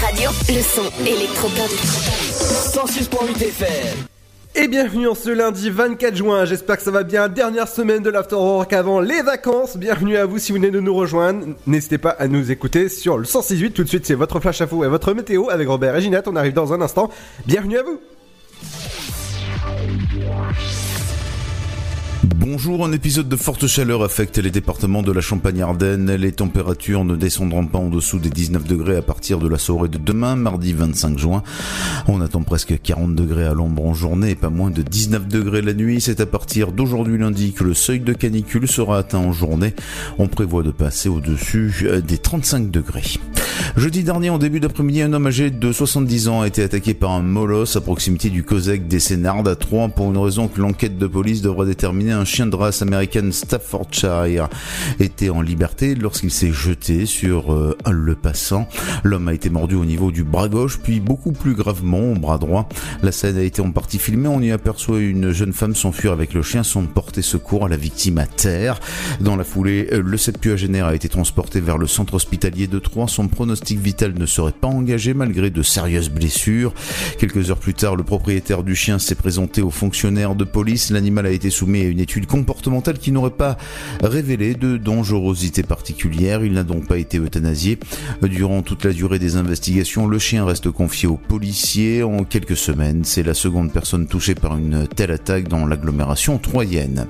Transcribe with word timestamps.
Radio. 0.00 0.30
Le 0.48 0.62
son 0.62 0.90
électropop. 1.04 1.68
106.8 1.68 3.42
FM. 3.42 4.06
Et 4.56 4.68
bienvenue 4.68 5.08
en 5.08 5.14
ce 5.14 5.30
lundi 5.30 5.68
24 5.68 6.14
juin, 6.14 6.44
j'espère 6.44 6.76
que 6.76 6.82
ça 6.82 6.92
va 6.92 7.02
bien, 7.02 7.28
dernière 7.28 7.66
semaine 7.66 8.02
de 8.02 8.10
l'Afterwork 8.10 8.72
avant 8.72 9.00
les 9.00 9.20
vacances, 9.20 9.76
bienvenue 9.76 10.16
à 10.16 10.26
vous 10.26 10.38
si 10.38 10.52
vous 10.52 10.58
venez 10.58 10.70
de 10.70 10.78
nous 10.78 10.94
rejoindre, 10.94 11.46
n'hésitez 11.66 11.98
pas 11.98 12.10
à 12.10 12.28
nous 12.28 12.52
écouter 12.52 12.88
sur 12.88 13.18
le 13.18 13.24
168, 13.24 13.72
tout 13.72 13.82
de 13.82 13.88
suite 13.88 14.06
c'est 14.06 14.14
votre 14.14 14.38
flash 14.38 14.60
info 14.60 14.84
et 14.84 14.88
votre 14.88 15.12
météo 15.12 15.50
avec 15.50 15.66
Robert 15.66 15.96
et 15.96 16.02
Ginette, 16.02 16.28
on 16.28 16.36
arrive 16.36 16.52
dans 16.52 16.72
un 16.72 16.80
instant, 16.80 17.10
bienvenue 17.46 17.78
à 17.78 17.82
vous 17.82 18.00
Bonjour, 22.56 22.84
un 22.84 22.92
épisode 22.92 23.28
de 23.28 23.34
forte 23.34 23.66
chaleur 23.66 24.04
affecte 24.04 24.38
les 24.38 24.52
départements 24.52 25.02
de 25.02 25.10
la 25.10 25.20
Champagne-Ardenne. 25.20 26.14
Les 26.14 26.30
températures 26.30 27.04
ne 27.04 27.16
descendront 27.16 27.66
pas 27.66 27.80
en 27.80 27.88
dessous 27.88 28.20
des 28.20 28.30
19 28.30 28.62
degrés 28.62 28.96
à 28.96 29.02
partir 29.02 29.40
de 29.40 29.48
la 29.48 29.58
soirée 29.58 29.88
de 29.88 29.98
demain, 29.98 30.36
mardi 30.36 30.72
25 30.72 31.18
juin. 31.18 31.42
On 32.06 32.20
attend 32.20 32.44
presque 32.44 32.80
40 32.80 33.16
degrés 33.16 33.44
à 33.44 33.54
l'ombre 33.54 33.84
en 33.84 33.92
journée 33.92 34.30
et 34.30 34.34
pas 34.36 34.50
moins 34.50 34.70
de 34.70 34.82
19 34.82 35.26
degrés 35.26 35.62
la 35.62 35.74
nuit. 35.74 36.00
C'est 36.00 36.20
à 36.20 36.26
partir 36.26 36.70
d'aujourd'hui 36.70 37.18
lundi 37.18 37.54
que 37.54 37.64
le 37.64 37.74
seuil 37.74 37.98
de 37.98 38.12
canicule 38.12 38.68
sera 38.68 38.98
atteint 38.98 39.18
en 39.18 39.32
journée. 39.32 39.74
On 40.18 40.28
prévoit 40.28 40.62
de 40.62 40.70
passer 40.70 41.08
au-dessus 41.08 41.74
euh, 41.82 42.00
des 42.02 42.18
35 42.18 42.70
degrés. 42.70 43.18
Jeudi 43.76 44.04
dernier, 44.04 44.30
en 44.30 44.38
début 44.38 44.60
d'après-midi, 44.60 45.02
un 45.02 45.12
homme 45.12 45.26
âgé 45.26 45.50
de 45.50 45.72
70 45.72 46.28
ans 46.28 46.42
a 46.42 46.46
été 46.46 46.62
attaqué 46.62 46.94
par 46.94 47.10
un 47.10 47.22
molosse 47.22 47.74
à 47.74 47.80
proximité 47.80 48.30
du 48.30 48.44
COSEC 48.44 48.86
des 48.86 49.00
Sénardes 49.00 49.48
à 49.48 49.56
Troyes 49.56 49.88
pour 49.88 50.10
une 50.10 50.18
raison 50.18 50.46
que 50.46 50.60
l'enquête 50.60 50.98
de 50.98 51.06
police 51.08 51.42
devra 51.42 51.64
déterminer. 51.64 52.12
Un 52.12 52.24
chien 52.24 52.43
de 52.46 52.56
race 52.56 52.82
américaine 52.82 53.32
Staffordshire 53.32 54.48
était 55.00 55.30
en 55.30 55.40
liberté 55.40 55.94
lorsqu'il 55.94 56.30
s'est 56.30 56.52
jeté 56.52 57.06
sur 57.06 57.52
euh, 57.52 57.76
le 57.90 58.14
passant. 58.14 58.68
L'homme 59.02 59.28
a 59.28 59.34
été 59.34 59.50
mordu 59.50 59.74
au 59.74 59.84
niveau 59.84 60.10
du 60.10 60.24
bras 60.24 60.48
gauche, 60.48 60.78
puis 60.82 61.00
beaucoup 61.00 61.32
plus 61.32 61.54
gravement 61.54 62.12
au 62.12 62.14
bras 62.14 62.38
droit. 62.38 62.68
La 63.02 63.12
scène 63.12 63.36
a 63.36 63.42
été 63.42 63.60
en 63.60 63.70
partie 63.70 63.98
filmée. 63.98 64.28
On 64.28 64.40
y 64.40 64.50
aperçoit 64.50 65.00
une 65.00 65.32
jeune 65.32 65.52
femme 65.52 65.74
s'enfuir 65.74 66.12
avec 66.12 66.34
le 66.34 66.42
chien 66.42 66.62
sans 66.62 66.82
porter 66.84 67.22
secours 67.22 67.66
à 67.66 67.68
la 67.68 67.76
victime 67.76 68.18
à 68.18 68.26
terre. 68.26 68.80
Dans 69.20 69.36
la 69.36 69.44
foulée, 69.44 69.88
euh, 69.92 70.02
le 70.04 70.16
septuagénaire 70.16 70.86
a 70.86 70.94
été 70.94 71.08
transporté 71.08 71.60
vers 71.60 71.78
le 71.78 71.86
centre 71.86 72.14
hospitalier 72.14 72.66
de 72.66 72.78
Troyes. 72.78 73.08
Son 73.08 73.28
pronostic 73.28 73.78
vital 73.78 74.14
ne 74.16 74.26
serait 74.26 74.52
pas 74.52 74.68
engagé 74.68 75.14
malgré 75.14 75.50
de 75.50 75.62
sérieuses 75.62 76.10
blessures. 76.10 76.72
Quelques 77.18 77.50
heures 77.50 77.58
plus 77.58 77.74
tard, 77.74 77.96
le 77.96 78.02
propriétaire 78.02 78.62
du 78.62 78.74
chien 78.74 78.98
s'est 78.98 79.14
présenté 79.14 79.62
aux 79.62 79.70
fonctionnaires 79.70 80.34
de 80.34 80.44
police. 80.44 80.90
L'animal 80.90 81.26
a 81.26 81.30
été 81.30 81.50
soumis 81.50 81.80
à 81.80 81.84
une 81.84 82.00
étude 82.00 82.26
comportementale 82.34 82.98
qui 82.98 83.12
n'aurait 83.12 83.30
pas 83.30 83.56
révélé 84.02 84.54
de 84.54 84.76
dangerosité 84.76 85.62
particulière. 85.62 86.44
Il 86.44 86.54
n'a 86.54 86.64
donc 86.64 86.88
pas 86.88 86.98
été 86.98 87.18
euthanasié. 87.18 87.78
Durant 88.22 88.62
toute 88.62 88.84
la 88.84 88.92
durée 88.92 89.20
des 89.20 89.36
investigations, 89.36 90.08
le 90.08 90.18
chien 90.18 90.44
reste 90.44 90.68
confié 90.72 91.06
aux 91.06 91.16
policiers. 91.16 92.02
En 92.02 92.24
quelques 92.24 92.56
semaines, 92.56 93.04
c'est 93.04 93.22
la 93.22 93.34
seconde 93.34 93.72
personne 93.72 94.08
touchée 94.08 94.34
par 94.34 94.56
une 94.56 94.88
telle 94.88 95.12
attaque 95.12 95.46
dans 95.46 95.64
l'agglomération 95.64 96.38
troyenne. 96.38 97.06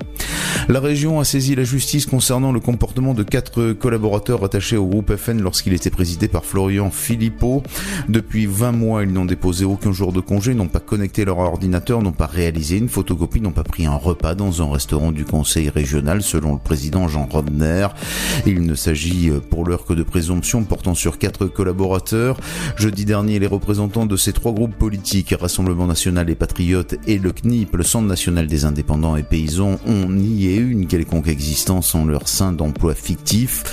La 0.69 0.79
région 0.79 1.19
a 1.19 1.23
saisi 1.23 1.55
la 1.55 1.63
justice 1.63 2.05
concernant 2.05 2.51
le 2.51 2.59
comportement 2.59 3.15
de 3.15 3.23
quatre 3.23 3.73
collaborateurs 3.73 4.43
attachés 4.43 4.77
au 4.77 4.85
groupe 4.85 5.15
FN 5.15 5.41
lorsqu'il 5.41 5.73
était 5.73 5.89
présidé 5.89 6.27
par 6.27 6.45
Florian 6.45 6.91
Philippot. 6.91 7.63
Depuis 8.09 8.45
20 8.45 8.73
mois, 8.73 9.03
ils 9.03 9.11
n'ont 9.11 9.25
déposé 9.25 9.65
aucun 9.65 9.91
jour 9.91 10.13
de 10.13 10.19
congé, 10.19 10.53
n'ont 10.53 10.67
pas 10.67 10.79
connecté 10.79 11.25
leur 11.25 11.39
ordinateur, 11.39 12.03
n'ont 12.03 12.11
pas 12.11 12.27
réalisé 12.27 12.77
une 12.77 12.89
photocopie, 12.89 13.41
n'ont 13.41 13.49
pas 13.51 13.63
pris 13.63 13.87
un 13.87 13.95
repas 13.95 14.35
dans 14.35 14.61
un 14.61 14.71
restaurant 14.71 15.14
du 15.15 15.25
conseil 15.25 15.69
régional, 15.69 16.21
selon 16.21 16.53
le 16.53 16.59
président 16.59 17.07
Jean 17.07 17.25
Rodner. 17.25 17.87
Il 18.45 18.61
ne 18.61 18.75
s'agit 18.75 19.29
euh, 19.29 19.39
pour 19.39 19.65
l'heure 19.65 19.85
que 19.85 19.93
de 19.93 20.03
présomptions 20.03 20.63
portant 20.63 20.93
sur 20.93 21.17
quatre 21.17 21.47
collaborateurs. 21.47 22.37
Jeudi 22.77 23.05
dernier, 23.05 23.39
les 23.39 23.47
représentants 23.47 24.05
de 24.05 24.17
ces 24.17 24.33
trois 24.33 24.51
groupes 24.51 24.75
politiques, 24.75 25.33
Rassemblement 25.39 25.87
National 25.87 26.29
et 26.29 26.35
Patriotes 26.35 26.95
et 27.07 27.17
le 27.17 27.31
CNIP, 27.31 27.75
le 27.75 27.83
Centre 27.83 28.07
National 28.07 28.45
des 28.45 28.65
Indépendants 28.65 29.15
et 29.15 29.23
Paysans, 29.23 29.79
ont 29.87 30.09
nié 30.09 30.57
une 30.57 30.85
quelconque 30.85 31.27
existence 31.27 31.95
en 31.95 32.05
leur 32.05 32.27
sein 32.27 32.51
d'emploi 32.51 32.93
fictif. 32.93 33.63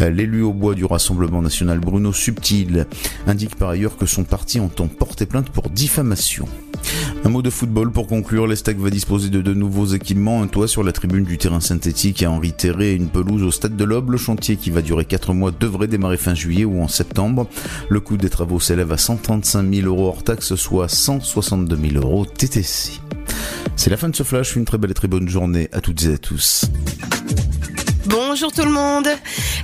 Euh, 0.00 0.08
L'élu 0.08 0.42
au 0.42 0.52
bois 0.52 0.74
du 0.74 0.84
Rassemblement 0.84 1.42
National, 1.42 1.80
Bruno 1.80 2.12
Subtil, 2.12 2.86
indique 3.26 3.56
par 3.56 3.70
ailleurs 3.70 3.96
que 3.96 4.06
son 4.06 4.24
parti 4.24 4.60
entend 4.60 4.86
porter 4.86 5.26
plainte 5.26 5.50
pour 5.50 5.68
diffamation. 5.68 6.46
Un 7.24 7.28
mot 7.30 7.42
de 7.42 7.50
football 7.50 7.90
pour 7.90 8.06
conclure, 8.06 8.46
l'Estac 8.46 8.76
va 8.76 8.90
disposer 8.90 9.30
de 9.30 9.40
deux 9.40 9.54
nouveaux 9.54 9.86
équipements, 9.86 10.42
un 10.42 10.46
toit 10.46 10.68
sur 10.68 10.82
la 10.82 10.92
tribune 10.92 11.24
du 11.24 11.38
terrain 11.38 11.60
synthétique 11.60 12.22
à 12.22 12.30
Henri 12.30 12.52
Terré 12.52 12.92
et 12.92 12.94
une 12.94 13.08
pelouse 13.08 13.42
au 13.42 13.50
stade 13.50 13.76
de 13.76 13.84
l'Aube. 13.84 14.10
Le 14.10 14.18
chantier 14.18 14.56
qui 14.56 14.70
va 14.70 14.82
durer 14.82 15.04
4 15.04 15.32
mois 15.32 15.50
devrait 15.50 15.86
démarrer 15.86 16.16
fin 16.16 16.34
juillet 16.34 16.64
ou 16.64 16.82
en 16.82 16.88
septembre. 16.88 17.48
Le 17.88 18.00
coût 18.00 18.16
des 18.16 18.30
travaux 18.30 18.60
s'élève 18.60 18.92
à 18.92 18.98
135 18.98 19.74
000 19.74 19.86
euros 19.86 20.08
hors 20.08 20.22
taxe, 20.22 20.54
soit 20.54 20.88
162 20.88 21.76
000 21.76 22.04
euros 22.04 22.26
TTC. 22.26 23.00
C'est 23.76 23.90
la 23.90 23.96
fin 23.96 24.08
de 24.08 24.16
ce 24.16 24.22
flash, 24.22 24.56
une 24.56 24.64
très 24.64 24.78
belle 24.78 24.90
et 24.90 24.94
très 24.94 25.08
bonne 25.08 25.28
journée 25.28 25.68
à 25.72 25.80
toutes 25.80 26.04
et 26.04 26.14
à 26.14 26.18
tous. 26.18 26.66
Bonjour 28.16 28.52
tout 28.52 28.62
le 28.62 28.70
monde. 28.70 29.08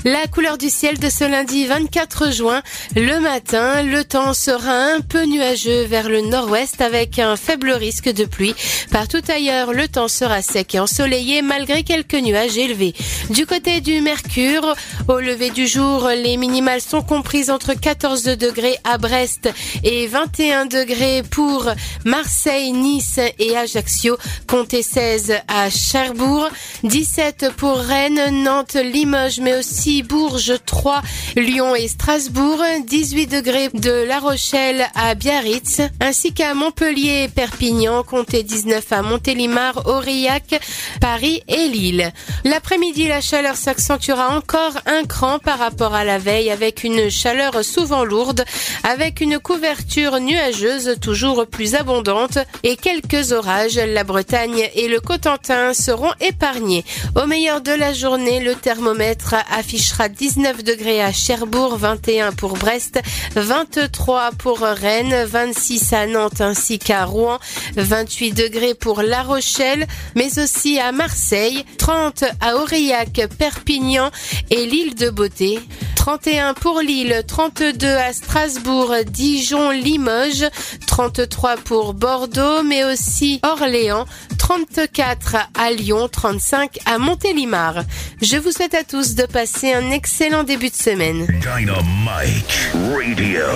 La 0.04 0.26
couleur 0.26 0.58
du 0.58 0.70
ciel 0.70 0.98
de 0.98 1.08
ce 1.08 1.22
lundi 1.22 1.66
24 1.66 2.32
juin. 2.32 2.62
Le 2.96 3.20
matin, 3.20 3.82
le 3.84 4.02
temps 4.02 4.34
sera 4.34 4.72
un 4.72 5.00
peu 5.00 5.24
nuageux 5.24 5.84
vers 5.84 6.08
le 6.08 6.22
nord-ouest 6.22 6.80
avec 6.80 7.20
un 7.20 7.36
faible 7.36 7.70
risque 7.70 8.08
de 8.08 8.24
pluie. 8.24 8.56
Partout 8.90 9.22
ailleurs, 9.28 9.72
le 9.72 9.86
temps 9.86 10.08
sera 10.08 10.42
sec 10.42 10.74
et 10.74 10.80
ensoleillé 10.80 11.42
malgré 11.42 11.84
quelques 11.84 12.14
nuages 12.14 12.58
élevés. 12.58 12.94
Du 13.28 13.46
côté 13.46 13.80
du 13.80 14.00
Mercure, 14.00 14.74
au 15.06 15.20
lever 15.20 15.50
du 15.50 15.68
jour, 15.68 16.08
les 16.08 16.36
minimales 16.36 16.80
sont 16.80 17.02
comprises 17.02 17.50
entre 17.50 17.74
14 17.74 18.24
degrés 18.24 18.78
à 18.82 18.98
Brest 18.98 19.48
et 19.84 20.08
21 20.08 20.66
degrés 20.66 21.22
pour 21.30 21.66
Marseille, 22.04 22.72
Nice 22.72 23.20
et 23.38 23.56
Ajaccio. 23.56 24.16
Comptez 24.48 24.82
16 24.82 25.34
à 25.46 25.70
Cherbourg, 25.70 26.48
17 26.82 27.52
pour 27.56 27.76
Rennes, 27.76 28.39
Nantes, 28.40 28.74
Limoges, 28.74 29.40
mais 29.40 29.54
aussi 29.54 30.02
Bourges, 30.02 30.54
Troyes, 30.64 31.02
Lyon 31.36 31.74
et 31.74 31.88
Strasbourg, 31.88 32.62
18 32.86 33.26
degrés 33.26 33.68
de 33.74 34.04
La 34.06 34.18
Rochelle 34.18 34.86
à 34.94 35.14
Biarritz, 35.14 35.82
ainsi 36.00 36.32
qu'à 36.32 36.54
Montpellier 36.54 37.24
et 37.24 37.28
Perpignan, 37.28 38.02
comptez 38.02 38.42
19 38.42 38.92
à 38.92 39.02
Montélimar, 39.02 39.86
Aurillac, 39.86 40.60
Paris 41.00 41.42
et 41.48 41.68
Lille. 41.68 42.12
L'après-midi, 42.44 43.08
la 43.08 43.20
chaleur 43.20 43.56
s'accentuera 43.56 44.36
encore 44.36 44.74
un 44.86 45.04
cran 45.04 45.38
par 45.38 45.58
rapport 45.58 45.94
à 45.94 46.04
la 46.04 46.18
veille 46.18 46.50
avec 46.50 46.84
une 46.84 47.10
chaleur 47.10 47.62
souvent 47.64 48.04
lourde, 48.04 48.44
avec 48.84 49.20
une 49.20 49.38
couverture 49.38 50.18
nuageuse 50.20 50.96
toujours 51.00 51.46
plus 51.46 51.74
abondante 51.74 52.38
et 52.62 52.76
quelques 52.76 53.32
orages. 53.32 53.76
La 53.76 54.04
Bretagne 54.04 54.68
et 54.74 54.88
le 54.88 55.00
Cotentin 55.00 55.74
seront 55.74 56.12
épargnés. 56.20 56.84
Au 57.20 57.26
meilleur 57.26 57.60
de 57.60 57.72
la 57.72 57.92
journée, 57.92 58.29
le 58.38 58.54
thermomètre 58.54 59.34
affichera 59.50 60.08
19 60.08 60.62
degrés 60.62 61.02
à 61.02 61.12
Cherbourg, 61.12 61.76
21 61.76 62.30
pour 62.30 62.52
Brest, 62.52 63.00
23 63.34 64.30
pour 64.38 64.60
Rennes, 64.60 65.24
26 65.26 65.92
à 65.92 66.06
Nantes 66.06 66.40
ainsi 66.40 66.78
qu'à 66.78 67.04
Rouen, 67.04 67.40
28 67.76 68.32
degrés 68.32 68.74
pour 68.74 69.02
La 69.02 69.22
Rochelle, 69.22 69.88
mais 70.14 70.38
aussi 70.38 70.78
à 70.78 70.92
Marseille, 70.92 71.64
30 71.78 72.24
à 72.40 72.56
Aurillac, 72.56 73.20
Perpignan 73.36 74.10
et 74.50 74.66
l'île 74.66 74.94
de 74.94 75.10
Beauté. 75.10 75.58
31 75.96 76.54
pour 76.54 76.80
Lille, 76.80 77.22
32 77.26 77.86
à 77.86 78.12
Strasbourg, 78.12 78.94
Dijon, 79.06 79.70
Limoges, 79.70 80.48
33 80.86 81.56
pour 81.56 81.92
Bordeaux, 81.92 82.62
mais 82.62 82.84
aussi 82.84 83.38
Orléans, 83.42 84.06
34 84.38 85.36
à 85.54 85.70
Lyon, 85.70 86.08
35 86.08 86.78
à 86.86 86.98
Montélimar. 86.98 87.84
Je 88.22 88.36
vous 88.36 88.52
souhaite 88.52 88.74
à 88.74 88.84
tous 88.84 89.14
de 89.14 89.24
passer 89.24 89.72
un 89.72 89.90
excellent 89.90 90.44
début 90.44 90.68
de 90.68 90.74
semaine. 90.74 91.26
Dynamite 91.40 92.70
Radio. 92.94 93.46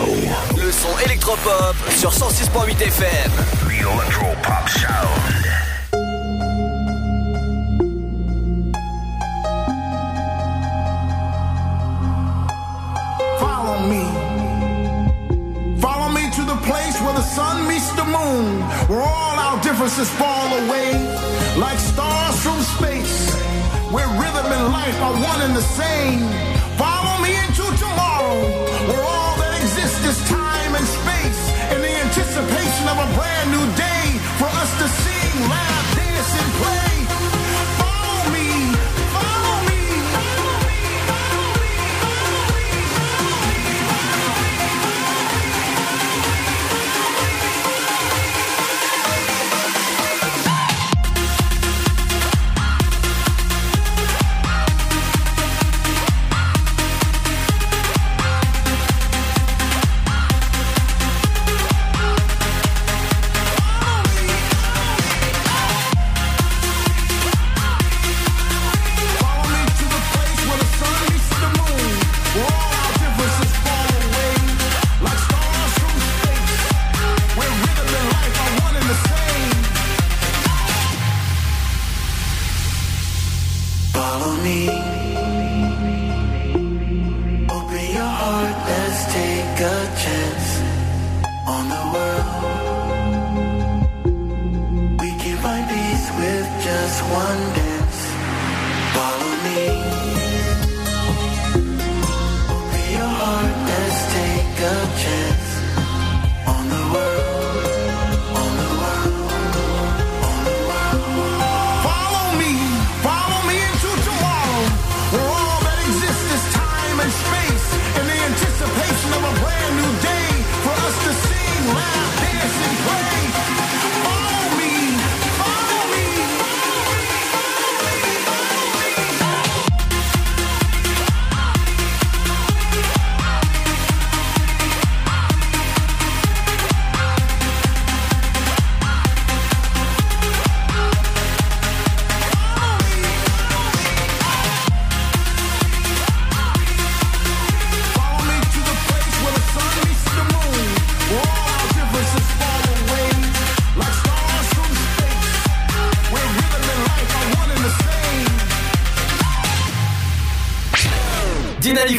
Le 0.57 0.73
son 0.73 0.99
électropop 1.05 1.77
sur 1.91 2.11
106.8 2.11 2.81
FM. 2.81 3.31
The 3.69 3.83
Electro 3.83 4.27
Pop 4.43 4.67
Sound. 4.71 5.45
Follow 13.39 13.87
me. 13.87 14.07
Follow 15.79 16.09
me 16.09 16.31
to 16.31 16.43
the 16.43 16.57
place 16.65 16.99
where 17.03 17.15
the 17.15 17.23
sun 17.23 17.69
meets 17.69 17.93
the 17.97 18.05
moon, 18.05 18.63
where 18.89 19.03
all 19.03 19.39
our 19.39 19.61
differences 19.61 20.09
fall 20.09 20.49
away 20.65 21.25
like 21.57 21.79
stars 21.79 22.37
from 22.43 22.59
space, 22.61 23.04
where 23.95 24.09
rhythm 24.19 24.47
and 24.51 24.73
life 24.73 25.01
are 25.07 25.13
one 25.13 25.41
and 25.47 25.55
the 25.55 25.63
same. 25.63 26.27
Follow 26.77 27.23
me 27.23 27.31
into 27.47 27.63
tomorrow, 27.79 28.43
where 28.91 29.05
all 29.07 29.35
that 29.39 29.55
exists 29.63 30.03
is 30.11 30.19
time 30.29 30.75
and 30.75 30.87
space, 30.99 31.43
in 31.71 31.79
the 31.81 31.95
anticipation 32.03 32.85
of 32.91 32.99
a 32.99 33.09
brand 33.15 33.49
new 33.55 33.67
day 33.79 34.05
for 34.43 34.51
us 34.51 34.71
to 34.83 34.87
sing, 34.89 35.49
laugh, 35.49 35.74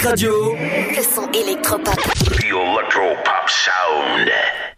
Radio. 0.05 0.53
Le 0.95 1.01
son 1.03 1.29
électropop. 1.31 1.95
Sound. 3.47 4.29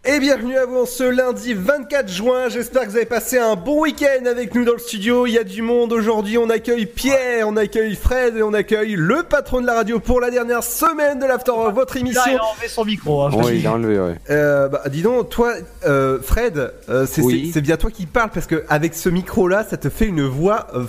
Et 0.04 0.20
bienvenue 0.20 0.56
à 0.56 0.64
vous 0.66 0.78
en 0.78 0.86
ce 0.86 1.02
lundi 1.04 1.54
24 1.54 2.08
juin. 2.08 2.48
J'espère 2.48 2.82
que 2.84 2.88
vous 2.90 2.96
avez 2.96 3.06
passé 3.06 3.38
un 3.38 3.54
bon 3.56 3.82
week-end 3.82 4.24
avec 4.26 4.54
nous 4.54 4.64
dans 4.64 4.72
le 4.72 4.78
studio. 4.78 5.26
Il 5.26 5.32
y 5.32 5.38
a 5.38 5.44
du 5.44 5.60
monde 5.62 5.92
aujourd'hui. 5.92 6.38
On 6.38 6.48
accueille 6.48 6.86
Pierre, 6.86 7.46
on 7.48 7.56
accueille 7.56 7.94
Fred 7.94 8.36
et 8.36 8.42
on 8.42 8.54
accueille 8.54 8.94
le 8.96 9.22
patron 9.22 9.60
de 9.60 9.66
la 9.66 9.74
radio 9.74 10.00
pour 10.00 10.20
la 10.20 10.30
dernière 10.30 10.62
semaine 10.62 11.18
de 11.18 11.26
l'After 11.26 11.52
votre 11.74 11.96
émission. 11.96 12.20
Là, 12.24 12.32
il 12.32 12.38
a 12.38 12.44
enlevé 12.44 12.68
son 12.68 12.84
micro. 12.84 13.22
Hein, 13.22 13.30
Oui, 13.34 13.52
dis. 13.52 13.58
il 13.60 13.66
a 13.66 13.72
enlevé, 13.72 13.98
ouais. 14.00 14.14
Euh, 14.30 14.68
bah, 14.68 14.82
dis 14.88 15.02
donc, 15.02 15.28
toi, 15.30 15.52
euh, 15.86 16.20
Fred, 16.22 16.72
euh, 16.88 17.06
c'est 17.10 17.22
Oui. 17.22 17.52
bien 17.56 17.76
toi 17.76 17.90
qui 17.90 18.06
parles 18.06 18.30
parce 18.32 18.46
que 18.46 18.64
avec 18.68 18.94
ce 18.94 19.08
micro-là, 19.08 19.64
ça 19.68 19.76
te 19.76 19.88
fait 19.90 20.06
une 20.06 20.26
voix 20.26 20.68
euh, 20.74 20.84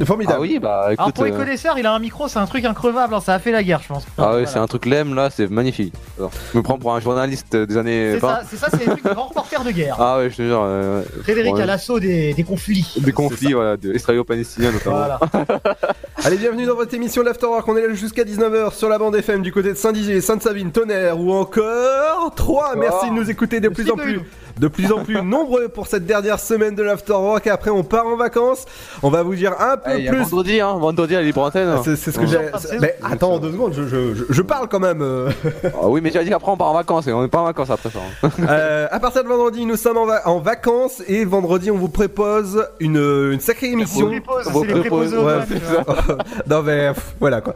f- 0.00 0.04
formidable. 0.06 0.36
Ah 0.38 0.40
oui, 0.42 0.58
bah 0.60 0.78
Alors 0.86 0.90
écoute. 0.92 1.14
pour 1.14 1.24
les 1.24 1.32
euh, 1.32 1.36
connaisseurs, 1.36 1.78
il 1.78 1.86
a 1.86 1.92
un 1.92 1.98
micro, 1.98 2.28
c'est 2.28 2.38
un 2.38 2.46
truc 2.46 2.64
increvable, 2.64 3.14
hein, 3.14 3.20
ça 3.20 3.34
a 3.34 3.38
fait 3.38 3.50
la 3.52 3.62
guerre, 3.62 3.80
je 3.82 3.88
pense. 3.88 4.06
Ah 4.16 4.22
ouais, 4.22 4.28
Voilà. 4.30 4.46
c'est 4.46 4.58
un 4.58 4.66
truc 4.66 4.86
lemme 4.86 5.14
là, 5.14 5.28
c'est 5.30 5.50
magnifique. 5.50 5.94
Alors, 6.18 6.30
je 6.52 6.58
me 6.58 6.62
prends 6.62 6.78
pour 6.78 6.94
un 6.94 7.00
journaliste 7.00 7.56
des 7.56 7.76
années 7.76 8.12
C'est 8.14 8.18
20. 8.20 8.28
ça, 8.28 8.42
c'est 8.48 8.56
ça, 8.56 8.68
c'est 8.70 8.84
trucs 8.84 9.04
de 9.04 9.10
grands 9.14 9.26
reporters 9.26 9.64
de 9.64 9.70
guerre. 9.70 9.96
Ah 9.98 10.18
ouais, 10.18 10.30
je 10.30 10.36
te 10.36 10.42
jure. 10.42 10.62
euh, 10.64 11.02
Frédéric 11.22 11.54
ouais. 11.54 11.62
à 11.62 11.66
l'assaut 11.66 11.98
des, 12.00 12.34
des 12.34 12.44
conflits. 12.44 12.92
Des 12.98 13.12
conflits, 13.12 13.52
voilà, 13.52 13.76
de 13.76 13.92
israélo-palestiniens 13.94 14.72
notamment. 14.72 14.96
Voilà. 14.96 15.20
Allez, 16.24 16.36
bienvenue 16.36 16.66
dans 16.66 16.74
votre 16.74 16.92
émission 16.94 17.22
L'Afterwork. 17.22 17.66
On 17.68 17.76
est 17.76 17.86
là 17.86 17.94
jusqu'à 17.94 18.24
19h 18.24 18.74
sur 18.74 18.88
la 18.88 18.98
bande 18.98 19.14
FM 19.16 19.42
du 19.42 19.52
côté 19.52 19.68
de 19.70 19.74
Saint-Dizier, 19.74 20.20
Sainte-Savine, 20.20 20.72
Tonnerre 20.72 21.18
ou 21.20 21.32
encore 21.32 22.32
3. 22.34 22.74
Merci 22.76 23.10
de 23.10 23.14
nous 23.14 23.30
écouter 23.30 23.60
de 23.60 23.68
plus 23.68 23.90
en 23.90 23.96
plus. 23.96 24.20
De 24.58 24.68
plus 24.68 24.92
en 24.92 25.04
plus 25.04 25.22
nombreux 25.22 25.68
pour 25.68 25.86
cette 25.86 26.04
dernière 26.06 26.40
semaine 26.40 26.74
de 26.74 26.82
l'Afterwork. 26.82 27.46
Après, 27.46 27.70
on 27.70 27.84
part 27.84 28.06
en 28.06 28.16
vacances. 28.16 28.64
On 29.02 29.10
va 29.10 29.22
vous 29.22 29.34
dire 29.34 29.52
un 29.60 29.76
peu 29.76 29.90
Eh, 29.94 29.98
il 29.98 30.04
y 30.04 30.08
a 30.08 30.12
plus. 30.12 30.22
vendredi, 30.22 30.60
hein, 30.60 30.76
vendredi 30.78 31.14
à 31.16 31.22
libre 31.22 31.42
antenne. 31.42 31.76
C'est 31.84 31.96
c'est 31.96 32.10
ce 32.12 32.18
que 32.18 32.24
Ouais. 32.24 32.50
j'ai. 32.70 32.78
Mais 32.80 32.96
attends 33.02 33.38
deux 33.38 33.52
secondes, 33.52 33.72
je, 33.74 33.82
je- 33.86 34.14
je- 34.14 34.24
je 34.28 34.42
parle 34.42 34.68
quand 34.68 34.80
même. 34.80 35.00
euh. 35.02 35.30
Ah 35.64 35.88
oui, 35.88 36.00
mais 36.02 36.10
tu 36.10 36.18
as 36.18 36.24
dit 36.24 36.30
qu'après 36.30 36.50
on 36.50 36.56
part 36.56 36.68
en 36.68 36.74
vacances 36.74 37.06
et 37.06 37.12
on 37.12 37.22
n'est 37.22 37.28
pas 37.28 37.40
en 37.40 37.44
vacances 37.44 37.70
après 37.70 37.90
ça. 37.90 37.98
hein. 38.22 38.30
Euh, 38.48 38.88
à 38.90 38.98
partir 39.00 39.22
de 39.24 39.28
vendredi, 39.28 39.64
nous 39.66 39.76
sommes 39.76 39.96
en, 39.98 40.06
va- 40.06 40.26
en 40.28 40.38
vacances 40.38 41.02
et 41.06 41.24
vendredi, 41.24 41.70
on 41.70 41.76
vous 41.76 41.88
propose 41.88 42.64
une, 42.80 42.96
une 43.32 43.40
sacrée 43.40 43.68
émission. 43.70 44.06
préposes, 44.08 44.48
préposés 44.80 45.16
au 45.16 45.24
Ouais, 45.26 45.34
vois. 45.44 46.16
non 46.48 46.62
mais 46.62 46.92
pff, 46.94 47.14
voilà 47.20 47.40
quoi. 47.40 47.54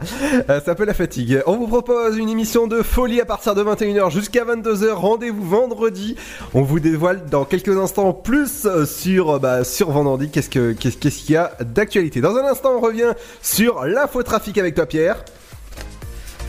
Euh, 0.49 0.59
c'est 0.63 0.71
un 0.71 0.75
peu 0.75 0.85
la 0.85 0.93
fatigue. 0.93 1.41
On 1.47 1.57
vous 1.57 1.67
propose 1.67 2.17
une 2.17 2.29
émission 2.29 2.67
de 2.67 2.81
folie 2.81 3.19
à 3.21 3.25
partir 3.25 3.55
de 3.55 3.63
21h 3.63 4.11
jusqu'à 4.11 4.45
22h. 4.45 4.91
Rendez-vous 4.93 5.43
vendredi. 5.43 6.15
On 6.53 6.61
vous 6.61 6.79
dévoile 6.93 7.25
dans 7.25 7.43
quelques 7.43 7.75
instants 7.75 8.13
plus 8.13 8.65
euh, 8.65 8.85
sur 8.85 9.31
euh, 9.31 9.39
bah, 9.39 9.63
sur 9.63 9.89
vendredi. 9.89 10.29
Qu'est-ce 10.29 10.49
que 10.49 10.73
qu'est-ce 10.73 10.97
qu'est-ce 10.97 11.23
qu'il 11.23 11.31
y 11.33 11.37
a 11.37 11.53
d'actualité? 11.61 12.21
Dans 12.21 12.35
un 12.35 12.45
instant, 12.45 12.69
on 12.77 12.81
revient 12.81 13.13
sur 13.41 13.83
l'infotrafic 13.85 14.59
avec 14.59 14.75
toi 14.75 14.85
Pierre. 14.85 15.25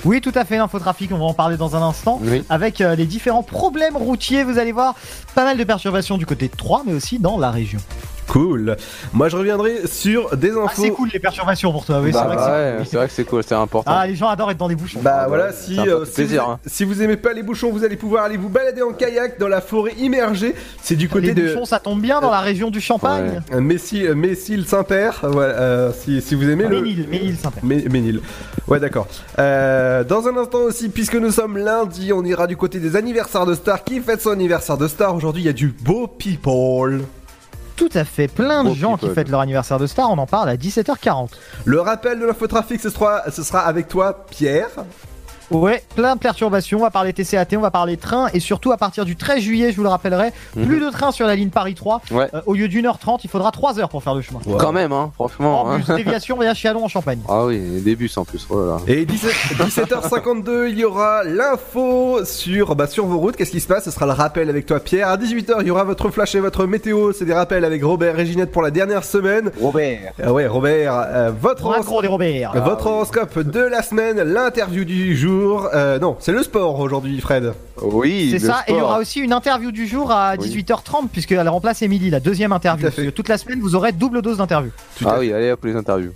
Oui, 0.05 0.21
tout 0.21 0.33
à 0.35 0.45
fait, 0.45 0.59
l'infotrafic, 0.59 1.11
on 1.13 1.17
va 1.17 1.25
en 1.25 1.33
parler 1.33 1.57
dans 1.57 1.77
un 1.77 1.83
instant. 1.83 2.21
Oui. 2.23 2.45
Avec 2.51 2.83
euh, 2.83 2.95
les 2.95 3.07
différents 3.07 3.43
problèmes 3.43 3.97
routiers, 3.97 4.45
vous 4.45 4.59
allez 4.59 4.73
voir 4.73 4.95
pas 5.35 5.45
mal 5.45 5.57
de 5.57 5.65
perturbations 5.65 6.19
du 6.19 6.27
côté 6.27 6.49
de 6.49 6.55
Troyes, 6.55 6.83
mais 6.85 6.93
aussi 6.93 7.19
dans 7.19 7.39
la 7.39 7.51
région. 7.51 7.79
Cool. 8.29 8.77
Moi, 9.13 9.29
je 9.29 9.37
reviendrai 9.37 9.87
sur 9.87 10.37
des 10.37 10.53
Ah, 10.57 10.65
infos. 10.65 10.83
c'est 10.83 10.91
cool 10.91 11.09
les 11.13 11.19
perturbations 11.21 11.71
pour 11.73 11.85
toi, 11.85 12.01
oui, 12.01 12.11
c'est 12.13 12.19
Bah 12.19 12.25
vrai 12.27 12.37
que 12.37 12.43
c'est 12.43 12.49
ouais, 12.51 12.75
cool. 12.79 12.87
c'est 12.87 12.97
vrai 12.97 13.07
que 13.07 13.13
c'est 13.13 13.25
cool, 13.25 13.43
c'est 13.47 13.55
important. 13.55 13.93
Ah, 13.95 14.07
les 14.07 14.15
gens 14.17 14.29
adorent 14.29 14.51
être 14.51 14.57
dans 14.59 14.69
des 14.69 14.75
bouchons. 14.77 15.01
Bah 15.03 15.21
Ah, 15.25 15.29
voilà, 15.29 15.53
si, 15.53 15.79
euh, 15.79 16.05
si, 16.05 16.13
plaisir, 16.13 16.45
vous, 16.45 16.51
hein. 16.53 16.59
si 16.67 16.85
vous 16.85 17.03
aimez 17.03 17.17
pas 17.17 17.33
les 17.33 17.43
bouchons, 17.43 17.71
vous 17.71 17.85
allez 17.85 17.97
pouvoir 17.97 18.25
aller 18.25 18.37
vous 18.37 18.49
balader 18.49 18.83
en 18.83 18.93
kayak 18.93 19.39
dans 19.39 19.49
la 19.49 19.61
forêt 19.61 19.93
immergée. 19.99 20.55
C'est 20.83 20.97
du 20.97 21.09
côté 21.09 21.29
les 21.29 21.35
de 21.35 21.49
bouchons, 21.49 21.65
ça 21.65 21.79
tombe 21.79 22.01
bien 22.01 22.21
dans 22.21 22.31
la 22.31 22.41
région 22.41 22.71
du 22.71 22.81
Champagne. 22.81 23.43
euh, 23.53 23.61
Messil, 23.61 24.07
euh, 24.07 24.15
Messil 24.15 24.65
Saint-Père. 24.67 25.21
Voilà, 25.23 25.55
euh, 25.55 25.93
si, 25.93 26.21
si 26.23 26.35
vous 26.35 26.49
aimez 26.49 26.67
le. 26.67 26.81
Ménil, 26.81 27.07
Ménil, 27.09 27.37
Saint-Père. 27.37 27.63
Mé- 27.65 27.89
Ménil. 27.91 28.21
Ouais, 28.67 28.81
d'accord. 28.81 29.07
Euh, 29.39 30.03
dans 30.05 30.27
un 30.29 30.37
instant 30.39 30.59
aussi, 30.61 30.89
puisque 30.89 31.17
nous 31.17 31.31
sommes 31.31 31.59
lundi, 31.59 32.13
on 32.13 32.25
ira 32.25 32.47
du 32.47 32.57
côté 32.57 32.79
des 32.81 32.97
anniversaires 32.97 33.45
de 33.47 33.55
Star. 33.55 33.85
Qui 33.85 34.01
fête 34.01 34.23
son 34.23 34.31
anniversaire 34.31 34.79
de 34.79 34.89
Star? 34.89 35.15
Aujourd'hui, 35.15 35.43
il 35.43 35.47
y 35.47 35.51
a 35.51 35.53
du 35.53 35.69
beau 35.69 36.07
people. 36.07 37.03
Tout 37.77 37.89
à 37.95 38.05
fait, 38.05 38.29
plein 38.29 38.63
de 38.65 38.73
gens 38.73 38.97
qui 38.97 39.09
fêtent 39.09 39.29
leur 39.29 39.41
anniversaire 39.41 39.79
de 39.79 39.87
star, 39.87 40.11
on 40.11 40.19
en 40.19 40.27
parle 40.27 40.49
à 40.49 40.57
17h40. 40.57 41.31
Le 41.65 41.81
rappel 41.81 42.21
de 42.21 42.25
l'infotrafic, 42.25 42.81
ce 42.81 42.91
sera, 42.91 43.31
ce 43.31 43.43
sera 43.43 43.61
avec 43.61 43.89
toi, 43.89 44.25
Pierre. 44.31 44.71
Ouais, 45.51 45.83
plein 45.95 46.15
de 46.15 46.21
perturbations. 46.21 46.79
On 46.79 46.83
va 46.83 46.91
parler 46.91 47.13
TCAT, 47.13 47.57
on 47.57 47.61
va 47.61 47.71
parler 47.71 47.97
train 47.97 48.29
et 48.35 48.41
surtout 48.41 48.73
à 48.73 48.77
partir 48.77 49.05
du 49.05 49.17
13 49.17 49.41
juillet, 49.41 49.71
je 49.73 49.77
vous 49.77 49.83
le 49.83 49.89
rappellerai, 49.89 50.33
Mhm. 50.57 50.67
plus 50.67 50.81
de 50.81 50.91
trains 50.91 51.13
sur 51.13 51.27
la 51.27 51.37
ligne 51.37 51.51
Paris 51.51 51.75
3. 51.75 52.01
Ouais. 52.11 52.29
Euh, 52.35 52.41
au 52.47 52.55
lieu 52.55 52.69
d'une 52.69 52.87
heure 52.87 52.99
trente, 52.99 53.25
il 53.25 53.31
faudra 53.31 53.51
3 53.51 53.79
heures 53.79 53.89
pour 53.89 54.03
faire 54.03 54.15
le 54.15 54.23
chemin. 54.23 54.41
Quand 54.59 54.73
même, 54.73 54.93
hein, 54.93 55.11
franchement. 55.15 55.63
En 55.65 55.71
hein. 55.71 55.77
bus, 55.79 55.87
déviation 55.89 56.37
vers 56.39 56.55
Chialon 56.55 56.85
en 56.85 56.89
Champagne. 56.89 57.21
Ah 57.29 57.45
oui, 57.45 57.59
des 57.83 57.95
bus 57.97 58.17
en 58.17 58.25
plus. 58.25 58.47
Oh 58.51 58.59
là 58.61 58.67
là. 58.67 58.77
Et 58.87 59.05
17, 59.05 59.33
17h52, 59.67 60.69
il 60.69 60.79
y 60.79 60.85
aura 60.85 61.23
l'info 61.25 62.25
sur, 62.25 62.75
bah, 62.75 62.87
sur 62.87 63.07
vos 63.07 63.19
routes. 63.19 63.37
Qu'est-ce 63.37 63.51
qui 63.51 63.61
se 63.61 63.69
passe? 63.69 63.85
Ce 63.85 63.91
sera 63.91 64.07
le 64.07 64.13
rappel 64.13 64.49
avec 64.51 64.67
toi, 64.67 64.81
Pierre. 64.81 65.09
À 65.09 65.17
18h, 65.17 65.57
il 65.61 65.67
y 65.67 65.71
aura 65.71 65.85
votre 65.85 66.11
flash 66.11 66.35
et 66.35 66.41
votre 66.41 66.67
météo. 66.67 67.13
C'est 67.13 67.25
des 67.25 67.35
rappels 67.35 67.65
avec 67.65 67.83
Robert 67.85 68.19
et 68.19 68.27
Ginette 68.27 68.51
pour 68.53 68.63
la 68.63 68.71
dernière 68.71 69.05
semaine. 69.05 69.51
Robert. 69.61 70.13
Ah 70.23 70.33
ouais, 70.33 70.47
Robert, 70.47 70.95
euh, 70.95 71.31
votre, 71.39 71.71
Macron 71.71 71.97
horos- 71.97 72.03
des 72.03 72.09
Robert. 72.09 72.53
votre 72.65 72.87
horoscope 72.87 73.39
de 73.39 73.61
la 73.61 73.83
semaine, 73.83 74.21
l'interview 74.23 74.85
du 74.85 75.17
jour. 75.17 75.35
Euh, 75.75 75.99
non, 75.99 76.17
c'est 76.21 76.33
le 76.33 76.43
sport 76.43 76.79
aujourd'hui, 76.81 77.21
Fred. 77.21 77.53
Oui, 77.83 78.29
C'est 78.31 78.39
ça, 78.39 78.63
et 78.67 78.73
il 78.73 78.79
y 78.79 78.81
aura 78.81 78.99
aussi 78.99 79.21
une 79.21 79.33
interview 79.33 79.71
du 79.73 79.87
jour 79.87 80.11
à 80.11 80.35
Oui. 80.39 80.49
18h30, 80.49 81.09
puisqu'elle 81.13 81.49
remplace 81.49 81.83
Émilie, 81.83 82.11
la 82.11 82.21
deuxième 82.21 82.53
interview. 82.53 82.83
Tout 82.83 82.89
à 82.89 82.91
fait. 83.05 83.13
Toute 83.13 83.29
la 83.29 83.39
semaine, 83.39 83.61
vous 83.61 83.75
aurez 83.75 83.93
double 83.93 84.23
dose 84.23 84.39
d'interview. 84.39 84.71
Tout 84.99 85.05
Ah 85.09 85.17
oui, 85.19 85.33
allez 85.33 85.51
hop 85.53 85.65
les 85.65 85.77
interviews. 85.77 86.13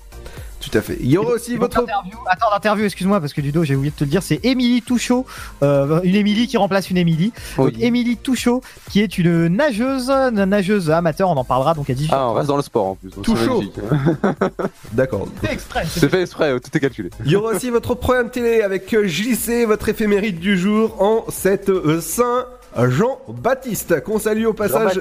Tout 0.68 0.78
à 0.78 0.82
fait. 0.82 0.96
Il 1.00 1.10
y 1.10 1.18
aura 1.18 1.32
aussi 1.34 1.56
votre. 1.56 1.78
interview. 1.82 2.16
Attends, 2.26 2.46
l'interview, 2.52 2.84
excuse-moi, 2.84 3.20
parce 3.20 3.32
que 3.32 3.40
Ludo, 3.40 3.64
j'ai 3.64 3.76
oublié 3.76 3.90
de 3.90 3.96
te 3.96 4.04
le 4.04 4.10
dire, 4.10 4.22
c'est 4.22 4.40
Émilie 4.44 4.82
Touchot, 4.82 5.26
euh, 5.62 6.00
une 6.02 6.14
Émilie 6.14 6.46
qui 6.48 6.56
remplace 6.56 6.90
une 6.90 6.96
Émilie. 6.96 7.32
Oui. 7.58 7.72
Donc 7.72 7.80
Émilie 7.82 8.16
Touchot, 8.16 8.62
qui 8.90 9.00
est 9.00 9.18
une 9.18 9.48
nageuse, 9.48 10.10
une 10.10 10.44
nageuse 10.44 10.90
amateur, 10.90 11.30
on 11.30 11.36
en 11.36 11.44
parlera 11.44 11.74
donc 11.74 11.88
à 11.90 11.94
18h. 11.94 12.08
Ah, 12.12 12.28
on 12.28 12.34
reste 12.34 12.48
dans 12.48 12.56
le 12.56 12.62
sport 12.62 12.86
en 12.86 12.94
plus. 12.96 13.10
magnifique. 13.34 13.74
D'accord. 14.92 15.28
C'est 15.42 15.52
extrait. 15.52 15.84
c'est- 15.88 16.00
C'est 16.00 16.08
fait 16.08 16.22
exprès, 16.22 16.58
tout 16.60 16.70
est 16.74 16.80
calculé. 16.80 17.10
Il 17.24 17.30
y 17.32 17.36
aura 17.36 17.52
aussi 17.54 17.70
votre 17.70 17.94
programme 17.94 18.30
télé 18.30 18.62
avec 18.62 18.92
euh, 18.94 19.06
JC, 19.06 19.64
votre 19.66 19.88
éphéméride 19.88 20.38
du 20.38 20.58
jour 20.58 21.00
en 21.02 21.24
cette 21.30 21.68
euh, 21.68 22.00
Saint 22.00 22.46
Jean-Baptiste, 22.76 24.02
qu'on 24.02 24.18
salue 24.18 24.44
au 24.44 24.52
passage 24.52 25.00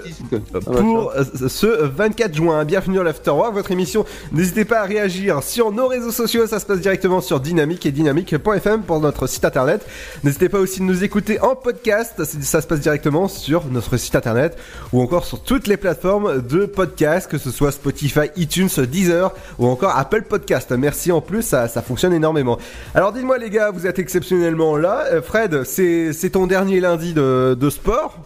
pour 0.65 1.13
ce 1.47 1.85
24 1.85 2.33
juin. 2.33 2.65
Bienvenue 2.65 2.97
dans 2.97 3.03
l'Afterwork, 3.03 3.53
votre 3.53 3.71
émission. 3.71 4.05
N'hésitez 4.31 4.65
pas 4.65 4.79
à 4.79 4.83
réagir 4.83 5.43
sur 5.43 5.71
nos 5.71 5.87
réseaux 5.87 6.11
sociaux, 6.11 6.47
ça 6.47 6.59
se 6.59 6.65
passe 6.65 6.79
directement 6.79 7.21
sur 7.21 7.39
Dynamique 7.39 7.85
et 7.85 7.91
dynamique.fm 7.91 8.81
pour 8.81 8.99
notre 8.99 9.27
site 9.27 9.45
internet. 9.45 9.85
N'hésitez 10.23 10.49
pas 10.49 10.59
aussi 10.59 10.79
de 10.79 10.85
nous 10.85 11.03
écouter 11.03 11.39
en 11.39 11.55
podcast, 11.55 12.23
ça 12.23 12.61
se 12.61 12.67
passe 12.67 12.79
directement 12.79 13.27
sur 13.27 13.65
notre 13.65 13.97
site 13.97 14.15
internet 14.15 14.57
ou 14.93 15.01
encore 15.01 15.25
sur 15.25 15.41
toutes 15.41 15.67
les 15.67 15.77
plateformes 15.77 16.41
de 16.41 16.65
podcast, 16.65 17.29
que 17.29 17.37
ce 17.37 17.51
soit 17.51 17.71
Spotify, 17.71 18.31
iTunes, 18.37 18.69
Deezer 18.89 19.33
ou 19.59 19.67
encore 19.67 19.95
Apple 19.95 20.23
Podcast. 20.23 20.71
Merci 20.71 21.11
en 21.11 21.21
plus, 21.21 21.41
ça, 21.41 21.67
ça 21.67 21.81
fonctionne 21.81 22.13
énormément. 22.13 22.57
Alors 22.95 23.11
dites-moi 23.11 23.37
les 23.37 23.49
gars, 23.49 23.71
vous 23.71 23.85
êtes 23.85 23.99
exceptionnellement 23.99 24.77
là. 24.77 25.05
Euh, 25.11 25.21
Fred, 25.21 25.63
c'est 25.63 26.29
ton 26.31 26.47
dernier 26.47 26.79
lundi 26.79 27.13
de, 27.13 27.56
de 27.57 27.69
sport 27.69 28.17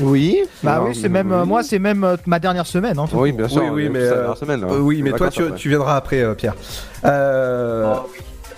Oui. 0.00 0.38
Bah 0.62 0.78
Non, 0.78 0.86
oui, 0.88 0.98
c'est 1.00 1.08
même, 1.08 1.32
euh, 1.32 1.44
moi, 1.44 1.62
c'est 1.62 1.78
même 1.78 2.04
euh, 2.04 2.16
ma 2.26 2.38
dernière 2.38 2.66
semaine. 2.66 2.98
Hein, 2.98 3.06
tout 3.10 3.16
Oui, 3.18 3.32
bien 3.32 3.48
sûr. 3.48 3.62
Oui, 3.64 3.68
oui, 3.70 3.84
est 3.86 3.88
mais, 3.88 3.98
euh, 4.00 4.34
semaine. 4.34 4.64
Euh, 4.64 4.78
oui, 4.78 5.02
mais 5.02 5.12
toi 5.12 5.28
tu, 5.30 5.68
viendras 5.68 5.96
après, 5.96 6.22
euh, 6.22 6.34
Pierre. 6.34 6.54
Euh... 7.04 7.94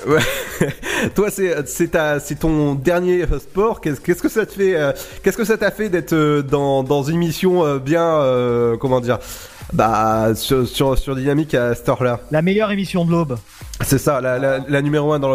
ouais. 0.07 0.21
toi, 1.15 1.31
c'est 1.31 1.67
c'est 1.67 1.89
ta 1.89 2.21
c'est 2.21 2.37
ton 2.37 2.75
dernier 2.75 3.23
euh, 3.23 3.39
sport. 3.39 3.81
Qu'est-ce 3.81 4.01
que 4.01 4.29
ça 4.29 4.47
te 4.47 4.53
fait 4.53 4.77
euh, 4.77 4.93
Qu'est-ce 5.23 5.37
que 5.37 5.45
ça 5.45 5.57
t'a 5.57 5.71
fait 5.71 5.89
d'être 5.89 6.12
euh, 6.12 6.43
dans 6.43 6.83
dans 6.83 7.03
une 7.03 7.17
émission 7.17 7.65
euh, 7.65 7.79
bien 7.79 8.05
euh, 8.05 8.77
comment 8.77 9.01
dire 9.01 9.19
Bah 9.73 10.35
sur 10.35 10.67
sur, 10.67 10.99
sur 10.99 11.17
Dynamique 11.17 11.55
à 11.55 11.75
cette 11.75 11.89
heure-là? 11.89 12.21
La 12.31 12.43
meilleure 12.43 12.71
émission 12.71 13.05
de 13.05 13.11
l'aube. 13.11 13.39
C'est 13.85 13.99
ça, 13.99 14.21
la, 14.21 14.39
la, 14.39 14.59
la 14.69 14.83
numéro 14.83 15.12
1 15.12 15.19
dans 15.19 15.31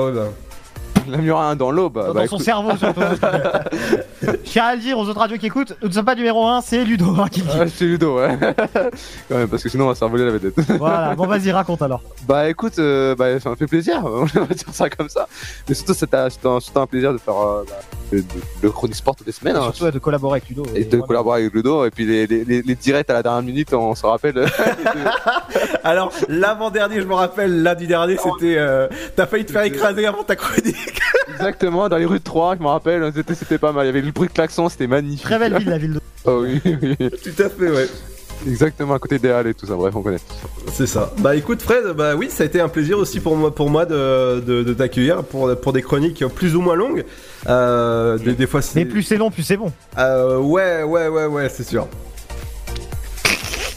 La 1.25 1.39
1 1.39 1.55
dans 1.55 1.71
l'aube. 1.71 1.93
Dans 1.93 2.13
bah, 2.13 2.27
son 2.27 2.37
cerveau, 2.37 2.75
surtout. 2.77 3.01
Je 4.21 4.31
tiens 4.43 4.65
à 4.65 4.75
le 4.75 4.81
dire 4.81 4.97
aux 4.97 5.07
autres 5.07 5.19
radios 5.19 5.37
qui 5.37 5.45
écoutent, 5.45 5.73
nous 5.81 5.87
ne 5.87 5.93
sommes 5.93 6.05
pas 6.05 6.15
numéro 6.15 6.45
1, 6.45 6.61
c'est 6.61 6.83
Ludo 6.83 7.15
hein, 7.19 7.27
qui 7.31 7.41
le 7.41 7.45
dit. 7.47 7.57
Ah, 7.59 7.65
c'est 7.67 7.85
Ludo, 7.85 8.17
ouais. 8.17 8.37
Quand 9.29 9.37
même, 9.37 9.47
parce 9.47 9.63
que 9.63 9.69
sinon 9.69 9.85
on 9.85 9.89
va 9.89 9.95
s'envoler 9.95 10.25
la 10.25 10.31
vedette. 10.31 10.59
Voilà, 10.77 11.15
bon 11.15 11.25
vas-y, 11.25 11.51
raconte 11.51 11.81
alors. 11.81 12.01
Bah 12.27 12.49
écoute, 12.49 12.79
euh, 12.79 13.15
bah, 13.15 13.39
ça 13.39 13.49
m'a 13.49 13.55
fait 13.55 13.67
plaisir, 13.67 14.01
on 14.03 14.25
va 14.25 14.45
dire 14.53 14.67
ça 14.71 14.89
comme 14.89 15.09
ça. 15.09 15.27
Mais 15.67 15.75
surtout, 15.75 15.93
un, 16.11 16.29
c'était 16.29 16.79
un 16.79 16.87
plaisir 16.87 17.13
de 17.13 17.17
faire 17.17 17.37
euh, 17.37 17.63
bah, 17.67 17.75
le, 18.11 18.19
le- 18.19 18.23
le 18.63 18.71
chronique 18.71 18.95
sport 18.95 19.15
toutes 19.15 19.27
les 19.27 19.33
semaines. 19.33 19.55
hein. 19.55 19.71
Surtout 19.73 19.91
de 19.91 19.99
collaborer 19.99 20.37
avec 20.37 20.49
Ludo. 20.49 20.63
Et 20.75 20.83
de 20.85 20.89
voilà. 20.97 21.05
collaborer 21.07 21.41
avec 21.41 21.53
Ludo, 21.53 21.85
et 21.85 21.91
puis 21.91 22.05
les, 22.05 22.27
les, 22.27 22.43
les, 22.45 22.61
les 22.61 22.75
directs 22.75 23.09
à 23.09 23.13
la 23.13 23.23
dernière 23.23 23.43
minute, 23.43 23.73
on 23.73 23.95
se 23.95 24.05
rappelle. 24.05 24.45
Alors 25.83 26.11
l'avant-dernier, 26.29 27.01
je 27.01 27.07
me 27.07 27.13
rappelle, 27.13 27.63
lundi 27.63 27.87
dernier, 27.87 28.17
c'était 28.17 28.57
euh, 28.57 28.87
t'as 29.15 29.25
failli 29.25 29.45
te 29.45 29.51
faire 29.51 29.63
écraser 29.63 30.05
avant 30.05 30.23
ta 30.23 30.35
chronique. 30.35 31.01
Exactement, 31.29 31.89
dans 31.89 31.97
les 31.97 32.05
rues 32.05 32.19
de 32.19 32.23
Troyes, 32.23 32.55
je 32.57 32.63
me 32.63 32.67
rappelle, 32.67 33.11
c'était, 33.13 33.35
c'était 33.35 33.57
pas 33.57 33.71
mal. 33.71 33.85
Il 33.85 33.87
y 33.87 33.89
avait 33.89 34.01
le 34.01 34.11
bruit 34.11 34.27
de 34.29 34.33
klaxon, 34.33 34.69
c'était 34.69 34.87
magnifique. 34.87 35.23
Très 35.23 35.39
belle 35.39 35.57
ville, 35.57 35.69
la 35.69 35.77
ville 35.77 35.93
de. 35.93 35.99
Oh 36.25 36.41
oui, 36.43 36.59
oui, 36.65 36.97
Tout 36.97 37.41
à 37.43 37.49
fait, 37.49 37.69
ouais. 37.71 37.87
Exactement, 38.45 38.93
à 38.93 38.99
côté 38.99 39.17
des 39.19 39.29
Halles 39.31 39.47
et 39.47 39.53
tout 39.53 39.65
ça, 39.65 39.75
bref, 39.75 39.95
on 39.95 40.01
connaît. 40.01 40.19
C'est 40.73 40.85
ça. 40.87 41.11
Bah 41.19 41.35
écoute 41.35 41.61
Fred, 41.61 41.87
bah 41.95 42.15
oui, 42.15 42.29
ça 42.29 42.43
a 42.43 42.45
été 42.45 42.59
un 42.59 42.67
plaisir 42.67 42.97
aussi 42.97 43.19
pour 43.19 43.35
moi, 43.35 43.53
pour 43.55 43.69
moi 43.69 43.85
de, 43.85 44.39
de, 44.41 44.63
de 44.63 44.73
t'accueillir 44.73 45.23
pour, 45.23 45.55
pour 45.59 45.73
des 45.73 45.81
chroniques 45.81 46.23
plus 46.35 46.55
ou 46.55 46.61
moins 46.61 46.75
longues. 46.75 47.05
Euh, 47.47 48.17
des, 48.17 48.33
des 48.33 48.47
fois 48.47 48.61
c'est. 48.61 48.79
Mais 48.79 48.85
plus 48.85 49.03
c'est 49.03 49.17
long, 49.17 49.31
plus 49.31 49.43
c'est 49.43 49.57
bon. 49.57 49.71
Euh, 49.97 50.37
ouais, 50.39 50.83
ouais, 50.83 51.07
ouais, 51.07 51.25
ouais, 51.25 51.49
c'est 51.49 51.63
sûr. 51.67 51.87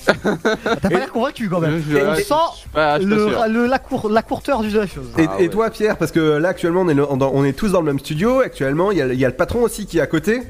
T'as 0.06 0.80
pas 0.80 0.88
l'air 0.88 1.12
convaincu 1.12 1.48
quand 1.48 1.60
même. 1.60 1.80
Je- 1.88 1.96
je- 1.98 2.04
On 2.04 2.14
je- 2.16 2.22
sent 2.22 2.34
Ah, 2.74 2.98
le, 2.98 3.66
la, 3.66 3.78
cour- 3.78 4.10
la 4.10 4.22
courteur 4.22 4.60
du 4.60 4.70
de 4.70 4.78
la 4.80 4.86
chose. 4.86 5.06
Et, 5.18 5.26
Ah 5.28 5.36
et 5.40 5.48
toi 5.48 5.70
Pierre, 5.70 5.96
parce 5.96 6.10
que 6.10 6.18
là 6.38 6.48
actuellement 6.48 6.80
on 6.82 6.88
est, 6.88 6.94
le- 6.94 7.06
on, 7.10 7.44
est 7.44 7.52
tous 7.52 7.72
dans 7.72 7.80
le 7.80 7.86
même 7.86 7.98
studio. 8.00 8.40
Actuellement, 8.40 8.90
y, 8.92 8.96
il 8.98 9.18
y 9.20 9.24
a 9.24 9.28
le 9.28 9.36
patron 9.36 9.60
aussi 9.62 9.86
qui 9.86 9.98
est 9.98 10.02
à 10.02 10.06
côté. 10.06 10.42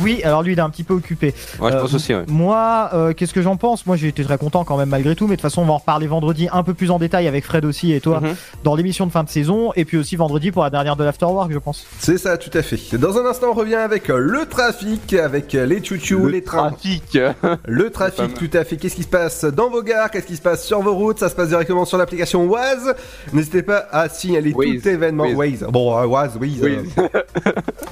Oui, 0.00 0.20
alors 0.24 0.42
lui 0.42 0.52
il 0.52 0.58
est 0.58 0.62
un 0.62 0.70
petit 0.70 0.84
peu 0.84 0.94
occupé. 0.94 1.34
Ouais, 1.60 1.70
je 1.72 1.76
Euh, 1.76 1.80
pense 1.80 1.94
aussi, 1.94 2.14
ouais. 2.14 2.24
Moi, 2.28 2.90
euh, 2.94 3.12
qu'est-ce 3.12 3.32
que 3.34 3.42
j'en 3.42 3.56
pense? 3.56 3.86
Moi 3.86 3.96
j'ai 3.96 4.08
été 4.08 4.22
très 4.24 4.38
content 4.38 4.64
quand 4.64 4.76
même 4.76 4.88
malgré 4.88 5.14
tout, 5.14 5.26
mais 5.26 5.36
de 5.36 5.40
toute 5.40 5.42
façon 5.50 5.62
on 5.62 5.66
va 5.66 5.72
en 5.74 5.78
reparler 5.78 6.06
vendredi 6.06 6.48
un 6.52 6.62
peu 6.62 6.74
plus 6.74 6.90
en 6.90 6.98
détail 6.98 7.26
avec 7.28 7.44
Fred 7.44 7.64
aussi 7.64 7.92
et 7.92 8.00
toi 8.00 8.20
Mhm. 8.20 8.34
dans 8.64 8.74
l'émission 8.74 9.06
de 9.06 9.12
fin 9.12 9.24
de 9.24 9.28
saison, 9.28 9.72
et 9.76 9.84
puis 9.84 9.96
aussi 9.96 10.16
vendredi 10.16 10.50
pour 10.52 10.62
la 10.62 10.70
dernière 10.70 10.96
de 10.96 11.04
l'Afterwork 11.04 11.50
je 11.52 11.58
pense. 11.58 11.86
C'est 11.98 12.18
ça, 12.18 12.36
tout 12.36 12.50
à 12.56 12.62
fait. 12.62 12.96
Dans 12.98 13.18
un 13.18 13.26
instant, 13.26 13.48
on 13.50 13.54
revient 13.54 13.74
avec 13.76 14.10
euh, 14.10 14.18
le 14.18 14.46
trafic, 14.46 15.14
avec 15.14 15.54
euh, 15.54 15.66
les 15.66 15.82
chouchous, 15.84 16.26
les 16.26 16.42
trains. 16.42 16.70
trafic. 16.70 17.18
Le 17.66 17.90
trafic, 17.90 18.34
tout 18.34 18.50
à 18.56 18.64
fait. 18.64 18.76
Qu'est-ce 18.76 18.96
qui 18.96 19.02
se 19.02 19.08
passe 19.08 19.44
dans 19.44 19.70
vos 19.70 19.82
gares? 19.82 20.10
Qu'est-ce 20.10 20.26
qui 20.26 20.36
se 20.36 20.42
passe 20.42 20.64
sur 20.64 20.80
vos 20.80 20.94
routes? 20.94 21.18
Ça 21.18 21.28
se 21.28 21.34
passe 21.34 21.48
directement 21.48 21.84
sur 21.84 21.98
l'application 21.98 22.44
Waze. 22.46 22.94
N'hésitez 23.32 23.62
pas 23.62 23.86
à 23.92 24.08
signaler 24.08 24.52
Waze. 24.52 24.82
tout 24.82 24.88
événement. 24.88 25.24
Waze. 25.24 25.34
Waze. 25.62 25.66
Bon, 25.70 25.96
euh, 25.98 26.06
Waze, 26.06 26.32
oui. 26.40 26.58
Oui. 26.62 26.78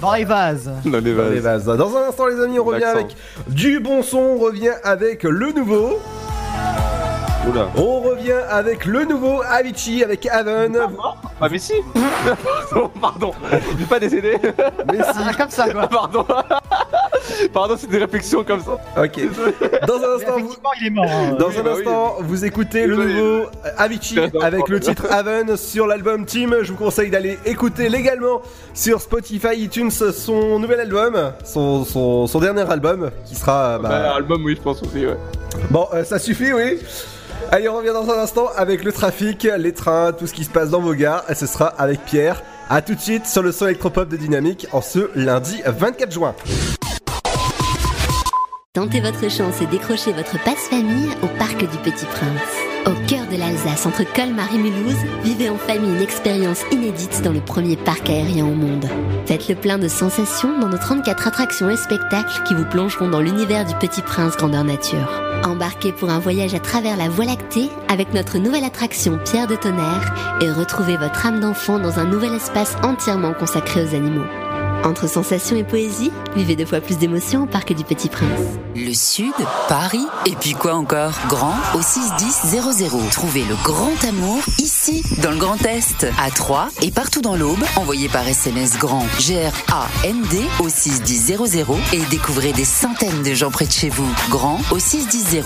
Dans 0.00 0.12
les 0.14 0.24
vases. 0.24 0.70
Dans 0.84 0.98
les 0.98 1.14
Dans 1.14 1.28
les 1.30 1.40
vases. 1.40 1.64
vases. 1.66 1.78
Dans 1.96 2.02
un 2.02 2.08
instant, 2.08 2.26
les 2.26 2.42
amis, 2.42 2.58
on 2.58 2.64
revient 2.64 2.84
avec 2.84 3.16
du 3.48 3.80
bon 3.80 4.02
son. 4.02 4.18
On 4.18 4.38
revient 4.38 4.74
avec 4.84 5.22
le 5.22 5.50
nouveau. 5.52 5.98
Oula. 7.48 7.68
On 7.76 8.00
revient 8.00 8.32
avec 8.50 8.86
le 8.86 9.04
nouveau 9.04 9.40
Avicii 9.48 10.02
avec 10.02 10.26
Haven. 10.26 10.78
Ah, 11.40 11.48
mais 11.50 11.58
si 11.58 11.74
Pardon, 12.70 12.90
pardon. 13.00 13.32
Je 13.52 13.76
vais 13.76 13.84
pas 13.84 14.00
décéder. 14.00 14.36
Mais 14.90 14.98
si. 15.02 15.18
Ah, 15.28 15.32
comme 15.36 15.50
ça 15.50 15.68
quoi. 15.70 15.86
Pardon. 15.86 16.24
Pardon, 17.52 17.74
c'est 17.76 17.88
des 17.90 17.98
réflexions 17.98 18.44
comme 18.44 18.60
ça. 18.60 18.72
Ok. 19.02 19.20
Dans 19.86 19.94
un 19.96 20.14
instant, 20.16 20.32
vous, 20.32 20.38
effectivement 20.38 20.70
il 20.80 20.86
est 20.86 20.90
mort. 20.90 21.04
hein. 21.10 21.36
Dans 21.38 21.48
Oui, 21.48 21.58
un 21.58 21.62
bah 21.62 21.70
instant, 21.76 22.16
vous 22.20 22.44
écoutez 22.44 22.86
le 22.86 22.96
nouveau 22.96 23.46
Avicii 23.76 24.20
avec 24.40 24.68
le 24.68 24.78
titre 24.80 25.06
Haven 25.10 25.56
sur 25.56 25.86
l'album 25.86 26.24
Team. 26.24 26.56
Je 26.62 26.70
vous 26.72 26.78
conseille 26.78 27.10
d'aller 27.10 27.38
écouter 27.44 27.88
légalement 27.88 28.42
sur 28.74 29.00
Spotify, 29.00 29.56
iTunes 29.56 29.90
son 29.90 30.58
nouvel 30.60 30.80
album, 30.80 31.32
son, 31.44 31.84
son, 31.84 32.26
son 32.28 32.38
dernier 32.40 32.68
album 32.70 33.10
qui 33.24 33.34
sera. 33.34 33.78
bah, 33.78 33.88
Bah, 33.88 34.14
album, 34.14 34.44
oui, 34.44 34.54
je 34.56 34.62
pense 34.62 34.82
aussi, 34.82 35.04
ouais. 35.06 35.16
Bon, 35.70 35.88
euh, 35.94 36.04
ça 36.04 36.18
suffit, 36.20 36.52
oui. 36.52 36.78
Allez, 37.50 37.68
on 37.68 37.76
revient 37.76 37.92
dans 37.92 38.10
un 38.10 38.18
instant 38.18 38.48
avec 38.56 38.84
le 38.84 38.92
trafic, 38.92 39.48
les 39.58 39.72
trains, 39.72 40.12
tout 40.12 40.26
ce 40.26 40.34
qui 40.34 40.44
se 40.44 40.50
passe 40.50 40.70
dans 40.70 40.80
vos 40.80 40.94
gares. 40.94 41.24
Et 41.28 41.34
ce 41.34 41.46
sera 41.46 41.66
avec 41.66 42.04
Pierre. 42.04 42.42
A 42.68 42.82
tout 42.82 42.94
de 42.94 43.00
suite 43.00 43.26
sur 43.26 43.42
le 43.42 43.52
son 43.52 43.66
électropop 43.66 44.08
de 44.08 44.16
Dynamique 44.16 44.66
en 44.72 44.82
ce 44.82 45.10
lundi 45.14 45.62
24 45.64 46.12
juin. 46.12 46.34
Tentez 48.74 49.00
votre 49.00 49.30
chance 49.30 49.62
et 49.62 49.66
décrochez 49.66 50.12
votre 50.12 50.42
passe-famille 50.44 51.08
au 51.22 51.28
Parc 51.38 51.58
du 51.60 51.78
Petit 51.78 52.04
Prince. 52.04 52.66
Au 52.86 52.92
cœur 53.08 53.26
de 53.26 53.38
l'Alsace, 53.38 53.86
entre 53.86 54.04
Colmar 54.12 54.52
et 54.54 54.58
Mulhouse, 54.58 55.02
vivez 55.24 55.48
en 55.48 55.56
famille 55.56 55.90
une 55.90 56.02
expérience 56.02 56.60
inédite 56.70 57.22
dans 57.22 57.32
le 57.32 57.40
premier 57.40 57.76
parc 57.76 58.10
aérien 58.10 58.44
au 58.44 58.54
monde. 58.54 58.86
Faites 59.24 59.48
le 59.48 59.54
plein 59.54 59.78
de 59.78 59.88
sensations 59.88 60.58
dans 60.58 60.68
nos 60.68 60.76
34 60.76 61.26
attractions 61.26 61.70
et 61.70 61.76
spectacles 61.76 62.42
qui 62.46 62.54
vous 62.54 62.66
plongeront 62.66 63.08
dans 63.08 63.20
l'univers 63.20 63.64
du 63.64 63.74
Petit 63.76 64.02
Prince 64.02 64.36
grandeur 64.36 64.64
nature. 64.64 65.25
Embarquez 65.44 65.92
pour 65.92 66.10
un 66.10 66.18
voyage 66.18 66.54
à 66.54 66.60
travers 66.60 66.96
la 66.96 67.08
Voie 67.08 67.24
lactée 67.24 67.68
avec 67.88 68.12
notre 68.12 68.38
nouvelle 68.38 68.64
attraction 68.64 69.18
Pierre 69.24 69.46
de 69.46 69.56
Tonnerre 69.56 70.38
et 70.40 70.50
retrouvez 70.50 70.96
votre 70.96 71.26
âme 71.26 71.40
d'enfant 71.40 71.78
dans 71.78 71.98
un 71.98 72.04
nouvel 72.04 72.34
espace 72.34 72.76
entièrement 72.82 73.32
consacré 73.32 73.84
aux 73.84 73.94
animaux. 73.94 74.26
Entre 74.84 75.08
sensations 75.08 75.56
et 75.56 75.64
poésie, 75.64 76.12
vivez 76.36 76.56
deux 76.56 76.66
fois 76.66 76.80
plus 76.80 76.98
d'émotions 76.98 77.42
au 77.44 77.46
Parc 77.46 77.72
du 77.72 77.84
Petit 77.84 78.08
Prince. 78.08 78.40
Le 78.74 78.92
Sud, 78.92 79.32
Paris, 79.68 80.06
et 80.26 80.34
puis 80.36 80.52
quoi 80.52 80.74
encore? 80.74 81.12
Grand 81.28 81.54
au 81.74 81.82
61000. 81.82 83.10
Trouvez 83.10 83.44
le 83.44 83.56
grand 83.64 84.04
amour 84.04 84.40
ici, 84.58 85.02
dans 85.22 85.30
le 85.30 85.38
Grand 85.38 85.60
Est, 85.64 86.06
à 86.18 86.30
Troyes 86.30 86.68
et 86.82 86.90
partout 86.90 87.20
dans 87.20 87.36
l'Aube. 87.36 87.62
Envoyez 87.76 88.08
par 88.08 88.26
SMS 88.26 88.78
grand 88.78 89.06
G-R-A-N-D 89.18 90.40
au 90.60 90.68
61000 90.68 91.36
et 91.92 92.00
découvrez 92.10 92.52
des 92.52 92.64
centaines 92.64 93.22
de 93.22 93.34
gens 93.34 93.50
près 93.50 93.66
de 93.66 93.72
chez 93.72 93.88
vous. 93.88 94.08
Grand 94.30 94.60
au 94.70 94.78
61000. 94.78 95.42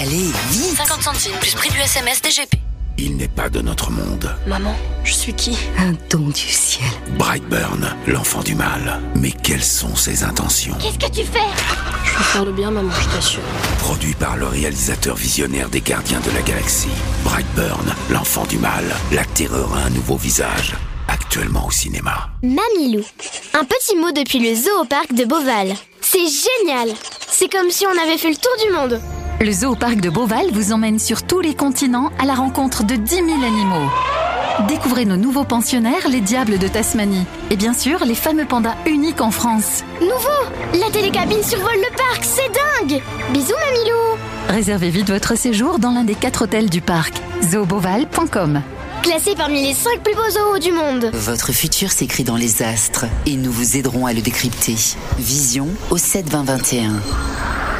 Allez, 0.00 0.30
vite 0.50 0.76
50 0.76 1.02
centimes 1.02 1.38
plus 1.40 1.54
prix 1.54 1.70
du 1.70 1.78
SMS 1.78 2.20
DGP. 2.22 2.63
Il 2.96 3.16
n'est 3.16 3.28
pas 3.28 3.48
de 3.48 3.60
notre 3.60 3.90
monde. 3.90 4.34
Maman, 4.46 4.74
je 5.02 5.12
suis 5.12 5.32
qui? 5.34 5.58
Un 5.78 5.94
don 6.10 6.28
du 6.28 6.40
ciel. 6.40 6.86
Brightburn, 7.18 7.88
l'enfant 8.06 8.42
du 8.42 8.54
mal. 8.54 9.00
Mais 9.16 9.32
quelles 9.32 9.64
sont 9.64 9.96
ses 9.96 10.22
intentions? 10.22 10.76
Qu'est-ce 10.80 10.98
que 10.98 11.12
tu 11.12 11.24
fais? 11.26 11.40
Je 12.04 12.18
veux 12.18 12.24
faire 12.24 12.44
le 12.44 12.52
bien, 12.52 12.70
maman, 12.70 12.92
je 12.92 13.08
t'assure. 13.08 13.42
Produit 13.80 14.14
par 14.14 14.36
le 14.36 14.46
réalisateur 14.46 15.16
visionnaire 15.16 15.68
des 15.70 15.80
Gardiens 15.80 16.20
de 16.20 16.30
la 16.30 16.42
Galaxie. 16.42 16.86
Brightburn, 17.24 17.92
l'enfant 18.10 18.44
du 18.46 18.58
mal. 18.58 18.84
La 19.10 19.24
terreur 19.24 19.74
a 19.74 19.86
un 19.86 19.90
nouveau 19.90 20.16
visage. 20.16 20.74
Actuellement 21.08 21.66
au 21.66 21.70
cinéma. 21.72 22.28
Mamilou. 22.42 23.04
Un 23.54 23.64
petit 23.64 23.96
mot 23.96 24.12
depuis 24.12 24.38
le 24.38 24.54
zoo 24.54 24.82
au 24.82 24.84
parc 24.84 25.12
de 25.14 25.24
Beauval. 25.24 25.74
C'est 26.00 26.18
génial 26.18 26.94
C'est 27.28 27.50
comme 27.50 27.70
si 27.70 27.86
on 27.86 28.02
avait 28.02 28.18
fait 28.18 28.30
le 28.30 28.36
tour 28.36 28.52
du 28.64 28.72
monde. 28.72 29.00
Le 29.40 29.52
zoo 29.52 29.72
au 29.72 29.74
parc 29.74 29.96
de 29.96 30.10
Beauval 30.10 30.46
vous 30.52 30.72
emmène 30.72 30.98
sur 30.98 31.22
tous 31.22 31.40
les 31.40 31.54
continents 31.54 32.10
à 32.18 32.24
la 32.24 32.34
rencontre 32.34 32.84
de 32.84 32.94
10 32.94 33.14
000 33.16 33.26
animaux. 33.44 33.90
Découvrez 34.68 35.04
nos 35.04 35.16
nouveaux 35.16 35.44
pensionnaires, 35.44 36.08
les 36.08 36.20
diables 36.20 36.58
de 36.58 36.68
Tasmanie. 36.68 37.26
Et 37.50 37.56
bien 37.56 37.74
sûr, 37.74 38.04
les 38.04 38.14
fameux 38.14 38.44
pandas 38.44 38.76
uniques 38.86 39.20
en 39.20 39.30
France. 39.30 39.82
Nouveau 40.00 40.80
La 40.80 40.90
télécabine 40.90 41.42
survole 41.42 41.74
le 41.74 41.96
parc, 41.96 42.24
c'est 42.24 42.88
dingue 42.88 43.02
Bisous 43.32 43.54
Mamilou 43.66 44.18
Réservez 44.48 44.90
vite 44.90 45.10
votre 45.10 45.36
séjour 45.36 45.78
dans 45.78 45.90
l'un 45.90 46.04
des 46.04 46.14
quatre 46.14 46.42
hôtels 46.42 46.70
du 46.70 46.80
parc. 46.80 47.14
zooboval.com 47.42 48.62
Classé 49.02 49.34
parmi 49.36 49.66
les 49.66 49.74
5 49.74 50.00
plus 50.02 50.14
beaux 50.14 50.30
zoos 50.30 50.58
du 50.60 50.72
monde. 50.72 51.10
Votre 51.12 51.52
futur 51.52 51.90
s'écrit 51.92 52.24
dans 52.24 52.36
les 52.36 52.62
astres 52.62 53.04
et 53.26 53.36
nous 53.36 53.52
vous 53.52 53.76
aiderons 53.76 54.06
à 54.06 54.14
le 54.14 54.22
décrypter. 54.22 54.76
Vision 55.18 55.68
au 55.90 55.98
7 55.98 56.30
20 56.30 56.44
21. 56.44 56.92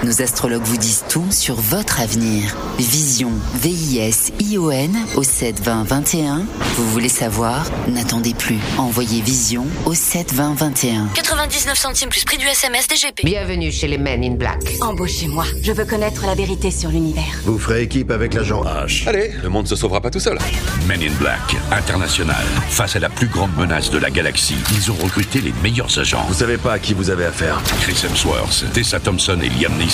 Nos 0.03 0.21
astrologues 0.21 0.65
vous 0.65 0.77
disent 0.77 1.05
tout 1.09 1.25
sur 1.31 1.55
votre 1.55 2.01
avenir. 2.01 2.55
Vision, 2.79 3.31
V-I-S-I-O-N 3.55 4.95
au 5.17 5.23
7 5.23 5.61
20 5.63 5.85
21. 5.85 6.43
Vous 6.77 6.91
voulez 6.91 7.09
savoir? 7.09 7.65
N'attendez 7.89 8.35
plus. 8.35 8.59
Envoyez 8.77 9.23
Vision 9.23 9.67
au 9.87 9.95
7 9.95 10.35
20 10.35 10.55
21. 10.55 11.07
99 11.15 11.79
centimes 11.79 12.11
plus 12.11 12.25
prix 12.25 12.37
du 12.37 12.45
SMS 12.47 12.87
DGP. 12.87 13.25
Bienvenue 13.25 13.73
chez 13.73 13.89
les 13.89 13.97
Men 13.97 14.23
in 14.23 14.33
Black. 14.35 14.61
Embauchez-moi. 14.83 15.45
Je 15.63 15.73
veux 15.73 15.87
connaître 15.87 16.27
la 16.27 16.35
vérité 16.35 16.71
sur 16.71 16.91
l'univers. 16.91 17.25
Vous 17.45 17.59
ferez 17.59 17.83
équipe 17.83 18.11
avec 18.11 18.35
l'agent 18.35 18.63
H. 18.65 19.09
Allez, 19.09 19.33
le 19.43 19.49
monde 19.49 19.67
se 19.67 19.77
sauvera 19.77 20.03
pas 20.03 20.11
tout 20.11 20.21
seul. 20.21 20.37
Men 20.87 21.03
in 21.03 21.13
Black, 21.19 21.57
international. 21.73 22.45
Face 22.69 22.97
à 22.97 22.99
la 22.99 23.09
plus 23.09 23.29
grande 23.29 23.57
menace 23.57 23.91
de 23.91 23.99
la 23.99 24.11
galaxie, 24.11 24.57
ils 24.73 24.91
ont 24.91 24.97
recruté 25.03 25.41
les 25.41 25.55
meilleurs 25.63 25.99
agents. 25.99 26.25
Vous 26.29 26.35
savez 26.35 26.59
pas 26.59 26.75
à 26.75 26.79
qui 26.79 26.93
vous 26.93 27.09
avez 27.09 27.25
affaire. 27.25 27.63
Chris 27.81 27.97
Hemsworth, 28.05 28.65
Tessa 28.75 29.01
Thompson 29.01 29.39
et 29.43 29.49
Liam 29.49 29.73
Neeson. 29.79 29.94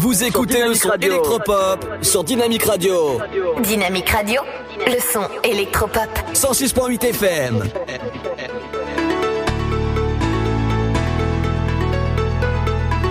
Vous 0.00 0.24
écoutez 0.24 0.64
le 0.64 0.72
son 0.72 0.92
électropop 0.92 1.86
sur 2.00 2.24
Dynamique 2.24 2.64
Radio. 2.64 3.20
Dynamique 3.62 4.08
Radio, 4.08 4.40
le 4.86 4.98
son 4.98 5.28
électropop. 5.44 6.08
106.8 6.32 7.04
FM. 7.04 7.62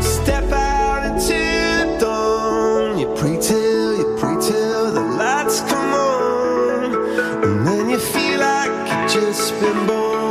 Step 0.01 0.51
out 0.51 1.05
into 1.05 1.35
the 1.35 1.99
dawn. 1.99 2.97
You 2.97 3.13
pray 3.13 3.37
till, 3.39 3.95
you 3.95 4.17
pray 4.17 4.35
till 4.41 4.91
the 4.91 5.15
lights 5.19 5.61
come 5.69 5.93
on. 5.93 6.95
And 7.43 7.67
then 7.67 7.89
you 7.91 7.99
feel 7.99 8.39
like 8.39 8.71
you've 8.89 9.23
just 9.23 9.53
been 9.61 9.85
born. 9.85 10.28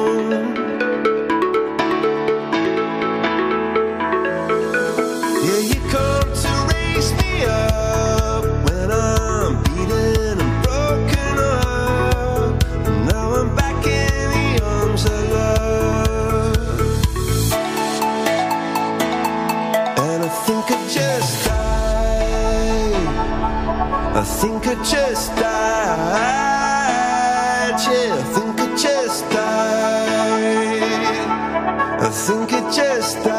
Think 24.41 24.67
I 24.67 24.75
just 24.85 25.35
died. 25.37 25.49
Yeah, 27.89 28.15
I 28.15 28.23
think 28.35 28.61
I 28.61 28.67
just 28.77 29.23
died. 29.31 30.89
I 32.01 32.11
think 32.11 32.53
I 32.53 32.61
just 32.71 33.25
died. 33.25 33.38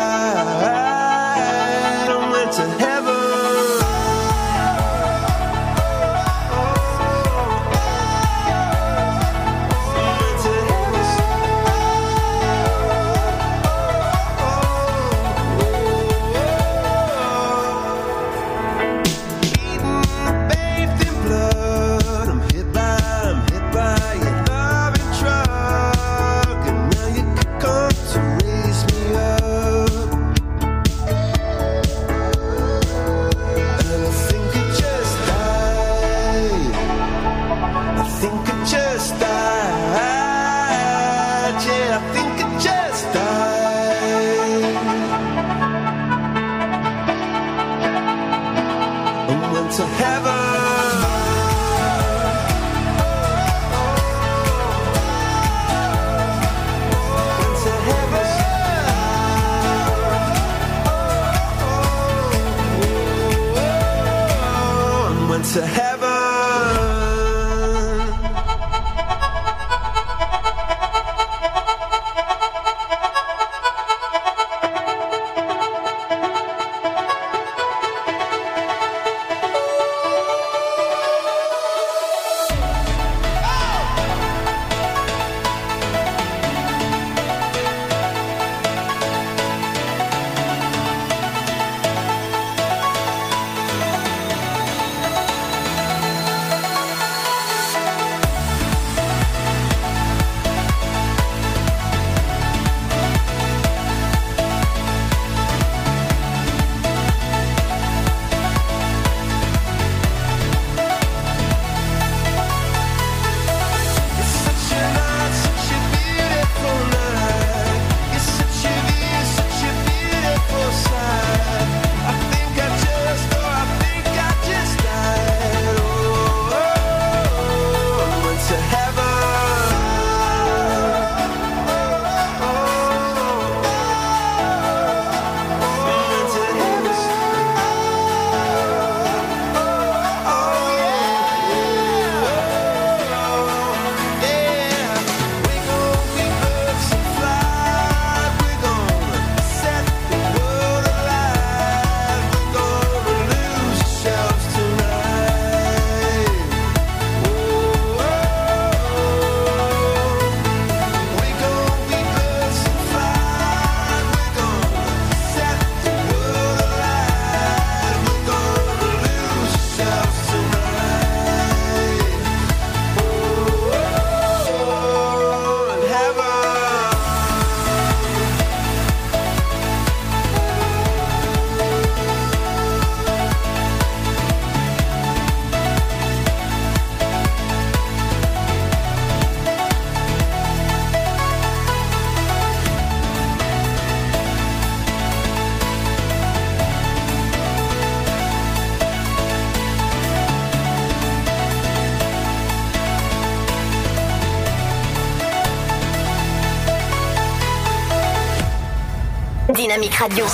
Radio. 210.00 210.26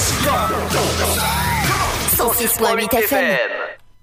106.8 2.16 2.98
FM. 2.98 3.38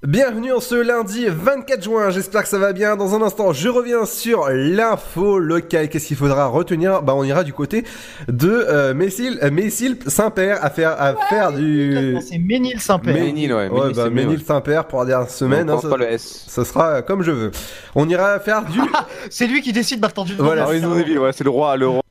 Bienvenue 0.04 0.52
en 0.52 0.58
ce 0.58 0.74
lundi 0.74 1.26
24 1.28 1.84
juin, 1.84 2.10
j'espère 2.10 2.42
que 2.42 2.48
ça 2.48 2.58
va 2.58 2.72
bien. 2.72 2.96
Dans 2.96 3.14
un 3.14 3.22
instant, 3.22 3.52
je 3.52 3.68
reviens 3.68 4.04
sur 4.04 4.48
l'info 4.48 5.38
locale. 5.38 5.88
Qu'est-ce 5.88 6.08
qu'il 6.08 6.16
faudra 6.16 6.46
retenir? 6.46 7.02
Bah, 7.02 7.14
on 7.14 7.22
ira 7.22 7.44
du 7.44 7.52
côté 7.52 7.84
de 8.26 8.50
euh, 8.50 8.92
Messil, 8.92 9.38
euh, 9.40 9.52
Messil 9.52 9.98
Saint-Père 10.08 10.64
à 10.64 10.70
faire, 10.70 11.00
à 11.00 11.14
faire 11.28 11.52
du. 11.52 12.18
C'est 12.28 12.38
Ménil 12.38 12.80
Saint-Père. 12.80 13.14
Ménil, 13.14 13.52
ouais. 13.52 13.68
Ménil, 13.68 13.82
bah, 13.82 13.90
c'est 13.94 14.04
mieux, 14.04 14.10
Ménil 14.10 14.38
ouais. 14.38 14.44
Saint-Père 14.44 14.86
pour 14.88 14.98
la 14.98 15.06
dernière 15.06 15.30
semaine. 15.30 15.70
On 15.70 15.78
hein, 15.78 15.80
ça, 15.80 15.88
pas 15.88 15.96
le 15.96 16.10
S. 16.10 16.44
ça 16.48 16.64
sera 16.64 16.88
euh, 16.88 17.02
comme 17.02 17.22
je 17.22 17.30
veux. 17.30 17.52
On 17.94 18.08
ira 18.08 18.40
faire 18.40 18.64
du. 18.64 18.80
C'est 19.30 19.46
lui 19.46 19.62
qui 19.62 19.72
décide 19.72 20.00
maintenant 20.00 20.24
du. 20.24 20.34
Voilà. 20.34 20.66
Ah 20.68 20.74
Neville, 20.74 21.20
ouais, 21.20 21.32
c'est 21.32 21.44
le 21.44 21.50
roi, 21.50 21.76
le 21.76 21.86
roi. 21.86 22.01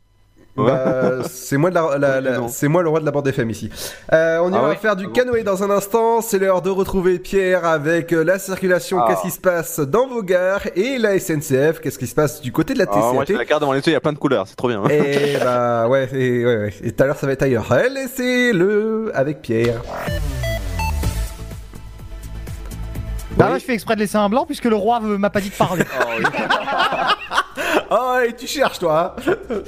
C'est 1.51 1.57
moi, 1.57 1.69
de 1.69 1.75
la, 1.75 1.97
la- 1.97 2.21
la- 2.21 2.37
non. 2.37 2.47
c'est 2.47 2.69
moi 2.69 2.81
le 2.81 2.87
roi 2.87 3.01
de 3.01 3.05
la 3.05 3.11
bande 3.11 3.27
FM 3.27 3.49
ici. 3.49 3.69
Euh, 4.13 4.37
on 4.39 4.53
Ah 4.53 4.57
ira 4.57 4.69
ouais 4.69 4.77
faire 4.77 4.95
du 4.95 5.09
canoë 5.11 5.43
dans 5.43 5.63
un 5.63 5.69
instant. 5.69 6.21
C'est 6.21 6.39
l'heure 6.39 6.61
de 6.61 6.69
retrouver 6.69 7.19
Pierre 7.19 7.65
avec 7.65 8.13
euh, 8.13 8.23
la 8.23 8.39
circulation. 8.39 8.99
Ah. 9.01 9.07
Qu'est-ce 9.09 9.21
qui 9.23 9.31
se 9.31 9.39
passe 9.41 9.81
dans 9.81 10.07
vos 10.07 10.23
gares 10.23 10.61
et 10.77 10.97
la 10.97 11.19
SNCF 11.19 11.81
Qu'est-ce 11.81 11.99
qui 11.99 12.07
se 12.07 12.15
passe 12.15 12.39
du 12.39 12.53
côté 12.53 12.73
de 12.73 12.79
la 12.79 12.85
Ah, 12.89 13.11
moi, 13.11 13.25
TCAT 13.25 13.37
la 13.37 13.43
carte 13.43 13.59
devant 13.59 13.73
les 13.73 13.79
yeux, 13.79 13.87
il 13.87 13.91
y 13.91 13.95
a 13.95 13.99
plein 13.99 14.13
de 14.13 14.17
couleurs, 14.17 14.47
c'est 14.47 14.55
trop 14.55 14.69
bien. 14.69 14.81
Et 14.85 15.35
bah 15.43 15.89
ouais, 15.89 16.07
et, 16.13 16.45
ouais, 16.45 16.55
ouais. 16.55 16.73
Et 16.85 16.93
tout 16.93 17.03
à 17.03 17.07
l'heure 17.07 17.17
ça 17.17 17.27
va 17.27 17.33
être 17.33 17.43
ailleurs. 17.43 17.69
Allez, 17.69 18.05
c'est 18.15 18.53
le 18.53 19.11
avec 19.13 19.41
Pierre. 19.41 19.81
Bah 23.35 23.51
ouais, 23.51 23.59
je 23.59 23.65
fais 23.65 23.73
exprès 23.73 23.95
de 23.95 23.99
laisser 23.99 24.15
un 24.17 24.29
blanc 24.29 24.45
puisque 24.45 24.63
le 24.63 24.75
roi 24.77 25.01
m'a 25.01 25.29
pas 25.29 25.41
dit 25.41 25.49
de 25.49 25.55
parler. 25.55 25.83
Oh, 25.99 27.40
et 28.27 28.33
tu 28.33 28.47
cherches 28.47 28.79
toi. 28.79 29.15
hein. 29.27 29.61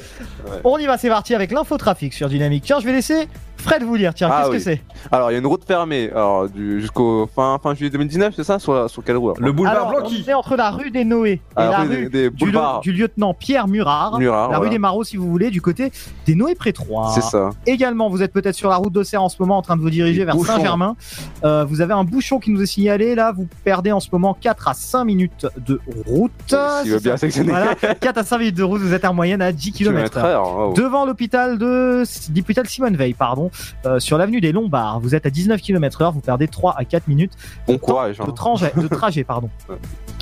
On 0.64 0.78
y 0.78 0.86
va, 0.86 0.98
c'est 0.98 1.10
parti 1.10 1.36
avec 1.36 1.52
l'infotrafic 1.52 2.14
sur 2.14 2.30
Dynamique. 2.30 2.64
Tiens, 2.66 2.80
je 2.80 2.86
vais 2.86 2.94
laisser 2.94 3.28
Fred 3.64 3.84
vous 3.84 3.96
lire. 3.96 4.14
Tiens, 4.14 4.30
Ah 4.32 4.40
qu'est-ce 4.42 4.52
oui. 4.52 4.58
que 4.58 4.64
c'est 4.64 4.82
Alors, 5.12 5.32
il 5.32 5.34
y 5.34 5.36
a 5.38 5.40
une 5.40 5.48
route 5.48 5.64
fermée 5.66 6.10
alors, 6.12 6.50
du- 6.50 6.82
jusqu'au 6.82 7.28
fin, 7.34 7.58
fin 7.62 7.74
juillet 7.74 7.90
2019, 7.90 8.34
c'est 8.36 8.44
ça 8.44 8.60
sur, 8.60 8.90
sur 8.90 9.04
quelle 9.04 9.18
route 9.18 9.40
Le 9.40 9.52
boulevard 9.52 9.76
Alors, 9.90 10.02
Blanqui. 10.02 10.24
On 10.28 10.32
est 10.32 10.34
entre 10.34 10.56
la 10.56 10.72
rue 10.72 10.92
des 10.92 11.06
Noé 11.06 11.32
et 11.32 11.42
Ah, 11.56 11.70
la 11.70 11.78
rue 11.80 11.88
rue 11.88 12.10
des- 12.10 12.30
des 12.30 12.82
du, 12.82 12.92
lieutenant 12.92 13.34
Pierre 13.34 13.68
Murard. 13.68 14.20
Murard, 14.20 14.52
la 14.52 14.60
rue 14.60 14.70
des 14.70 14.80
Marauds, 14.80 15.04
si 15.04 15.18
vous 15.18 15.30
voulez, 15.30 15.50
du 15.50 15.62
côté 15.62 15.92
des 16.26 16.36
Noé 16.36 16.56
Prétrois. 16.56 17.12
C'est 17.16 17.22
ça. 17.24 17.52
Également, 17.66 18.10
vous 18.10 18.22
êtes 18.22 18.34
peut-être 18.34 18.56
sur 18.56 18.70
la 18.70 18.76
route 18.76 18.92
d'Auxerre 18.94 19.24
en 19.24 19.30
ce 19.30 19.38
moment 19.40 19.58
en 19.58 19.62
train 19.62 19.76
de 19.78 19.82
vous 19.82 19.90
diriger 19.90 20.26
vers 20.26 20.36
bouchons. 20.36 20.54
Saint-Germain. 20.54 20.96
Euh, 21.44 21.66
vous 21.66 21.82
avez 21.82 21.94
un 21.94 22.04
bouchon 22.04 22.40
qui 22.40 22.52
nous 22.52 22.62
est 22.62 22.66
signalé. 22.66 23.16
Là, 23.16 23.32
vous 23.32 23.48
perdez 23.64 23.92
en 23.92 24.00
ce 24.00 24.10
moment 24.12 24.38
4 24.40 24.68
à 24.68 24.74
5 24.74 25.06
minutes 25.06 25.48
de 25.66 25.80
route. 26.08 26.32
S'il 26.48 26.92
veut 26.92 26.98
C'est 26.98 27.04
bien 27.04 27.18
sectionner. 27.18 27.52
Voilà, 27.52 27.76
4 27.76 28.18
à 28.18 28.24
5 28.24 28.38
minutes 28.40 28.58
de 28.58 28.64
route, 28.64 28.82
vous 28.82 28.94
êtes 28.94 29.06
en 29.06 29.14
moyenne 29.14 29.42
à 29.42 29.52
10 29.52 29.72
km 29.72 30.18
heure. 30.18 30.74
Devant 30.74 31.06
l'hôpital 31.06 31.58
de 31.58 32.04
l'hôpital 32.36 32.68
Simone 32.68 32.96
Veil, 32.96 33.14
pardon, 33.14 33.50
euh, 33.86 34.00
sur 34.00 34.18
l'avenue 34.18 34.42
des 34.42 34.52
Lombards, 34.52 35.00
vous 35.00 35.16
êtes 35.16 35.26
à 35.26 35.30
19 35.30 35.62
km 35.62 36.02
heure, 36.02 36.12
vous 36.12 36.22
perdez 36.22 36.48
3 36.48 36.76
à 36.78 36.86
4 36.86 37.08
minutes 37.08 37.34
Bon 37.68 37.78
courage. 37.78 38.18
de 38.18 38.24
hein. 38.24 38.34
trajet, 38.36 38.74
de 38.76 38.88
trajet 38.88 39.24
pardon. 39.24 39.50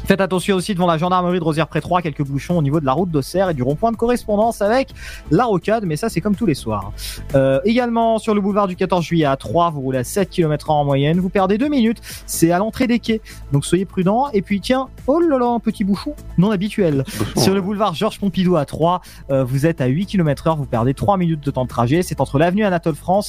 Faites 0.06 0.22
attention 0.22 0.56
aussi 0.56 0.74
devant 0.74 0.88
la 0.88 0.98
gendarmerie 0.98 1.40
de 1.40 1.44
Rosière-Pré-3, 1.44 2.02
quelques 2.02 2.24
bouchons 2.24 2.58
au 2.58 2.62
niveau 2.62 2.80
de 2.80 2.86
la 2.86 2.94
route 2.94 3.10
d'Auxerre 3.10 3.50
et 3.50 3.54
du 3.54 3.64
rond-point 3.64 3.92
de 3.92 3.98
correspondance 3.98 4.62
avec 4.62 4.90
la 5.30 5.46
rocade, 5.46 5.86
mais 5.86 5.96
ça 5.96 6.10
c'est 6.10 6.22
comme 6.22 6.36
tous 6.36 6.46
les 6.46 6.56
soirs. 6.56 6.92
Euh, 7.36 7.60
également 7.66 8.18
sur 8.18 8.34
le 8.34 8.42
boulevard 8.42 8.68
du 8.68 8.76
14 8.76 9.04
juillet 9.06 9.26
à 9.26 9.36
3, 9.36 9.70
vous 9.72 9.82
roulez 9.82 10.00
à 10.00 10.04
7 10.04 10.30
km 10.30 10.72
en 10.72 10.86
moyenne, 10.86 11.20
vous 11.20 11.30
perdez 11.30 11.58
2 11.58 11.68
minutes, 11.68 12.02
c'est 12.26 12.52
à 12.52 12.58
l'entrée 12.58 12.88
des 12.88 13.00
quais, 13.00 13.22
donc 13.52 13.66
soyez 13.66 13.86
prudents. 13.86 14.30
Et 14.34 14.42
puis 14.42 14.60
tiens, 14.60 14.90
oh 15.08 15.20
là 15.20 15.38
là, 15.38 15.48
un 15.48 15.60
petit 15.60 15.84
bouchon 15.84 16.16
non 16.38 16.52
habituel. 16.52 17.04
Sur 17.38 17.54
le 17.54 17.62
boulevard 17.62 17.94
Georges 17.94 18.20
Pompidou 18.20 18.56
à 18.56 18.66
3, 18.66 19.02
euh, 19.30 19.44
vous 19.44 19.66
êtes 19.66 19.82
à 19.82 19.86
8 19.86 20.08
km 20.08 20.48
heure, 20.48 20.58
vous 20.58 20.66
perdez 20.66 20.94
3 20.94 21.18
minutes 21.18 21.42
de 21.42 21.52
temps 21.52 21.64
de 21.64 21.70
trajet, 21.70 22.02
c'est 22.02 22.20
entre 22.22 22.40
l'avenue 22.40 22.66
Anatole 22.66 22.96
France 22.96 23.21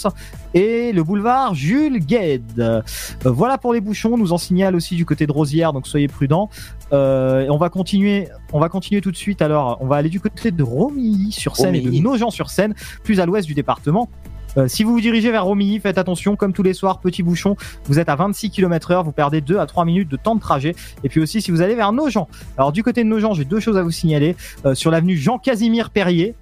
et 0.55 0.93
le 0.93 1.03
boulevard 1.03 1.55
Jules 1.55 1.99
Gued. 1.99 2.43
Euh, 2.59 2.83
voilà 3.25 3.59
pour 3.59 3.73
les 3.73 3.81
bouchons, 3.81 4.17
nous 4.17 4.33
en 4.33 4.39
signale 4.39 4.75
aussi 4.75 4.97
du 4.97 5.05
côté 5.05 5.27
de 5.27 5.33
Rosière, 5.33 5.73
donc 5.73 5.87
soyez 5.87 6.09
prudents. 6.09 6.51
Euh, 6.93 7.47
et 7.47 7.51
on 7.51 7.57
va 7.57 7.69
continuer, 7.69 8.29
on 8.53 8.61
va 8.61 8.69
continuer 8.69 9.01
tout 9.01 9.11
de 9.11 9.17
suite. 9.17 9.43
Alors, 9.43 9.79
on 9.81 9.87
va 9.87 9.97
aller 9.97 10.11
du 10.11 10.21
côté 10.21 10.51
de 10.51 10.63
Romilly 10.63 11.33
sur 11.33 11.57
Seine 11.57 11.75
et 11.75 11.81
de 11.81 11.85
Romilly. 11.87 12.03
Nogent 12.03 12.31
sur 12.31 12.51
Seine, 12.51 12.75
plus 13.03 13.21
à 13.21 13.27
l'ouest 13.27 13.47
du 13.47 13.55
département. 13.55 14.09
Euh, 14.57 14.69
si 14.69 14.85
vous 14.85 14.93
vous 14.93 15.01
dirigez 15.01 15.31
vers 15.31 15.45
Romilly, 15.45 15.81
faites 15.81 15.99
attention, 15.99 16.37
comme 16.37 16.53
tous 16.53 16.63
les 16.63 16.75
soirs, 16.75 17.01
petit 17.01 17.23
bouchon, 17.23 17.57
vous 17.87 17.99
êtes 17.99 18.09
à 18.09 18.17
26 18.17 18.51
km 18.51 18.91
heure, 18.91 19.05
vous 19.05 19.13
perdez 19.13 19.41
2 19.41 19.59
à 19.59 19.67
3 19.67 19.85
minutes 19.85 20.09
de 20.09 20.17
temps 20.17 20.35
de 20.35 20.41
trajet. 20.41 20.75
Et 21.05 21.09
puis 21.09 21.21
aussi, 21.21 21.41
si 21.41 21.51
vous 21.51 21.63
allez 21.63 21.75
vers 21.75 21.93
Nogent. 21.93 22.27
Alors, 22.59 22.73
du 22.73 22.83
côté 22.83 23.03
de 23.03 23.09
Nogent, 23.09 23.35
j'ai 23.35 23.45
deux 23.45 23.61
choses 23.61 23.77
à 23.77 23.83
vous 23.83 23.91
signaler. 23.91 24.37
Euh, 24.67 24.75
sur 24.75 24.91
l'avenue 24.91 25.17
Jean-Casimir 25.17 25.91
Perrier, 25.91 26.35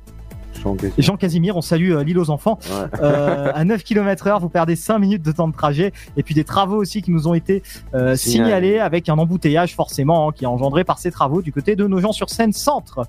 Jean 0.99 1.17
Casimir, 1.17 1.57
on 1.57 1.63
salue 1.63 1.93
euh, 1.93 2.05
l'île 2.05 2.19
aux 2.19 2.31
enfants. 2.31 2.59
Euh, 3.01 3.53
à 3.55 3.65
9 3.65 3.83
km 3.83 4.27
heure, 4.27 4.41
vous 4.41 4.49
perdez 4.49 4.77
5 4.77 4.99
minutes 4.99 5.23
de 5.23 5.33
temps 5.33 5.49
de 5.49 5.55
trajet. 5.55 5.93
Et 6.17 6.23
puis 6.23 6.35
des 6.35 6.45
travaux 6.45 6.77
aussi 6.77 7.03
qui 7.03 7.11
nous 7.11 7.29
ont 7.29 7.35
été 7.35 7.63
euh, 7.95 8.17
Signalés. 8.17 8.79
avec 8.79 9.09
un 9.09 9.19
embouteillage 9.19 9.75
forcément 9.75 10.29
hein, 10.29 10.33
qui 10.35 10.45
est 10.45 10.49
engendré 10.49 10.85
par 10.85 10.99
ces 10.99 11.11
travaux 11.11 11.43
du 11.43 11.53
côté 11.53 11.77
de 11.77 11.87
Nogent-sur-Seine 11.87 12.53
centre. 12.53 13.07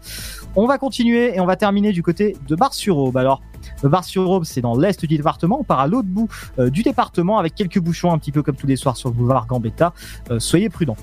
On 0.55 0.67
va 0.67 0.77
continuer 0.77 1.35
et 1.35 1.39
on 1.39 1.45
va 1.45 1.55
terminer 1.55 1.91
du 1.91 2.03
côté 2.03 2.37
de 2.47 2.55
Bar-sur-Aube. 2.55 3.17
Alors, 3.17 3.41
Bar-sur-Aube, 3.83 4.43
c'est 4.45 4.61
dans 4.61 4.77
l'est 4.77 5.05
du 5.05 5.17
département. 5.17 5.59
On 5.59 5.63
part 5.63 5.79
à 5.79 5.87
l'autre 5.87 6.07
bout 6.07 6.29
euh, 6.59 6.69
du 6.69 6.83
département 6.83 7.39
avec 7.39 7.55
quelques 7.55 7.79
bouchons 7.79 8.11
un 8.11 8.17
petit 8.17 8.31
peu 8.31 8.43
comme 8.43 8.55
tous 8.55 8.67
les 8.67 8.75
soirs 8.75 8.97
sur 8.97 9.09
le 9.09 9.15
boulevard 9.15 9.47
Gambetta. 9.47 9.93
Euh, 10.29 10.39
soyez 10.39 10.69
prudents. 10.69 10.97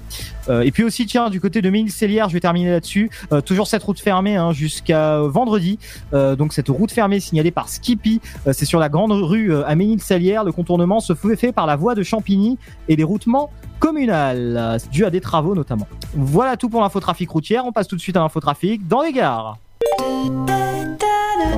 Euh, 0.48 0.62
et 0.62 0.70
puis 0.70 0.84
aussi, 0.84 1.06
tiens, 1.06 1.30
du 1.30 1.40
côté 1.40 1.62
de 1.62 1.70
Ménil-Célière, 1.70 2.28
je 2.28 2.34
vais 2.34 2.40
terminer 2.40 2.70
là-dessus. 2.70 3.10
Toujours 3.44 3.66
cette 3.66 3.82
route 3.82 4.00
fermée 4.00 4.36
hein, 4.36 4.52
jusqu'à 4.52 5.20
vendredi. 5.20 5.78
Donc 6.12 6.52
cette 6.52 6.68
route 6.68 6.90
fermée 6.90 7.20
signalée 7.20 7.50
par 7.50 7.68
Skippy, 7.68 8.20
c'est 8.52 8.64
sur 8.64 8.78
la 8.78 8.88
grande 8.88 9.12
rue 9.12 9.54
à 9.54 9.74
Ménil-Salière. 9.74 10.44
Le 10.44 10.52
contournement 10.52 11.00
se 11.00 11.14
fait 11.14 11.52
par 11.52 11.66
la 11.66 11.76
voie 11.76 11.94
de 11.94 12.02
Champigny 12.02 12.58
et 12.88 12.96
des 12.96 13.04
routements 13.04 13.50
communal, 13.78 14.56
euh, 14.56 14.78
dû 14.90 15.04
à 15.04 15.10
des 15.10 15.20
travaux 15.20 15.54
notamment. 15.54 15.86
Voilà 16.14 16.56
tout 16.56 16.68
pour 16.68 16.80
l'infotrafic 16.80 17.30
routière. 17.30 17.64
On 17.64 17.72
passe 17.72 17.88
tout 17.88 17.96
de 17.96 18.00
suite 18.00 18.16
à 18.16 18.20
l'infotrafic 18.20 18.86
dans 18.86 19.02
les 19.02 19.12
gares. 19.12 19.58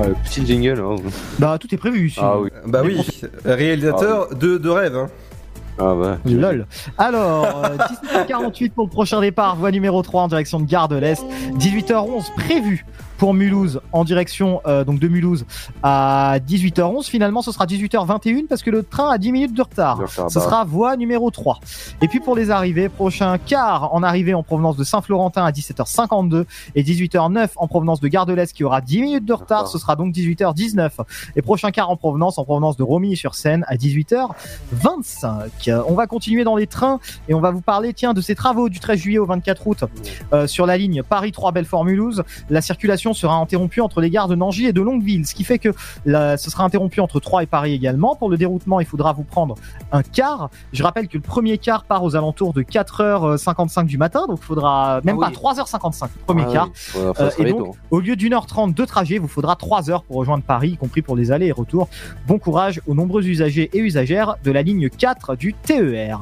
Ouais, 0.01 0.13
petit 0.23 0.45
jingle. 0.45 0.79
hein. 0.79 0.95
Bah 1.39 1.57
tout 1.59 1.73
est 1.73 1.77
prévu 1.77 2.07
ici. 2.07 2.19
Ah 2.21 2.39
oui. 2.39 2.49
Bah 2.67 2.81
oui, 2.83 2.97
réalisateur 3.45 4.29
de, 4.35 4.57
de 4.57 4.69
rêve. 4.69 4.95
Hein. 4.95 5.07
Ah 5.79 5.95
ouais. 5.95 6.15
Lol. 6.25 6.67
Alors, 6.97 7.63
euh, 7.65 7.77
17h48 8.27 8.71
pour 8.71 8.85
le 8.85 8.89
prochain 8.91 9.19
départ, 9.21 9.55
voie 9.55 9.71
numéro 9.71 10.01
3 10.01 10.23
en 10.23 10.27
direction 10.27 10.59
de 10.59 10.65
Gare 10.65 10.87
de 10.87 10.97
l'Est. 10.97 11.23
18h11 11.57 12.33
prévu 12.35 12.85
pour 13.21 13.33
Mulhouse 13.35 13.79
en 13.91 14.03
direction 14.03 14.61
euh, 14.65 14.83
donc 14.83 14.97
de 14.97 15.07
Mulhouse 15.07 15.45
à 15.83 16.39
18h11. 16.39 17.05
Finalement, 17.05 17.43
ce 17.43 17.51
sera 17.51 17.67
18h21 17.67 18.47
parce 18.47 18.63
que 18.63 18.71
le 18.71 18.81
train 18.81 19.11
a 19.11 19.19
10 19.19 19.31
minutes 19.31 19.53
de 19.53 19.61
retard. 19.61 19.99
De 19.99 20.05
retard, 20.05 20.31
Ce 20.31 20.39
bah. 20.39 20.45
sera 20.45 20.65
voie 20.65 20.97
numéro 20.97 21.29
3. 21.29 21.59
Et 22.01 22.07
puis 22.07 22.19
pour 22.19 22.35
les 22.35 22.49
arrivées, 22.49 22.89
prochain 22.89 23.37
quart 23.37 23.93
en 23.93 24.01
arrivée 24.01 24.33
en 24.33 24.41
provenance 24.41 24.75
de 24.75 24.83
Saint-Florentin 24.83 25.45
à 25.45 25.51
17h52 25.51 26.45
et 26.73 26.81
18h09 26.81 27.49
en 27.57 27.67
provenance 27.67 27.99
de 27.99 28.07
Gare 28.07 28.25
de 28.25 28.33
l'Est 28.33 28.53
qui 28.53 28.63
aura 28.63 28.81
10 28.81 29.01
minutes 29.01 29.25
de 29.25 29.33
retard. 29.33 29.67
Ce 29.67 29.77
sera 29.77 29.95
donc 29.95 30.15
18h19. 30.15 30.89
Et 31.35 31.43
prochain 31.43 31.69
quart 31.69 31.91
en 31.91 31.97
provenance 31.97 32.39
en 32.39 32.43
provenance 32.43 32.75
de 32.75 32.81
Romilly-sur-Seine 32.81 33.65
à 33.67 33.75
18h25. 33.75 35.83
On 35.87 35.93
va 35.93 36.07
continuer 36.07 36.43
dans 36.43 36.55
les 36.55 36.65
trains 36.65 36.99
et 37.29 37.35
on 37.35 37.39
va 37.39 37.51
vous 37.51 37.61
parler 37.61 37.93
tiens 37.93 38.15
de 38.15 38.21
ces 38.21 38.33
travaux 38.33 38.67
du 38.67 38.79
13 38.79 38.97
juillet 38.97 39.19
au 39.19 39.27
24 39.27 39.67
août 39.67 39.83
euh, 40.33 40.47
sur 40.47 40.65
la 40.65 40.75
ligne 40.75 41.03
Paris-3 41.03 41.53
Belfort-Mulhouse. 41.53 42.23
La 42.49 42.61
circulation 42.61 43.10
sera 43.13 43.35
interrompue 43.35 43.81
entre 43.81 44.01
les 44.01 44.09
gares 44.09 44.27
de 44.27 44.35
Nangy 44.35 44.65
et 44.65 44.73
de 44.73 44.81
Longueville, 44.81 45.25
ce 45.25 45.33
qui 45.35 45.43
fait 45.43 45.59
que 45.59 45.69
la- 46.05 46.37
ce 46.37 46.49
sera 46.49 46.63
interrompu 46.63 46.99
entre 46.99 47.19
Troyes 47.19 47.43
et 47.43 47.47
Paris 47.47 47.73
également. 47.73 48.15
Pour 48.15 48.29
le 48.29 48.37
déroutement, 48.37 48.79
il 48.79 48.85
faudra 48.85 49.13
vous 49.13 49.23
prendre 49.23 49.55
un 49.91 50.03
quart. 50.03 50.49
Je 50.73 50.83
rappelle 50.83 51.07
que 51.07 51.17
le 51.17 51.23
premier 51.23 51.57
quart 51.57 51.83
part 51.85 52.03
aux 52.03 52.15
alentours 52.15 52.53
de 52.53 52.61
4h55 52.61 53.85
du 53.85 53.97
matin, 53.97 54.25
donc 54.27 54.39
il 54.41 54.45
faudra 54.45 55.01
même 55.03 55.17
Ah 55.21 55.25
pas 55.25 55.29
oui. 55.29 55.33
3h55 55.35 56.03
le 56.03 56.25
premier 56.25 56.43
Ah 56.47 56.51
quart. 56.51 56.69
oui. 56.95 57.01
Euh, 57.19 57.29
et 57.39 57.45
donc, 57.51 57.59
tôt. 57.59 57.75
au 57.91 57.99
lieu 57.99 58.15
d'une 58.15 58.33
heure 58.33 58.45
trente 58.45 58.73
de 58.73 58.85
trajet, 58.85 59.17
vous 59.17 59.27
faudra 59.27 59.55
trois 59.55 59.89
heures 59.89 60.03
pour 60.03 60.17
rejoindre 60.17 60.43
Paris, 60.43 60.69
y 60.71 60.77
compris 60.77 61.01
pour 61.01 61.15
les 61.15 61.31
allers 61.31 61.47
et 61.47 61.51
retours. 61.51 61.87
Bon 62.27 62.39
courage 62.39 62.81
aux 62.87 62.93
nombreux 62.95 63.25
usagers 63.25 63.69
et 63.73 63.79
usagères 63.79 64.35
de 64.43 64.51
la 64.51 64.61
ligne 64.61 64.89
4 64.89 65.35
du 65.35 65.53
TER. 65.53 66.19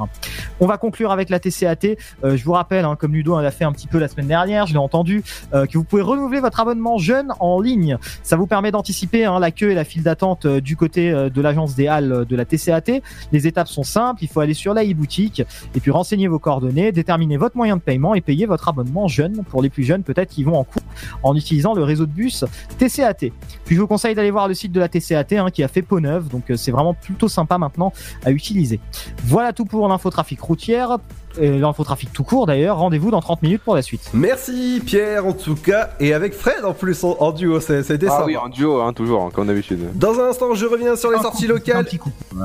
On 0.60 0.68
va 0.68 0.78
conclure 0.78 1.12
avec 1.12 1.30
la 1.30 1.40
TCAT. 1.40 1.96
Euh, 2.24 2.36
je 2.38 2.44
vous 2.44 2.54
rappelle, 2.54 2.86
hein, 2.86 2.96
comme 2.98 3.14
Ludo 3.14 3.34
en 3.36 3.38
a 3.40 3.52
fait 3.52 3.64
un 3.66 3.72
petit 3.72 3.88
peu 3.88 3.98
la 4.00 4.08
semaine 4.08 4.28
dernière, 4.28 4.66
je 4.68 4.74
l'ai 4.74 4.80
entendu, 4.80 5.24
euh, 5.54 5.66
que 5.66 5.78
vous 5.78 5.84
pouvez 5.84 6.02
renouveler 6.02 6.40
votre 6.40 6.60
abonnement 6.60 6.79
jeune 6.98 7.32
en 7.40 7.60
ligne. 7.60 7.98
Ça 8.24 8.36
vous 8.36 8.48
permet 8.48 8.72
d'anticiper 8.72 9.26
hein, 9.26 9.40
la 9.40 9.52
queue 9.52 9.72
et 9.72 9.76
la 9.76 9.84
file 9.84 10.04
d'attente 10.04 10.46
euh, 10.46 10.62
du 10.62 10.76
côté 10.76 11.12
euh, 11.12 11.30
de 11.30 11.42
l'agence 11.42 11.76
des 11.76 11.88
Halles 11.88 12.12
euh, 12.12 12.26
de 12.26 12.36
la 12.36 12.46
TCAT. 12.46 13.02
Les 13.32 13.48
étapes 13.48 13.68
sont 13.68 13.84
simples, 13.84 14.24
il 14.24 14.28
faut 14.28 14.40
aller 14.40 14.54
sur 14.54 14.74
la 14.74 14.84
e-boutique 14.84 15.42
et 15.76 15.80
puis 15.80 15.92
renseigner 15.92 16.28
vos 16.28 16.40
coordonnées, 16.40 16.92
déterminer 16.92 17.38
votre 17.38 17.58
moyen 17.58 17.78
de 17.78 17.82
paiement 17.82 18.16
et 18.16 18.22
payer 18.22 18.46
votre 18.46 18.68
abonnement 18.68 19.08
jeune. 19.08 19.44
Pour 19.50 19.62
les 19.62 19.70
plus 19.70 19.84
jeunes, 19.84 20.04
peut-être 20.04 20.30
qui 20.30 20.44
vont 20.44 20.56
en 20.56 20.64
cours 20.64 20.82
en 21.24 21.36
utilisant 21.36 21.74
le 21.74 21.84
réseau 21.84 22.06
de 22.06 22.12
bus 22.12 22.46
TCAT. 22.78 23.32
Puis 23.66 23.76
je 23.76 23.82
vous 23.82 23.88
conseille 23.88 24.16
d'aller 24.16 24.32
voir 24.32 24.48
le 24.48 24.54
site 24.54 24.72
de 24.72 24.80
la 24.80 24.88
TCAT 24.88 25.26
hein, 25.34 25.50
qui 25.52 25.64
a 25.64 25.68
fait 25.68 25.82
peau 25.82 26.00
neuve, 26.00 26.30
donc 26.30 26.44
c'est 26.56 26.72
vraiment 26.72 26.94
plutôt 26.94 27.28
sympa 27.28 27.58
maintenant 27.58 27.94
à 28.26 28.32
utiliser. 28.32 28.80
Voilà 29.24 29.54
tout 29.54 29.66
pour 29.66 29.88
l'infotrafic 29.88 30.40
routière. 30.42 30.98
Et 31.40 31.58
l'infotrafic 31.58 32.12
tout 32.14 32.24
court 32.24 32.46
d'ailleurs. 32.46 32.78
Rendez-vous 32.78 33.12
dans 33.12 33.22
30 33.22 33.42
minutes 33.42 33.62
pour 33.64 33.76
la 33.76 33.82
suite. 33.82 34.10
Merci 34.14 34.82
Pierre 34.86 35.26
en 35.26 35.34
tout 35.34 35.56
cas, 35.56 35.90
et 36.00 36.14
avec 36.14 36.34
Fred 36.34 36.64
en 36.64 36.74
plus 36.74 37.04
en, 37.04 37.16
en 37.20 37.32
duo, 37.32 37.60
c'était 37.60 38.06
Ah 38.08 38.10
sympa. 38.12 38.24
oui, 38.26 38.38
en 38.38 38.50
duo, 38.50 38.82
hein, 38.82 38.94
toujours, 38.94 39.24
hein, 39.24 39.30
comme 39.34 39.48
d'habitude. 39.48 39.80
Dans 39.96 40.20
un 40.20 40.30
instant, 40.30 40.54
je 40.56 40.66
reviens 40.66 40.96
sur 40.96 41.12
les 41.12 41.18
sorties 41.20 41.48
locales 41.48 41.86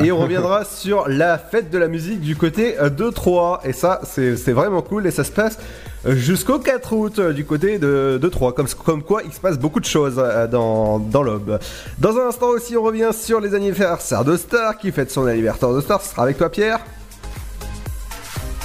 et 0.00 0.12
on 0.12 0.18
reviendra 0.18 0.64
sur 0.64 1.08
la 1.08 1.38
fête 1.38 1.70
de 1.70 1.78
la 1.78 1.88
musique 1.88 2.20
du 2.20 2.36
côté 2.36 2.78
euh, 2.80 2.90
de 2.90 3.10
Troyes. 3.10 3.60
Et 3.64 3.72
ça, 3.72 4.00
c'est 4.04 4.36
c'est 4.36 4.52
vraiment 4.52 4.82
cool 4.82 5.06
et 5.06 5.10
ça 5.10 5.24
se 5.24 5.32
passe 5.32 5.58
euh, 6.06 6.14
jusqu'au 6.14 6.58
4 6.58 6.92
août 6.94 7.18
euh, 7.18 7.32
du 7.32 7.44
côté 7.44 7.78
de, 7.78 8.18
de 8.20 8.28
Troyes. 8.28 8.52
Comme, 8.52 8.66
comme 8.84 9.02
quoi, 9.02 9.22
il 9.24 9.32
se 9.32 9.40
passe 9.40 9.58
beaucoup 9.58 9.80
de 9.80 9.84
choses 9.84 10.16
euh, 10.18 10.46
dans, 10.46 10.98
dans 10.98 11.22
l'Aube. 11.22 11.58
Dans 11.98 12.16
un 12.18 12.28
instant 12.28 12.48
aussi, 12.48 12.76
on 12.76 12.82
revient 12.82 13.10
sur 13.12 13.40
les 13.40 13.54
anniversaires 13.54 14.24
de 14.24 14.36
Star 14.36 14.76
qui 14.78 14.92
fête 14.92 15.10
son 15.10 15.26
anniversaire 15.26 15.72
de 15.72 15.80
Star. 15.80 16.00
Ce 16.02 16.10
sera 16.10 16.22
avec 16.24 16.38
toi, 16.38 16.50
Pierre. 16.50 16.78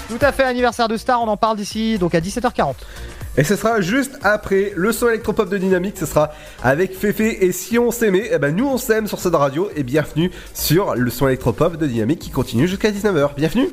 Tout 0.09 0.17
à 0.21 0.31
fait, 0.31 0.43
anniversaire 0.43 0.87
de 0.87 0.97
Star, 0.97 1.21
on 1.21 1.27
en 1.27 1.37
parle 1.37 1.57
d'ici 1.57 1.99
donc 1.99 2.15
à 2.15 2.19
17h40. 2.19 2.73
Et 3.37 3.43
ce 3.43 3.55
sera 3.55 3.79
juste 3.79 4.17
après 4.23 4.73
le 4.75 4.91
son 4.91 5.07
électropop 5.07 5.47
de 5.49 5.57
Dynamique, 5.57 5.97
ce 5.99 6.07
sera 6.07 6.31
avec 6.63 6.97
Féfé 6.97 7.45
et 7.45 7.51
si 7.51 7.77
on 7.77 7.91
s'aimait, 7.91 8.29
eh 8.31 8.39
ben 8.39 8.55
nous 8.55 8.67
on 8.67 8.77
s'aime 8.77 9.05
sur 9.05 9.19
cette 9.19 9.35
radio 9.35 9.69
et 9.75 9.83
bienvenue 9.83 10.31
sur 10.55 10.95
le 10.95 11.11
son 11.11 11.27
électropop 11.27 11.77
de 11.77 11.85
Dynamique 11.85 12.19
qui 12.19 12.31
continue 12.31 12.67
jusqu'à 12.67 12.89
19h. 12.89 13.35
Bienvenue 13.37 13.69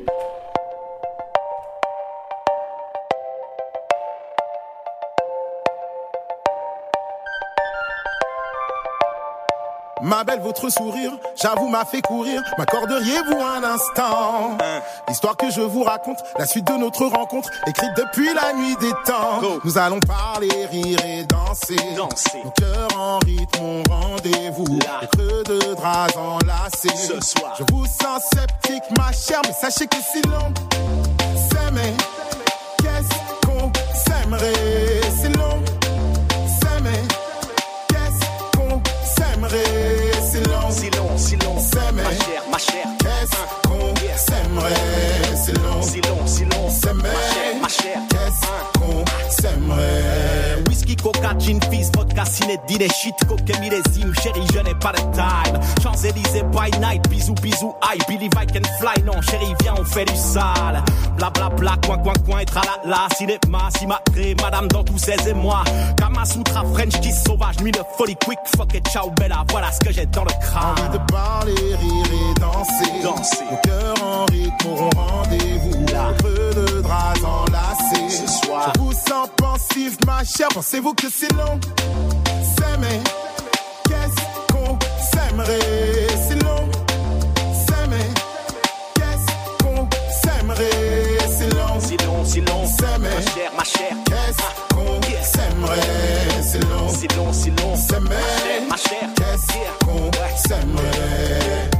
Ma 10.07 10.23
belle, 10.23 10.39
votre 10.39 10.69
sourire, 10.69 11.11
j'avoue, 11.35 11.67
m'a 11.67 11.83
fait 11.83 12.01
courir. 12.01 12.41
M'accorderiez-vous 12.57 13.41
un 13.43 13.61
instant? 13.61 14.57
L'histoire 15.09 15.35
que 15.35 15.51
je 15.51 15.59
vous 15.59 15.83
raconte, 15.83 16.19
la 16.39 16.45
suite 16.45 16.65
de 16.65 16.77
notre 16.77 17.05
rencontre, 17.07 17.49
écrite 17.67 17.91
depuis 17.97 18.33
la 18.33 18.53
nuit 18.53 18.77
des 18.79 18.91
temps. 19.05 19.41
Nous 19.65 19.77
allons 19.77 19.99
parler, 19.99 20.47
rire 20.71 20.99
et 21.05 21.25
danser. 21.25 21.75
Nos 21.97 22.07
cœurs 22.51 22.97
en 22.97 23.19
rythme, 23.19 23.59
mon 23.59 23.83
rendez-vous. 23.89 24.79
Creux 25.11 25.43
de 25.43 25.75
draps 25.75 26.15
enlacés. 26.15 26.87
Ce 26.95 27.19
soir. 27.19 27.55
Je 27.59 27.63
vous 27.73 27.85
sens 27.85 28.21
sceptique, 28.33 28.83
ma 28.97 29.11
chère, 29.11 29.41
mais 29.45 29.53
sachez 29.59 29.87
que 29.87 29.97
si 29.97 30.21
l'on 30.21 30.53
s'aimait, 31.49 31.93
qu'est-ce 32.77 33.45
qu'on 33.45 33.73
s'aimerait? 33.93 35.06
S'aimait 41.77 42.03
ma 42.03 42.09
chère, 42.09 42.43
ma 42.51 42.57
chère. 42.57 42.87
Qu'est-ce 42.99 43.67
qu'on 43.67 43.93
s'aimerait? 44.17 44.73
Si 45.35 45.51
l'on 45.53 45.81
Si 45.81 46.01
l'on, 46.01 46.27
si 46.27 46.45
l'on, 46.45 46.69
s'aimait 46.69 47.09
ma 47.61 47.67
chère. 47.67 48.01
Qu'est-ce 48.09 48.79
qu'on 48.79 49.05
s'aimerait? 49.29 50.63
Whisky, 50.87 51.03
coca, 51.03 51.35
gin, 51.37 51.59
fizz, 51.69 51.91
vodka, 51.93 52.23
ciné, 52.23 52.57
dîner, 52.65 52.87
shit, 52.87 53.15
coca, 53.27 53.59
millésime, 53.59 54.13
chérie, 54.21 54.47
je 54.53 54.59
n'ai 54.59 54.75
pas 54.75 54.93
de 54.93 54.99
time. 55.11 55.59
Champs-Élysées 55.83 56.43
by 56.51 56.71
night, 56.79 57.07
bisous, 57.09 57.33
bisous, 57.41 57.73
aïe, 57.81 57.99
Billy 58.07 58.27
I 58.27 58.45
can 58.45 58.63
fly, 58.79 59.03
non, 59.03 59.21
chérie, 59.21 59.53
viens, 59.61 59.73
on 59.77 59.83
fait 59.83 60.05
du 60.05 60.15
sale. 60.15 60.83
Bla 61.17 61.29
bla 61.31 61.49
bla, 61.49 61.75
coin, 61.85 61.97
coin, 61.97 62.13
coin, 62.25 62.39
et 62.39 62.45
tralala, 62.45 63.07
cinéma, 63.17 63.69
si 63.77 63.85
macré, 63.85 64.35
madame 64.41 64.67
dans 64.69 64.83
tous 64.83 64.97
ses 64.97 65.29
émois. 65.29 65.63
Kamasutra, 65.97 66.63
French 66.73 66.99
kiss 67.01 67.21
sauvage, 67.23 67.59
nuit 67.61 67.71
de 67.71 67.81
folie, 67.97 68.15
quick, 68.23 68.39
fuck 68.55 68.73
et 68.73 68.81
ciao, 68.89 69.11
bella, 69.11 69.43
voilà 69.49 69.71
ce 69.73 69.79
que 69.79 69.91
j'ai 69.91 70.05
dans 70.05 70.23
le 70.23 70.31
crâne. 70.41 70.75
Envie 70.87 70.97
de 70.97 71.11
parler, 71.11 71.53
rire 71.53 72.05
et 72.13 72.39
danser 72.39 73.03
Danser. 73.03 73.43
Nos 73.51 73.57
cœurs 73.57 74.03
en 74.03 74.25
rythme 74.25 74.67
auront 74.69 74.89
rendez-vous 74.95 75.85
Là. 75.91 76.09
Au 76.09 76.13
creux 76.13 76.51
de 76.55 76.81
draps 76.81 77.23
enlacés 77.23 77.86
vous 78.79 78.93
en 79.13 79.27
pensez, 79.37 79.91
ma 80.05 80.23
chère, 80.23 80.47
pensez-vous 80.49 80.93
que 80.93 81.07
c'est 81.09 81.31
long? 81.33 81.59
S'aimer, 82.41 82.99
qu'est-ce 83.87 84.53
qu'on 84.53 84.77
s'aimerait? 85.11 86.07
C'est 86.27 86.43
long. 86.43 86.69
S'aimer, 87.53 88.09
qu'est-ce 88.95 89.63
qu'on 89.63 89.87
s'aimerait? 90.23 91.17
C'est 91.29 91.53
long. 91.53 91.79
C'est 91.79 92.05
long, 92.05 92.23
c'est 92.25 92.41
long. 92.41 92.65
S'aimer, 92.65 93.09
ma 93.09 93.21
chère, 93.21 93.51
ma 93.57 93.63
chère. 93.63 93.97
Qu'est-ce 94.05 94.41
ah. 94.41 94.73
qu'on 94.73 95.01
s'aimerait? 95.23 96.41
C'est 96.41 96.63
long. 96.69 96.89
C'est 96.89 97.15
long, 97.15 97.33
c'est 97.33 97.61
long. 97.61 97.75
S'aimer, 97.75 98.67
ma 98.67 98.77
chère, 98.77 99.09
qu'est-ce 99.15 99.85
qu'on 99.85 100.11
s'aimerait? 100.47 101.76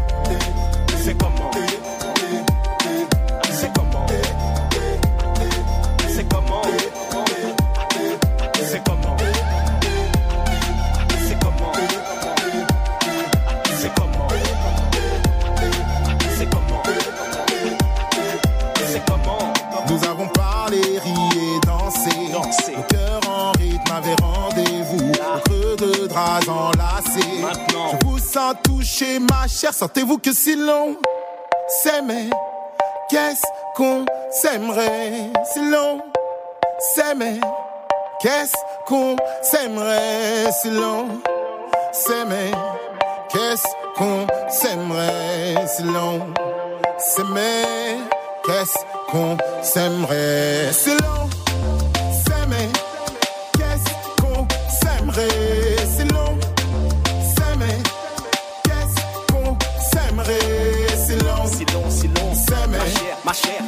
Draps 26.17 26.47
enlacés. 26.49 27.41
Maintenant. 27.41 27.91
Je 27.91 28.07
vous 28.07 28.19
sens 28.19 28.53
toucher, 28.63 29.19
ma 29.19 29.47
chère. 29.47 29.73
Sentez-vous 29.73 30.17
que 30.17 30.33
si 30.33 30.55
l'on 30.55 30.95
s'aimait, 31.83 32.29
qu'est-ce 33.09 33.43
qu'on 33.75 34.05
s'aimerait? 34.31 35.31
Si 35.53 35.59
l'on 35.59 36.01
s'aimait? 36.95 37.39
Qu'est-ce 38.21 38.55
qu'on 38.85 39.15
s'aimerait? 39.43 40.51
Si 40.61 40.69
l'on 40.71 41.07
s'aimait? 41.91 42.51
Qu'est-ce 43.29 43.67
qu'on 43.95 44.25
s'aimerait? 44.49 45.67
Si 45.67 45.83
l'on 45.83 46.19
s'aimait? 46.97 47.97
Qu'est-ce 48.45 48.77
qu'on 49.11 49.37
s'aimerait? 49.61 50.71
Si 50.71 50.91
l'on 50.91 51.29
s'aimait? 52.25 52.76
my 63.27 63.33
share. 63.33 63.66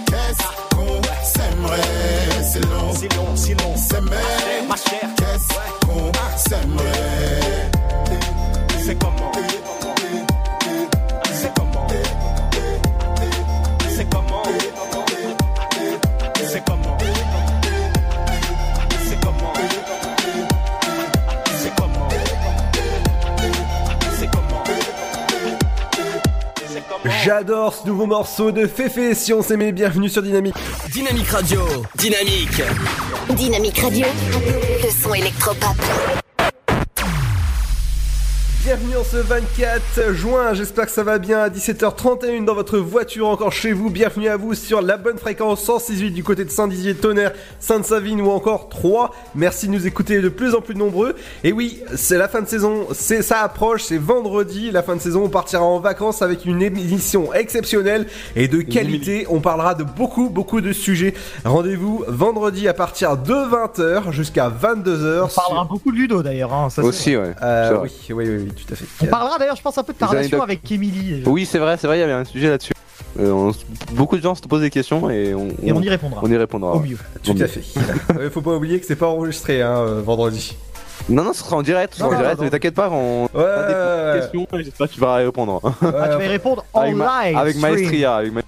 J'adore 27.40 27.74
ce 27.74 27.88
nouveau 27.88 28.06
morceau 28.06 28.52
de 28.52 28.68
Féfé 28.68 29.16
si 29.16 29.32
on 29.32 29.42
s'aimait. 29.42 29.72
Bienvenue 29.72 30.10
sur 30.10 30.22
Dynamique. 30.22 30.56
Dynamique 30.92 31.30
Radio, 31.30 31.62
dynamique. 31.96 32.62
Dynamique 33.30 33.80
Radio, 33.80 34.06
le 34.84 34.90
son 34.90 35.14
électropop. 35.14 35.78
Ce 39.12 39.18
24 39.18 40.14
juin, 40.14 40.54
j'espère 40.54 40.86
que 40.86 40.92
ça 40.92 41.02
va 41.04 41.18
bien 41.18 41.40
à 41.40 41.50
17h31 41.50 42.46
dans 42.46 42.54
votre 42.54 42.78
voiture 42.78 43.28
encore 43.28 43.52
chez 43.52 43.72
vous. 43.72 43.90
Bienvenue 43.90 44.28
à 44.28 44.38
vous 44.38 44.54
sur 44.54 44.84
la 44.84 44.98
bonne 44.98 45.18
fréquence 45.18 45.64
168 45.64 46.12
du 46.12 46.24
côté 46.24 46.46
de 46.46 46.52
Saint-Dizier, 46.52 46.94
Tonnerre, 46.94 47.32
Sainte-Savine 47.60 48.22
ou 48.22 48.30
encore 48.30 48.70
3. 48.70 49.10
Merci 49.34 49.66
de 49.68 49.72
nous 49.72 49.88
écouter 49.88 50.22
de 50.22 50.30
plus 50.30 50.54
en 50.54 50.62
plus 50.62 50.76
nombreux. 50.76 51.16
Et 51.44 51.52
oui, 51.52 51.82
c'est 51.96 52.20
la 52.20 52.28
fin 52.28 52.42
de 52.44 52.48
saison, 52.48 52.86
c'est 52.92 53.24
ça 53.24 53.40
approche, 53.40 53.82
c'est 53.86 53.98
vendredi, 53.98 54.70
la 54.70 54.84
fin 54.84 54.96
de 54.96 55.02
saison, 55.02 55.24
on 55.24 55.30
partira 55.30 55.64
en 55.64 55.80
vacances 55.80 56.22
avec 56.22 56.46
une 56.46 56.62
émission 56.62 57.34
exceptionnelle 57.34 58.06
et 58.36 58.48
de 58.48 58.62
qualité. 58.62 59.26
On 59.32 59.40
parlera 59.40 59.74
de 59.74 59.84
beaucoup 59.86 60.30
beaucoup 60.30 60.62
de 60.62 60.72
sujets. 60.72 61.16
Rendez-vous 61.46 62.04
vendredi 62.08 62.68
à 62.68 62.76
partir 62.76 63.18
de 63.18 63.34
20h 63.34 64.12
jusqu'à 64.12 64.52
22h. 64.52 65.24
On 65.24 65.28
parlera 65.28 65.66
beaucoup 65.66 65.92
de 65.92 65.98
Ludo 65.98 66.22
d'ailleurs. 66.22 66.54
hein, 66.54 66.68
Aussi, 66.84 67.18
ouais. 67.18 67.34
Euh, 67.42 67.80
oui, 67.82 67.90
oui, 68.12 68.16
oui, 68.30 68.38
oui, 68.46 68.52
tout 68.54 68.72
à 68.72 68.76
fait. 68.76 68.86
On 69.02 69.06
parlera 69.08 69.38
d'ailleurs, 69.38 69.56
je 69.56 69.62
pense, 69.62 69.78
un 69.78 69.84
peu 69.84 69.94
de 69.94 69.98
ta 69.98 70.06
Les 70.08 70.12
relation 70.18 70.42
avec 70.42 70.70
Emily. 70.72 71.24
Oui, 71.26 71.46
c'est 71.46 71.60
vrai, 71.60 71.78
c'est 71.78 71.88
vrai, 71.88 71.98
il 71.98 72.02
y 72.02 72.04
avait 72.04 72.14
un 72.14 72.26
sujet 72.26 72.50
là-dessus. 72.50 72.74
Euh, 73.20 73.32
on- 73.32 73.52
beaucoup 73.94 74.18
de 74.18 74.22
gens 74.22 74.36
se 74.36 74.42
posent 74.42 74.62
des 74.62 74.70
questions 74.70 75.10
et 75.10 75.34
on, 75.34 75.48
Et 75.64 75.72
on 75.72 75.82
y 75.82 75.90
répondra. 75.90 76.22
On 76.24 76.30
y 76.30 76.38
répondra. 76.38 76.74
Au 76.74 76.80
mieux. 76.80 76.98
Tout 77.24 77.38
Au 77.40 77.44
à 77.44 77.48
fait. 77.48 77.62
Euh, 78.18 78.30
faut 78.30 78.42
pas 78.42 78.52
oublier 78.56 78.80
que 78.80 78.86
c'est 78.86 78.96
pas 78.96 79.08
enregistré 79.08 79.62
hein, 79.62 79.78
euh, 79.78 80.02
vendredi. 80.02 80.56
Non, 81.08 81.24
non, 81.24 81.34
ce 81.34 81.44
sera 81.44 81.56
en 81.56 81.62
direct, 81.64 81.94
ce 81.94 82.00
sera 82.00 82.10
Non, 82.10 82.16
en 82.16 82.18
non, 82.18 82.22
direct, 82.24 82.38
non. 82.40 82.44
mais 82.46 82.50
t'inquiète 82.52 82.76
pas, 82.76 82.90
on 82.92 83.24
Ouais, 83.34 83.44
a 83.44 83.68
des 83.68 83.74
ouais, 83.74 84.20
questions 84.22 84.48
et 84.54 84.64
j'espère 84.64 84.88
que 84.88 84.94
tu 84.94 85.00
vas 85.00 85.22
y 85.22 85.26
répondre. 85.26 85.60
Ah, 85.64 85.74
tu 85.82 86.18
vas 86.18 86.26
y 86.26 86.28
répondre 86.28 86.66
en 86.74 86.82
avec, 86.82 86.96
ma- 86.96 87.24
live. 87.26 87.38
avec 87.38 87.58
maestria, 87.58 88.16
avec 88.18 88.34
ma- 88.34 88.42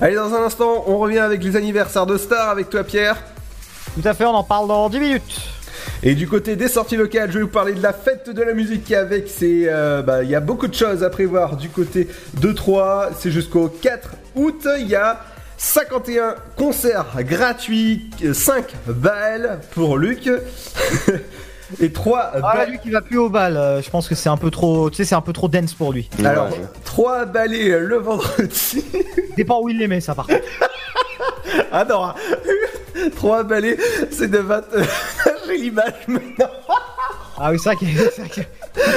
Allez, 0.00 0.14
dans 0.16 0.34
un 0.34 0.44
instant, 0.44 0.84
on 0.88 0.98
revient 0.98 1.20
avec 1.20 1.42
les 1.42 1.56
anniversaires 1.56 2.04
de 2.06 2.18
stars 2.18 2.50
avec 2.50 2.68
toi, 2.68 2.84
Pierre. 2.84 3.16
Tout 4.00 4.06
à 4.06 4.12
fait, 4.12 4.26
on 4.26 4.34
en 4.34 4.44
parle 4.44 4.68
dans 4.68 4.90
10 4.90 4.98
minutes. 5.00 5.40
Et 6.02 6.14
du 6.14 6.28
côté 6.28 6.56
des 6.56 6.68
sorties 6.68 6.96
locales, 6.96 7.30
je 7.30 7.38
vais 7.38 7.44
vous 7.44 7.48
parler 7.50 7.72
de 7.72 7.82
la 7.82 7.92
fête 7.92 8.30
de 8.30 8.42
la 8.42 8.52
musique 8.54 8.92
avec 8.92 9.28
ses. 9.28 9.66
euh, 9.68 10.02
bah, 10.02 10.22
il 10.22 10.30
y 10.30 10.34
a 10.34 10.40
beaucoup 10.40 10.68
de 10.68 10.74
choses 10.74 11.02
à 11.02 11.10
prévoir 11.10 11.56
du 11.56 11.68
côté 11.68 12.08
de 12.40 12.52
Troyes. 12.52 13.10
C'est 13.18 13.30
jusqu'au 13.30 13.68
4 13.68 14.10
août. 14.34 14.66
Il 14.78 14.86
y 14.88 14.94
a 14.94 15.20
51 15.58 16.34
concerts 16.56 17.06
gratuits, 17.20 18.10
5 18.32 18.64
balles 18.88 19.58
pour 19.72 19.96
Luc. 19.98 20.30
Et 21.80 21.90
3 21.90 22.30
Ah, 22.44 22.58
là, 22.58 22.66
lui 22.66 22.78
qui 22.78 22.90
va 22.90 23.00
plus 23.00 23.18
au 23.18 23.28
bal, 23.28 23.56
euh, 23.56 23.82
je 23.82 23.90
pense 23.90 24.08
que 24.08 24.14
c'est 24.14 24.28
un 24.28 24.36
peu 24.36 24.52
trop, 24.52 24.88
tu 24.88 24.98
sais, 24.98 25.04
c'est 25.04 25.16
un 25.16 25.20
peu 25.20 25.32
trop 25.32 25.48
dense 25.48 25.74
pour 25.74 25.92
lui. 25.92 26.08
Alors, 26.24 26.48
3 26.84 27.24
balais 27.24 27.80
le 27.80 27.96
vendredi. 27.96 28.84
Dépend 29.36 29.60
où 29.60 29.68
il 29.68 29.78
les 29.78 29.88
met, 29.88 30.00
ça 30.00 30.14
par 30.14 30.26
contre. 30.28 30.40
Ah 31.72 31.84
non, 31.88 32.12
3 33.16 33.42
balais, 33.44 33.76
c'est 34.10 34.28
de 34.30 34.38
20. 34.38 34.62
J'ai 35.46 35.56
l'image 35.58 35.92
maintenant. 36.08 36.46
Ah 37.38 37.50
oui, 37.50 37.58
c'est 37.58 37.74
vrai 37.74 37.76
que, 37.76 38.40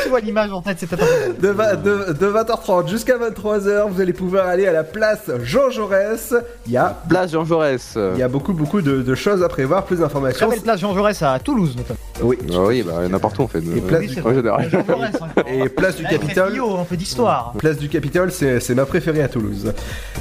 tu 0.04 0.10
vois 0.10 0.22
l'image 0.22 0.50
en 0.54 0.62
tête, 0.62 0.78
c'est 0.80 0.88
peut-être 0.88 1.04
un 1.04 1.34
peu. 1.34 1.42
De, 1.42 1.50
va- 1.50 1.76
de- 1.76 2.14
de 2.18 2.26
20h30 2.32 2.88
jusqu'à 2.88 3.18
23h, 3.18 3.90
vous 3.90 4.00
allez 4.00 4.14
pouvoir 4.14 4.48
aller 4.48 4.66
à 4.66 4.72
la 4.72 4.86
place 4.86 5.30
Jean 5.44 5.70
Jaurès. 5.70 6.34
Il 6.66 6.72
y 6.72 6.78
a, 6.78 6.98
Place 7.10 7.32
Jean 7.34 7.44
Jaurès. 7.44 7.98
il 8.14 8.18
y 8.18 8.24
a 8.24 8.30
beaucoup, 8.30 8.54
beaucoup 8.54 8.82
de, 8.82 9.02
de 9.02 9.16
choses 9.16 9.44
à 9.44 9.50
prévoir, 9.50 9.84
plus 9.84 9.98
Très 9.98 10.06
d'informations. 10.06 10.48
belle 10.50 10.62
place 10.62 10.80
Jean 10.80 10.94
Jaurès 10.96 11.22
à 11.22 11.38
Toulouse, 11.40 11.76
notamment. 11.76 12.00
Oui. 12.22 12.38
Ah 12.54 12.62
oui, 12.62 12.82
bah 12.82 13.10
n'importe 13.10 13.38
où 13.40 13.42
en 13.44 13.48
fait. 13.50 13.60
Et 13.60 13.82
place, 13.82 14.00
Oui, 14.00 14.08
du, 14.08 14.14
c'est 14.14 14.26
En 14.26 14.34
général. 14.34 14.70
Jean 14.70 14.86
Jaurès, 14.88 15.16
hein. 15.22 15.44
et 15.46 15.68
place 15.68 15.96
du 15.98 16.04
Capitole. 16.06 16.50
Frio, 16.52 16.78
un 16.78 16.86
peu 16.86 16.96
d'histoire. 16.96 17.54
Place 17.58 17.78
du 17.78 17.90
Capitole, 17.90 18.32
c'est 18.32 18.62
c'est 18.62 18.74
ma 18.74 18.86
préférée 18.86 19.22
à 19.22 19.28
Toulouse. 19.28 19.74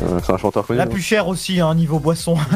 Euh, 0.02 0.18
C'est 0.26 0.32
un 0.32 0.38
chanteur 0.38 0.66
connu. 0.66 0.76
La 0.76 0.84
hein. 0.84 0.86
plus 0.88 1.02
chère 1.02 1.28
aussi, 1.28 1.60
hein, 1.60 1.72
niveau 1.76 2.00
boisson. 2.00 2.36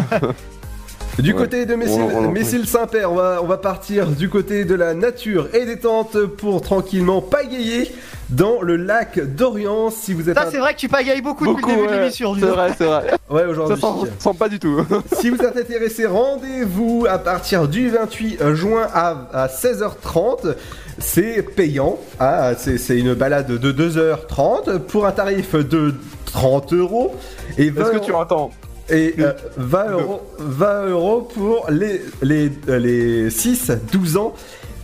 Du 1.19 1.33
Ouais. 1.33 1.39
côté 1.39 1.67
de 1.67 1.75
Messil, 1.75 2.01
On- 2.01 2.05
on- 2.05 3.15
va, 3.15 3.41
on 3.43 3.47
va 3.47 3.57
partir 3.59 4.07
du 4.07 4.29
côté 4.31 4.65
de 4.65 4.75
la 4.75 4.95
nature 4.95 5.49
et 5.55 5.67
des 5.67 5.79
tentes 5.79 6.25
pour 6.25 6.63
tranquillement 6.63 7.21
pagayer 7.21 7.93
dans 8.31 8.63
le 8.63 8.77
lac 8.77 9.21
d'Orient. 9.35 9.91
Si 9.91 10.15
vous 10.15 10.31
êtes 10.31 10.39
Ça, 10.39 10.47
c'est 10.51 10.57
vrai 10.59 10.73
que 10.73 10.79
tu 10.79 10.89
pagayes 10.89 11.21
beaucoup, 11.21 11.47
depuis 11.47 11.67
le 11.67 11.77
début 11.77 11.87
de 11.87 11.93
ouais. 11.93 11.99
l'émission. 12.01 12.35
dis 12.35 12.41
C'est 12.41 12.47
vrai, 12.47 12.71
c'est 12.79 12.85
vrai. 12.87 13.03
Ouais, 13.31 13.43
Ça 13.43 13.49
aujourd'hui. 13.49 13.81
sent, 13.81 14.11
sent 14.19 14.37
pas 14.39 14.49
du 14.49 14.59
tout. 14.59 14.85
Si 15.21 15.29
vous 15.29 15.37
êtes 15.37 15.57
intéressé, 15.57 16.07
rendez-vous 16.07 17.07
à 17.09 17.19
partir 17.19 17.69
du 17.69 17.91
28 17.91 18.39
juin 18.55 18.87
à, 18.95 19.29
à 19.35 19.49
16h30. 19.49 20.55
C'est 20.99 21.43
payant. 21.43 21.99
Ah, 22.21 22.53
c'est 22.57 22.79
c'est 22.79 22.99
une 22.99 23.15
balade 23.15 23.49
de 23.59 23.73
2h30 23.73 24.79
pour 24.79 25.07
un 25.07 25.13
tarif 25.13 25.55
de 25.55 25.95
30 26.27 26.73
euros. 26.73 27.15
Et 27.59 27.71
20 27.71 27.83
Est-ce 27.83 27.99
que 27.99 28.05
tu 28.05 28.13
entends? 28.13 28.51
Et 28.93 29.15
euh, 29.19 29.33
20, 29.57 29.91
euros, 29.93 30.21
20 30.39 30.87
euros 30.89 31.23
pour 31.23 31.67
les, 31.71 32.03
les, 32.23 32.51
euh, 32.69 32.79
les 32.79 33.31
6-12 33.31 34.17
ans, 34.19 34.35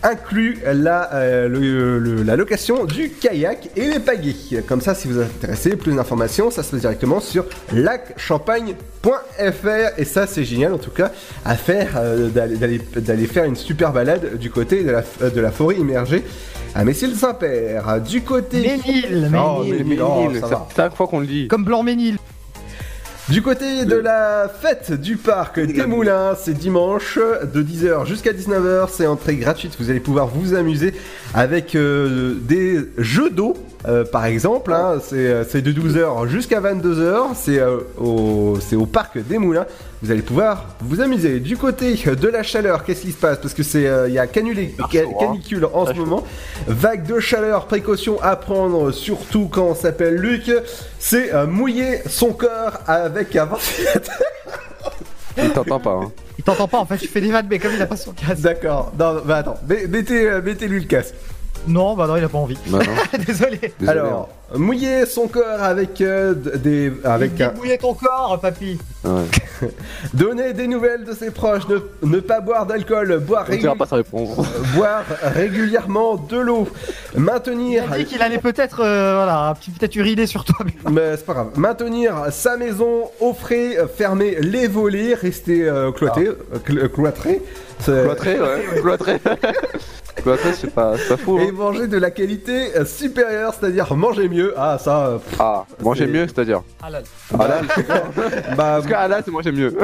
inclus 0.01 0.59
la, 0.65 1.13
euh, 1.13 1.47
le- 1.49 1.99
le- 1.99 2.23
la 2.23 2.35
location 2.37 2.85
du 2.85 3.09
kayak 3.11 3.69
et 3.75 3.85
les 3.89 3.99
pagaies. 3.99 4.63
Comme 4.67 4.79
ça, 4.81 4.95
si 4.95 5.07
vous 5.09 5.19
êtes 5.19 5.27
intéressé, 5.43 5.75
plus 5.75 5.93
d'informations, 5.93 6.49
ça 6.51 6.63
se 6.63 6.71
passe 6.71 6.79
directement 6.79 7.19
sur 7.19 7.45
lacchampagne.fr. 7.73 9.99
Et 9.99 10.05
ça, 10.05 10.27
c'est 10.27 10.43
génial 10.43 10.73
en 10.73 10.77
tout 10.77 10.91
cas 10.91 11.11
à 11.45 11.55
faire, 11.55 11.89
euh, 11.97 12.29
d'aller- 12.29 12.55
d'aller 12.57 12.81
d'aller 12.97 13.27
faire 13.27 13.45
une 13.45 13.55
super 13.55 13.91
balade 13.91 14.37
du 14.37 14.49
côté 14.49 14.83
de 14.83 14.91
la, 14.91 15.03
de 15.29 15.41
la 15.41 15.51
forêt 15.51 15.75
immergée 15.75 16.23
à 16.75 16.83
Messil-Saint-Père. 16.83 18.01
Du 18.01 18.21
côté. 18.21 18.61
Ménil, 18.61 19.31
Oh, 19.37 19.63
Ménil. 19.63 19.85
Ménil, 19.85 20.01
oh, 20.01 20.29
ça 20.39 20.47
C'est 20.47 20.53
va. 20.53 20.67
cinq 20.75 20.95
fois 20.95 21.07
qu'on 21.07 21.19
le 21.19 21.27
dit. 21.27 21.47
Comme 21.47 21.65
Blanc-Ménil. 21.65 22.17
Du 23.29 23.43
côté 23.43 23.85
de 23.85 23.95
la 23.95 24.49
fête 24.49 24.91
du 24.91 25.15
parc 25.15 25.59
des 25.59 25.85
Moulins, 25.85 26.33
c'est 26.35 26.53
dimanche 26.53 27.19
de 27.53 27.61
10h 27.61 28.07
jusqu'à 28.07 28.31
19h, 28.33 28.87
c'est 28.91 29.05
entrée 29.05 29.35
gratuite, 29.35 29.75
vous 29.79 29.91
allez 29.91 29.99
pouvoir 29.99 30.27
vous 30.27 30.55
amuser 30.55 30.93
avec 31.35 31.75
euh, 31.75 32.33
des 32.41 32.79
jeux 32.97 33.29
d'eau. 33.29 33.53
euh, 33.87 34.03
par 34.03 34.25
exemple, 34.25 34.73
hein, 34.73 34.99
c'est 35.03 35.27
euh, 35.27 35.43
c'est 35.47 35.61
de 35.61 35.71
12h 35.71 36.27
jusqu'à 36.27 36.59
22h, 36.59 37.27
c'est 37.35 37.59
euh, 37.59 37.77
au, 37.99 38.57
c'est 38.59 38.75
au 38.75 38.87
parc 38.87 39.19
des 39.19 39.37
Moulins. 39.37 39.67
Vous 40.01 40.11
allez 40.11 40.21
pouvoir 40.21 40.65
vous 40.79 41.01
amuser. 41.01 41.41
Du 41.41 41.57
côté 41.57 41.93
de 41.95 42.27
la 42.29 42.41
chaleur, 42.41 42.85
qu'est-ce 42.85 43.01
qui 43.01 43.11
se 43.11 43.17
passe? 43.17 43.37
Parce 43.39 43.53
que 43.53 43.63
c'est 43.63 43.85
euh, 43.85 44.07
il 44.07 44.13
y 44.13 44.19
a 44.19 44.27
canulé- 44.27 44.73
ca- 44.91 45.03
canicule 45.19 45.65
en 45.73 45.85
ce 45.85 45.91
moment. 45.93 46.23
Vague 46.67 47.05
de 47.05 47.19
chaleur, 47.19 47.65
précaution 47.65 48.17
à 48.21 48.37
prendre, 48.37 48.91
surtout 48.91 49.49
quand 49.51 49.65
on 49.65 49.75
s'appelle 49.75 50.15
Luc. 50.15 50.49
C'est 50.99 51.33
euh, 51.33 51.47
mouiller 51.47 51.99
son 52.07 52.31
corps 52.31 52.77
avec 52.87 53.35
un 53.35 53.45
ventilateur. 53.45 54.15
Il 55.37 55.49
t'entend 55.51 55.79
pas. 55.79 55.91
Hein. 56.03 56.11
Il 56.37 56.43
t'entend 56.45 56.67
pas, 56.69 56.77
en 56.79 56.85
fait, 56.85 56.97
tu 56.97 57.07
fais 57.09 57.19
des 57.19 57.31
vannes, 57.31 57.47
mais 57.49 57.59
comme 57.59 57.73
il 57.75 57.81
a 57.81 57.85
pas 57.85 57.97
son 57.97 58.13
casque. 58.13 58.41
D'accord. 58.41 58.93
Non, 58.97 59.21
bah 59.25 59.37
attends, 59.37 59.57
mettez, 59.67 60.29
euh, 60.29 60.41
mettez-lui 60.41 60.79
le 60.79 60.85
casque. 60.87 61.13
Non, 61.67 61.95
bah 61.95 62.07
non, 62.07 62.17
il 62.17 62.23
a 62.23 62.29
pas 62.29 62.37
envie. 62.37 62.57
Bah. 62.67 62.79
Désolé. 63.27 63.59
Désolé, 63.79 63.87
Alors, 63.99 64.29
mouiller 64.55 65.05
son 65.05 65.27
corps 65.27 65.61
avec 65.61 66.01
euh, 66.01 66.33
des, 66.33 66.91
avec 67.03 67.39
un, 67.41 67.49
Débouiller 67.49 67.77
ton 67.77 67.93
corps, 67.93 68.39
papy. 68.41 68.79
hein. 69.05 69.23
Ouais. 69.61 69.69
donner 70.13 70.53
des 70.53 70.67
nouvelles 70.67 71.03
de 71.03 71.13
ses 71.13 71.31
proches, 71.31 71.67
ne, 71.67 71.77
ne 72.07 72.19
pas 72.21 72.39
boire 72.39 72.65
d'alcool, 72.65 73.19
boire, 73.19 73.45
réponse. 73.45 74.37
boire 74.75 75.03
régulièrement 75.21 76.15
de 76.15 76.37
l'eau, 76.37 76.67
Il 77.15 77.21
maintenir 77.21 77.91
a 77.91 77.97
dit 77.97 78.05
qu'il 78.05 78.21
allait 78.21 78.37
peut-être, 78.39 78.81
euh, 78.83 79.15
voilà, 79.15 79.53
peut-être 79.77 79.95
uriner 79.95 80.25
sur 80.27 80.45
toi. 80.45 80.65
mais- 80.65 80.91
Mais 80.91 81.17
c'est 81.17 81.25
pas 81.25 81.33
grave. 81.33 81.49
Maintenir 81.55 82.15
sa 82.31 82.57
maison 82.57 83.09
au 83.19 83.33
frais, 83.33 83.77
euh, 83.77 83.87
fermer 83.87 84.37
les 84.41 84.67
volets, 84.67 85.13
rester 85.13 85.67
euh, 85.67 85.91
cloîtré, 85.91 86.27
euh, 86.27 86.35
cl- 86.67 86.79
euh, 86.83 86.87
cloîtré. 86.87 87.41
C'est- 87.79 88.03
Cloîtré, 88.03 88.39
ouais. 88.41 88.65
Cloîtré. 88.81 89.19
Cloîtré, 90.17 90.53
c'est 90.59 90.73
pas, 90.73 90.95
c'est 90.97 91.07
pas 91.09 91.17
fou. 91.17 91.39
Et 91.39 91.47
Hein. 91.47 91.51
manger 91.53 91.87
de 91.87 91.97
la 91.97 92.11
qualité 92.11 92.75
euh, 92.75 92.85
supérieure, 92.85 93.53
c'est-à-dire 93.57 93.95
manger 93.95 94.27
mieux. 94.27 94.53
Ah, 94.57 94.77
ça. 94.79 95.07
euh, 95.07 95.17
pff, 95.17 95.37
Ah, 95.39 95.65
manger 95.81 96.07
mieux, 96.07 96.27
c'est-à-dire. 96.27 96.61
Halal. 96.83 97.03
Halal. 97.39 97.65
bah, 97.87 98.55
Parce 98.57 98.85
que 98.85 98.93
halal, 98.93 99.21
c'est 99.23 99.31
manger 99.31 99.51
mieux. 99.51 99.77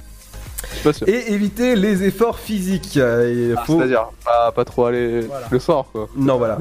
Je 0.70 0.76
suis 0.76 0.84
pas 0.84 0.94
sûr. 0.94 1.08
et 1.08 1.32
éviter 1.34 1.76
les 1.76 2.04
efforts 2.04 2.38
physiques. 2.40 2.98
Euh, 2.98 3.32
il 3.52 3.56
Ah, 3.58 3.64
faut- 3.66 3.78
C'est-à-dire, 3.78 4.10
pas, 4.26 4.52
pas 4.52 4.66
trop 4.66 4.86
aller 4.86 5.22
Voilà. 5.22 5.48
le 5.50 5.60
soir, 5.60 5.86
quoi. 5.92 6.10
Non, 6.18 6.38
voilà. 6.38 6.58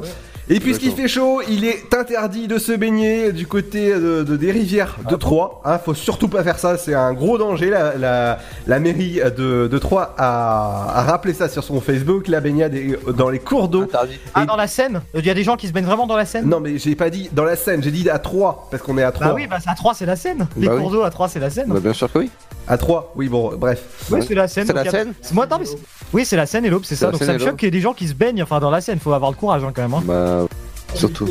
Et 0.51 0.61
puisqu'il 0.61 0.93
fait 0.93 1.09
chaud, 1.09 1.41
il 1.49 1.65
est 1.65 1.95
interdit 1.95 2.49
de 2.49 2.59
se 2.59 2.73
baigner 2.73 3.33
du 3.33 3.47
côté 3.47 3.95
de, 3.95 4.23
de- 4.25 4.37
des 4.37 4.53
rivières 4.53 4.97
Ah 5.07 5.11
de 5.11 5.17
Troyes. 5.17 5.61
Hein, 5.65 5.79
faut 5.79 5.95
surtout 5.95 6.29
pas 6.29 6.43
faire 6.45 6.59
ça, 6.59 6.77
c'est 6.77 6.93
un 6.93 7.15
gros 7.15 7.39
danger. 7.39 7.71
La, 7.71 7.97
la- 7.97 8.39
la 8.67 8.79
mairie 8.79 9.21
de, 9.37 9.69
de 9.69 9.79
Troyes 9.79 10.15
a, 10.19 10.99
a 10.99 11.03
rappelé 11.05 11.33
ça 11.33 11.49
sur 11.49 11.65
son 11.65 11.81
Facebook. 11.81 12.29
La 12.29 12.41
baignade 12.41 12.75
est 12.75 12.99
dans 13.17 13.31
les 13.31 13.39
cours 13.39 13.69
d'eau. 13.69 13.85
Interdit. 13.85 14.19
Ah, 14.35 14.45
dans 14.45 14.57
la 14.57 14.67
Seine 14.67 15.01
Il 15.15 15.25
y 15.25 15.31
a 15.31 15.35
des 15.35 15.45
gens 15.45 15.57
qui 15.57 15.67
se 15.67 15.73
baignent 15.73 15.87
vraiment 15.87 16.07
dans 16.07 16.17
la 16.17 16.27
Seine 16.27 16.47
Non, 16.47 16.61
mais 16.61 16.77
j'ai 16.77 16.95
pas 16.95 17.09
dit 17.09 17.31
dans 17.33 17.45
la 17.45 17.57
Seine, 17.57 17.83
j'ai 17.83 17.91
dit 17.91 18.11
à 18.11 18.19
Troyes, 18.19 18.67
parce 18.71 18.83
qu'on 18.83 18.99
est 18.99 19.03
à 19.03 19.13
Troyes. 19.13 19.29
Bah 19.29 19.35
oui, 19.35 19.47
bah 19.47 19.57
à 19.65 19.75
3 19.75 19.95
c'est 19.95 20.07
la 20.07 20.17
Seine. 20.17 20.47
Les 20.59 20.67
Bah 20.69 20.77
cours 20.77 20.87
oui. 20.89 20.93
d'eau 20.93 21.03
à 21.05 21.11
3 21.11 21.29
c'est 21.31 21.41
la 21.41 21.49
Seine. 21.49 21.69
Bah, 21.69 21.81
bien 21.81 21.95
sûr 21.95 22.13
que 22.13 22.19
oui. 22.19 22.31
À 22.67 22.79
Troyes, 22.79 23.13
oui, 23.17 23.29
bon, 23.29 23.55
bref. 23.57 23.83
Oui, 24.11 24.21
c'est 24.27 24.35
la 24.35 24.49
Seine. 24.49 24.67
C'est 24.67 24.73
la 24.73 25.05
moi, 25.33 25.47
non, 25.47 25.59
mais 25.61 25.67
Oui, 26.13 26.25
c'est 26.25 26.37
la 26.37 26.47
Seine 26.47 26.65
et 26.65 26.71
l'Aube, 26.71 26.83
c'est 26.85 26.95
C'est 26.95 27.05
ça. 27.05 27.11
Donc 27.11 27.23
ça 27.23 27.33
me 27.33 27.39
choque 27.39 27.57
qu'il 27.57 27.67
y 27.67 27.69
ait 27.69 27.71
des 27.73 27.81
gens 27.81 27.93
qui 27.93 28.09
se 28.09 28.15
baignent 28.15 28.43
enfin 28.43 28.59
dans 28.61 28.71
la 28.71 28.81
Seine. 28.81 28.99
Faut 28.99 29.13
avoir 29.13 29.31
le 29.31 29.37
courage 29.37 29.63
hein, 29.65 29.73
quand 29.75 29.83
même. 29.83 29.95
hein. 29.95 30.03
Bah, 30.07 30.47
surtout. 30.95 31.29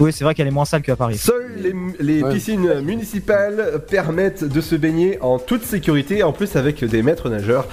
Oui, 0.00 0.12
c'est 0.12 0.24
vrai 0.24 0.34
qu'elle 0.34 0.48
est 0.48 0.50
moins 0.52 0.64
sale 0.64 0.82
qu'à 0.82 0.96
Paris. 0.96 1.18
Seules 1.18 1.52
les, 1.58 1.74
les 2.00 2.22
Ouais. 2.24 2.32
piscines 2.32 2.80
municipales 2.80 3.82
permettent 3.88 4.44
de 4.44 4.60
se 4.60 4.74
baigner 4.74 5.18
en 5.20 5.38
toute 5.38 5.62
sécurité, 5.64 6.22
en 6.22 6.32
plus 6.32 6.56
avec 6.56 6.82
des 6.84 7.02
maîtres 7.02 7.28
nageurs. 7.28 7.66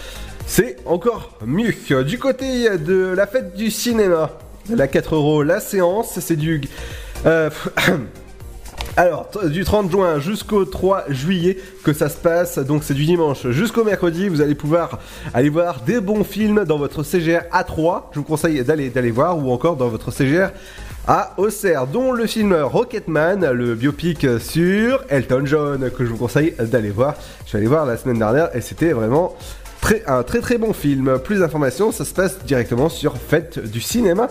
C'est 0.45 0.75
encore 0.85 1.37
mieux. 1.45 1.73
Du 2.03 2.19
côté 2.19 2.69
de 2.77 3.13
la 3.15 3.25
fête 3.25 3.55
du 3.55 3.71
cinéma, 3.71 4.31
la 4.69 4.87
4 4.87 5.15
euros 5.15 5.41
la 5.41 5.59
séance, 5.59 6.19
c'est 6.19 6.35
du... 6.35 6.61
euh, 7.25 7.49
alors, 8.95 9.27
du 9.45 9.63
30 9.63 9.89
juin 9.89 10.19
jusqu'au 10.19 10.65
3 10.65 11.05
juillet 11.09 11.57
que 11.83 11.93
ça 11.93 12.09
se 12.09 12.17
passe, 12.17 12.59
donc 12.59 12.83
c'est 12.83 12.93
du 12.93 13.05
dimanche 13.05 13.47
jusqu'au 13.49 13.83
mercredi, 13.83 14.29
vous 14.29 14.39
allez 14.39 14.53
pouvoir 14.53 14.99
aller 15.33 15.49
voir 15.49 15.81
des 15.81 15.99
bons 15.99 16.23
films 16.23 16.63
dans 16.65 16.77
votre 16.77 17.01
CGR 17.01 17.41
A3, 17.51 18.03
je 18.11 18.19
vous 18.19 18.25
conseille 18.25 18.63
d'aller 18.63 18.91
d'aller 18.91 19.09
voir, 19.09 19.37
ou 19.39 19.51
encore 19.51 19.77
dans 19.77 19.87
votre 19.87 20.11
CGR 20.11 20.49
à 21.07 21.33
Auxerre, 21.37 21.87
dont 21.87 22.11
le 22.11 22.27
film 22.27 22.53
Rocketman, 22.53 23.51
le 23.51 23.73
biopic 23.73 24.27
sur 24.39 25.03
Elton 25.09 25.41
John, 25.45 25.89
que 25.89 26.05
je 26.05 26.11
vous 26.11 26.17
conseille 26.17 26.53
d'aller 26.59 26.91
voir. 26.91 27.15
Je 27.43 27.49
suis 27.49 27.57
allé 27.57 27.67
voir 27.67 27.85
la 27.85 27.97
semaine 27.97 28.19
dernière 28.19 28.55
et 28.55 28.61
c'était 28.61 28.93
vraiment 28.93 29.35
un 30.07 30.23
très 30.23 30.39
très 30.39 30.57
bon 30.57 30.73
film. 30.73 31.19
Plus 31.19 31.39
d'informations, 31.39 31.91
ça 31.91 32.05
se 32.05 32.13
passe 32.13 32.43
directement 32.45 32.89
sur 32.89 33.17
fêteducinéma.fr 33.17 34.29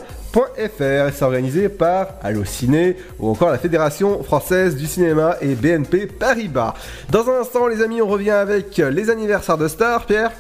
et 0.59 1.13
c'est 1.15 1.23
organisé 1.23 1.69
par 1.69 2.15
Allociné 2.23 2.97
ou 3.19 3.29
encore 3.29 3.51
la 3.51 3.59
Fédération 3.59 4.23
française 4.23 4.77
du 4.77 4.87
cinéma 4.87 5.37
et 5.41 5.55
BNP 5.55 6.07
Paribas. 6.07 6.75
Dans 7.11 7.29
un 7.29 7.41
instant, 7.41 7.67
les 7.67 7.83
amis, 7.83 8.01
on 8.01 8.09
revient 8.09 8.31
avec 8.31 8.77
les 8.79 9.11
anniversaires 9.11 9.59
de 9.59 9.69
stars, 9.69 10.07
Pierre. 10.07 10.33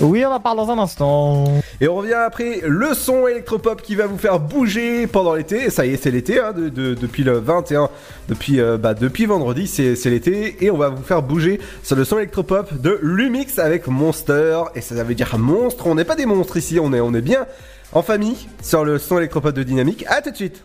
Oui, 0.00 0.24
on 0.26 0.30
en 0.30 0.40
parle 0.40 0.56
dans 0.58 0.70
un 0.70 0.78
instant. 0.78 1.44
Et 1.80 1.88
on 1.88 1.94
revient 1.96 2.12
après 2.14 2.60
le 2.64 2.92
son 2.94 3.26
électropop 3.26 3.80
qui 3.82 3.94
va 3.94 4.06
vous 4.06 4.18
faire 4.18 4.38
bouger 4.38 5.06
pendant 5.06 5.34
l'été. 5.34 5.70
Ça 5.70 5.86
y 5.86 5.94
est, 5.94 5.96
c'est 5.96 6.10
l'été, 6.10 6.38
hein, 6.40 6.52
de- 6.52 6.68
de- 6.68 6.94
depuis 6.94 7.24
le 7.24 7.38
21, 7.38 7.88
depuis, 8.28 8.60
euh, 8.60 8.76
bah, 8.76 8.94
depuis 8.94 9.24
vendredi, 9.26 9.66
c'est 9.66 9.94
l'été. 10.10 10.56
Et 10.64 10.70
on 10.70 10.76
va 10.76 10.88
vous 10.90 11.02
faire 11.02 11.22
bouger 11.22 11.60
sur 11.82 11.96
le 11.96 12.04
son 12.04 12.18
électropop 12.18 12.74
de 12.80 12.98
Lumix 13.02 13.58
avec 13.58 13.86
Monster. 13.86 14.60
Et 14.74 14.80
ça 14.80 15.02
veut 15.04 15.14
dire 15.14 15.38
monstre. 15.38 15.86
On 15.86 15.94
n'est 15.94 16.04
pas 16.04 16.16
des 16.16 16.26
monstres 16.26 16.56
ici, 16.58 16.78
on 16.80 16.92
est, 16.92 17.00
on 17.00 17.14
est 17.14 17.22
bien 17.22 17.46
en 17.92 18.02
famille 18.02 18.48
sur 18.62 18.84
le 18.84 18.98
son 18.98 19.18
électropop 19.18 19.54
de 19.54 19.62
Dynamique. 19.62 20.04
À 20.08 20.20
tout 20.20 20.30
de 20.30 20.36
suite. 20.36 20.60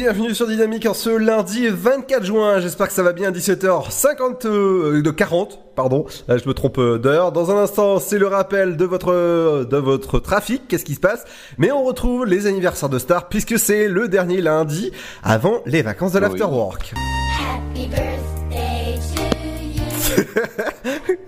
Bienvenue 0.00 0.34
sur 0.34 0.46
Dynamique 0.46 0.86
en 0.86 0.94
ce 0.94 1.10
lundi 1.10 1.68
24 1.68 2.24
juin. 2.24 2.58
J'espère 2.58 2.86
que 2.86 2.94
ça 2.94 3.02
va 3.02 3.12
bien. 3.12 3.30
17h50 3.32 4.46
euh, 4.46 5.02
de 5.02 5.10
40, 5.10 5.74
pardon. 5.76 6.06
Là, 6.26 6.38
je 6.38 6.48
me 6.48 6.54
trompe 6.54 6.78
euh, 6.78 6.96
d'heure. 6.96 7.32
Dans 7.32 7.50
un 7.50 7.62
instant, 7.62 7.98
c'est 7.98 8.18
le 8.18 8.26
rappel 8.26 8.78
de 8.78 8.86
votre 8.86 9.12
euh, 9.12 9.66
de 9.66 9.76
votre 9.76 10.18
trafic. 10.18 10.66
Qu'est-ce 10.68 10.86
qui 10.86 10.94
se 10.94 11.00
passe? 11.00 11.26
Mais 11.58 11.70
on 11.70 11.84
retrouve 11.84 12.24
les 12.24 12.46
anniversaires 12.46 12.88
de 12.88 12.98
stars 12.98 13.28
puisque 13.28 13.58
c'est 13.58 13.88
le 13.88 14.08
dernier 14.08 14.40
lundi 14.40 14.90
avant 15.22 15.60
les 15.66 15.82
vacances 15.82 16.12
de 16.12 16.18
Oui. 16.18 16.22
l'afterwork. 16.22 16.94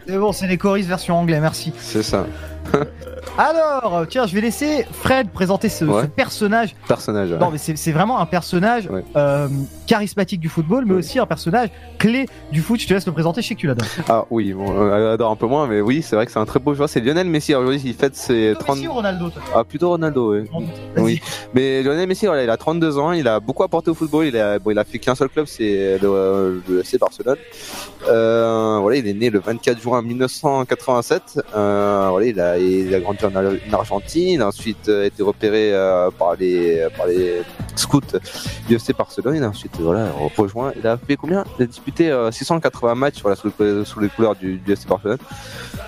C'est 0.06 0.18
bon, 0.18 0.32
c'est 0.32 0.46
les 0.46 0.58
choristes 0.58 0.88
version 0.88 1.16
anglais, 1.16 1.40
merci. 1.40 1.72
C'est 1.78 2.02
ça. 2.02 2.26
Alors, 3.38 4.04
tiens, 4.08 4.26
je 4.26 4.34
vais 4.34 4.42
laisser 4.42 4.84
Fred 4.92 5.30
présenter 5.30 5.70
ce, 5.70 5.86
Ouais. 5.86 6.02
ce 6.02 6.06
personnage. 6.06 6.74
Personnage. 6.86 7.30
ouais. 7.30 7.38
Non, 7.38 7.50
mais 7.50 7.56
c'est 7.58 7.92
vraiment 7.92 8.20
un 8.20 8.26
personnage 8.26 8.88
euh, 9.16 9.48
charismatique 9.86 10.38
du 10.38 10.50
football, 10.50 10.84
mais 10.86 10.94
aussi 10.94 11.18
un 11.18 11.24
personnage 11.24 11.70
clé 11.98 12.26
du 12.52 12.60
foot. 12.60 12.78
Je 12.80 12.86
te 12.86 12.92
laisse 12.92 13.06
le 13.06 13.12
présenter, 13.12 13.40
je 13.40 13.48
sais 13.48 13.54
que 13.54 13.60
tu 13.60 13.66
l'adores. 13.66 13.88
Ah 14.08 14.24
oui, 14.30 14.52
bon, 14.52 14.66
euh, 14.70 14.94
elle 14.96 15.06
adore 15.14 15.30
un 15.30 15.36
peu 15.36 15.46
moins, 15.46 15.66
mais 15.66 15.80
oui, 15.80 16.02
c'est 16.02 16.14
vrai 16.14 16.26
que 16.26 16.32
c'est 16.32 16.38
un 16.38 16.44
très 16.44 16.58
beau 16.60 16.74
joueur. 16.74 16.90
C'est 16.90 17.00
Lionel 17.00 17.26
Messi. 17.26 17.54
Aujourd'hui, 17.54 17.80
il 17.84 17.94
fête 17.94 18.14
ses 18.16 18.54
30. 18.58 18.76
Messi 18.76 18.88
ou 18.88 18.92
Ronaldo 18.92 19.30
toi 19.30 19.42
Ah, 19.54 19.64
plutôt 19.64 19.88
Ronaldo, 19.88 20.34
oui. 20.34 20.50
oui. 20.98 21.20
Mais 21.54 21.82
Lionel 21.82 22.06
Messi, 22.06 22.26
voilà, 22.26 22.44
il 22.44 22.50
a 22.50 22.56
32 22.58 22.98
ans, 22.98 23.12
il 23.12 23.26
a 23.28 23.40
beaucoup 23.40 23.62
apporté 23.62 23.90
au 23.90 23.94
football. 23.94 24.26
Il 24.26 24.36
a, 24.36 24.58
bon, 24.58 24.72
il 24.72 24.78
a 24.78 24.84
fait 24.84 24.98
qu'un 24.98 25.14
seul 25.14 25.30
club, 25.30 25.46
c'est 25.46 25.98
le, 26.02 26.62
le 26.68 26.80
FC 26.80 26.98
Barcelone. 26.98 27.36
Euh, 28.08 28.78
voilà, 28.80 28.98
il 28.98 29.06
est 29.08 29.14
né 29.14 29.30
le 29.30 29.38
24 29.40 29.80
juin 29.80 30.02
1987. 30.02 31.40
Euh, 31.56 32.08
voilà, 32.10 32.26
il 32.26 32.38
a, 32.40 32.58
il 32.58 32.94
a 32.94 33.00
grandi 33.00 33.21
en, 33.24 33.34
Ar- 33.34 33.44
en 33.70 33.74
Argentine. 33.74 34.42
Ensuite, 34.42 34.88
euh, 34.88 35.04
été 35.06 35.22
repéré 35.22 35.72
euh, 35.72 36.10
par 36.10 36.34
les, 36.36 36.86
par 36.96 37.06
les 37.06 37.42
scouts 37.76 38.00
du 38.68 38.74
FC 38.76 38.92
Barcelone. 38.92 39.42
A 39.42 39.48
ensuite, 39.48 39.72
voilà, 39.80 40.08
rejoint. 40.36 40.72
Il 40.78 40.86
a 40.86 40.96
fait 40.96 41.16
combien? 41.16 41.44
Il 41.58 41.62
a 41.62 41.66
disputé 41.66 42.10
euh, 42.10 42.30
680 42.30 42.94
matchs, 42.94 43.20
voilà, 43.22 43.36
sous, 43.36 43.50
le- 43.58 43.84
sous 43.84 44.00
les 44.00 44.08
couleurs 44.08 44.34
du, 44.36 44.56
du 44.58 44.72
FC 44.72 44.86
Barcelone. 44.88 45.18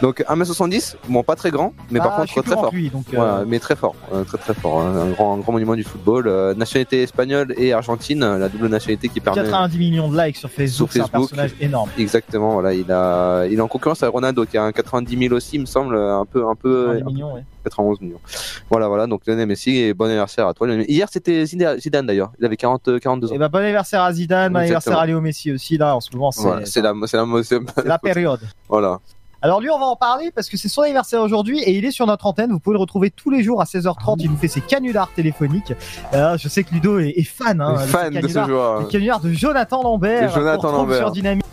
Donc 0.02 0.24
1m70, 0.28 0.96
bon, 1.08 1.22
pas 1.22 1.36
très 1.36 1.50
grand, 1.50 1.72
mais 1.90 1.98
par 2.00 2.14
Ah, 2.16 2.20
contre 2.22 2.42
très 2.42 2.54
fort. 2.54 2.70
que 2.70 2.76
lui, 2.76 2.90
donc, 2.90 3.04
euh, 3.12 3.16
Voilà, 3.16 3.44
mais 3.46 3.58
très 3.60 3.76
fort, 3.76 3.94
euh, 4.12 4.24
très 4.24 4.38
très 4.38 4.54
fort, 4.54 4.80
hein, 4.80 4.92
un 4.96 5.10
grand, 5.10 5.34
un 5.34 5.38
grand 5.38 5.52
monument 5.52 5.74
du 5.76 5.84
football. 5.84 6.26
euh, 6.26 6.54
nationalité 6.54 7.02
espagnole 7.02 7.54
et 7.56 7.72
argentine, 7.72 8.20
la 8.38 8.48
double 8.48 8.68
nationalité 8.68 9.08
qui 9.08 9.20
permet. 9.20 9.42
90 9.42 9.78
millions 9.78 10.08
de 10.08 10.20
likes 10.20 10.36
sur 10.36 10.50
Facebook, 10.50 10.90
c'est 10.92 11.00
un 11.00 11.08
personnage 11.08 11.54
énorme. 11.60 11.90
Exactement, 11.98 12.52
voilà, 12.54 12.72
il 12.74 12.90
a, 12.90 13.44
il 13.46 13.54
est 13.58 13.60
en 13.60 13.68
concurrence 13.68 14.02
avec 14.02 14.12
Ronaldo 14.12 14.44
qui 14.46 14.56
a 14.58 14.62
un 14.64 14.72
90 14.72 15.16
000 15.18 15.34
aussi, 15.34 15.56
il 15.56 15.60
me 15.60 15.66
semble, 15.66 15.96
un 15.96 16.24
peu, 16.24 16.46
un 16.46 16.54
peu. 16.54 16.98
90 16.98 17.22
millions, 17.24 17.34
ouais. 17.36 17.44
91 17.64 18.00
millions. 18.00 18.20
Voilà, 18.70 18.88
voilà, 18.88 19.06
donc 19.06 19.26
Lionel 19.26 19.46
Messi 19.46 19.76
et 19.76 19.94
bon 19.94 20.06
anniversaire 20.06 20.46
à 20.46 20.54
toi. 20.54 20.68
Hier 20.68 21.08
c'était 21.10 21.44
Zidane 21.46 22.06
d'ailleurs, 22.06 22.32
il 22.38 22.44
avait 22.46 22.56
40, 22.56 22.98
42 23.00 23.30
ans. 23.30 23.34
Et 23.34 23.38
bah, 23.38 23.48
bon 23.48 23.58
anniversaire 23.58 24.02
à 24.02 24.12
Zidane, 24.12 24.52
bon 24.52 24.60
anniversaire 24.60 24.98
à 24.98 25.06
Léo 25.06 25.20
Messi 25.20 25.52
aussi, 25.52 25.78
là, 25.78 25.96
en 25.96 26.00
ce 26.00 26.10
moment, 26.12 26.30
c'est 26.30 26.42
Voilà, 26.42 26.60
la, 26.60 26.66
c'est 26.66 26.82
la, 27.16 27.60
la 27.84 27.98
période. 28.02 28.40
Voilà. 28.68 29.00
Alors 29.44 29.60
lui, 29.60 29.68
on 29.68 29.78
va 29.78 29.84
en 29.84 29.96
parler 29.96 30.30
parce 30.34 30.48
que 30.48 30.56
c'est 30.56 30.70
son 30.70 30.80
anniversaire 30.80 31.20
aujourd'hui 31.20 31.60
et 31.60 31.76
il 31.76 31.84
est 31.84 31.90
sur 31.90 32.06
notre 32.06 32.24
antenne. 32.26 32.50
Vous 32.50 32.58
pouvez 32.60 32.76
le 32.76 32.80
retrouver 32.80 33.10
tous 33.10 33.28
les 33.28 33.42
jours 33.42 33.60
à 33.60 33.64
16h30. 33.64 34.16
Il 34.20 34.30
nous 34.30 34.38
fait 34.38 34.48
ses 34.48 34.62
canulars 34.62 35.10
téléphoniques. 35.14 35.74
Euh, 36.14 36.38
je 36.38 36.48
sais 36.48 36.64
que 36.64 36.72
Ludo 36.72 36.98
est, 36.98 37.10
est 37.10 37.24
fan, 37.24 37.60
hein, 37.60 37.74
de 37.74 37.78
fan 37.80 38.14
de 38.14 38.26
ce 38.26 38.42
joueur. 38.42 38.80
Les 38.80 38.86
canulars 38.86 39.20
de 39.20 39.30
Jonathan 39.34 39.82
Lambert. 39.82 40.30
De 40.30 40.34
Jonathan 40.34 40.72
Lambert. 40.72 40.96
sur 40.96 41.10
Dynamique 41.10 41.44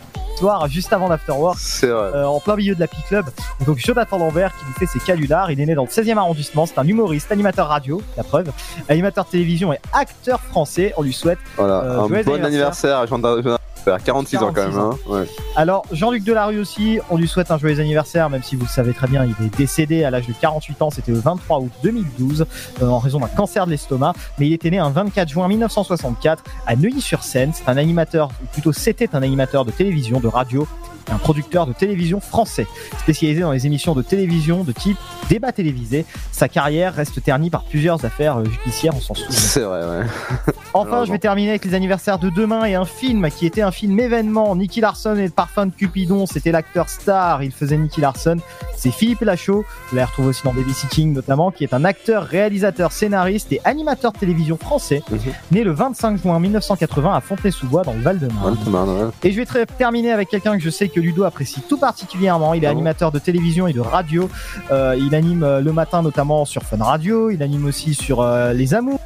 soir, 0.42 0.66
juste 0.66 0.92
avant 0.92 1.08
l'afterwork. 1.08 1.56
Euh, 1.84 2.24
en 2.24 2.40
plein 2.40 2.56
milieu 2.56 2.74
de 2.74 2.80
la 2.80 2.88
P-Club. 2.88 3.26
Et 3.60 3.64
donc 3.64 3.78
Jonathan 3.78 4.18
Lambert 4.18 4.50
qui 4.58 4.64
nous 4.66 4.72
fait 4.72 4.86
ses 4.86 4.98
canulars. 4.98 5.52
Il 5.52 5.60
est 5.60 5.66
né 5.66 5.76
dans 5.76 5.84
le 5.84 5.88
16e 5.88 6.16
arrondissement. 6.16 6.66
C'est 6.66 6.78
un 6.78 6.84
humoriste, 6.84 7.30
animateur 7.30 7.68
radio, 7.68 8.02
la 8.16 8.24
preuve, 8.24 8.50
animateur 8.88 9.24
télévision 9.24 9.72
et 9.72 9.78
acteur 9.92 10.40
français. 10.40 10.94
On 10.96 11.02
lui 11.02 11.12
souhaite 11.12 11.38
Voilà, 11.56 11.74
euh, 11.84 12.00
un 12.00 12.22
bon 12.24 12.44
anniversaire 12.44 12.98
à 12.98 13.06
Jonathan. 13.06 13.56
Ça 13.84 13.96
a 13.96 13.98
46 13.98 14.36
ans 14.38 14.52
quand 14.54 14.68
même. 14.68 14.78
Hein. 14.78 14.90
Ouais. 15.06 15.26
Alors, 15.56 15.84
Jean-Luc 15.90 16.24
Delarue 16.24 16.58
aussi, 16.58 17.00
on 17.10 17.16
lui 17.16 17.26
souhaite 17.26 17.50
un 17.50 17.58
joyeux 17.58 17.80
anniversaire, 17.80 18.30
même 18.30 18.42
si 18.42 18.56
vous 18.56 18.64
le 18.64 18.70
savez 18.70 18.92
très 18.92 19.06
bien, 19.06 19.24
il 19.24 19.44
est 19.44 19.56
décédé 19.56 20.04
à 20.04 20.10
l'âge 20.10 20.26
de 20.26 20.32
48 20.32 20.82
ans, 20.82 20.90
c'était 20.90 21.12
le 21.12 21.18
23 21.18 21.58
août 21.58 21.72
2012, 21.82 22.46
euh, 22.82 22.86
en 22.86 22.98
raison 22.98 23.18
d'un 23.18 23.28
cancer 23.28 23.66
de 23.66 23.72
l'estomac, 23.72 24.14
mais 24.38 24.46
il 24.46 24.52
était 24.52 24.70
né 24.70 24.78
un 24.78 24.90
24 24.90 25.28
juin 25.28 25.48
1964 25.48 26.44
à 26.66 26.76
Neuilly-sur-Seine. 26.76 27.52
C'est 27.54 27.68
un 27.68 27.76
animateur, 27.76 28.30
ou 28.42 28.46
plutôt 28.46 28.72
c'était 28.72 29.14
un 29.14 29.22
animateur 29.22 29.64
de 29.64 29.70
télévision, 29.70 30.20
de 30.20 30.28
radio, 30.28 30.66
un 31.10 31.18
producteur 31.18 31.66
de 31.66 31.72
télévision 31.72 32.20
français, 32.20 32.66
spécialisé 32.98 33.40
dans 33.40 33.52
les 33.52 33.66
émissions 33.66 33.94
de 33.94 34.02
télévision 34.02 34.64
de 34.64 34.72
type 34.72 34.98
débat 35.28 35.52
télévisé. 35.52 36.04
Sa 36.30 36.48
carrière 36.48 36.94
reste 36.94 37.22
ternie 37.22 37.50
par 37.50 37.64
plusieurs 37.64 38.04
affaires 38.04 38.38
euh, 38.38 38.44
judiciaires, 38.44 38.94
on 38.96 39.00
s'en 39.00 39.14
souvient. 39.14 39.30
C'est 39.36 39.60
vrai, 39.60 39.80
ouais. 39.80 40.06
Enfin, 40.74 41.04
je 41.04 41.12
vais 41.12 41.18
terminer 41.18 41.50
avec 41.50 41.64
les 41.66 41.74
anniversaires 41.74 42.18
de 42.18 42.30
demain 42.30 42.64
et 42.64 42.74
un 42.74 42.86
film 42.86 43.28
qui 43.30 43.46
était 43.46 43.60
un 43.60 43.70
film 43.70 43.98
événement. 44.00 44.56
Nicky 44.56 44.80
Larson 44.80 45.16
et 45.16 45.24
le 45.24 45.30
parfum 45.30 45.66
de 45.66 45.72
Cupidon, 45.72 46.24
c'était 46.26 46.50
l'acteur 46.50 46.88
star, 46.88 47.42
il 47.42 47.52
faisait 47.52 47.76
Nicky 47.76 48.00
Larson. 48.00 48.38
C'est 48.76 48.90
Philippe 48.90 49.20
Lachaud, 49.20 49.64
vous 49.90 49.96
l'avez 49.96 50.06
retrouvé 50.06 50.28
aussi 50.28 50.42
dans 50.44 50.52
Babysitting 50.52 51.12
notamment, 51.12 51.50
qui 51.50 51.64
est 51.64 51.74
un 51.74 51.84
acteur, 51.84 52.24
réalisateur, 52.24 52.92
scénariste 52.92 53.52
et 53.52 53.60
animateur 53.64 54.12
de 54.12 54.18
télévision 54.18 54.56
français, 54.56 55.02
né 55.50 55.62
le 55.62 55.72
25 55.72 56.20
juin 56.22 56.40
1980 56.40 57.14
à 57.14 57.20
Fontenay-sous-Bois 57.20 57.82
dans 57.82 57.92
le 57.92 58.00
Val-de-Marne. 58.00 59.12
Et 59.22 59.32
je 59.32 59.40
vais 59.40 59.66
terminer 59.66 60.12
avec 60.12 60.28
quelqu'un 60.28 60.56
que 60.56 60.62
je 60.62 60.70
sais 60.70 60.88
que 60.92 61.00
Ludo 61.00 61.24
apprécie 61.24 61.60
tout 61.68 61.78
particulièrement. 61.78 62.54
Il 62.54 62.64
est 62.64 62.68
animateur 62.68 63.10
de 63.10 63.18
télévision 63.18 63.66
et 63.66 63.72
de 63.72 63.80
radio. 63.80 64.28
Euh, 64.70 64.96
il 64.98 65.14
anime 65.14 65.42
euh, 65.42 65.60
le 65.60 65.72
matin 65.72 66.02
notamment 66.02 66.44
sur 66.44 66.62
Fun 66.62 66.82
Radio. 66.82 67.30
Il 67.30 67.42
anime 67.42 67.64
aussi 67.64 67.94
sur 67.94 68.20
euh, 68.20 68.52
Les 68.52 68.74
Amours. 68.74 69.00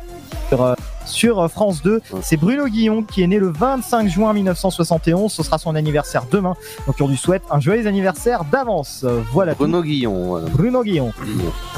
Sur, 0.49 0.77
sur, 1.07 1.41
euh, 1.41 1.49
France 1.49 1.83
2, 1.83 2.01
c'est 2.23 2.37
Bruno 2.37 2.67
Guillon 2.67 3.03
qui 3.03 3.23
est 3.23 3.27
né 3.27 3.39
le 3.39 3.49
25 3.51 4.09
juin 4.09 4.33
1971. 4.33 5.33
Ce 5.33 5.43
sera 5.43 5.59
son 5.59 5.75
anniversaire 5.75 6.25
demain. 6.31 6.55
Donc 6.87 6.97
on 7.01 7.09
lui 7.09 7.17
souhaite 7.17 7.43
un 7.51 7.61
joyeux 7.61 7.87
anniversaire 7.87 8.45
d'avance. 8.45 9.05
Voilà 9.33 9.55
Bruno 9.55 9.79
tout. 9.79 9.85
Guillon. 9.87 10.27
voilà. 10.27 10.47
Bruno 10.51 10.83
Guillon. 10.83 11.13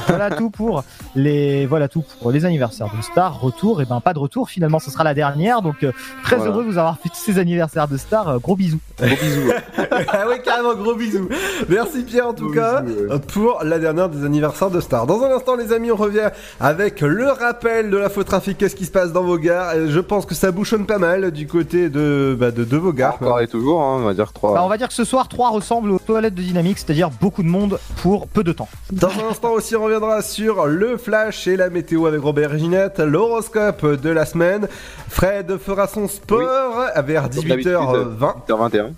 voilà 0.06 0.30
tout 0.30 0.50
pour 0.50 0.84
les 1.14 1.66
voilà 1.66 1.88
tout 1.88 2.04
pour 2.20 2.30
les 2.32 2.44
anniversaires 2.44 2.88
de 2.96 3.02
stars. 3.02 3.40
Retour 3.40 3.82
et 3.82 3.84
ben 3.84 4.00
pas 4.00 4.14
de 4.14 4.18
retour 4.18 4.48
finalement. 4.48 4.78
Ce 4.78 4.90
sera 4.90 5.04
la 5.04 5.14
dernière. 5.14 5.62
Donc 5.62 5.82
euh, 5.84 5.92
très 6.24 6.36
Voilà. 6.36 6.50
heureux 6.52 6.64
de 6.64 6.70
vous 6.70 6.78
avoir 6.78 6.98
fait 6.98 7.08
tous 7.08 7.16
ces 7.32 7.38
anniversaires 7.38 7.88
de 7.88 7.96
stars. 7.96 8.28
Euh, 8.28 8.38
gros 8.38 8.56
bisous. 8.56 8.80
Gros 8.98 9.08
bisous. 9.16 9.50
ah 10.08 10.24
oui, 10.28 10.36
carrément, 10.44 10.74
gros 10.74 10.94
bisous. 10.94 11.28
Merci 11.68 12.02
Pierre 12.02 12.28
en 12.28 12.34
tout 12.34 12.50
cas 12.50 12.82
pour 13.28 13.62
la 13.64 13.78
dernière 13.78 14.08
des 14.08 14.24
anniversaires 14.24 14.70
de 14.70 14.80
Star. 14.80 15.06
Dans 15.06 15.22
un 15.22 15.30
instant, 15.30 15.56
les 15.56 15.72
amis, 15.72 15.90
on 15.90 15.96
revient 15.96 16.30
avec 16.60 17.00
le 17.00 17.28
rappel 17.30 17.90
de 17.90 17.96
la 17.96 18.08
faux 18.08 18.24
trafic. 18.24 18.58
Qu'est-ce 18.58 18.76
qui 18.76 18.86
se 18.86 18.90
passe 18.90 19.12
dans 19.12 19.17
vos 19.22 19.38
gares 19.38 19.72
Euh, 19.74 19.86
Je 19.88 20.00
pense 20.00 20.26
que 20.26 20.34
ça 20.34 20.50
bouchonne 20.50 20.86
pas 20.86 20.98
mal 20.98 21.30
du 21.30 21.46
côté 21.46 21.88
de, 21.88 22.36
bah, 22.38 22.50
de, 22.50 22.64
de 22.64 22.76
vos 22.76 22.92
gares. 22.92 23.14
Encore 23.14 23.40
et 23.40 23.48
toujours, 23.48 23.80
hein, 23.82 23.98
on 24.00 24.04
va 24.04 24.14
dire 24.14 24.32
3. 24.32 24.54
Bah, 24.54 24.62
on 24.64 24.68
va 24.68 24.76
dire 24.76 24.88
que 24.88 24.94
ce 24.94 25.04
soir 25.04 25.28
3 25.28 25.50
ressemble 25.50 25.90
aux 25.90 25.98
toilettes 25.98 26.34
de 26.34 26.42
Dynamique, 26.42 26.78
c'est-à-dire 26.78 27.10
beaucoup 27.20 27.42
de 27.42 27.48
monde 27.48 27.78
pour 28.02 28.26
peu 28.28 28.42
de 28.44 28.52
temps. 28.52 28.68
Dans 28.92 29.08
un 29.08 29.30
instant 29.30 29.52
aussi, 29.52 29.76
on 29.76 29.84
reviendra 29.84 30.22
sur 30.22 30.66
le 30.66 30.96
flash 30.96 31.46
et 31.46 31.56
la 31.56 31.70
météo 31.70 32.06
avec 32.06 32.20
Robert 32.22 32.54
et 32.54 32.58
Ginette, 32.58 32.98
l'horoscope 32.98 33.84
de 33.86 34.10
la 34.10 34.24
semaine. 34.26 34.68
Fred 35.08 35.56
fera 35.58 35.86
son 35.86 36.08
sport 36.08 36.84
vers 37.04 37.28
18h20. 37.28 38.18
18h21. 38.48 38.92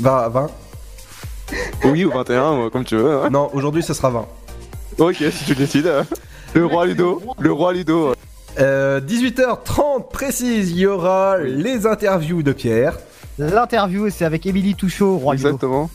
20, 0.00 0.28
20. 0.28 0.46
Oui, 1.84 2.04
ou 2.04 2.10
21, 2.10 2.42
euh, 2.66 2.70
comme 2.70 2.84
tu 2.84 2.96
veux. 2.96 3.10
hein. 3.24 3.30
Non, 3.30 3.48
aujourd'hui 3.54 3.82
ce 3.82 3.94
sera 3.94 4.10
20. 4.10 4.26
Ok, 4.98 5.16
si 5.30 5.44
tu 5.44 5.54
décides. 5.54 5.90
Le 6.54 6.66
roi 6.66 6.86
Ludo. 6.86 7.22
Le 7.38 7.52
roi 7.52 7.72
Ludo. 7.72 8.12
Euh, 8.58 9.00
18h30 9.00 10.08
précise, 10.10 10.70
il 10.72 10.78
y 10.78 10.86
aura 10.86 11.38
les 11.38 11.86
interviews 11.86 12.42
de 12.42 12.52
Pierre. 12.52 12.98
L'interview, 13.38 14.10
c'est 14.10 14.24
avec 14.24 14.46
Émilie 14.46 14.74
Touchot, 14.74 15.16
Roi. 15.18 15.34
Exactement. 15.34 15.90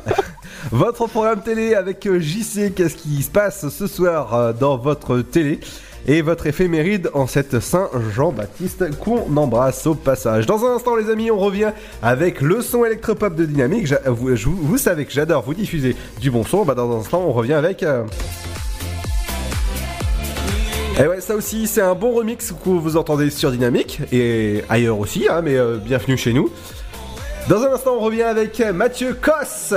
Votre 0.72 1.06
programme 1.06 1.42
télé 1.42 1.74
avec 1.74 2.06
euh, 2.06 2.18
JC, 2.18 2.72
qu'est-ce 2.74 2.96
qui 2.96 3.22
se 3.22 3.30
passe 3.30 3.68
ce 3.68 3.86
soir 3.86 4.34
euh, 4.34 4.52
dans 4.52 4.78
votre 4.78 5.18
télé 5.20 5.60
et 6.06 6.22
votre 6.22 6.46
éphéméride 6.46 7.10
en 7.14 7.26
cette 7.26 7.60
Saint-Jean-Baptiste 7.60 8.98
qu'on 8.98 9.36
embrasse 9.36 9.86
au 9.86 9.94
passage. 9.94 10.46
Dans 10.46 10.64
un 10.64 10.76
instant 10.76 10.96
les 10.96 11.10
amis, 11.10 11.30
on 11.30 11.38
revient 11.38 11.72
avec 12.02 12.40
le 12.40 12.62
son 12.62 12.84
électropop 12.84 13.34
de 13.34 13.44
Dynamique. 13.44 13.92
Vous, 14.06 14.78
savez 14.78 15.04
que 15.04 15.12
j'adore 15.12 15.42
vous 15.42 15.54
diffuser 15.54 15.94
du 16.20 16.30
bon 16.30 16.42
son, 16.44 16.64
bah 16.64 16.74
dans 16.74 16.90
un 16.96 17.00
instant 17.00 17.22
on 17.24 17.32
revient 17.32 17.52
avec... 17.52 17.82
euh, 17.82 18.04
Et 21.02 21.08
ouais, 21.08 21.20
ça 21.20 21.34
aussi, 21.34 21.66
c'est 21.66 21.80
un 21.80 21.96
bon 21.96 22.12
remix 22.12 22.52
que 22.52 22.68
vous 22.68 22.96
entendez 22.96 23.28
sur 23.30 23.50
Dynamique 23.50 23.98
et 24.12 24.62
ailleurs 24.68 25.00
aussi, 25.00 25.26
hein, 25.28 25.40
mais 25.42 25.56
euh, 25.56 25.78
bienvenue 25.78 26.16
chez 26.16 26.32
nous. 26.32 26.48
Dans 27.48 27.60
un 27.60 27.72
instant, 27.72 27.96
on 27.96 27.98
revient 27.98 28.22
avec 28.22 28.60
Mathieu 28.72 29.18
Cosse 29.20 29.74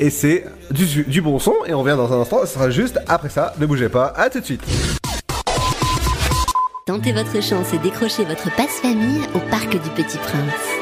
et 0.00 0.08
c'est 0.08 0.46
du, 0.70 1.04
du 1.04 1.20
bon 1.20 1.38
son. 1.38 1.52
Et 1.66 1.74
on 1.74 1.82
revient 1.82 1.96
dans 1.98 2.10
un 2.14 2.22
instant, 2.22 2.38
ce 2.40 2.54
sera 2.54 2.70
juste 2.70 2.98
après 3.06 3.28
ça. 3.28 3.52
Ne 3.58 3.66
bougez 3.66 3.90
pas, 3.90 4.14
à 4.16 4.30
tout 4.30 4.40
de 4.40 4.46
suite. 4.46 4.62
Tentez 6.86 7.12
votre 7.12 7.42
chance 7.42 7.74
et 7.74 7.78
décrochez 7.78 8.24
votre 8.24 8.50
passe-famille 8.56 9.20
au 9.34 9.40
Parc 9.50 9.72
du 9.72 9.90
Petit 9.90 10.16
Prince. 10.16 10.81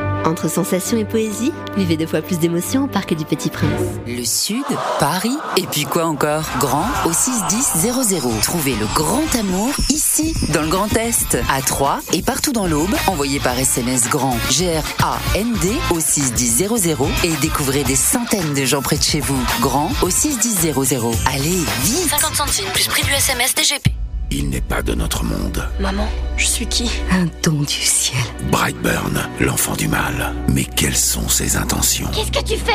Entre 0.25 0.49
sensations 0.49 0.97
et 0.97 1.05
poésie, 1.05 1.51
vivez 1.75 1.97
deux 1.97 2.05
fois 2.05 2.21
plus 2.21 2.37
d'émotions 2.37 2.83
au 2.83 2.87
Parc 2.87 3.13
du 3.15 3.25
Petit 3.25 3.49
Prince. 3.49 3.69
Le 4.05 4.23
Sud, 4.23 4.63
Paris, 4.99 5.35
et 5.57 5.63
puis 5.63 5.83
quoi 5.83 6.05
encore? 6.05 6.43
Grand 6.59 6.85
au 7.05 7.11
61000. 7.11 8.41
Trouvez 8.41 8.75
le 8.75 8.85
grand 8.93 9.35
amour 9.39 9.73
ici, 9.89 10.35
dans 10.53 10.61
le 10.61 10.67
Grand 10.67 10.95
Est, 10.95 11.37
à 11.49 11.61
Troyes 11.61 11.99
et 12.13 12.21
partout 12.21 12.51
dans 12.51 12.67
l'Aube. 12.67 12.93
Envoyez 13.07 13.39
par 13.39 13.57
SMS 13.57 14.09
grand 14.09 14.37
G-R-A-N-D 14.49 15.71
au 15.89 15.99
61000 15.99 16.69
et 17.23 17.33
découvrez 17.41 17.83
des 17.83 17.95
centaines 17.95 18.53
de 18.53 18.65
gens 18.65 18.81
près 18.81 18.97
de 18.97 19.03
chez 19.03 19.19
vous. 19.21 19.39
Grand 19.59 19.91
au 20.01 20.09
61000. 20.09 20.73
Allez, 21.25 21.63
vite 21.83 22.09
50 22.09 22.35
centimes 22.35 22.69
plus 22.73 22.87
prix 22.87 23.03
du 23.03 23.11
SMS 23.11 23.55
DGP. 23.55 24.00
Il 24.33 24.49
n'est 24.49 24.61
pas 24.61 24.81
de 24.81 24.93
notre 24.93 25.25
monde. 25.25 25.67
Maman, 25.79 26.07
je 26.37 26.45
suis 26.45 26.65
qui? 26.65 26.89
Un 27.11 27.25
don 27.43 27.61
du 27.63 27.67
ciel. 27.67 28.21
Brightburn, 28.49 29.27
l'enfant 29.41 29.75
du 29.75 29.89
mal. 29.89 30.33
Mais 30.47 30.63
quelles 30.63 30.95
sont 30.95 31.27
ses 31.27 31.57
intentions? 31.57 32.07
Qu'est-ce 32.13 32.31
que 32.31 32.45
tu 32.45 32.57
fais? 32.57 32.71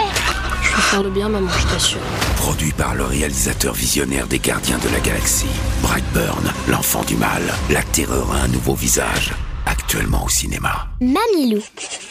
Je 0.63 0.69
veux 0.77 0.83
faire 0.83 1.03
le 1.03 1.11
bien, 1.11 1.31
maman, 1.31 1.49
je 1.49 1.67
t'assure. 1.73 1.99
Produit 2.37 2.73
par 2.73 2.95
le 2.95 3.05
réalisateur 3.05 3.73
visionnaire 3.73 4.27
des 4.27 4.39
Gardiens 4.39 4.79
de 4.79 4.89
la 4.93 5.01
Galaxie. 5.01 5.47
Brightburn, 5.81 6.53
l'enfant 6.69 7.05
du 7.05 7.17
mal. 7.17 7.43
La 7.71 7.83
terreur 7.83 8.31
a 8.33 8.43
un 8.43 8.49
nouveau 8.49 8.75
visage. 8.75 9.33
Actuellement 9.65 10.25
au 10.27 10.29
cinéma. 10.29 10.89
Mamilou. 11.01 11.63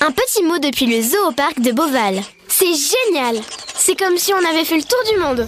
Un 0.02 0.12
petit 0.12 0.44
mot 0.44 0.58
depuis 0.58 0.88
le 0.88 1.02
zoo 1.04 1.30
au 1.30 1.32
parc 1.32 1.62
de 1.62 1.72
Beauval. 1.72 2.22
C'est 2.48 2.66
génial 2.66 3.42
C'est 3.78 3.96
comme 3.98 4.18
si 4.18 4.34
on 4.34 4.50
avait 4.50 4.66
fait 4.66 4.78
le 4.78 4.84
tour 4.84 5.00
du 5.14 5.20
monde. 5.22 5.48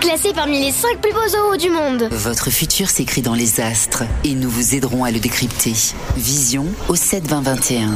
Classé 0.00 0.32
parmi 0.34 0.60
les 0.60 0.72
5 0.72 1.00
plus 1.00 1.12
beaux 1.12 1.28
zoos 1.28 1.56
du 1.56 1.70
monde. 1.70 2.08
Votre 2.12 2.50
futur 2.50 2.88
s'écrit 2.90 3.22
dans 3.22 3.34
les 3.34 3.60
astres 3.60 4.04
et 4.24 4.34
nous 4.34 4.50
vous 4.50 4.74
aiderons 4.74 5.04
à 5.04 5.10
le 5.10 5.18
décrypter. 5.18 5.72
Vision 6.16 6.66
au 6.88 6.94
7 6.96 7.26
20 7.26 7.40
21. 7.40 7.90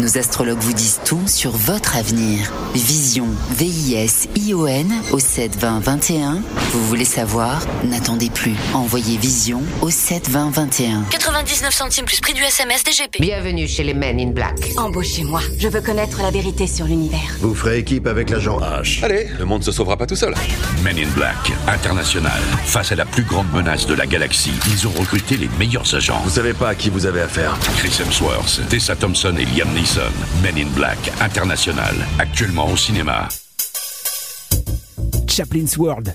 Nos 0.00 0.18
astrologues 0.18 0.58
vous 0.58 0.72
disent 0.72 0.98
tout 1.04 1.22
sur 1.28 1.52
votre 1.52 1.96
avenir. 1.96 2.52
Vision, 2.74 3.28
V-I-S-I-O-N 3.52 4.92
au 5.12 5.20
7 5.20 5.56
20 5.56 5.78
21. 5.78 6.42
Vous 6.72 6.84
voulez 6.86 7.04
savoir? 7.04 7.62
N'attendez 7.84 8.28
plus. 8.28 8.54
Envoyez 8.74 9.16
Vision 9.18 9.62
au 9.82 9.90
7 9.90 10.28
20 10.28 10.50
21. 10.50 11.04
99 11.10 11.72
centimes 11.72 12.06
plus 12.06 12.20
prix 12.20 12.32
du 12.34 12.42
SMS 12.42 12.82
DGP. 12.82 13.20
Bienvenue 13.20 13.68
chez 13.68 13.84
les 13.84 13.94
Men 13.94 14.18
in 14.18 14.32
Black. 14.32 14.72
Embauchez-moi. 14.76 15.40
Je 15.58 15.68
veux 15.68 15.80
connaître 15.80 16.20
la 16.22 16.32
vérité 16.32 16.66
sur 16.66 16.86
l'univers. 16.86 17.20
Vous 17.40 17.54
ferez 17.54 17.78
équipe 17.78 18.08
avec 18.08 18.30
l'agent 18.30 18.58
H. 18.58 19.04
Allez, 19.04 19.28
le 19.38 19.44
monde 19.44 19.62
se 19.62 19.70
sauvera 19.70 19.96
pas 19.96 20.06
tout 20.06 20.16
seul. 20.16 20.34
Men 20.82 20.98
in 20.98 21.03
Black, 21.14 21.52
international. 21.66 22.40
Face 22.64 22.92
à 22.92 22.94
la 22.94 23.04
plus 23.04 23.24
grande 23.24 23.50
menace 23.52 23.86
de 23.86 23.94
la 23.94 24.06
galaxie, 24.06 24.52
ils 24.68 24.86
ont 24.86 24.92
recruté 24.92 25.36
les 25.36 25.48
meilleurs 25.58 25.94
agents. 25.94 26.20
Vous 26.24 26.30
savez 26.30 26.54
pas 26.54 26.70
à 26.70 26.74
qui 26.74 26.90
vous 26.90 27.06
avez 27.06 27.20
affaire. 27.20 27.56
Chris 27.76 27.96
Hemsworth, 28.00 28.60
Tessa 28.68 28.96
Thompson 28.96 29.34
et 29.38 29.44
Liam 29.44 29.72
Neeson. 29.74 30.12
Men 30.42 30.56
in 30.56 30.70
Black, 30.74 30.98
international. 31.20 31.94
Actuellement 32.18 32.70
au 32.70 32.76
cinéma. 32.76 33.28
Chaplin's 35.28 35.76
World. 35.76 36.14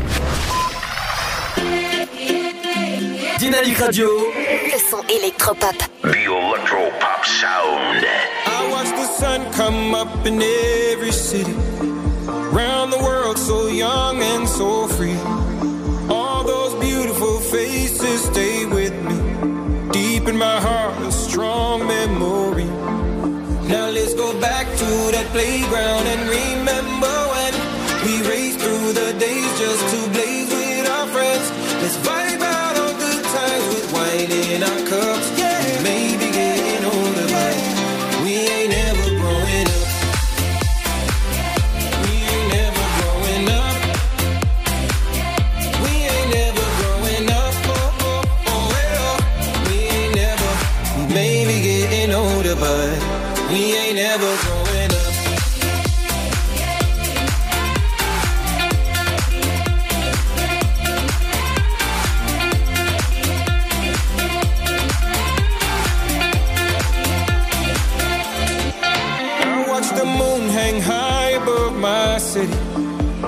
Dynamique 3.41 3.79
Radio. 3.79 4.07
Le 4.07 4.77
son 4.77 5.01
électropop. 5.09 5.75
The 6.03 6.09
Electro 6.09 6.91
Pop 6.99 7.25
Sound. 7.25 8.05
I 8.45 8.69
watch 8.69 8.89
the 8.89 9.07
sun 9.19 9.51
come 9.53 9.95
up 9.95 10.27
in 10.27 10.39
every 10.39 11.11
city. 11.11 11.55
Round 12.51 12.93
the 12.93 12.99
world, 12.99 13.39
so 13.39 13.67
young 13.67 14.21
and 14.21 14.47
so 14.47 14.87
free. 14.89 15.17
All 16.07 16.43
those 16.43 16.75
beautiful 16.75 17.39
faces 17.39 18.25
stay 18.25 18.67
with 18.67 18.93
me. 19.07 19.89
Deep 19.91 20.27
in 20.27 20.37
my 20.37 20.61
heart, 20.61 21.01
a 21.01 21.11
strong 21.11 21.87
memory. 21.87 22.69
Now 23.67 23.89
let's 23.89 24.13
go 24.13 24.39
back 24.39 24.67
to 24.67 24.89
that 25.13 25.25
playground 25.31 26.05
and 26.05 26.29
remember 26.29 27.15
when 27.33 27.53
we 28.05 28.29
raced 28.29 28.40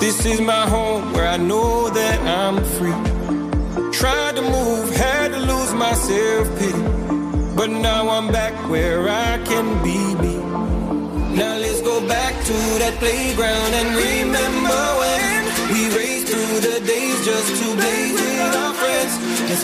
This 0.04 0.26
is 0.26 0.42
my 0.42 0.68
home 0.68 1.14
where 1.14 1.30
I 1.30 1.38
know 1.38 1.90
that 1.90 2.20
I'm 2.42 2.58
free. 2.76 3.00
Tried 3.94 4.36
to 4.36 4.42
move, 4.42 4.94
had 4.94 5.30
to 5.32 5.40
lose 5.40 5.74
my 5.74 5.94
self 5.94 6.46
pity. 6.60 6.84
But 7.56 7.70
now 7.70 8.10
I'm 8.10 8.30
back 8.30 8.54
where 8.70 9.08
I 9.08 9.38
can 9.46 9.68
be 9.82 10.00
me. 10.22 10.36
Now 11.40 11.56
let's 11.56 11.80
go 11.80 12.06
back 12.06 12.34
to 12.50 12.58
that 12.84 12.96
playground 13.00 13.72
and 13.80 13.90
remember 13.96 14.82
when 15.02 15.40
we 15.72 15.82
raced 15.96 16.28
through 16.28 16.60
the 16.68 16.86
days 16.86 17.18
just 17.24 17.64
to 17.64 17.68
blaze 17.74 18.20
with 18.20 18.56
our 18.62 18.74
friends. 18.74 19.14
Let's 19.48 19.64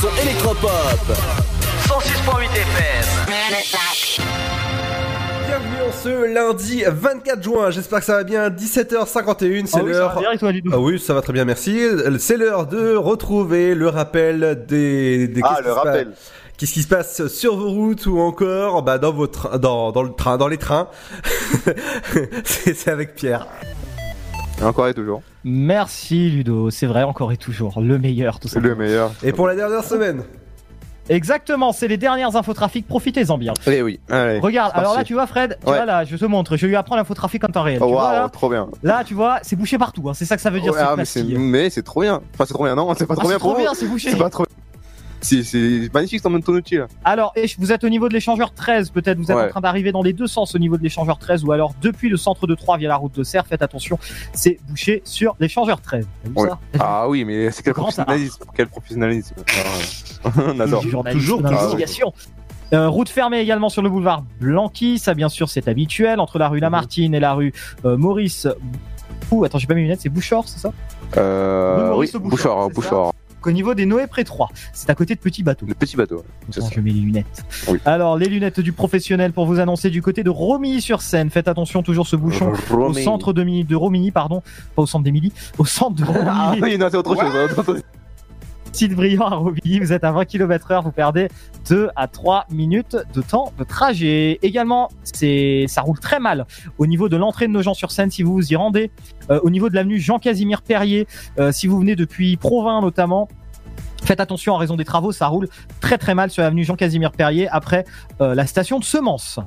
son 0.00 0.08
électropop. 0.22 0.70
106.8 1.86 2.44
FM. 2.44 3.04
Bienvenue 5.46 5.88
en 5.88 5.92
ce 5.92 6.34
lundi 6.34 6.82
24 6.86 7.42
juin, 7.42 7.70
j'espère 7.70 7.98
que 8.00 8.04
ça 8.04 8.16
va 8.16 8.24
bien, 8.24 8.48
17h51, 8.50 9.66
c'est 9.66 9.78
Ah 9.78 9.82
oui, 9.82 9.90
l'heure... 9.90 10.14
va 10.14 10.20
bien, 10.20 10.32
et 10.32 10.38
toi, 10.38 10.52
Ludo 10.52 10.70
Ah 10.72 10.78
oui, 10.78 10.98
ça 10.98 11.14
va 11.14 11.22
très 11.22 11.32
bien, 11.32 11.44
merci. 11.44 11.80
C'est 12.18 12.36
l'heure 12.36 12.66
de 12.66 12.94
retrouver 12.94 13.74
le 13.74 13.88
rappel 13.88 14.64
des... 14.68 15.28
des 15.28 15.40
Ah, 15.42 15.56
qu'est-ce 15.56 15.68
le 15.68 15.74
qui 15.74 15.80
se 15.80 15.86
rappel. 15.86 16.06
passe- 16.08 16.32
Qu'est-ce 16.58 16.72
qui 16.74 16.82
se 16.82 16.88
passe 16.88 17.26
sur 17.28 17.56
vos 17.56 17.70
routes 17.70 18.04
ou 18.04 18.18
encore 18.20 18.82
bah, 18.82 18.98
dans, 18.98 19.12
votre, 19.14 19.58
dans, 19.58 19.92
dans 19.92 20.02
le 20.02 20.12
train, 20.12 20.36
dans 20.36 20.48
les 20.48 20.58
trains 20.58 20.88
c'est 22.44 22.88
avec 22.88 23.14
Pierre. 23.14 23.46
Encore 24.62 24.88
et 24.88 24.94
toujours. 24.94 25.22
Merci 25.44 26.30
Ludo, 26.30 26.70
c'est 26.70 26.86
vrai 26.86 27.02
encore 27.02 27.32
et 27.32 27.36
toujours 27.36 27.80
le 27.80 27.98
meilleur 27.98 28.38
tout 28.40 28.48
ça. 28.48 28.60
Le 28.60 28.74
meilleur. 28.74 29.12
Et 29.22 29.32
pour 29.32 29.46
la 29.46 29.54
dernière 29.54 29.84
semaine 29.84 30.22
Exactement, 31.08 31.72
c'est 31.72 31.88
les 31.88 31.96
dernières 31.96 32.36
infotrafics, 32.36 32.86
profitez-en 32.86 33.36
bien. 33.36 33.52
Eh 33.66 33.82
oui. 33.82 33.98
Allez, 34.10 34.38
Regarde, 34.38 34.70
alors 34.76 34.94
là 34.96 35.02
tu 35.02 35.14
vois 35.14 35.26
Fred, 35.26 35.58
tu 35.60 35.68
Ouais. 35.68 35.76
vois 35.78 35.84
là, 35.84 36.04
je 36.04 36.14
te 36.16 36.24
montre, 36.24 36.56
je 36.56 36.62
vais 36.62 36.68
lui 36.68 36.76
apprendre 36.76 36.98
l'infotrafic 36.98 37.42
en 37.42 37.48
temps 37.48 37.62
réel. 37.62 37.78
Oh, 37.80 37.86
tu 37.86 37.92
vois, 37.92 38.02
waouh, 38.04 38.12
là, 38.12 38.28
trop 38.28 38.48
bien. 38.48 38.68
là, 38.84 39.02
tu 39.04 39.14
vois, 39.14 39.38
c'est 39.42 39.56
bouché 39.56 39.76
partout, 39.76 40.08
hein, 40.08 40.14
c'est 40.14 40.24
ça 40.24 40.36
que 40.36 40.42
ça 40.42 40.50
veut 40.50 40.60
dire. 40.60 40.72
Ouais, 40.72 40.78
ah, 40.80 40.94
mais 40.96 41.04
c'est 41.04 41.22
plastique. 41.22 41.38
mais 41.40 41.68
c'est 41.70 41.82
trop 41.82 42.02
bien. 42.02 42.20
Enfin, 42.34 42.44
c'est 42.46 42.54
trop 42.54 42.62
bien, 42.64 42.76
non, 42.76 42.94
c'est 42.96 43.06
pas 43.06 43.14
Ah, 43.16 43.20
trop 43.20 43.28
bien 43.28 43.38
trop 43.38 43.52
pour 43.54 43.58
bien, 43.58 43.74
c'est 43.74 43.86
bouché. 43.86 44.10
C'est 44.12 44.18
pas 44.18 44.30
trop 44.30 44.44
C'est 44.48 44.59
c'est 45.20 45.90
magnifique, 45.92 46.22
t'emmènes 46.22 46.42
ton 46.42 46.52
outil 46.54 46.76
là. 46.76 46.86
Alors, 47.04 47.32
et 47.36 47.46
vous 47.58 47.72
êtes 47.72 47.84
au 47.84 47.88
niveau 47.88 48.08
de 48.08 48.14
l'échangeur 48.14 48.52
13, 48.54 48.90
peut-être 48.90 49.18
vous 49.18 49.30
êtes 49.30 49.36
Ouais. 49.36 49.44
en 49.46 49.48
train 49.50 49.60
d'arriver 49.60 49.92
dans 49.92 50.02
les 50.02 50.12
deux 50.12 50.26
sens 50.26 50.54
au 50.54 50.58
niveau 50.58 50.76
de 50.76 50.82
l'échangeur 50.82 51.18
13 51.18 51.44
ou 51.44 51.52
alors 51.52 51.74
depuis 51.82 52.08
le 52.08 52.16
centre 52.16 52.46
de 52.46 52.54
3 52.54 52.78
via 52.78 52.88
la 52.88 52.96
route 52.96 53.14
de 53.14 53.22
Serre, 53.22 53.46
faites 53.46 53.62
attention, 53.62 53.98
c'est 54.32 54.58
bouché 54.68 55.02
sur 55.04 55.36
l'échangeur 55.40 55.80
13. 55.80 56.06
T'as 56.24 56.28
vu 56.30 56.34
Ouais. 56.36 56.48
ça 56.48 56.58
Ah 56.78 57.08
oui, 57.08 57.24
mais 57.24 57.50
c'est 57.50 57.62
quel 57.62 57.74
professionnalisme 57.74 58.44
Quel 58.54 58.66
professionnalisme 58.68 59.34
Ah. 60.24 60.30
On 60.46 60.60
adore. 60.60 60.82
Journalisme 60.82 61.42
d'investigation. 61.42 62.12
Euh, 62.72 62.88
route 62.88 63.08
fermée 63.08 63.40
également 63.40 63.68
sur 63.68 63.82
le 63.82 63.88
boulevard 63.88 64.22
Blanqui, 64.40 64.98
ça 65.00 65.14
bien 65.14 65.28
sûr 65.28 65.48
c'est 65.48 65.66
habituel, 65.66 66.20
entre 66.20 66.38
la 66.38 66.48
rue 66.48 66.60
Lamartine 66.60 67.14
et 67.14 67.20
la 67.20 67.32
rue 67.34 67.52
euh, 67.84 67.96
Maurice. 67.96 68.46
Ouh, 69.32 69.44
attends, 69.44 69.58
j'ai 69.58 69.66
pas 69.66 69.74
mes 69.74 69.82
lunettes, 69.82 70.00
c'est 70.02 70.08
Bouchard, 70.08 70.44
c'est 70.46 70.58
ça? 70.60 70.72
Euh, 71.16 71.94
oui, 71.96 72.08
Bouchard, 72.20 72.66
c'est 72.68 72.74
Bouchard. 72.74 73.12
Ça 73.44 73.50
Au 73.50 73.52
niveau 73.52 73.74
des 73.74 73.86
Noé 73.86 74.06
Pré 74.06 74.24
3, 74.24 74.48
c'est 74.72 74.90
à 74.90 74.94
côté 74.94 75.14
de 75.14 75.20
Petit 75.20 75.42
Bateau. 75.42 75.66
Le 75.66 75.74
petit 75.74 75.96
bateau. 75.96 76.24
Attends, 76.48 76.68
je 76.70 76.80
mets 76.80 76.90
les 76.90 77.00
lunettes. 77.00 77.44
Oui. 77.68 77.78
Alors, 77.84 78.16
les 78.16 78.26
lunettes 78.26 78.60
du 78.60 78.72
professionnel 78.72 79.32
pour 79.32 79.46
vous 79.46 79.60
annoncer 79.60 79.90
du 79.90 80.02
côté 80.02 80.22
de 80.22 80.30
Romilly-sur-Seine. 80.30 81.30
Faites 81.30 81.48
attention, 81.48 81.82
toujours 81.82 82.06
ce 82.06 82.16
bouchon 82.16 82.52
au 82.72 82.92
centre 82.94 83.32
de, 83.32 83.62
de 83.62 83.76
Romilly, 83.76 84.10
pardon, 84.10 84.42
pas 84.74 84.82
au 84.82 84.86
centre 84.86 85.04
d'Émilie, 85.04 85.32
au 85.58 85.64
centre 85.64 85.96
de 85.96 86.04
Romilly. 86.06 86.24
Ah 86.26 86.54
oui, 86.60 86.78
non, 86.78 86.88
c'est 86.90 86.96
autre 86.96 87.14
chose. 87.14 87.82
Brillant 88.94 89.26
à 89.26 89.34
Romilly, 89.34 89.80
vous 89.80 89.92
êtes 89.92 90.04
à 90.04 90.12
20 90.12 90.24
km 90.24 90.70
heure, 90.70 90.82
vous 90.82 90.92
perdez 90.92 91.28
2 91.68 91.90
à 91.96 92.08
3 92.08 92.46
minutes 92.50 92.96
de 93.14 93.22
temps 93.22 93.52
de 93.58 93.64
trajet. 93.64 94.38
Également, 94.42 94.88
c'est, 95.02 95.64
ça 95.68 95.82
roule 95.82 95.98
très 95.98 96.20
mal 96.20 96.46
au 96.78 96.86
niveau 96.86 97.08
de 97.08 97.16
l'entrée 97.16 97.46
de 97.46 97.52
Nogent-sur-Seine 97.52 98.10
si 98.10 98.22
vous 98.22 98.34
vous 98.34 98.52
y 98.52 98.56
rendez. 98.56 98.90
Euh, 99.30 99.40
au 99.42 99.50
niveau 99.50 99.68
de 99.68 99.74
l'avenue 99.74 99.98
Jean-Casimir 99.98 100.62
Perrier, 100.62 101.06
euh, 101.38 101.52
si 101.52 101.66
vous 101.66 101.78
venez 101.78 101.96
depuis 101.96 102.36
Provins 102.36 102.80
notamment, 102.80 103.28
Faites 104.04 104.20
attention 104.20 104.54
en 104.54 104.56
raison 104.56 104.76
des 104.76 104.84
travaux, 104.84 105.12
ça 105.12 105.26
roule 105.26 105.48
très 105.80 105.98
très 105.98 106.14
mal 106.14 106.30
sur 106.30 106.42
l'avenue 106.42 106.64
Jean-Casimir 106.64 107.12
Perrier 107.12 107.48
après 107.48 107.84
euh, 108.20 108.34
la 108.34 108.46
station 108.46 108.78
de 108.78 108.84
Semence. 108.84 109.38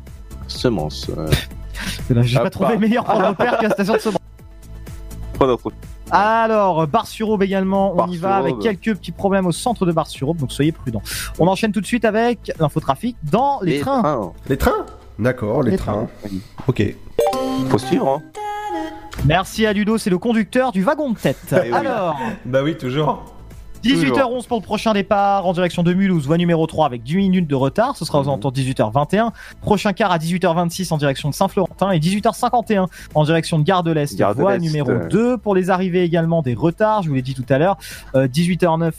Semence. 0.47 1.09
euh, 1.17 1.28
J'ai 2.21 2.38
Ah, 2.38 2.41
pas 2.41 2.49
trouvé 2.49 2.78
meilleur 2.78 3.03
de 3.03 3.24
repère 3.24 3.57
que 3.59 3.63
la 3.63 3.71
station 3.71 3.93
de 3.93 3.99
Semence. 3.99 4.19
Pas. 5.39 5.55
Alors, 6.16 6.86
Bar-sur-Aube 6.88 7.41
également, 7.41 7.95
on 7.97 8.07
y 8.07 8.18
va 8.18 8.36
avec 8.36 8.59
quelques 8.59 8.95
petits 8.95 9.11
problèmes 9.11 9.47
au 9.47 9.51
centre 9.51 9.86
de 9.88 9.91
Bar-sur-Aube, 9.91 10.38
donc 10.38 10.51
soyez 10.51 10.72
prudents. 10.72 11.01
On 11.39 11.47
enchaîne 11.47 11.72
tout 11.72 11.82
de 11.82 11.88
suite 11.88 12.05
avec 12.05 12.51
l'infotrafic 12.59 13.18
dans 13.24 13.59
les, 13.64 13.80
trains. 13.80 14.32
Les 14.47 14.57
trains 14.57 14.86
D'accord, 15.18 15.64
les, 15.64 15.72
Les 15.72 15.78
trains. 15.78 16.07
Ok. 16.68 16.84
Faut 17.70 17.78
suivre, 17.80 18.07
hein. 18.07 18.22
Merci 19.26 19.66
à 19.66 19.74
Ludo, 19.74 19.97
c'est 19.97 20.09
le 20.09 20.18
conducteur 20.20 20.72
du 20.72 20.84
wagon 20.84 21.11
de 21.11 21.18
tête. 21.18 21.38
Oui. 21.51 21.72
Alors, 21.72 22.20
Bah 22.45 22.61
oui, 22.64 22.78
toujours. 22.78 23.32
18h11 23.84 24.47
pour 24.47 24.59
le 24.59 24.63
prochain 24.63 24.93
départ 24.93 25.45
en 25.45 25.53
direction 25.53 25.84
de 25.84 25.93
Mulhouse, 25.93 26.25
voie 26.25 26.38
numéro 26.38 26.65
3 26.65 26.86
avec 26.86 27.03
10 27.03 27.17
minutes 27.17 27.47
de 27.47 27.55
retard, 27.55 27.97
ce 27.97 28.05
sera 28.05 28.19
aux 28.19 28.23
alentours 28.23 28.51
de 28.51 28.59
18h21. 28.61 29.31
Prochain 29.61 29.93
car 29.93 30.11
à 30.11 30.17
18h26 30.17 30.93
en 30.93 30.97
direction 30.97 31.29
de 31.29 31.34
Saint-Florentin 31.34 31.91
et 31.91 31.99
18h51 31.99 32.88
en 33.13 33.23
direction 33.23 33.59
de 33.59 33.63
Gare 33.63 33.84
de 33.84 33.91
l'Est, 33.91 34.21
voie 34.36 34.57
numéro 34.57 34.89
euh. 34.89 35.07
2. 35.09 35.38
Pour 35.38 35.53
les 35.55 35.69
arrivées 35.69 36.03
également 36.03 36.41
des 36.41 36.53
retards, 36.53 37.03
je 37.03 37.09
vous 37.09 37.15
l'ai 37.15 37.21
dit 37.21 37.34
tout 37.34 37.45
à 37.49 37.57
l'heure, 37.57 37.77
euh, 38.15 38.27
18h09 38.27 38.93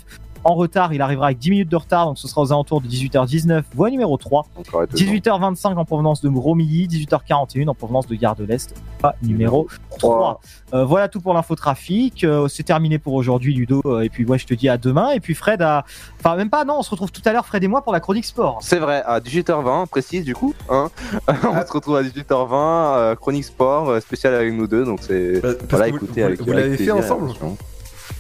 en 0.44 0.54
retard, 0.54 0.92
il 0.92 1.00
arrivera 1.02 1.26
avec 1.26 1.38
10 1.38 1.50
minutes 1.50 1.68
de 1.70 1.76
retard, 1.76 2.06
donc 2.06 2.18
ce 2.18 2.28
sera 2.28 2.42
aux 2.42 2.52
alentours 2.52 2.80
de 2.80 2.86
18h19, 2.88 3.62
voie 3.74 3.90
numéro 3.90 4.16
3. 4.16 4.46
Encore 4.56 4.82
et 4.82 4.86
deux 4.86 5.02
ans. 5.02 5.12
18h25 5.50 5.74
en 5.76 5.84
provenance 5.84 6.20
de 6.20 6.28
Romilly, 6.28 6.86
18h41 6.86 7.68
en 7.68 7.74
provenance 7.74 8.06
de 8.06 8.14
Gare 8.14 8.36
de 8.36 8.44
l'Est, 8.44 8.74
voie 9.00 9.14
numéro 9.22 9.68
3. 9.98 10.40
Euh, 10.74 10.84
voilà 10.84 11.08
tout 11.08 11.20
pour 11.20 11.34
l'infotrafic. 11.34 12.24
Euh, 12.24 12.48
c'est 12.48 12.62
terminé 12.62 12.98
pour 12.98 13.14
aujourd'hui, 13.14 13.54
Ludo. 13.54 13.80
Euh, 13.86 14.00
et 14.02 14.08
puis, 14.08 14.24
moi, 14.26 14.36
je 14.36 14.44
te 14.46 14.54
dis 14.54 14.68
à 14.68 14.76
demain. 14.76 15.10
Et 15.12 15.20
puis, 15.20 15.34
Fred 15.34 15.62
a. 15.62 15.84
Enfin, 16.20 16.36
même 16.36 16.50
pas, 16.50 16.64
non, 16.64 16.78
on 16.78 16.82
se 16.82 16.90
retrouve 16.90 17.12
tout 17.12 17.22
à 17.24 17.32
l'heure, 17.32 17.46
Fred 17.46 17.62
et 17.64 17.68
moi, 17.68 17.82
pour 17.82 17.92
la 17.92 18.00
chronique 18.00 18.24
sport. 18.24 18.58
C'est 18.60 18.78
vrai, 18.78 19.02
à 19.06 19.20
18h20, 19.20 19.86
précise 19.86 20.24
du 20.24 20.34
coup. 20.34 20.54
Hein 20.68 20.90
on 21.28 21.66
se 21.66 21.72
retrouve 21.72 21.96
à 21.96 22.02
18h20, 22.02 22.52
euh, 22.52 23.14
chronique 23.14 23.44
sport, 23.44 24.00
spécial 24.02 24.34
avec 24.34 24.52
nous 24.52 24.66
deux. 24.66 24.84
Donc 24.84 24.98
c'est. 25.02 25.40
Parce 25.40 25.54
Voilà, 25.70 25.88
écoutez 25.88 26.20
vous- 26.20 26.26
avec 26.26 26.42
vous 26.42 26.52
l'avez 26.52 26.76
fait 26.76 26.90
ensemble 26.90 27.24
attention. 27.30 27.56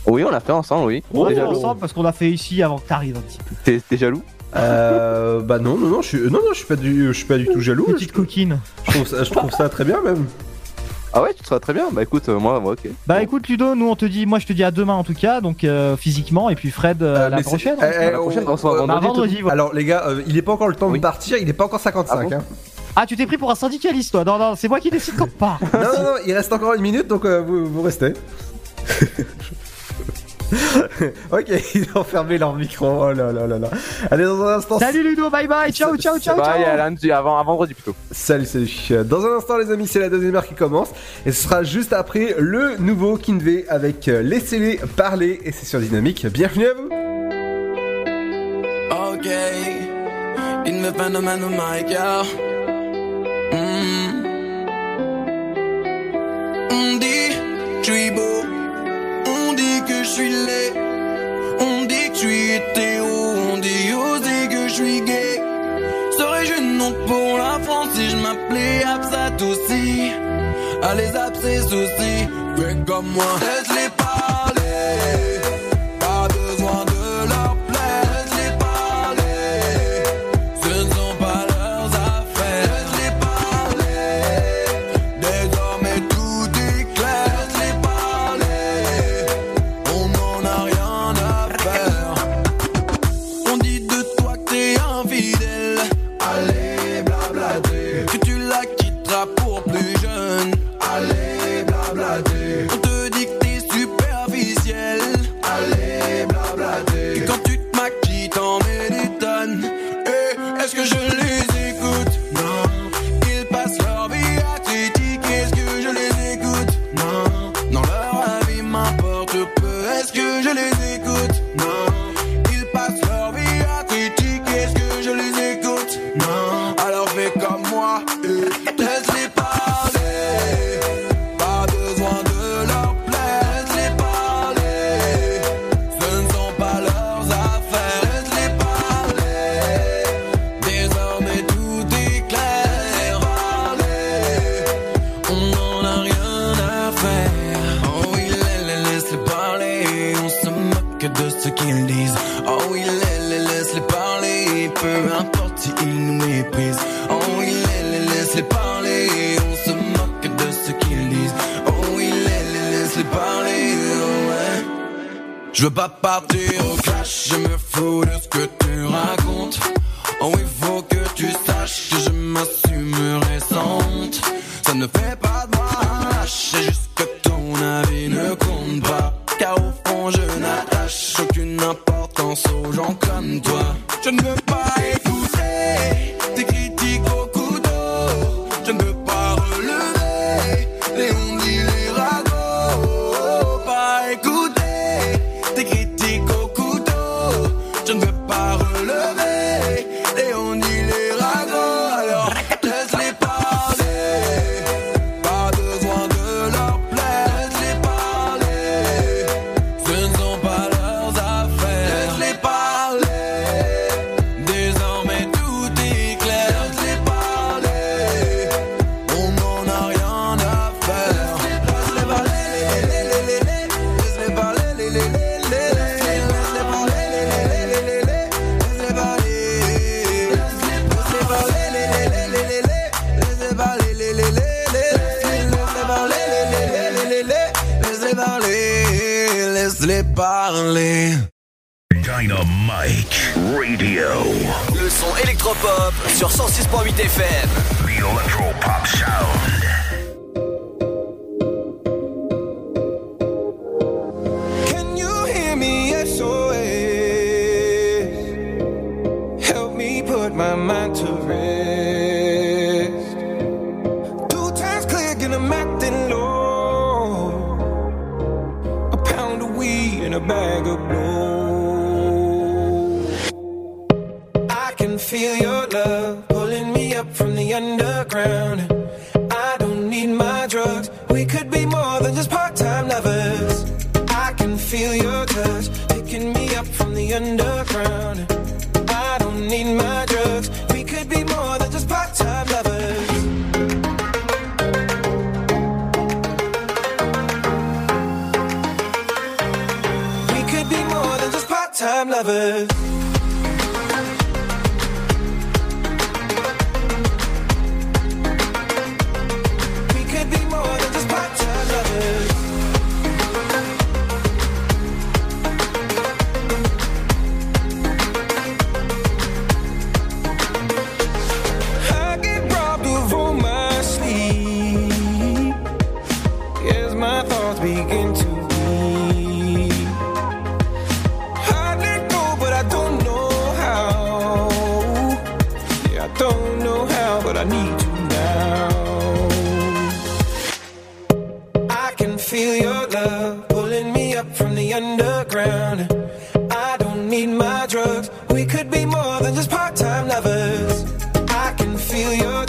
Oui, 0.06 0.22
on 0.24 0.30
l'a 0.30 0.40
fait 0.40 0.52
ensemble, 0.52 0.86
oui. 0.86 1.02
On 1.12 1.28
est 1.28 1.34
jaloux 1.34 1.52
ensemble 1.56 1.80
parce 1.80 1.92
qu'on 1.92 2.02
l'a 2.02 2.12
fait 2.12 2.30
ici 2.30 2.62
avant 2.62 2.78
que 2.78 2.86
t'arrives 2.88 3.16
un 3.16 3.20
petit 3.20 3.38
peu. 3.38 3.54
T'es 3.64 3.80
t'es 3.88 3.96
jaloux? 3.96 4.22
Euh, 4.56 5.40
bah 5.40 5.58
non, 5.58 5.76
non, 5.76 5.88
non, 5.88 6.02
je 6.02 6.08
suis, 6.08 6.18
non, 6.20 6.30
non, 6.44 6.52
je 6.52 6.58
suis 6.58 6.66
pas 6.66 6.76
du, 6.76 7.06
je 7.08 7.12
suis 7.12 7.24
pas 7.26 7.38
du 7.38 7.46
tout 7.46 7.60
jaloux. 7.60 7.84
Petite 7.86 8.12
coquine. 8.12 8.60
Je 8.86 8.90
trouve 8.92 9.06
ça, 9.06 9.24
je 9.24 9.30
trouve 9.30 9.50
ça 9.50 9.68
très 9.68 9.84
bien 9.84 10.00
même. 10.02 10.26
Ah 11.16 11.22
ouais, 11.22 11.32
tu 11.32 11.44
seras 11.44 11.58
très 11.60 11.72
bien. 11.72 11.86
Bah 11.92 12.02
écoute, 12.02 12.28
euh, 12.28 12.38
moi, 12.38 12.58
moi, 12.60 12.72
ok. 12.72 12.88
Bah, 13.06 13.22
écoute, 13.22 13.46
Ludo, 13.48 13.74
nous, 13.76 13.88
on 13.88 13.94
te 13.96 14.04
dit, 14.04 14.26
moi, 14.26 14.40
je 14.40 14.46
te 14.46 14.52
dis 14.52 14.64
à 14.64 14.70
demain 14.72 14.94
en 14.94 15.04
tout 15.04 15.14
cas, 15.14 15.40
donc 15.40 15.62
euh, 15.64 15.96
physiquement. 15.96 16.50
Et 16.50 16.56
puis, 16.56 16.70
Fred, 16.70 17.02
euh, 17.02 17.28
la 17.28 17.36
mais 17.36 17.42
c'est- 17.44 17.48
prochaine. 17.50 17.76
eh, 17.80 17.84
eh, 17.84 18.10
La 18.10 18.18
prochaine, 18.18 18.44
on 18.46 18.52
euh, 18.52 18.86
Bah, 18.86 18.94
vendredi. 18.94 19.06
vendredi, 19.06 19.40
voilà. 19.40 19.62
Alors 19.62 19.74
les 19.74 19.84
gars, 19.84 20.04
euh, 20.08 20.22
il 20.26 20.36
est 20.36 20.42
pas 20.42 20.52
encore 20.52 20.68
le 20.68 20.74
temps 20.74 20.90
de 20.90 20.98
partir, 20.98 21.36
il 21.38 21.48
est 21.48 21.52
pas 21.52 21.64
encore 21.64 21.80
55. 21.80 22.28
Ah 22.32 22.36
hein. 22.36 22.42
Ah, 22.96 23.06
tu 23.06 23.16
t'es 23.16 23.26
pris 23.26 23.38
pour 23.38 23.50
un 23.50 23.54
syndicaliste, 23.56 24.10
toi. 24.12 24.24
Non, 24.24 24.38
non, 24.38 24.54
c'est 24.56 24.68
moi 24.68 24.78
qui 24.80 24.90
décide 24.90 25.14
quand 25.16 25.24
on 25.24 25.38
part. 25.38 25.58
Non, 25.72 25.80
non, 25.80 26.02
non, 26.02 26.14
il 26.26 26.32
reste 26.32 26.52
encore 26.52 26.74
une 26.74 26.82
minute, 26.82 27.06
donc 27.08 27.24
euh, 27.24 27.40
vous, 27.40 27.66
vous 27.66 27.82
restez. 27.82 28.12
ok, 31.32 31.48
ils 31.74 31.86
ont 31.94 32.04
fermé 32.04 32.38
leur 32.38 32.54
micro. 32.54 32.86
Oh 32.86 33.12
là 33.12 33.32
là 33.32 33.46
là 33.46 33.58
là. 33.58 33.68
Allez, 34.10 34.24
dans 34.24 34.42
un 34.44 34.56
instant. 34.58 34.78
Salut, 34.78 35.02
Ludo. 35.02 35.30
Bye 35.30 35.46
bye. 35.48 35.72
Ciao, 35.72 35.96
ciao, 35.96 36.18
ciao, 36.18 36.36
Bah, 36.36 36.52
a 36.52 36.62
ciao. 36.62 36.76
lundi, 36.76 37.10
avant, 37.10 37.38
avant 37.38 37.52
vendredi 37.52 37.74
plutôt. 37.74 37.94
Salut, 38.10 38.46
salut. 38.46 38.70
Dans 39.04 39.24
un 39.24 39.36
instant, 39.36 39.58
les 39.58 39.70
amis, 39.70 39.86
c'est 39.86 40.00
la 40.00 40.08
deuxième 40.08 40.34
heure 40.34 40.46
qui 40.46 40.54
commence. 40.54 40.88
Et 41.26 41.32
ce 41.32 41.42
sera 41.44 41.62
juste 41.62 41.92
après 41.92 42.34
le 42.38 42.76
nouveau 42.78 43.16
Kinvey 43.16 43.64
avec 43.68 44.08
euh, 44.08 44.22
Laissez-les 44.22 44.80
parler. 44.96 45.40
Et 45.44 45.52
c'est 45.52 45.66
sur 45.66 45.80
Dynamique. 45.80 46.26
Bienvenue 46.26 46.66
à 46.66 46.74
vous. 46.74 46.88
Ok, 49.14 49.28
il 50.66 50.74
me 50.74 50.92
phénomène 50.92 51.40
mic, 51.50 51.88
yeah. 51.90 52.22
Mm. 53.52 54.26
On 56.70 56.96
dit 56.98 57.32
je 57.82 57.90
suis 57.90 58.10
beau, 58.10 58.42
je 60.04 60.08
suis 60.10 60.30
laid, 60.30 60.74
on 61.60 61.84
dit 61.86 62.08
que 62.10 62.14
je 62.14 62.18
suis 62.18 62.50
hétéro, 62.52 63.34
on 63.52 63.56
dit 63.58 63.92
aussi 63.92 64.48
que 64.48 64.68
je 64.68 64.74
suis 64.74 65.00
gay. 65.00 65.40
Serais-je 66.18 66.60
une 66.60 66.80
honte 66.80 67.06
pour 67.06 67.38
la 67.38 67.58
France 67.64 67.88
si 67.94 68.10
je 68.10 68.16
m'appelais 68.16 68.84
Absat 68.84 69.42
aussi? 69.42 70.12
Allez, 70.82 71.16
abscess 71.16 71.66
aussi, 71.72 72.14
fais 72.56 72.76
comme 72.86 73.06
moi, 73.06 73.24
laisse-les 73.40 73.90
parler. 73.96 75.33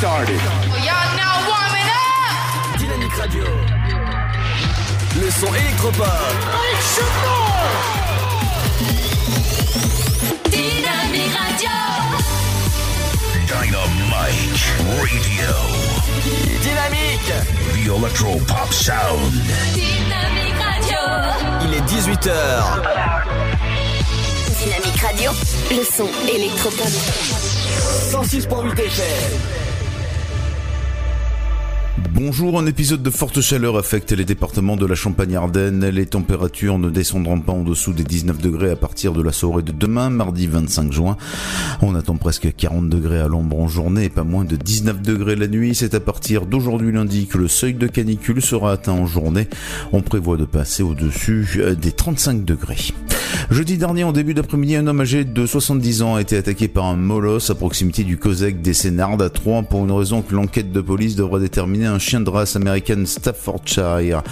started. 0.00 0.40
Dynamique 2.78 3.12
Radio. 3.18 3.44
Le 5.20 5.30
son 5.30 5.54
électropop. 5.54 6.06
Make 6.56 6.80
Dynamique 10.50 11.36
Radio. 11.36 11.76
Dynamique 13.46 14.16
Radio. 14.88 15.52
Dynamique. 16.62 17.32
The 17.74 17.84
electro 17.94 18.38
pop 18.46 18.72
sound. 18.72 19.32
Dynamique 19.74 20.60
Radio. 20.64 21.00
Il 21.60 21.74
est 21.74 21.84
18h. 21.86 22.30
Dynamique 24.62 25.00
Radio. 25.02 25.30
Le 25.70 25.84
son 25.84 26.08
électropop. 26.26 26.88
106.8 28.10 28.78
FM. 28.78 29.59
Bonjour, 32.22 32.58
un 32.58 32.66
épisode 32.66 33.02
de 33.02 33.08
forte 33.08 33.40
chaleur 33.40 33.78
affecte 33.78 34.12
les 34.12 34.26
départements 34.26 34.76
de 34.76 34.84
la 34.84 34.94
Champagne-Ardenne. 34.94 35.88
Les 35.88 36.04
températures 36.04 36.78
ne 36.78 36.90
descendront 36.90 37.40
pas 37.40 37.52
en 37.52 37.62
dessous 37.62 37.94
des 37.94 38.04
19 38.04 38.36
degrés 38.36 38.70
à 38.70 38.76
partir 38.76 39.14
de 39.14 39.22
la 39.22 39.32
soirée 39.32 39.62
de 39.62 39.72
demain, 39.72 40.10
mardi 40.10 40.46
25 40.46 40.92
juin. 40.92 41.16
On 41.80 41.94
attend 41.94 42.16
presque 42.16 42.54
40 42.54 42.90
degrés 42.90 43.20
à 43.20 43.26
l'ombre 43.26 43.58
en 43.58 43.68
journée 43.68 44.04
et 44.04 44.10
pas 44.10 44.22
moins 44.22 44.44
de 44.44 44.56
19 44.56 45.00
degrés 45.00 45.34
la 45.34 45.48
nuit. 45.48 45.74
C'est 45.74 45.94
à 45.94 46.00
partir 46.00 46.44
d'aujourd'hui 46.44 46.92
lundi 46.92 47.26
que 47.26 47.38
le 47.38 47.48
seuil 47.48 47.72
de 47.72 47.86
canicule 47.86 48.42
sera 48.42 48.72
atteint 48.72 48.92
en 48.92 49.06
journée. 49.06 49.48
On 49.92 50.02
prévoit 50.02 50.36
de 50.36 50.44
passer 50.44 50.82
au-dessus 50.82 51.48
euh, 51.56 51.74
des 51.74 51.92
35 51.92 52.44
degrés. 52.44 52.92
Jeudi 53.50 53.78
dernier, 53.78 54.04
en 54.04 54.12
début 54.12 54.32
d'après-midi, 54.32 54.76
un 54.76 54.86
homme 54.86 55.00
âgé 55.00 55.24
de 55.24 55.44
70 55.44 56.02
ans 56.02 56.14
a 56.14 56.20
été 56.20 56.36
attaqué 56.36 56.68
par 56.68 56.84
un 56.84 56.94
molosse 56.94 57.50
à 57.50 57.56
proximité 57.56 58.04
du 58.04 58.16
COSEC 58.16 58.62
des 58.62 58.74
Sénardes 58.74 59.22
à 59.22 59.28
Troyes 59.28 59.64
pour 59.64 59.82
une 59.82 59.90
raison 59.90 60.22
que 60.22 60.36
l'enquête 60.36 60.70
de 60.70 60.80
police 60.80 61.16
devra 61.16 61.40
déterminer. 61.40 61.86
Un 61.86 61.98
chien 61.98 62.20
de 62.20 62.30
race 62.30 62.54
américaine 62.54 63.06
Staffordshire 63.06 64.22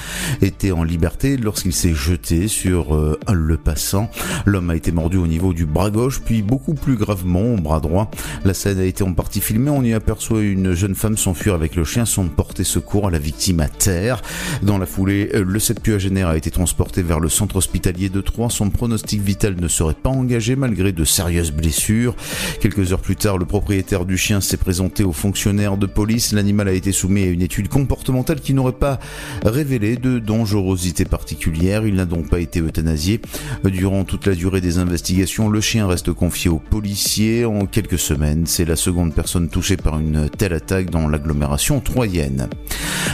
était 0.40 0.70
en 0.70 0.84
liberté 0.84 1.36
lorsqu'il 1.36 1.72
s'est 1.72 1.94
jeté 1.94 2.46
sur 2.46 2.94
euh, 2.94 3.18
le 3.32 3.56
passant. 3.56 4.08
L'homme 4.46 4.70
a 4.70 4.76
été 4.76 4.92
mordu 4.92 5.16
au 5.16 5.26
niveau 5.26 5.52
du 5.52 5.66
bras 5.66 5.90
gauche, 5.90 6.20
puis 6.24 6.42
beaucoup 6.42 6.74
plus 6.74 6.94
gravement 6.94 7.54
au 7.54 7.56
bras 7.56 7.80
droit. 7.80 8.12
La 8.44 8.54
scène 8.54 8.78
a 8.78 8.84
été 8.84 9.02
en 9.02 9.14
partie 9.14 9.40
filmée. 9.40 9.72
On 9.72 9.82
y 9.82 9.94
aperçoit 9.94 10.42
une 10.42 10.74
jeune 10.74 10.94
femme 10.94 11.16
s'enfuir 11.16 11.54
avec 11.54 11.74
le 11.74 11.82
chien 11.82 12.04
sans 12.04 12.28
porter 12.28 12.62
secours 12.62 13.08
à 13.08 13.10
la 13.10 13.18
victime 13.18 13.58
à 13.58 13.68
terre. 13.68 14.22
Dans 14.62 14.78
la 14.78 14.86
foulée, 14.86 15.28
le 15.34 15.58
septuagénaire 15.58 16.28
a 16.28 16.36
été 16.36 16.52
transporté 16.52 17.02
vers 17.02 17.18
le 17.18 17.28
centre 17.28 17.56
hospitalier 17.56 18.10
de 18.10 18.20
Troyes. 18.20 18.50
Son 18.50 18.70
pronostic 18.70 19.07
vital 19.16 19.56
ne 19.58 19.68
serait 19.68 19.94
pas 19.94 20.10
engagé 20.10 20.56
malgré 20.56 20.92
de 20.92 21.04
sérieuses 21.04 21.52
blessures. 21.52 22.14
Quelques 22.60 22.92
heures 22.92 23.00
plus 23.00 23.16
tard, 23.16 23.38
le 23.38 23.46
propriétaire 23.46 24.04
du 24.04 24.18
chien 24.18 24.40
s'est 24.40 24.56
présenté 24.56 25.04
aux 25.04 25.12
fonctionnaires 25.12 25.76
de 25.76 25.86
police. 25.86 26.32
L'animal 26.32 26.68
a 26.68 26.72
été 26.72 26.92
soumis 26.92 27.22
à 27.22 27.26
une 27.26 27.42
étude 27.42 27.68
comportementale 27.68 28.40
qui 28.40 28.54
n'aurait 28.54 28.72
pas 28.72 28.98
révélé 29.44 29.96
de 29.96 30.18
dangerosité 30.18 31.04
particulière. 31.04 31.86
Il 31.86 31.94
n'a 31.94 32.04
donc 32.04 32.28
pas 32.28 32.40
été 32.40 32.60
euthanasié. 32.60 33.20
Durant 33.64 34.04
toute 34.04 34.26
la 34.26 34.34
durée 34.34 34.60
des 34.60 34.78
investigations, 34.78 35.48
le 35.48 35.60
chien 35.60 35.86
reste 35.86 36.12
confié 36.12 36.50
aux 36.50 36.58
policiers. 36.58 37.44
En 37.44 37.66
quelques 37.66 37.98
semaines, 37.98 38.46
c'est 38.46 38.64
la 38.64 38.76
seconde 38.76 39.14
personne 39.14 39.48
touchée 39.48 39.76
par 39.76 39.98
une 39.98 40.28
telle 40.28 40.52
attaque 40.52 40.90
dans 40.90 41.08
l'agglomération 41.08 41.80
troyenne. 41.80 42.48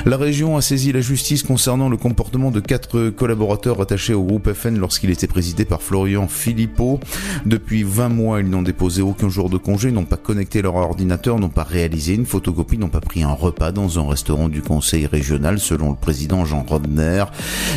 La 0.06 0.16
région 0.16 0.56
a 0.56 0.62
saisi 0.62 0.92
la 0.92 1.00
justice 1.00 1.42
concernant 1.42 1.88
le 1.88 1.96
comportement 1.96 2.50
de 2.50 2.60
quatre 2.60 3.10
collaborateurs 3.10 3.80
attachés 3.80 4.14
au 4.14 4.22
groupe 4.22 4.52
FN 4.52 4.78
lorsqu'il 4.78 5.10
était 5.10 5.26
présidé 5.26 5.64
par 5.64 5.82
Florian 5.84 6.28
Philippot. 6.28 6.98
Depuis 7.44 7.82
20 7.82 8.08
mois, 8.08 8.40
ils 8.40 8.48
n'ont 8.48 8.62
déposé 8.62 9.02
aucun 9.02 9.28
jour 9.28 9.50
de 9.50 9.58
congé, 9.58 9.92
n'ont 9.92 10.06
pas 10.06 10.16
connecté 10.16 10.62
leur 10.62 10.76
ordinateur, 10.76 11.38
n'ont 11.38 11.50
pas 11.50 11.62
réalisé 11.62 12.14
une 12.14 12.24
photocopie, 12.24 12.78
n'ont 12.78 12.88
pas 12.88 13.00
pris 13.00 13.22
un 13.22 13.32
repas 13.32 13.70
dans 13.70 13.98
un 13.98 14.08
restaurant 14.08 14.48
du 14.48 14.62
conseil 14.62 15.06
régional, 15.06 15.58
selon 15.58 15.90
le 15.90 15.96
président 15.96 16.46
Jean 16.46 16.64
Rodner. 16.66 17.24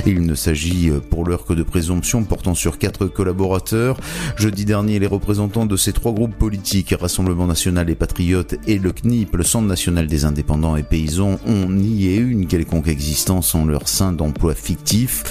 Il 0.06 0.22
ne 0.22 0.36
s'agit 0.36 0.90
euh, 0.90 1.00
pour 1.00 1.26
l'heure 1.26 1.46
que 1.46 1.54
de 1.54 1.64
présomptions 1.64 2.24
portant 2.24 2.56
sur 2.56 2.78
quatre 2.78 3.08
collaborateurs. 3.08 4.00
Jeudi 4.38 4.64
dernier, 4.64 5.00
les 5.00 5.08
représentants 5.08 5.66
de 5.66 5.76
ces 5.76 5.92
trois 5.92 6.14
groupes 6.14 6.36
politiques, 6.36 6.96
Rassemblement 6.98 7.46
National 7.46 7.90
et 7.90 7.96
Patriotes 7.96 8.56
et 8.68 8.80
le 8.80 8.94
CNIP, 8.94 9.36
le 9.36 9.44
Centre 9.44 9.68
National 9.68 10.08
des 10.08 10.24
Indépendants 10.24 10.78
et 10.78 10.84
Paysans, 10.84 11.40
ont 11.46 11.70
nié 11.70 12.16
une 12.16 12.48
quelconque 12.48 12.88
existence 12.88 13.54
en 13.54 13.66
leur 13.66 13.90
sein 13.90 14.14
d'emploi 14.14 14.56
fictif. 14.56 15.24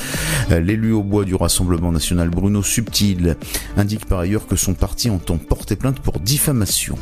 Euh, 0.50 0.60
L'élu 0.60 0.92
au 0.92 1.02
bois 1.02 1.24
du 1.24 1.34
Rassemblement 1.34 1.92
National, 1.92 2.28
Bruno 2.28 2.62
Subtil, 2.66 3.36
indique 3.76 4.06
par 4.06 4.18
ailleurs 4.18 4.46
que 4.46 4.56
son 4.56 4.74
parti 4.74 5.08
entend 5.08 5.38
porter 5.38 5.76
plainte 5.76 6.00
pour 6.00 6.20
diffamation. 6.20 6.98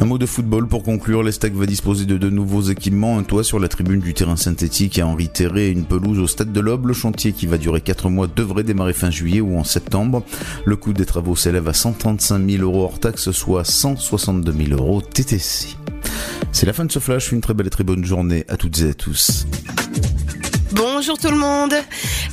Un 0.00 0.04
mot 0.04 0.18
de 0.18 0.26
football 0.26 0.66
pour 0.66 0.82
conclure. 0.82 1.22
L'Estac 1.22 1.52
va 1.52 1.66
disposer 1.66 2.04
de 2.04 2.16
deux 2.16 2.30
nouveaux 2.30 2.62
équipements, 2.62 3.18
un 3.18 3.22
toit 3.22 3.44
sur 3.44 3.58
la 3.58 3.68
tribune 3.68 4.00
du 4.00 4.14
terrain 4.14 4.36
synthétique 4.36 4.98
à 4.98 5.06
Henri 5.06 5.28
Terré 5.28 5.68
et 5.68 5.70
une 5.70 5.84
pelouse 5.84 6.18
au 6.18 6.26
stade 6.26 6.52
de 6.52 6.60
l'Aube. 6.60 6.86
Le 6.86 6.94
chantier 6.94 7.32
qui 7.32 7.46
va 7.46 7.58
durer 7.58 7.80
4 7.80 8.08
mois 8.08 8.26
devrait 8.26 8.64
démarrer 8.64 8.92
fin 8.92 9.10
juillet 9.10 9.40
ou 9.40 9.58
en 9.58 9.64
septembre. 9.64 10.24
Le 10.64 10.76
coût 10.76 10.92
des 10.92 11.06
travaux 11.06 11.36
s'élève 11.36 11.68
à 11.68 11.74
135 11.74 12.50
000 12.50 12.62
euros 12.62 12.84
hors 12.84 12.98
taxe, 12.98 13.30
soit 13.30 13.64
162 13.64 14.52
000 14.52 14.80
euros 14.80 15.02
TTC. 15.02 15.76
C'est 16.50 16.66
la 16.66 16.72
fin 16.72 16.84
de 16.84 16.92
ce 16.92 16.98
flash. 16.98 17.32
Une 17.32 17.40
très 17.40 17.54
belle 17.54 17.68
et 17.68 17.70
très 17.70 17.84
bonne 17.84 18.04
journée 18.04 18.44
à 18.48 18.56
toutes 18.56 18.80
et 18.80 18.90
à 18.90 18.94
tous. 18.94 19.46
Bonjour 20.72 21.18
tout 21.18 21.28
le 21.28 21.36
monde. 21.36 21.74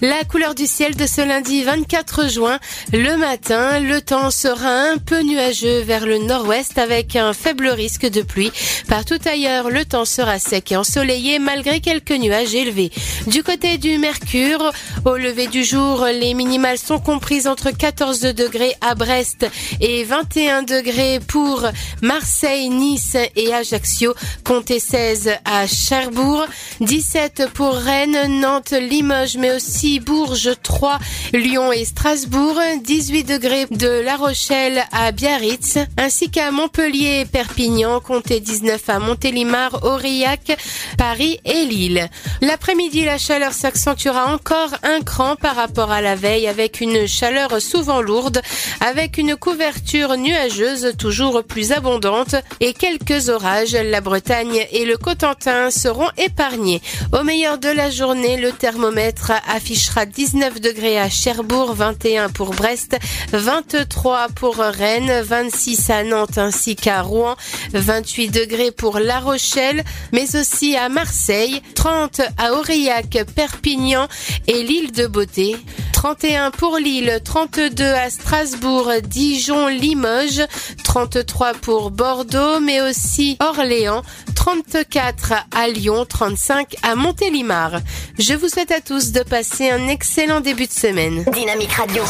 La 0.02 0.24
couleur 0.24 0.56
du 0.56 0.66
ciel 0.66 0.96
de 0.96 1.06
ce 1.06 1.20
lundi 1.20 1.64
24 1.64 2.30
juin. 2.30 2.58
Le 2.94 3.18
matin, 3.18 3.82
le 3.82 4.00
temps 4.00 4.32
sera 4.32 4.70
un 4.70 4.98
peu 4.98 5.22
nuageux 5.22 5.82
vers 5.82 6.06
le 6.06 6.20
nord-ouest 6.20 6.78
avec 6.78 7.18
un 7.18 7.34
faible 7.34 7.68
risque 7.68 8.06
de 8.06 8.22
pluie. 8.22 8.52
Partout 8.88 9.20
ailleurs, 9.26 9.70
le 9.70 9.84
temps 9.84 10.06
sera 10.06 10.40
sec 10.40 10.72
et 10.72 10.78
ensoleillé 10.78 11.38
malgré 11.40 11.82
quelques 11.82 12.12
nuages 12.12 12.56
élevés. 12.56 12.92
Du 13.28 13.44
côté 13.44 13.78
du 13.78 13.98
Mercure, 13.98 14.72
au 15.04 15.18
lever 15.18 15.48
du 15.48 15.66
jour, 15.66 16.06
les 16.06 16.34
minimales 16.34 16.78
sont 16.78 17.00
comprises 17.00 17.46
entre 17.46 17.72
14 17.72 18.22
degrés 18.22 18.74
à 18.80 18.96
Brest 18.96 19.46
et 19.82 20.06
21 20.06 20.64
degrés 20.64 21.20
pour 21.28 21.64
Marseille, 22.02 22.70
Nice 22.70 23.18
et 23.36 23.54
Ajaccio. 23.54 24.14
Comptez 24.46 24.80
16 24.80 25.32
à 25.44 25.68
Cherbourg, 25.68 26.46
17 26.80 27.50
pour 27.54 27.74
Rennes, 27.74 28.29
Nantes, 28.30 28.72
Limoges, 28.72 29.38
mais 29.38 29.52
aussi 29.52 30.00
Bourges, 30.00 30.52
Troyes, 30.62 31.00
Lyon 31.34 31.72
et 31.72 31.84
Strasbourg, 31.84 32.60
18 32.84 33.24
degrés 33.24 33.66
de 33.72 33.88
La 33.88 34.16
Rochelle 34.16 34.84
à 34.92 35.12
Biarritz, 35.12 35.78
ainsi 35.98 36.30
qu'à 36.30 36.52
Montpellier 36.52 37.22
et 37.22 37.26
Perpignan, 37.26 38.00
comptez 38.00 38.40
19 38.40 38.90
à 38.90 39.00
Montélimar, 39.00 39.84
Aurillac, 39.84 40.58
Paris 40.98 41.40
et 41.44 41.66
Lille. 41.66 42.08
L'après-midi, 42.42 43.04
la 43.04 43.18
chaleur 43.18 43.54
s'accentuera 43.54 44.34
encore 44.34 44.72
un 44.84 45.02
cran 45.02 45.36
par 45.36 45.56
rapport 45.56 45.92
à 45.92 46.02
la 46.02 46.16
veille 46.16 46.48
avec 46.48 46.82
une 46.82 47.08
chaleur 47.08 47.62
souvent 47.62 48.02
lourde, 48.02 48.42
avec 48.80 49.18
une 49.18 49.36
couverture 49.36 50.16
nuageuse 50.18 50.94
toujours 50.98 51.44
plus 51.44 51.72
abondante 51.72 52.36
et 52.60 52.74
quelques 52.74 53.30
orages. 53.30 53.74
La 53.74 54.02
Bretagne 54.02 54.66
et 54.72 54.86
le 54.86 54.98
Cotentin 54.98 55.72
seront 55.72 56.10
épargnés. 56.18 56.82
Au 57.18 57.24
meilleur 57.24 57.58
de 57.58 57.70
la 57.70 57.90
journée, 57.90 58.19
le 58.22 58.52
thermomètre 58.52 59.32
affichera 59.48 60.06
19 60.06 60.60
degrés 60.60 61.00
à 61.00 61.10
Cherbourg, 61.10 61.74
21 61.74 62.30
pour 62.30 62.50
Brest, 62.50 62.98
23 63.32 64.28
pour 64.36 64.58
Rennes, 64.58 65.22
26 65.22 65.90
à 65.90 66.04
Nantes 66.04 66.38
ainsi 66.38 66.76
qu'à 66.76 67.02
Rouen, 67.02 67.36
28 67.74 68.30
degrés 68.30 68.72
pour 68.72 69.00
La 69.00 69.20
Rochelle, 69.20 69.84
mais 70.12 70.36
aussi 70.36 70.76
à 70.76 70.90
Marseille, 70.90 71.62
30 71.76 72.22
à 72.38 72.54
Aurillac, 72.54 73.18
Perpignan 73.36 74.08
et 74.48 74.64
l'île 74.64 74.92
de 74.92 75.08
Beauté. 75.08 75.56
31 75.94 76.52
pour 76.52 76.78
Lille, 76.78 77.20
32 77.24 77.84
à 77.84 78.10
Strasbourg, 78.10 78.90
Dijon, 79.04 79.68
Limoges, 79.68 80.42
33 80.86 81.54
pour 81.56 81.92
Bordeaux, 81.92 82.62
mais 82.62 82.80
aussi 82.80 83.36
Orléans, 83.42 84.04
34 84.34 85.34
à 85.54 85.68
Lyon, 85.68 86.06
35 86.08 86.76
à 86.84 86.96
Montélimar. 86.96 87.82
Je 88.18 88.34
vous 88.34 88.50
souhaite 88.50 88.72
à 88.72 88.82
tous 88.82 89.12
de 89.12 89.24
passer 89.24 89.70
un 89.70 89.88
excellent 89.88 90.42
début 90.42 90.66
de 90.68 90.72
semaine. 90.72 91.24
Dynamique 91.32 91.72
Radio. 91.74 92.04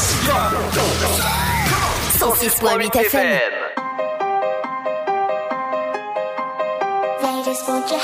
106.8 2.19 2.95
FM. 2.95 3.39
They 7.21 7.43
just 7.45 7.67
want 7.67 7.89
your 7.91 7.99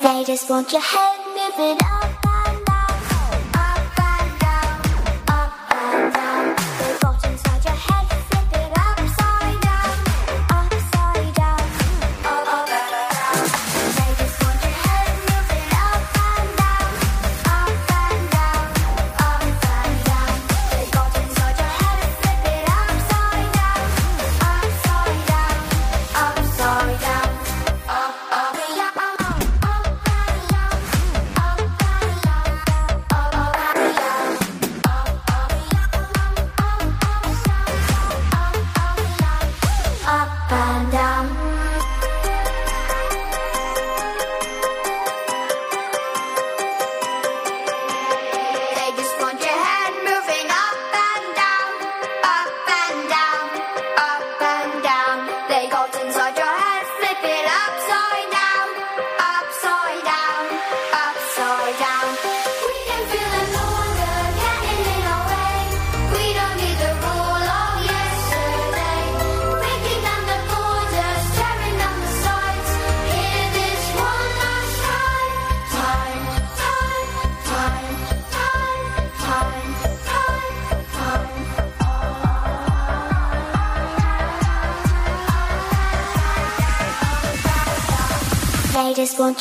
They 0.00 0.22
just 0.24 0.48
want 0.48 0.70
your 0.70 0.80
head 0.80 1.18
moving. 1.26 1.76
it 1.76 1.97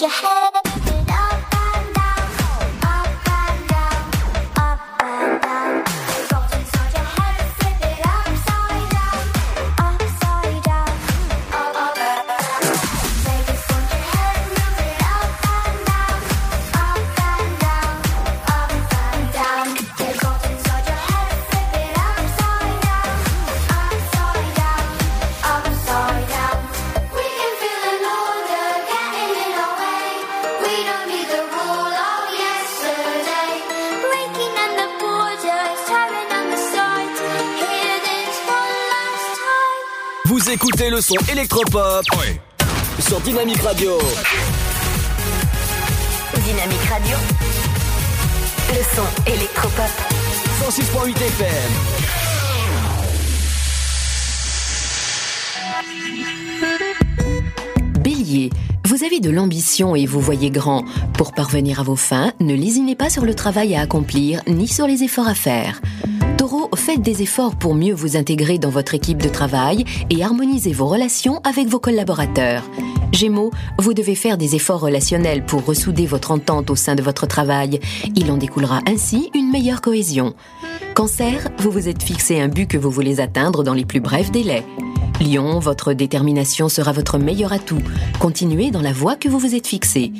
your 0.01 0.09
head 0.09 0.26
le 40.97 41.01
son 41.01 41.15
électropop 41.31 42.03
sur 42.99 43.19
Dynamique 43.19 43.61
Radio. 43.61 43.99
Dynamique 46.43 46.85
Radio. 46.89 47.17
Le 48.69 48.83
son 48.95 49.05
électropop. 49.31 49.91
106.8 50.59 51.15
FM. 51.15 51.71
Bélier, 58.01 58.49
vous 58.85 59.03
avez 59.03 59.19
de 59.19 59.29
l'ambition 59.29 59.95
et 59.95 60.07
vous 60.07 60.19
voyez 60.19 60.49
grand. 60.49 60.83
Pour 61.13 61.33
parvenir 61.33 61.79
à 61.79 61.83
vos 61.83 61.95
fins, 61.95 62.33
ne 62.39 62.55
lésinez 62.55 62.95
pas 62.95 63.11
sur 63.11 63.23
le 63.23 63.35
travail 63.35 63.75
à 63.75 63.81
accomplir 63.81 64.41
ni 64.47 64.67
sur 64.67 64.87
les 64.87 65.03
efforts 65.03 65.27
à 65.27 65.35
faire. 65.35 65.79
Faites 66.75 67.01
des 67.01 67.21
efforts 67.21 67.55
pour 67.55 67.75
mieux 67.75 67.93
vous 67.93 68.15
intégrer 68.15 68.59
dans 68.59 68.69
votre 68.69 68.93
équipe 68.93 69.21
de 69.21 69.27
travail 69.27 69.83
et 70.09 70.23
harmoniser 70.23 70.71
vos 70.71 70.85
relations 70.85 71.41
avec 71.43 71.67
vos 71.67 71.79
collaborateurs. 71.79 72.63
Gémeaux, 73.11 73.51
vous 73.77 73.93
devez 73.93 74.15
faire 74.15 74.37
des 74.37 74.55
efforts 74.55 74.79
relationnels 74.79 75.43
pour 75.43 75.65
ressouder 75.65 76.05
votre 76.05 76.31
entente 76.31 76.69
au 76.69 76.75
sein 76.75 76.95
de 76.95 77.01
votre 77.01 77.27
travail. 77.27 77.81
Il 78.15 78.31
en 78.31 78.37
découlera 78.37 78.79
ainsi 78.87 79.29
une 79.33 79.51
meilleure 79.51 79.81
cohésion. 79.81 80.33
Cancer, 80.95 81.49
vous 81.57 81.71
vous 81.71 81.89
êtes 81.89 82.03
fixé 82.03 82.39
un 82.39 82.47
but 82.47 82.67
que 82.67 82.77
vous 82.77 82.89
voulez 82.91 83.19
atteindre 83.19 83.63
dans 83.63 83.73
les 83.73 83.85
plus 83.85 83.99
brefs 83.99 84.31
délais. 84.31 84.63
Lion, 85.19 85.59
votre 85.59 85.93
détermination 85.93 86.69
sera 86.69 86.91
votre 86.91 87.17
meilleur 87.17 87.51
atout. 87.51 87.81
Continuez 88.19 88.69
dans 88.69 88.81
la 88.81 88.93
voie 88.93 89.15
que 89.15 89.27
vous 89.27 89.39
vous 89.39 89.55
êtes 89.55 89.67
fixée. 89.67 90.11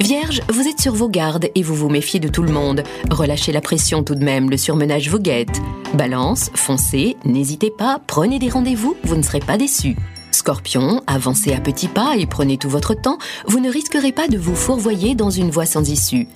Vierge, 0.00 0.42
vous 0.50 0.68
êtes 0.68 0.80
sur 0.80 0.94
vos 0.94 1.08
gardes 1.08 1.48
et 1.54 1.62
vous 1.62 1.74
vous 1.74 1.88
méfiez 1.88 2.20
de 2.20 2.28
tout 2.28 2.42
le 2.42 2.52
monde. 2.52 2.82
Relâchez 3.10 3.52
la 3.52 3.60
pression 3.60 4.02
tout 4.02 4.14
de 4.14 4.24
même, 4.24 4.50
le 4.50 4.56
surmenage 4.56 5.08
vous 5.08 5.18
guette. 5.18 5.60
Balance, 5.94 6.50
foncez, 6.54 7.16
n'hésitez 7.24 7.70
pas, 7.70 8.00
prenez 8.06 8.38
des 8.38 8.50
rendez-vous, 8.50 8.96
vous 9.04 9.16
ne 9.16 9.22
serez 9.22 9.40
pas 9.40 9.56
déçus. 9.56 9.96
Scorpion, 10.30 11.00
avancez 11.06 11.52
à 11.52 11.60
petits 11.60 11.88
pas 11.88 12.16
et 12.18 12.26
prenez 12.26 12.58
tout 12.58 12.68
votre 12.68 12.94
temps, 12.94 13.18
vous 13.46 13.60
ne 13.60 13.70
risquerez 13.70 14.12
pas 14.12 14.28
de 14.28 14.36
vous 14.36 14.56
fourvoyer 14.56 15.14
dans 15.14 15.30
une 15.30 15.50
voie 15.50 15.64
sans 15.64 15.88
issue. 15.88 16.28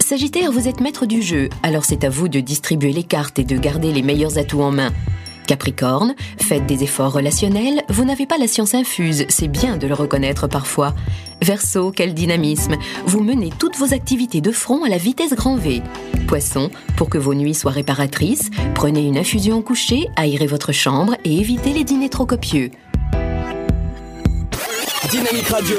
Sagittaire, 0.00 0.50
vous 0.50 0.66
êtes 0.66 0.80
maître 0.80 1.06
du 1.06 1.22
jeu, 1.22 1.50
alors 1.62 1.84
c'est 1.84 2.04
à 2.04 2.10
vous 2.10 2.28
de 2.28 2.40
distribuer 2.40 2.92
les 2.92 3.04
cartes 3.04 3.38
et 3.38 3.44
de 3.44 3.56
garder 3.56 3.92
les 3.92 4.02
meilleurs 4.02 4.38
atouts 4.38 4.62
en 4.62 4.72
main. 4.72 4.90
Capricorne, 5.46 6.14
faites 6.38 6.66
des 6.66 6.82
efforts 6.82 7.12
relationnels, 7.12 7.82
vous 7.88 8.04
n'avez 8.04 8.26
pas 8.26 8.38
la 8.38 8.46
science 8.46 8.74
infuse, 8.74 9.26
c'est 9.28 9.48
bien 9.48 9.76
de 9.76 9.86
le 9.86 9.94
reconnaître 9.94 10.46
parfois. 10.46 10.94
Verseau, 11.42 11.92
quel 11.94 12.14
dynamisme, 12.14 12.76
vous 13.06 13.22
menez 13.22 13.50
toutes 13.58 13.76
vos 13.76 13.92
activités 13.92 14.40
de 14.40 14.50
front 14.50 14.84
à 14.84 14.88
la 14.88 14.96
vitesse 14.96 15.34
grand 15.34 15.56
V. 15.56 15.82
Poisson, 16.26 16.70
pour 16.96 17.10
que 17.10 17.18
vos 17.18 17.34
nuits 17.34 17.54
soient 17.54 17.72
réparatrices, 17.72 18.50
prenez 18.74 19.06
une 19.06 19.18
infusion 19.18 19.58
au 19.58 19.62
coucher, 19.62 20.08
aérez 20.16 20.46
votre 20.46 20.72
chambre 20.72 21.16
et 21.24 21.38
évitez 21.38 21.72
les 21.72 21.84
dîners 21.84 22.08
trop 22.08 22.26
copieux. 22.26 22.70
Dynamique 25.10 25.48
Radio. 25.48 25.78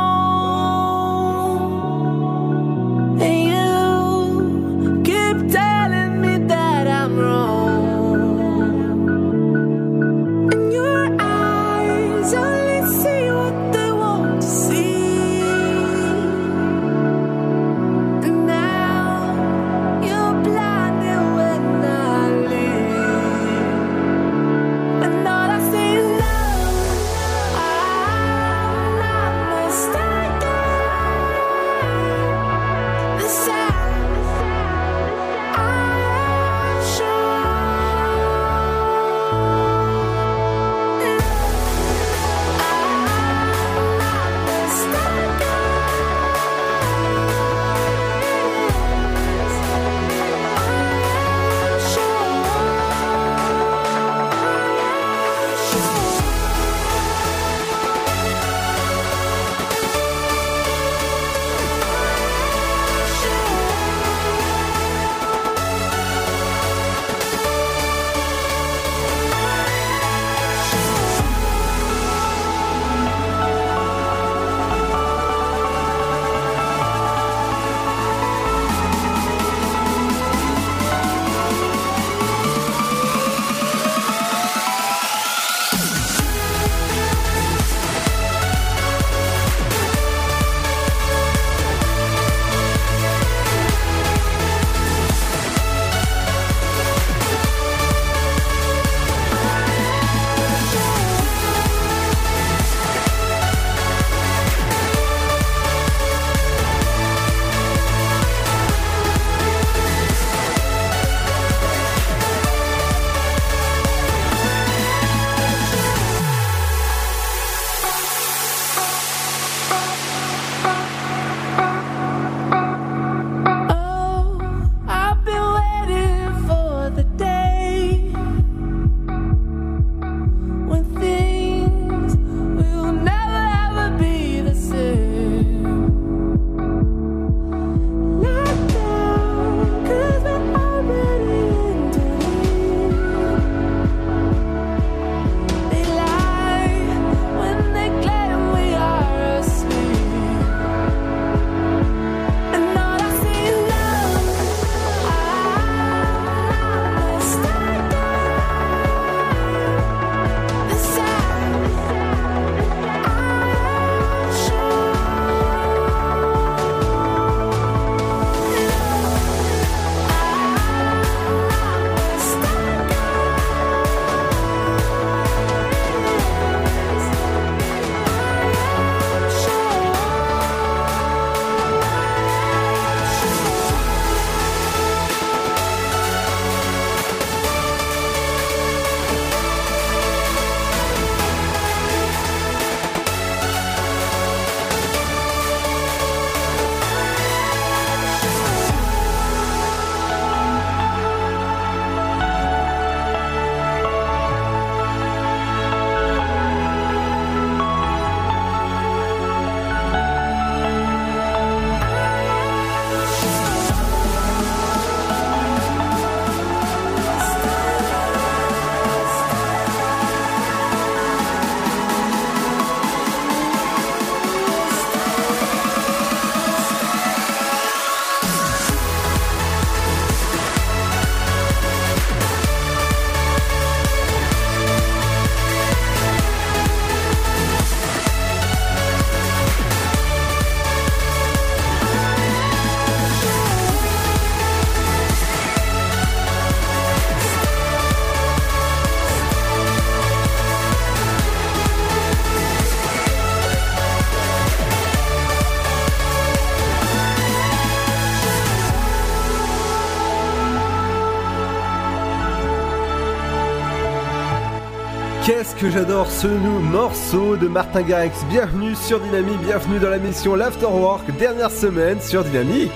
Que 265.61 265.69
j'adore 265.69 266.09
ce 266.09 266.25
nou- 266.25 266.59
morceau 266.59 267.35
de 267.35 267.47
Martin 267.47 267.83
Garrix. 267.83 268.11
Bienvenue 268.29 268.73
sur 268.75 268.99
Dynamique, 268.99 269.39
bienvenue 269.41 269.77
dans 269.79 269.89
la 269.91 269.99
mission 269.99 270.33
L'Afterwork, 270.33 271.15
dernière 271.17 271.51
semaine 271.51 272.01
sur 272.01 272.23
Dynamique. 272.23 272.71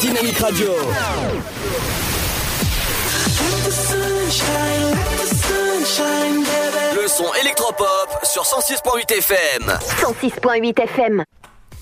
Dynamique 0.00 0.38
Radio. 0.38 0.68
Le 6.94 7.08
son 7.08 7.26
électropop 7.42 8.18
sur 8.22 8.44
106.8 8.44 9.10
FM. 9.18 9.72
106.8 10.00 10.80
FM. 10.80 11.24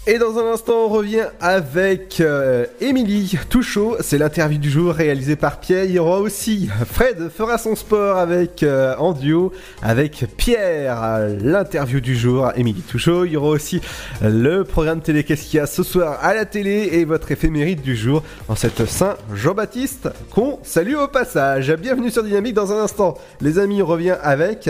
Et 0.04 0.18
dans 0.18 0.36
un 0.36 0.52
instant, 0.52 0.86
on 0.86 0.88
revient 0.88 1.26
avec 1.40 2.20
euh, 2.20 2.66
Émilie 2.80 3.38
Touchot. 3.48 3.98
C'est 4.00 4.18
l'interview 4.18 4.58
du 4.58 4.68
jour 4.68 4.92
réalisée 4.92 5.36
par 5.36 5.60
Pierre. 5.60 5.84
Il 5.84 5.92
y 5.92 5.98
aura 6.00 6.18
aussi 6.18 6.68
Fred 6.90 7.30
fera 7.30 7.56
son 7.56 7.76
sport 7.76 8.16
avec 8.16 8.64
euh, 8.64 8.96
en 8.98 9.12
duo 9.12 9.52
avec 9.80 10.24
Pierre. 10.36 11.00
Euh, 11.04 11.38
L'interview 11.40 12.00
du 12.00 12.16
jour, 12.16 12.50
Émilie 12.56 12.82
Touchot. 12.82 13.26
Il 13.26 13.34
y 13.34 13.36
aura 13.36 13.50
aussi 13.50 13.80
le 14.20 14.64
programme 14.64 15.02
télé 15.02 15.22
Qu'est-ce 15.22 15.44
qu'il 15.44 15.58
y 15.58 15.60
a 15.60 15.66
ce 15.66 15.84
soir 15.84 16.18
à 16.20 16.34
la 16.34 16.46
télé 16.46 16.88
et 16.94 17.04
votre 17.04 17.30
éphémérite 17.30 17.80
du 17.80 17.94
jour 17.94 18.24
en 18.48 18.56
cette 18.56 18.86
Saint 18.86 19.14
Jean-Baptiste 19.32 20.08
qu'on 20.32 20.58
salue 20.64 20.96
au 20.96 21.06
passage. 21.06 21.72
Bienvenue 21.76 22.10
sur 22.10 22.24
Dynamique 22.24 22.54
dans 22.54 22.72
un 22.72 22.82
instant. 22.82 23.16
Les 23.40 23.60
amis, 23.60 23.80
on 23.80 23.86
revient 23.86 24.16
avec. 24.20 24.68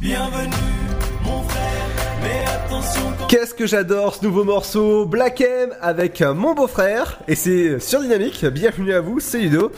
Bienvenue, 0.00 0.50
Qu'est-ce 3.28 3.54
que 3.54 3.66
j'adore 3.66 4.14
ce 4.14 4.24
nouveau 4.24 4.44
morceau 4.44 5.06
Black 5.06 5.40
M 5.40 5.70
avec 5.80 6.20
mon 6.20 6.54
beau-frère 6.54 7.20
et 7.28 7.34
c'est 7.34 7.80
sur 7.80 8.00
Dynamique. 8.00 8.44
Bienvenue 8.44 8.92
à 8.92 9.00
vous, 9.00 9.20
c'est 9.20 9.38
Ludo. 9.38 9.72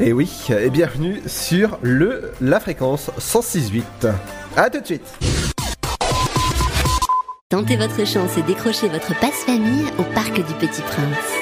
Et 0.00 0.12
oui, 0.12 0.30
et 0.50 0.70
bienvenue 0.70 1.20
sur 1.26 1.78
le 1.82 2.32
la 2.40 2.60
fréquence 2.60 3.10
106.8. 3.18 3.82
À 4.56 4.70
tout 4.70 4.80
de 4.80 4.86
suite. 4.86 5.06
Tentez 7.48 7.76
votre 7.76 8.06
chance 8.06 8.38
et 8.38 8.42
décrochez 8.42 8.88
votre 8.88 9.18
passe-famille 9.20 9.84
au 9.98 10.04
Parc 10.14 10.34
du 10.36 10.54
Petit 10.54 10.80
Prince. 10.82 11.41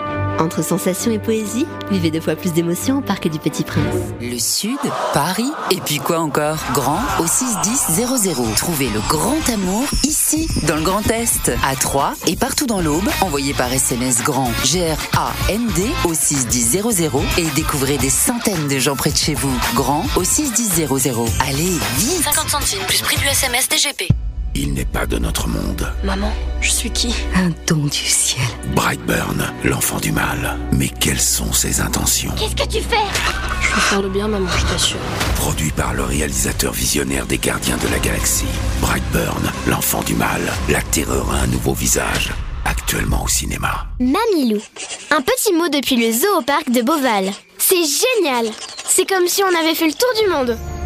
Entre 0.39 0.63
sensations 0.63 1.11
et 1.11 1.19
poésie, 1.19 1.65
vivez 1.91 2.11
deux 2.11 2.21
fois 2.21 2.35
plus 2.35 2.53
d'émotions 2.53 2.97
au 2.99 3.01
Parc 3.01 3.27
du 3.27 3.39
Petit 3.39 3.63
Prince. 3.63 3.95
Le 4.19 4.37
Sud, 4.39 4.77
Paris, 5.13 5.51
et 5.71 5.79
puis 5.81 5.97
quoi 5.97 6.19
encore? 6.19 6.57
Grand 6.73 6.99
au 7.19 7.27
61000. 7.27 8.55
Trouvez 8.55 8.89
le 8.89 8.99
grand 9.07 9.37
amour 9.49 9.85
ici, 10.03 10.47
dans 10.67 10.75
le 10.75 10.81
Grand 10.81 11.07
Est, 11.09 11.51
à 11.63 11.75
Troyes 11.75 12.13
et 12.27 12.35
partout 12.35 12.65
dans 12.65 12.81
l'Aube. 12.81 13.07
Envoyez 13.21 13.53
par 13.53 13.71
SMS 13.71 14.23
grand 14.23 14.51
G-R-A-N-D 14.63 15.83
au 16.05 16.13
61000 16.13 16.81
et 17.37 17.45
découvrez 17.55 17.97
des 17.97 18.09
centaines 18.09 18.67
de 18.67 18.79
gens 18.79 18.95
près 18.95 19.11
de 19.11 19.17
chez 19.17 19.33
vous. 19.33 19.55
Grand 19.75 20.05
au 20.15 20.23
61000. 20.23 20.87
Allez, 21.47 21.77
vite 21.97 22.23
50 22.23 22.49
centimes 22.49 22.85
plus 22.87 23.01
prix 23.01 23.17
du 23.17 23.25
SMS 23.25 23.67
DGP. 23.69 24.11
Il 24.53 24.73
n'est 24.73 24.85
pas 24.85 25.05
de 25.05 25.17
notre 25.17 25.47
monde. 25.47 25.91
Maman, 26.03 26.31
je 26.59 26.69
suis 26.69 26.89
qui 26.91 27.15
Un 27.35 27.51
don 27.67 27.85
du 27.85 27.91
ciel. 27.97 28.43
Brightburn, 28.75 29.45
l'enfant 29.63 29.99
du 29.99 30.11
mal. 30.11 30.57
Mais 30.73 30.89
quelles 30.89 31.21
sont 31.21 31.53
ses 31.53 31.79
intentions? 31.79 32.33
Qu'est-ce 32.37 32.55
que 32.55 32.69
tu 32.69 32.81
fais? 32.83 32.97
Je 33.61 33.75
veux 33.75 33.81
faire 33.81 34.01
le 34.01 34.09
bien, 34.09 34.27
maman, 34.27 34.49
je 34.57 34.65
t'assure. 34.65 34.99
Produit 35.37 35.71
par 35.71 35.93
le 35.93 36.03
réalisateur 36.03 36.73
visionnaire 36.73 37.25
des 37.25 37.37
Gardiens 37.37 37.77
de 37.77 37.87
la 37.87 37.99
Galaxie. 37.99 38.43
Brightburn, 38.81 39.51
l'enfant 39.67 40.03
du 40.03 40.15
mal. 40.15 40.41
La 40.69 40.81
terreur 40.81 41.31
a 41.31 41.37
un 41.43 41.47
nouveau 41.47 41.73
visage. 41.73 42.31
Actuellement 42.65 43.23
au 43.23 43.29
cinéma. 43.29 43.85
Mamilou. 43.99 44.61
Un 45.11 45.21
petit 45.21 45.53
mot 45.53 45.69
depuis 45.69 45.95
le 45.95 46.11
zoo 46.11 46.27
au 46.37 46.41
parc 46.41 46.69
de 46.69 46.81
Beauval. 46.81 47.31
C'est 47.57 47.75
génial 47.75 48.51
C'est 48.87 49.07
comme 49.07 49.27
si 49.27 49.41
on 49.43 49.59
avait 49.59 49.75
fait 49.75 49.87
le 49.87 49.93
tour 49.93 50.09
du 50.21 50.29
monde. 50.29 50.57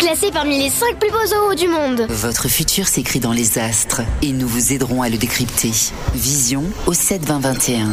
Classé 0.00 0.30
parmi 0.32 0.58
les 0.58 0.70
5 0.70 0.98
plus 0.98 1.10
beaux 1.10 1.26
zoos 1.26 1.54
du 1.54 1.68
monde. 1.68 2.06
Votre 2.08 2.48
futur 2.48 2.88
s'écrit 2.88 3.20
dans 3.20 3.32
les 3.32 3.58
astres 3.58 4.00
et 4.22 4.32
nous 4.32 4.48
vous 4.48 4.72
aiderons 4.72 5.02
à 5.02 5.10
le 5.10 5.18
décrypter. 5.18 5.72
Vision 6.14 6.64
au 6.86 6.94
7 6.94 7.22
20 7.26 7.40
21. 7.40 7.88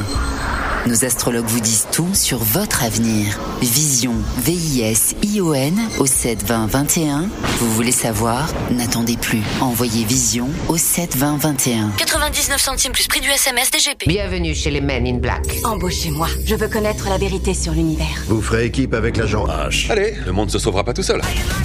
Nos 0.87 1.03
astrologues 1.03 1.47
vous 1.47 1.59
disent 1.59 1.85
tout 1.91 2.07
sur 2.13 2.37
votre 2.37 2.81
avenir. 2.85 3.37
Vision, 3.61 4.13
V-I-S-I-O-N 4.37 5.77
au 5.99 6.05
7 6.05 6.43
20 6.43 6.67
21. 6.67 7.29
Vous 7.59 7.73
voulez 7.73 7.91
savoir? 7.91 8.47
N'attendez 8.71 9.17
plus. 9.17 9.41
Envoyez 9.59 10.05
Vision 10.05 10.47
au 10.69 10.77
7 10.77 11.17
20 11.17 11.37
21. 11.39 11.89
99 11.97 12.61
centimes 12.61 12.93
plus 12.93 13.07
prix 13.09 13.19
du 13.19 13.27
SMS 13.27 13.69
DGP. 13.69 14.07
Bienvenue 14.07 14.55
chez 14.55 14.71
les 14.71 14.79
Men 14.79 15.05
in 15.05 15.17
Black. 15.17 15.59
Embauchez-moi. 15.65 16.29
Je 16.45 16.55
veux 16.55 16.69
connaître 16.69 17.09
la 17.09 17.17
vérité 17.17 17.53
sur 17.53 17.73
l'univers. 17.73 18.23
Vous 18.27 18.41
ferez 18.41 18.65
équipe 18.67 18.93
avec 18.93 19.17
l'agent 19.17 19.45
H. 19.45 19.91
Allez, 19.91 20.15
le 20.25 20.31
monde 20.31 20.49
se 20.49 20.59
sauvera 20.59 20.85
pas 20.85 20.93
tout 20.93 21.03
seul. 21.03 21.19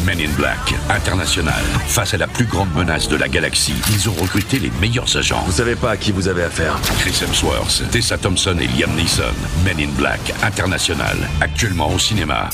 Men 0.05 0.19
in 0.21 0.32
Black, 0.37 0.75
international. 0.89 1.63
Face 1.87 2.15
à 2.15 2.17
la 2.17 2.27
plus 2.27 2.47
grande 2.47 2.73
menace 2.75 3.09
de 3.09 3.17
la 3.17 3.29
galaxie, 3.29 3.75
ils 3.91 4.09
ont 4.09 4.15
recruté 4.15 4.59
les 4.59 4.71
meilleurs 4.81 5.17
agents. 5.17 5.43
Vous 5.47 5.53
savez 5.53 5.77
pas 5.77 5.93
à 5.93 5.97
qui 5.97 6.13
vous 6.13 6.29
avez 6.29 6.45
affaire. 6.45 6.79
Chris 7.01 7.19
Hemsworth, 7.23 7.83
Tessa 7.91 8.19
Thompson 8.19 8.57
et 8.61 8.67
Liam 8.67 8.95
Neeson. 8.95 9.23
Men 9.65 9.79
in 9.79 9.91
Black, 9.97 10.21
international. 10.43 11.17
Actuellement 11.41 11.93
au 11.93 11.99
cinéma. 11.99 12.49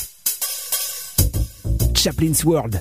Chaplin's 1.95 2.45
World. 2.45 2.81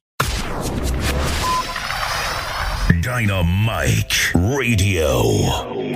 Dynamite 2.99 4.33
Radio. 4.35 5.07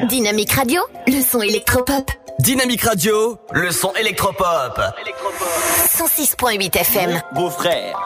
Dynamique 0.08 0.52
Radio, 0.54 0.82
le 1.06 1.22
son 1.22 1.42
électropop. 1.42 2.10
Dynamique 2.40 2.84
Radio, 2.84 3.38
le 3.52 3.70
son 3.72 3.94
électropop. 3.96 4.80
106.8 5.90 6.78
FM. 6.78 7.22
Beau-frère. 7.34 8.00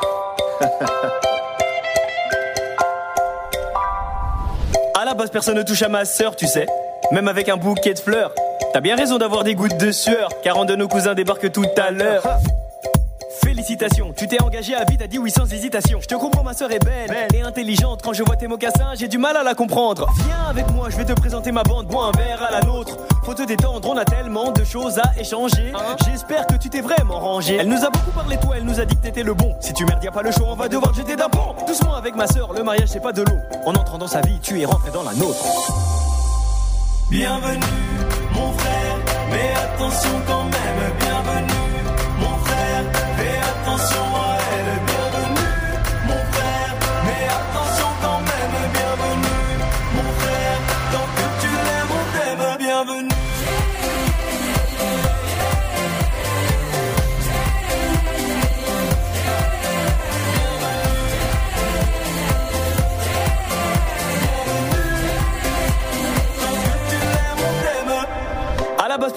à 4.95 5.05
la 5.05 5.13
base, 5.13 5.29
personne 5.29 5.57
ne 5.57 5.63
touche 5.63 5.83
à 5.83 5.89
ma 5.89 6.03
sœur, 6.05 6.35
tu 6.35 6.47
sais. 6.47 6.65
Même 7.11 7.27
avec 7.27 7.47
un 7.47 7.57
bouquet 7.57 7.93
de 7.93 7.99
fleurs. 7.99 8.33
T'as 8.73 8.81
bien 8.81 8.95
raison 8.95 9.19
d'avoir 9.19 9.43
des 9.43 9.53
gouttes 9.53 9.77
de 9.77 9.91
sueur, 9.91 10.29
car 10.43 10.57
un 10.57 10.65
de 10.65 10.75
nos 10.75 10.87
cousins 10.87 11.13
débarque 11.13 11.51
tout 11.51 11.65
à 11.77 11.91
l'heure. 11.91 12.23
Félicitations, 13.59 14.13
tu 14.15 14.25
t'es 14.25 14.41
engagé 14.41 14.73
à 14.73 14.85
vie, 14.85 14.95
t'as 14.97 15.07
dit 15.07 15.19
oui 15.19 15.29
sans 15.31 15.43
hésitation. 15.51 15.99
Je 15.99 16.07
te 16.07 16.15
comprends, 16.15 16.43
ma 16.43 16.53
sœur 16.53 16.71
est 16.71 16.79
belle, 16.79 17.27
et 17.33 17.41
intelligente. 17.41 17.99
Quand 18.01 18.13
je 18.13 18.23
vois 18.23 18.37
tes 18.37 18.47
mocassins, 18.47 18.93
j'ai 18.97 19.09
du 19.09 19.17
mal 19.17 19.35
à 19.35 19.43
la 19.43 19.53
comprendre. 19.53 20.07
Viens 20.25 20.45
avec 20.49 20.71
moi, 20.71 20.89
je 20.89 20.95
vais 20.95 21.03
te 21.03 21.11
présenter 21.11 21.51
ma 21.51 21.63
bande, 21.63 21.87
bois 21.87 22.05
un 22.05 22.17
verre 22.17 22.41
à 22.41 22.51
la 22.51 22.61
nôtre. 22.61 22.97
faut 23.25 23.33
te 23.33 23.41
détendre, 23.41 23.89
on 23.89 23.97
a 23.97 24.05
tellement 24.05 24.53
de 24.53 24.63
choses 24.63 24.97
à 24.99 25.11
échanger. 25.19 25.73
J'espère 26.05 26.47
que 26.47 26.55
tu 26.55 26.69
t'es 26.69 26.79
vraiment 26.79 27.19
rangé. 27.19 27.57
Elle 27.57 27.67
nous 27.67 27.83
a 27.83 27.89
beaucoup 27.89 28.11
parlé, 28.11 28.37
toi, 28.37 28.55
elle 28.55 28.63
nous 28.63 28.79
a 28.79 28.85
dit 28.85 28.95
que 28.95 29.01
t'étais 29.01 29.23
le 29.23 29.33
bon. 29.33 29.53
Si 29.59 29.73
tu 29.73 29.83
merdes, 29.83 30.05
y 30.05 30.07
a 30.07 30.11
pas 30.11 30.23
le 30.23 30.31
choix, 30.31 30.47
on 30.49 30.55
va 30.55 30.69
devoir 30.69 30.93
te 30.93 30.99
jeter 30.99 31.17
d'un 31.17 31.27
pont. 31.27 31.53
Doucement 31.67 31.95
avec 31.95 32.15
ma 32.15 32.27
sœur, 32.27 32.53
le 32.53 32.63
mariage 32.63 32.87
c'est 32.87 33.03
pas 33.03 33.11
de 33.11 33.23
l'eau. 33.23 33.39
En 33.65 33.75
entrant 33.75 33.97
dans 33.97 34.07
sa 34.07 34.21
vie, 34.21 34.39
tu 34.41 34.61
es 34.61 34.63
rentré 34.63 34.89
dans 34.91 35.03
la 35.03 35.13
nôtre. 35.15 35.45
Bienvenue, 37.11 37.59
mon 38.31 38.53
frère, 38.53 38.99
mais 39.29 39.51
attention 39.51 40.11
quand 40.25 40.45
même, 40.45 40.93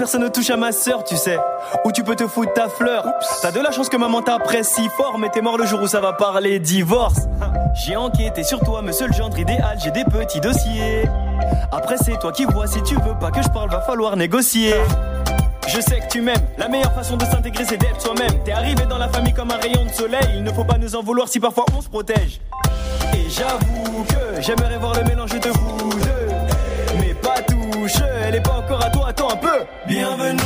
personne 0.03 0.23
ne 0.23 0.29
touche 0.29 0.51
à 0.51 0.57
ma 0.57 0.73
sœur, 0.73 1.05
tu 1.05 1.17
sais. 1.17 1.39
Où 1.85 1.93
tu 1.93 2.05
peux 2.05 2.17
te 2.17 2.27
foutre 2.27 2.53
ta 2.53 2.69
fleur. 2.69 3.05
T'as 3.41 3.51
de 3.51 3.61
la 3.61 3.71
chance 3.71 3.89
que 3.89 3.97
maman 3.97 4.23
t'apprécie 4.23 4.89
fort, 4.97 5.19
mais 5.19 5.29
t'es 5.31 5.41
mort 5.41 5.59
le 5.59 5.67
jour 5.67 5.83
où 5.83 5.87
ça 5.87 6.01
va 6.01 6.13
parler 6.13 6.59
divorce. 6.59 7.21
J'ai 7.85 7.97
enquêté 7.97 8.45
sur 8.45 8.61
toi, 8.61 8.83
me 8.83 8.93
seul 8.93 9.13
gendre 9.13 9.39
idéal, 9.39 9.79
j'ai 9.83 9.91
des 9.91 10.05
petits 10.05 10.41
dossiers. 10.41 11.09
Après, 11.73 11.97
c'est 11.97 12.19
toi 12.19 12.31
qui 12.31 12.45
vois, 12.45 12.67
si 12.67 12.83
tu 12.83 12.95
veux 12.97 13.19
pas 13.19 13.31
que 13.31 13.43
je 13.43 13.49
parle, 13.49 13.71
va 13.71 13.81
falloir 13.81 14.15
négocier. 14.15 14.75
Je 15.69 15.81
sais 15.81 16.01
que 16.01 16.09
tu 16.11 16.21
m'aimes, 16.21 16.43
la 16.59 16.69
meilleure 16.69 16.93
façon 16.93 17.17
de 17.17 17.25
s'intégrer 17.25 17.65
c'est 17.65 17.79
d'être 17.79 18.01
soi-même. 18.01 18.43
T'es 18.45 18.53
arrivé 18.53 18.85
dans 18.85 18.99
la 18.99 19.09
famille 19.09 19.33
comme 19.33 19.51
un 19.51 19.57
rayon 19.57 19.85
de 19.87 19.91
soleil, 19.91 20.21
il 20.35 20.43
ne 20.43 20.53
faut 20.53 20.65
pas 20.65 20.77
nous 20.77 20.95
en 20.97 21.03
vouloir 21.03 21.29
si 21.29 21.41
parfois 21.41 21.65
on 21.77 21.81
se 21.81 21.89
protège. 21.89 22.41
Et 23.15 23.31
j'avoue 23.31 24.05
que 24.05 24.43
j'aimerais 24.43 24.77
voir 24.77 24.95
le 24.95 25.05
mélange 25.05 25.31
de 25.31 25.49
vous 25.49 25.89
deux. 25.99 26.99
Mais 27.01 27.15
pas 27.15 27.41
touche, 27.41 28.03
elle 28.27 28.35
est 28.35 28.41
pas 28.43 28.59
encore 28.59 28.85
à 28.85 28.91
toi, 28.91 29.07
attends 29.09 29.31
un 29.31 29.37
peu. 29.37 29.65
Bienvenue, 29.87 30.41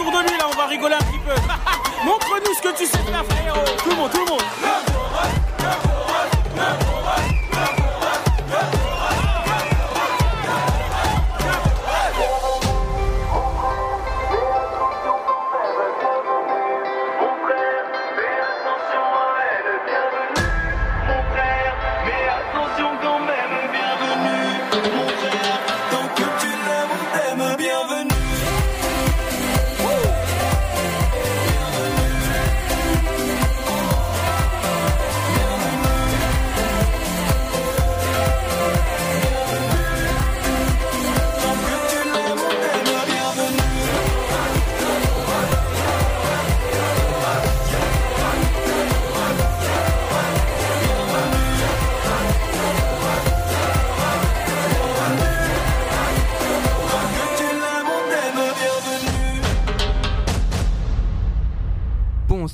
autour 0.00 0.22
de 0.22 0.28
lui 0.28 0.38
là, 0.38 0.46
on 0.50 0.56
va 0.56 0.66
rigoler 0.66 0.94
un 0.94 0.98
petit 0.98 1.18
peu. 1.18 1.34
Montre-nous 2.04 2.54
ce 2.54 2.62
que 2.62 2.76
tu 2.76 2.86
sais 2.86 2.98
faire, 2.98 3.24
frérot. 3.24 3.64
Tout 3.82 3.90
le 3.90 3.96
monde, 3.96 4.10
tout 4.10 4.24
le 4.24 4.30
monde. 4.30 4.42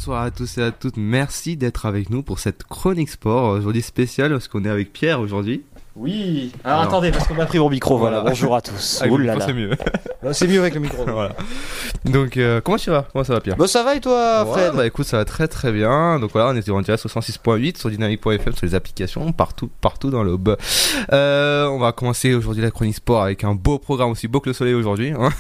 Bonsoir 0.07 0.23
à 0.23 0.31
tous 0.31 0.59
et 0.59 0.63
à 0.63 0.71
toutes, 0.71 0.99
merci 0.99 1.57
d'être 1.57 1.85
avec 1.85 2.11
nous 2.11 2.23
pour 2.23 2.39
cette 2.39 2.63
chronique 2.63 3.09
sport 3.09 3.51
aujourd'hui 3.59 3.83
spéciale 3.83 4.31
parce 4.31 4.47
qu'on 4.47 4.65
est 4.65 4.69
avec 4.69 4.93
Pierre 4.93 5.19
aujourd'hui. 5.19 5.65
Oui. 5.97 6.53
Alors, 6.63 6.83
attendez, 6.83 7.11
parce 7.11 7.27
qu'on 7.27 7.39
a 7.39 7.47
pris 7.47 7.59
mon 7.59 7.71
micro, 7.71 7.97
voilà. 7.97 8.21
Bonjour 8.21 8.55
à 8.55 8.61
tous. 8.61 9.03
Là. 9.03 9.37
c'est 9.41 9.53
mieux. 9.53 9.71
Bah, 10.23 10.33
c'est 10.33 10.49
mieux 10.49 10.59
avec 10.59 10.75
le 10.75 10.81
micro. 10.81 11.05
voilà. 11.05 11.37
Donc 12.05 12.37
euh, 12.37 12.61
comment 12.61 12.79
tu 12.79 12.91
vas? 12.91 13.07
Comment 13.13 13.23
ça 13.23 13.35
va 13.35 13.41
Pierre? 13.41 13.57
Bah 13.57 13.69
ça 13.69 13.85
va 13.85 13.95
et 13.95 14.01
toi 14.01 14.45
Ouais, 14.45 14.53
Fred? 14.53 14.73
Bah 14.75 14.85
écoute, 14.87 15.07
ça 15.07 15.19
va 15.19 15.25
très 15.25 15.47
très 15.47 15.71
bien. 15.71 16.19
Donc 16.19 16.33
voilà, 16.33 16.49
on 16.51 16.57
était 16.57 16.71
en 16.73 16.81
direct 16.81 17.07
sur 17.07 17.11
106.8 17.21 17.79
sur 17.79 17.91
dynamique.fm 17.91 18.53
sur 18.55 18.67
les 18.67 18.75
applications 18.75 19.31
partout 19.31 19.71
partout 19.81 20.11
dans 20.11 20.25
l'aube. 20.25 20.57
Euh, 21.13 21.67
on 21.69 21.79
va 21.79 21.93
commencer 21.93 22.35
aujourd'hui 22.35 22.63
la 22.65 22.73
chronique 22.73 22.97
sport 22.97 23.23
avec 23.23 23.45
un 23.45 23.55
beau 23.55 23.79
programme 23.79 24.11
aussi 24.11 24.27
beau 24.27 24.41
que 24.41 24.49
le 24.49 24.55
soleil 24.55 24.75
aujourd'hui. 24.75 25.13
hein. 25.13 25.29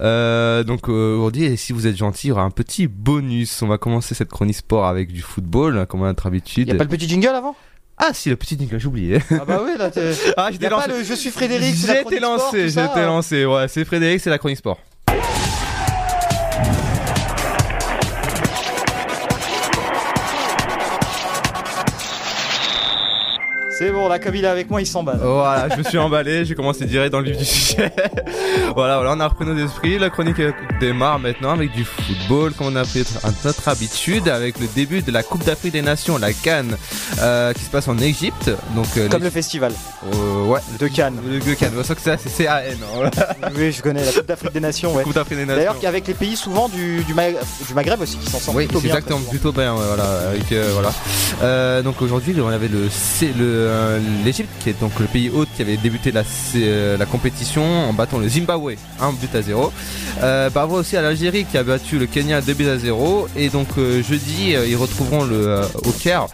Euh, 0.00 0.62
donc 0.62 0.88
aujourd'hui, 0.88 1.44
et 1.44 1.56
si 1.56 1.72
vous 1.72 1.86
êtes 1.86 1.96
gentil, 1.96 2.28
il 2.28 2.30
y 2.30 2.32
aura 2.32 2.42
un 2.42 2.50
petit 2.50 2.86
bonus. 2.86 3.60
On 3.62 3.66
va 3.66 3.76
commencer 3.76 4.14
cette 4.14 4.30
chronique 4.30 4.56
sport 4.56 4.86
avec 4.86 5.12
du 5.12 5.20
football 5.20 5.86
comme 5.86 6.04
à 6.04 6.06
notre 6.06 6.26
habitude. 6.26 6.68
Y 6.68 6.72
a 6.72 6.74
pas 6.76 6.84
le 6.84 6.90
petit 6.90 7.08
jingle 7.08 7.28
avant? 7.28 7.54
Ah 8.02 8.14
si, 8.14 8.30
le 8.30 8.36
petit 8.36 8.56
jingle, 8.58 8.80
j'ai 8.80 8.86
oublié. 8.86 9.18
Ah 9.30 9.44
bah 9.46 9.60
oui, 9.62 9.72
là, 9.76 9.90
t'es. 9.90 10.12
Ah, 10.36 10.48
j'étais 10.50 10.70
lancé. 10.70 10.88
le 10.88 11.04
Je 11.04 11.14
suis 11.14 11.30
Frédéric, 11.30 11.76
c'est 11.76 11.86
la 11.88 12.00
chronique 12.00 12.18
sport, 12.20 12.38
lancé, 12.38 12.70
ça, 12.70 12.86
j'étais 12.86 13.00
euh. 13.00 13.06
lancé. 13.06 13.44
Ouais, 13.44 13.68
c'est 13.68 13.84
Frédéric, 13.84 14.20
c'est 14.22 14.30
la 14.30 14.38
chronique 14.38 14.58
sport. 14.58 14.78
Bon, 24.00 24.08
là, 24.08 24.18
comme 24.18 24.34
il 24.34 24.42
est 24.44 24.48
avec 24.48 24.70
moi, 24.70 24.80
il 24.80 24.86
s'emballe. 24.86 25.18
Voilà, 25.22 25.68
je 25.68 25.76
me 25.76 25.82
suis 25.82 25.98
emballé, 25.98 26.46
j'ai 26.46 26.54
commencé 26.54 26.86
direct 26.86 27.12
dans 27.12 27.20
le 27.20 27.26
vif 27.26 27.36
du 27.36 27.44
sujet. 27.44 27.92
voilà, 28.74 28.96
voilà, 28.96 29.12
on 29.14 29.20
a 29.20 29.28
repris 29.28 29.44
nos 29.44 29.58
esprits. 29.62 29.98
La 29.98 30.08
chronique 30.08 30.40
euh, 30.40 30.52
démarre 30.80 31.18
maintenant 31.18 31.50
avec 31.50 31.70
du 31.72 31.84
football, 31.84 32.52
comme 32.54 32.68
on 32.68 32.76
a 32.76 32.84
pris 32.84 33.04
notre 33.44 33.68
habitude, 33.68 34.26
avec 34.30 34.58
le 34.58 34.68
début 34.74 35.02
de 35.02 35.12
la 35.12 35.22
Coupe 35.22 35.44
d'Afrique 35.44 35.74
des 35.74 35.82
Nations, 35.82 36.16
la 36.16 36.32
Cannes, 36.32 36.78
euh, 37.20 37.52
qui 37.52 37.60
se 37.62 37.68
passe 37.68 37.88
en 37.88 37.98
Égypte. 37.98 38.50
Donc, 38.74 38.86
euh, 38.96 39.06
Comme 39.10 39.22
le 39.22 39.28
festival. 39.28 39.72
Euh, 40.14 40.44
ouais. 40.46 40.60
De 40.78 40.88
Cannes. 40.88 41.18
De 41.46 41.52
Cannes. 41.52 41.72
C'est 41.84 41.94
que 41.94 42.00
ça, 42.00 42.16
c'est 42.16 42.30
C-A-N. 42.30 42.78
hein. 43.04 43.10
Oui, 43.54 43.70
je 43.70 43.82
connais 43.82 44.02
la 44.02 44.12
Coupe 44.12 44.26
d'Afrique 44.26 44.52
des 44.54 44.60
Nations, 44.60 44.94
ouais. 44.94 45.02
Coupe 45.02 45.14
d'Afrique 45.14 45.36
des 45.36 45.44
Nations. 45.44 45.58
D'ailleurs, 45.74 45.76
avec 45.86 46.06
les 46.06 46.14
pays 46.14 46.36
souvent 46.36 46.70
du, 46.70 47.04
du, 47.04 47.12
Ma- 47.12 47.28
du 47.32 47.74
Maghreb 47.74 48.00
aussi, 48.00 48.16
qui 48.16 48.30
s'en 48.30 48.38
sortent 48.38 48.56
Oui, 48.56 48.64
plutôt 48.64 48.80
bien. 48.80 48.94
exactement, 48.94 49.20
plutôt 49.28 49.52
bien, 49.52 49.74
ouais, 49.74 49.84
voilà, 49.86 50.04
avec, 50.30 50.44
voilà. 50.72 51.82
Donc 51.82 52.00
aujourd'hui, 52.00 52.34
on 52.40 52.48
avait 52.48 52.68
le, 52.68 52.88
C- 52.88 53.34
le, 53.38 53.89
l'Égypte, 54.24 54.50
qui 54.60 54.70
est 54.70 54.80
donc 54.80 54.98
le 55.00 55.06
pays 55.06 55.30
hôte 55.30 55.48
qui 55.56 55.62
avait 55.62 55.76
débuté 55.76 56.12
la, 56.12 56.22
euh, 56.56 56.96
la 56.96 57.06
compétition 57.06 57.62
en 57.88 57.92
battant 57.92 58.18
le 58.18 58.28
Zimbabwe 58.28 58.74
1 59.00 59.12
but 59.12 59.34
à 59.34 59.42
0. 59.42 59.72
Euh, 60.22 60.50
bravo 60.50 60.76
aussi 60.76 60.96
à 60.96 61.02
l'Algérie 61.02 61.44
qui 61.50 61.56
a 61.58 61.62
battu 61.62 61.98
le 61.98 62.06
Kenya 62.06 62.40
2 62.40 62.54
buts 62.54 62.68
à 62.68 62.78
0. 62.78 63.28
Et 63.36 63.48
donc 63.48 63.68
euh, 63.78 64.02
jeudi, 64.02 64.54
euh, 64.54 64.66
ils 64.66 64.76
retrouveront 64.76 65.24
le, 65.24 65.46
euh, 65.48 65.64
au 65.84 65.90
Caire 65.92 66.26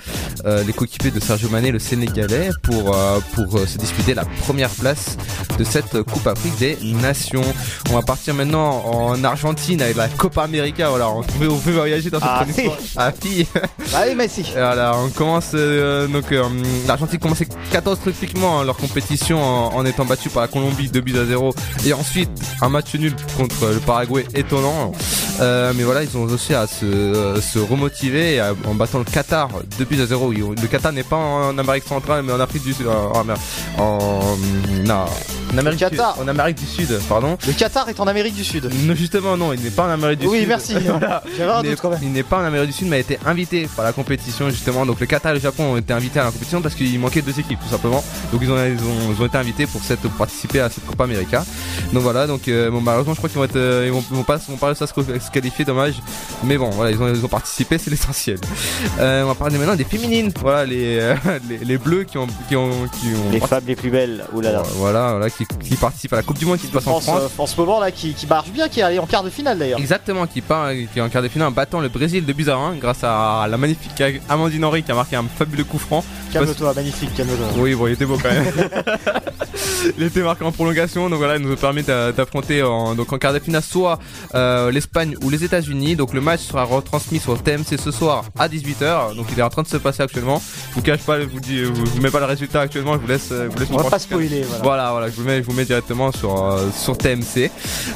euh, 0.44 0.62
les 0.64 0.72
coéquipiers 0.72 1.10
de 1.10 1.20
Sergio 1.20 1.48
Mané, 1.48 1.70
le 1.70 1.78
Sénégalais, 1.78 2.50
pour, 2.62 2.94
euh, 2.94 3.18
pour 3.34 3.56
euh, 3.56 3.66
se 3.66 3.78
disputer 3.78 4.14
la 4.14 4.24
première 4.24 4.70
place 4.70 5.16
de 5.58 5.64
cette 5.64 6.02
Coupe 6.02 6.26
Afrique 6.26 6.56
des 6.58 6.76
Nations. 6.82 7.42
On 7.90 7.94
va 7.94 8.02
partir 8.02 8.34
maintenant 8.34 8.84
en 8.84 9.24
Argentine 9.24 9.80
avec 9.82 9.96
la 9.96 10.08
Copa 10.08 10.42
América. 10.42 10.88
Voilà, 10.90 11.08
on 11.10 11.22
peut, 11.22 11.48
on 11.48 11.58
peut 11.58 11.70
voyager 11.72 12.10
dans 12.10 12.20
cette 12.20 12.28
Ah, 12.30 12.44
chronique 12.44 12.60
sport. 12.60 12.78
Ah, 12.96 13.12
fille. 13.12 13.46
Allez, 13.94 14.14
Messi. 14.14 14.44
Voilà, 14.54 14.96
on 14.96 15.08
commence 15.10 15.50
euh, 15.54 16.06
donc 16.06 16.30
euh, 16.32 16.42
l'Argentine 16.86 17.18
commençait 17.46 17.70
catastrophiquement 17.72 18.60
hein, 18.60 18.64
leur 18.64 18.76
compétition 18.76 19.42
en, 19.42 19.74
en 19.74 19.84
étant 19.84 20.04
battue 20.04 20.28
par 20.30 20.42
la 20.42 20.48
Colombie 20.48 20.88
2 20.88 21.00
buts 21.00 21.18
à 21.18 21.24
0 21.24 21.54
et 21.84 21.92
ensuite 21.92 22.30
un 22.62 22.68
match 22.68 22.94
nul 22.94 23.14
contre 23.36 23.66
le 23.72 23.80
Paraguay 23.80 24.24
étonnant. 24.34 24.92
Euh, 25.40 25.72
mais 25.76 25.82
voilà, 25.82 26.02
ils 26.02 26.16
ont 26.16 26.24
réussi 26.24 26.54
à 26.54 26.66
se, 26.66 26.84
euh, 26.86 27.40
se 27.42 27.58
remotiver 27.58 28.40
à- 28.40 28.54
en 28.66 28.74
battant 28.74 28.98
le 28.98 29.04
Qatar 29.04 29.48
2 29.78 29.84
buts 29.84 30.00
à 30.00 30.06
0. 30.06 30.32
Ils- 30.32 30.40
Le 30.62 30.68
Qatar 30.68 30.92
n'est 30.92 31.02
pas 31.02 31.16
en 31.16 31.56
Amérique 31.58 31.84
centrale, 31.84 32.22
mais 32.22 32.32
en 32.32 32.40
Afrique 32.40 32.62
du 32.64 32.72
Sud. 32.72 32.86
En, 32.86 33.12
en, 33.20 33.82
en- 33.82 34.36
non, 34.86 35.04
en 35.52 35.58
Amérique, 35.58 35.80
Le 35.80 35.90
Qatar. 35.90 36.14
Du, 36.16 36.22
en 36.22 36.28
Amérique 36.28 36.56
du 36.58 36.66
Sud, 36.66 36.98
pardon. 37.08 37.36
Le 37.46 37.52
Qatar 37.52 37.88
est 37.90 38.00
en 38.00 38.06
Amérique 38.06 38.34
du 38.34 38.44
Sud. 38.44 38.70
Non, 38.86 38.94
justement, 38.94 39.36
non, 39.36 39.52
il 39.52 39.60
n'est 39.60 39.70
pas 39.70 39.84
en 39.86 39.90
Amérique 39.90 40.20
du 40.20 40.26
Oui, 40.26 40.40
Sud. 40.40 40.48
merci. 40.48 40.74
Voilà. 40.86 41.22
Quand 41.82 41.90
même. 41.90 41.98
Il 42.02 42.12
n'est 42.12 42.22
pas 42.22 42.38
en 42.38 42.44
Amérique 42.44 42.70
du 42.70 42.76
Sud, 42.76 42.88
mais 42.88 42.96
a 42.96 43.00
été 43.00 43.18
invité 43.26 43.68
par 43.76 43.84
la 43.84 43.92
compétition, 43.92 44.48
justement. 44.48 44.86
Donc 44.86 45.00
le 45.00 45.06
Qatar 45.06 45.32
et 45.32 45.34
le 45.34 45.40
Japon 45.40 45.74
ont 45.74 45.76
été 45.76 45.92
invités 45.92 46.18
à 46.20 46.24
la 46.24 46.30
compétition 46.30 46.62
parce 46.62 46.74
qu'il 46.74 46.98
manquait 46.98 47.20
deux 47.22 47.35
équipes, 47.40 47.60
tout 47.60 47.68
simplement. 47.68 48.02
Donc 48.32 48.40
ils 48.42 48.50
ont, 48.50 48.56
ils 48.64 48.82
ont, 48.82 49.14
ils 49.14 49.22
ont 49.22 49.26
été 49.26 49.38
invités 49.38 49.66
pour, 49.66 49.82
cette, 49.82 50.00
pour 50.00 50.10
participer 50.12 50.60
à 50.60 50.70
cette 50.70 50.86
Copa 50.86 51.04
América. 51.04 51.44
Donc 51.92 52.02
voilà, 52.02 52.26
donc 52.26 52.48
euh, 52.48 52.70
bon, 52.70 52.80
malheureusement, 52.80 53.14
je 53.14 53.18
crois 53.18 53.28
qu'ils 53.28 53.38
vont, 53.38 53.44
être, 53.44 53.56
euh, 53.56 53.84
ils 53.86 53.92
vont, 53.92 54.02
vont 54.10 54.22
pas, 54.22 54.36
vont 54.36 54.56
pas 54.56 54.66
réussir 54.66 54.84
à 54.84 55.20
se, 55.20 55.30
qualifier, 55.30 55.64
dommage. 55.64 55.94
Mais 56.44 56.58
bon, 56.58 56.70
voilà, 56.70 56.90
ils 56.90 57.00
ont, 57.00 57.08
ils 57.08 57.24
ont 57.24 57.28
participé, 57.28 57.78
c'est 57.78 57.90
l'essentiel. 57.90 58.38
Euh, 58.98 59.24
on 59.24 59.28
va 59.28 59.34
parler 59.34 59.58
maintenant 59.58 59.76
des 59.76 59.84
féminines. 59.84 60.32
Voilà, 60.40 60.64
les, 60.64 60.98
euh, 61.00 61.14
les, 61.48 61.58
les 61.58 61.78
bleus 61.78 62.04
qui 62.04 62.18
ont, 62.18 62.26
qui 62.48 62.56
ont, 62.56 62.70
qui 63.00 63.08
ont 63.08 63.30
Les 63.32 63.40
femmes 63.40 63.64
les 63.66 63.76
plus 63.76 63.90
belles. 63.90 64.24
Oulala. 64.32 64.62
voilà, 64.74 65.10
voilà, 65.12 65.30
qui, 65.30 65.46
qui 65.46 65.76
participent 65.76 66.12
à 66.12 66.16
la 66.16 66.22
Coupe 66.22 66.38
du 66.38 66.46
Monde 66.46 66.58
qui 66.58 66.66
se 66.66 66.72
passe 66.72 66.86
en 66.86 67.00
France, 67.00 67.30
en 67.38 67.46
ce 67.46 67.56
moment 67.56 67.80
là 67.80 67.90
qui, 67.90 68.14
qui 68.14 68.26
marche 68.26 68.50
bien, 68.50 68.68
qui 68.68 68.80
est 68.80 68.82
allé 68.82 68.98
en 68.98 69.06
quart 69.06 69.22
de 69.22 69.30
finale 69.30 69.58
d'ailleurs. 69.58 69.78
Exactement, 69.78 70.26
qui 70.26 70.40
part, 70.40 70.70
qui 70.72 70.98
est 70.98 71.02
en 71.02 71.08
quart 71.08 71.22
de 71.22 71.28
finale 71.28 71.48
en 71.48 71.52
battant 71.52 71.80
le 71.80 71.88
Brésil 71.88 72.24
de 72.24 72.32
buts 72.32 72.48
à 72.48 72.56
1 72.56 72.76
grâce 72.76 73.02
à 73.02 73.46
la 73.48 73.56
magnifique 73.56 74.02
Amandine 74.28 74.64
Henry 74.64 74.82
qui 74.82 74.92
a 74.92 74.94
marqué 74.94 75.16
un 75.16 75.24
fabuleux 75.38 75.64
coup 75.64 75.78
franc. 75.78 76.04
Calme-toi, 76.32 76.74
magnifique, 76.74 77.20
Oui, 77.56 77.74
bon, 77.74 77.86
il 77.86 77.92
était 77.94 78.04
beau 78.06 78.18
quand 78.22 78.30
même. 78.30 78.44
il 79.98 80.04
était 80.04 80.20
marqué 80.22 80.44
en 80.44 80.52
prolongation, 80.52 81.08
donc 81.08 81.18
voilà, 81.18 81.36
il 81.36 81.42
nous 81.42 81.52
a 81.52 81.56
permis 81.56 81.82
d'a- 81.82 82.12
d'affronter 82.12 82.62
en, 82.62 82.94
donc 82.94 83.12
en 83.12 83.18
quart 83.18 83.32
de 83.32 83.38
finale 83.38 83.62
soit 83.62 83.98
euh, 84.34 84.70
l'Espagne 84.70 85.16
ou 85.22 85.30
les 85.30 85.44
États-Unis. 85.44 85.96
Donc 85.96 86.12
le 86.12 86.20
match 86.20 86.40
sera 86.40 86.64
retransmis 86.64 87.18
sur 87.18 87.40
TMC 87.42 87.78
ce 87.82 87.90
soir 87.90 88.24
à 88.38 88.48
18h. 88.48 89.14
Donc 89.16 89.26
il 89.32 89.38
est 89.38 89.42
en 89.42 89.48
train 89.50 89.62
de 89.62 89.68
se 89.68 89.76
passer 89.76 90.02
actuellement. 90.02 90.40
Je 90.70 90.74
vous 90.74 90.82
cache 90.82 91.00
pas, 91.00 91.20
je 91.20 91.26
vous 91.26 91.40
dis, 91.40 91.58
je 91.58 91.64
vous 91.72 92.00
mets 92.00 92.10
pas 92.10 92.20
le 92.20 92.26
résultat 92.26 92.60
actuellement. 92.60 92.94
Je 92.94 92.98
vous 92.98 93.06
laisse, 93.06 93.28
je 93.30 93.46
vous 93.48 93.58
laisse 93.58 93.68
On 93.72 93.76
va 93.78 93.90
pas 93.90 93.98
spoiler, 93.98 94.42
voilà. 94.42 94.62
Voilà, 94.62 94.90
voilà, 94.92 95.06
je 95.08 95.16
vous 95.16 95.24
mets, 95.24 95.38
je 95.42 95.46
vous 95.46 95.52
mets 95.52 95.64
directement 95.64 96.12
sur 96.12 96.44
euh, 96.52 96.68
sur 96.76 96.96
TMC. 96.98 97.50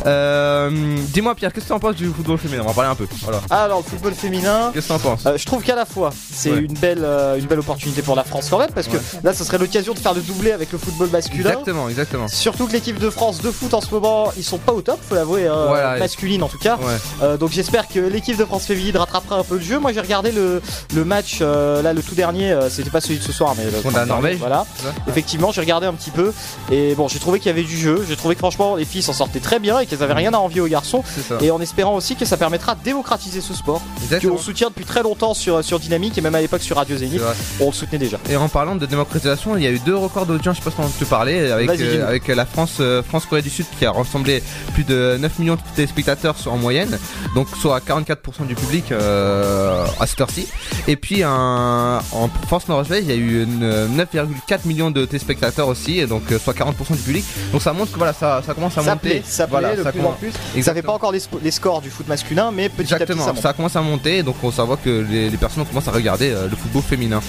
Euh, 0.06 0.70
Dis-moi 1.12 1.34
Pierre, 1.34 1.52
qu'est-ce 1.52 1.64
que 1.64 1.68
tu 1.70 1.74
en 1.74 1.80
penses 1.80 1.96
du 1.96 2.06
football 2.08 2.38
féminin? 2.38 2.62
On 2.62 2.66
va 2.66 2.70
en 2.70 2.74
parler 2.74 2.90
un 2.90 2.94
peu. 2.94 3.06
Voilà. 3.22 3.40
Alors 3.50 3.78
le 3.78 3.84
football 3.84 4.14
féminin, 4.14 4.70
Qu'est-ce 4.72 4.88
que 4.88 4.92
tu 4.98 5.06
en 5.06 5.10
penses 5.16 5.26
je 5.36 5.44
trouve 5.46 5.62
qu'à 5.62 5.74
la 5.76 5.84
fois 5.84 6.10
c'est 6.32 6.50
Ouais. 6.50 6.58
une 6.60 6.72
belle 6.74 7.06
une 7.38 7.46
belle 7.46 7.58
opportunité 7.60 8.02
pour 8.02 8.16
la 8.16 8.24
France 8.24 8.48
quand 8.50 8.58
même 8.58 8.70
parce 8.74 8.88
que. 8.88 8.96
Là 9.24 9.34
ce 9.34 9.44
serait 9.44 9.58
l'occasion 9.58 9.94
de 9.94 9.98
faire 9.98 10.14
le 10.14 10.20
doublé 10.20 10.52
avec 10.52 10.72
le 10.72 10.78
football 10.78 11.08
masculin. 11.10 11.50
Exactement, 11.50 11.88
exactement. 11.88 12.28
Surtout 12.28 12.66
que 12.66 12.72
l'équipe 12.72 12.98
de 12.98 13.10
France 13.10 13.40
de 13.40 13.50
foot 13.50 13.74
en 13.74 13.80
ce 13.80 13.90
moment 13.90 14.32
ils 14.36 14.44
sont 14.44 14.58
pas 14.58 14.72
au 14.72 14.80
top, 14.82 14.98
faut 15.08 15.14
l'avouer, 15.14 15.46
hein, 15.46 15.64
Voilà, 15.68 15.96
masculine 15.98 16.42
en 16.42 16.48
tout 16.48 16.58
cas. 16.58 16.76
Ouais. 16.76 16.84
Euh, 17.22 17.36
donc 17.36 17.50
j'espère 17.52 17.88
que 17.88 17.98
l'équipe 18.00 18.36
de 18.36 18.44
France 18.44 18.64
féminine 18.66 18.96
rattrapera 18.96 19.36
un 19.36 19.44
peu 19.44 19.56
le 19.56 19.60
jeu. 19.62 19.78
Moi 19.78 19.92
j'ai 19.92 20.00
regardé 20.00 20.32
le, 20.32 20.60
le 20.94 21.04
match 21.04 21.38
euh, 21.40 21.82
là 21.82 21.92
le 21.92 22.02
tout 22.02 22.14
dernier, 22.14 22.52
euh, 22.52 22.68
c'était 22.70 22.90
pas 22.90 23.00
celui 23.00 23.18
de 23.18 23.24
ce 23.24 23.32
soir 23.32 23.54
mais 23.56 23.64
le 23.64 23.80
Contre 23.82 23.96
la 23.96 24.06
Norvège 24.06 24.38
Voilà. 24.38 24.66
Ouais. 24.84 24.90
Effectivement 25.08 25.52
j'ai 25.52 25.60
regardé 25.60 25.86
un 25.86 25.94
petit 25.94 26.10
peu 26.10 26.32
et 26.70 26.94
bon 26.94 27.08
j'ai 27.08 27.18
trouvé 27.18 27.38
qu'il 27.38 27.48
y 27.48 27.52
avait 27.52 27.62
du 27.62 27.76
jeu. 27.76 28.04
J'ai 28.08 28.16
trouvé 28.16 28.34
que 28.34 28.40
franchement 28.40 28.76
les 28.76 28.84
filles 28.84 29.02
s'en 29.02 29.12
sortaient 29.12 29.40
très 29.40 29.58
bien 29.58 29.78
et 29.80 29.86
qu'elles 29.86 30.02
avaient 30.02 30.14
rien 30.14 30.32
à 30.34 30.38
envier 30.38 30.60
aux 30.60 30.66
garçons. 30.68 31.02
Et 31.40 31.50
en 31.50 31.60
espérant 31.60 31.94
aussi 31.96 32.16
que 32.16 32.24
ça 32.24 32.36
permettra 32.36 32.74
de 32.74 32.82
démocratiser 32.82 33.40
ce 33.40 33.54
sport 33.54 33.80
Exactement. 34.02 34.34
qu'on 34.34 34.40
soutient 34.40 34.68
depuis 34.68 34.84
très 34.84 35.02
longtemps 35.02 35.34
sur, 35.34 35.64
sur 35.64 35.78
Dynamique 35.80 36.16
et 36.18 36.20
même 36.20 36.34
à 36.34 36.40
l'époque 36.40 36.62
sur 36.62 36.76
Radio 36.76 36.96
Zénith. 36.96 37.20
On 37.60 37.66
le 37.66 37.72
soutenait 37.72 37.98
déjà. 37.98 38.18
Et 38.28 38.36
en 38.36 38.48
parlant 38.48 38.76
de 38.76 38.86
démocratisation, 39.14 39.56
il 39.56 39.62
y 39.64 39.66
a 39.66 39.70
eu 39.70 39.78
deux 39.80 39.96
records 39.96 40.26
d'audience, 40.26 40.56
je 40.56 40.62
sais 40.62 40.70
pas 40.70 40.82
si 40.82 40.88
on 40.88 41.04
te 41.04 41.08
parlait, 41.08 41.50
avec, 41.50 41.68
euh, 41.80 42.06
avec 42.06 42.28
la 42.28 42.46
France, 42.46 42.76
euh, 42.80 43.02
France-Corée 43.02 43.42
du 43.42 43.50
Sud 43.50 43.66
qui 43.78 43.84
a 43.84 43.90
rassemblé 43.92 44.42
plus 44.74 44.84
de 44.84 45.16
9 45.18 45.38
millions 45.40 45.56
de 45.56 45.60
téléspectateurs 45.74 46.36
en 46.46 46.56
moyenne, 46.56 46.96
donc 47.34 47.48
soit 47.60 47.76
à 47.76 47.80
44% 47.80 48.46
du 48.46 48.54
public 48.54 48.92
euh, 48.92 49.84
à 49.98 50.06
cette 50.06 50.20
heure-ci. 50.20 50.46
Et 50.86 50.96
puis 50.96 51.22
un- 51.24 52.00
en 52.12 52.28
France-Norvège, 52.46 53.04
il 53.04 53.10
y 53.10 53.12
a 53.12 53.16
eu 53.16 53.42
une- 53.42 53.88
9,4 53.96 54.64
millions 54.66 54.90
de 54.90 55.04
téléspectateurs 55.04 55.68
aussi, 55.68 55.98
et 55.98 56.06
donc 56.06 56.22
euh, 56.30 56.38
soit 56.38 56.54
40% 56.54 56.94
du 56.94 57.02
public. 57.02 57.24
Donc 57.52 57.62
ça 57.62 57.72
montre 57.72 57.92
que 57.92 57.98
voilà, 57.98 58.12
ça, 58.12 58.42
ça 58.46 58.54
commence 58.54 58.78
à 58.78 58.82
Ça 58.82 58.94
monter. 58.94 59.08
plaît, 59.08 59.22
ça 59.24 59.46
plaît 59.46 59.50
Voilà, 59.50 59.76
de 59.76 59.82
ça 59.82 59.92
plus 59.92 60.00
en 60.02 60.12
plus. 60.12 60.30
Ça 60.32 60.38
fait 60.52 60.58
Exactement. 60.58 60.92
pas 60.92 60.92
encore 60.96 61.12
les, 61.12 61.50
scores 61.50 61.80
du 61.80 61.90
foot 61.90 62.06
masculin, 62.08 62.50
mais 62.54 62.68
petit 62.68 62.92
Exactement, 62.92 63.26
à 63.26 63.32
petit 63.32 63.42
ça 63.42 63.52
commence 63.52 63.74
à 63.76 63.82
monter, 63.82 64.22
donc 64.22 64.36
on 64.42 64.50
voit 64.50 64.76
que 64.76 65.04
les, 65.10 65.30
les 65.30 65.36
personnes 65.36 65.64
commencent 65.64 65.88
à 65.88 65.92
regarder 65.92 66.30
euh, 66.30 66.46
le 66.48 66.56
football 66.56 66.82
féminin. 66.82 67.20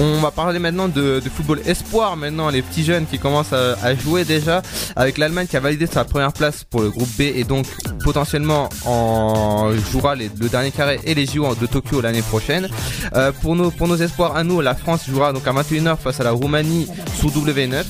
On 0.00 0.20
va 0.20 0.30
parler 0.30 0.58
maintenant 0.58 0.88
de, 0.88 1.20
de 1.20 1.27
football 1.28 1.60
espoir, 1.66 2.16
maintenant 2.16 2.48
les 2.50 2.62
petits 2.62 2.84
jeunes 2.84 3.06
qui 3.06 3.18
commencent 3.18 3.52
à, 3.52 3.94
jouer 3.94 4.24
déjà, 4.24 4.62
avec 4.96 5.18
l'Allemagne 5.18 5.46
qui 5.46 5.56
a 5.56 5.60
validé 5.60 5.86
sa 5.86 6.04
première 6.04 6.32
place 6.32 6.64
pour 6.64 6.80
le 6.82 6.90
groupe 6.90 7.08
B 7.18 7.22
et 7.22 7.44
donc 7.44 7.66
potentiellement 8.04 8.68
en 8.86 9.70
jouera 9.92 10.14
les- 10.14 10.30
le 10.40 10.48
dernier 10.48 10.70
carré 10.70 11.00
et 11.04 11.14
les 11.14 11.26
JO 11.26 11.54
de 11.54 11.66
Tokyo 11.66 12.00
l'année 12.00 12.22
prochaine. 12.22 12.68
Euh, 13.14 13.32
pour, 13.42 13.56
nos, 13.56 13.70
pour 13.70 13.88
nos 13.88 13.96
espoirs 13.96 14.36
à 14.36 14.44
nous, 14.44 14.60
la 14.60 14.74
France 14.74 15.02
jouera 15.08 15.32
donc 15.32 15.46
à 15.46 15.52
21h 15.52 15.96
face 15.98 16.20
à 16.20 16.24
la 16.24 16.30
Roumanie 16.32 16.86
sous 17.20 17.28
W9. 17.30 17.84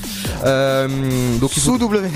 Euh, 0.45 0.87
donc 1.39 1.51
Sous 1.51 1.77
W. 1.77 2.09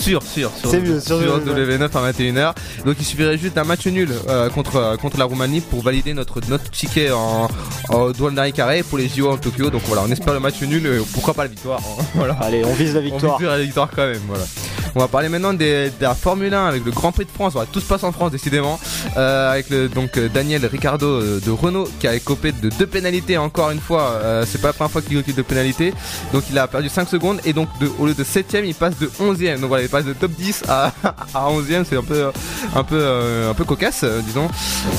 Sûr, 0.00 0.22
sûr, 0.22 0.50
sûr. 0.58 0.70
C'est 0.70 0.80
mieux, 0.80 1.00
sur 1.00 1.18
W9. 1.18 1.78
W9 1.78 1.82
à 1.84 2.12
21h. 2.12 2.54
Donc 2.84 2.96
il 3.00 3.04
suffirait 3.04 3.36
juste 3.38 3.54
d'un 3.54 3.64
match 3.64 3.86
nul 3.86 4.10
euh, 4.28 4.48
contre, 4.50 4.76
euh, 4.76 4.96
contre 4.96 5.18
la 5.18 5.24
Roumanie 5.24 5.60
pour 5.60 5.82
valider 5.82 6.14
notre, 6.14 6.40
notre 6.48 6.70
ticket 6.70 7.10
en, 7.10 7.48
en 7.88 8.10
dernier 8.30 8.52
carré 8.52 8.82
pour 8.82 8.98
les 8.98 9.08
JO 9.08 9.30
en 9.30 9.36
Tokyo. 9.36 9.70
Donc 9.70 9.82
voilà, 9.86 10.02
on 10.06 10.10
espère 10.10 10.34
le 10.34 10.40
match 10.40 10.60
nul, 10.62 11.02
pourquoi 11.12 11.34
pas 11.34 11.42
la 11.42 11.48
victoire. 11.48 11.80
hein. 11.80 12.02
Voilà. 12.14 12.34
Allez, 12.40 12.64
on 12.64 12.74
vise 12.74 12.94
la 12.94 13.00
On 13.00 13.04
victoire. 13.04 13.38
vise 13.38 13.48
la 13.48 13.58
victoire 13.62 13.88
quand 13.94 14.06
même, 14.06 14.20
voilà. 14.26 14.44
On 14.98 15.02
va 15.02 15.06
parler 15.06 15.28
maintenant 15.28 15.52
des- 15.52 15.90
de 15.90 16.02
la 16.02 16.12
Formule 16.16 16.52
1 16.52 16.66
avec 16.66 16.84
le 16.84 16.90
Grand 16.90 17.12
Prix 17.12 17.24
de 17.24 17.30
France. 17.30 17.52
Voilà, 17.52 17.68
tout 17.72 17.78
se 17.78 17.84
passe 17.86 18.02
en 18.02 18.10
France 18.10 18.32
décidément. 18.32 18.80
Euh, 19.16 19.52
avec 19.52 19.70
le, 19.70 19.88
donc 19.88 20.16
euh, 20.18 20.28
Daniel 20.28 20.66
Ricardo 20.66 21.06
euh, 21.06 21.38
de 21.40 21.50
Renault 21.52 21.88
qui 22.00 22.08
a 22.08 22.16
écopé 22.16 22.50
de 22.50 22.68
deux 22.68 22.86
pénalités 22.88 23.38
encore 23.38 23.70
une 23.70 23.78
fois. 23.78 24.10
Euh, 24.24 24.44
c'est 24.44 24.60
pas 24.60 24.68
la 24.68 24.72
première 24.72 24.90
fois 24.90 25.00
qu'il 25.00 25.16
occupe 25.16 25.36
de 25.36 25.42
pénalités. 25.42 25.94
Donc 26.32 26.42
il 26.50 26.58
a 26.58 26.66
perdu 26.66 26.88
5 26.88 27.08
secondes 27.08 27.38
et 27.44 27.52
donc 27.52 27.68
de, 27.78 27.88
au 28.00 28.06
lieu 28.06 28.14
de 28.14 28.24
7ème 28.24 28.64
il 28.64 28.74
passe 28.74 28.98
de 28.98 29.06
11ème. 29.20 29.60
Donc 29.60 29.68
voilà, 29.68 29.84
il 29.84 29.88
passe 29.88 30.04
de 30.04 30.14
top 30.14 30.32
10 30.32 30.64
à, 30.68 30.92
à 31.32 31.48
11ème. 31.48 31.84
C'est 31.88 31.96
un 31.96 32.02
peu 32.02 32.26
un 32.74 32.82
peu 32.82 32.98
euh, 33.00 33.50
un 33.52 33.54
peu 33.54 33.64
cocasse 33.64 34.04
disons. 34.26 34.48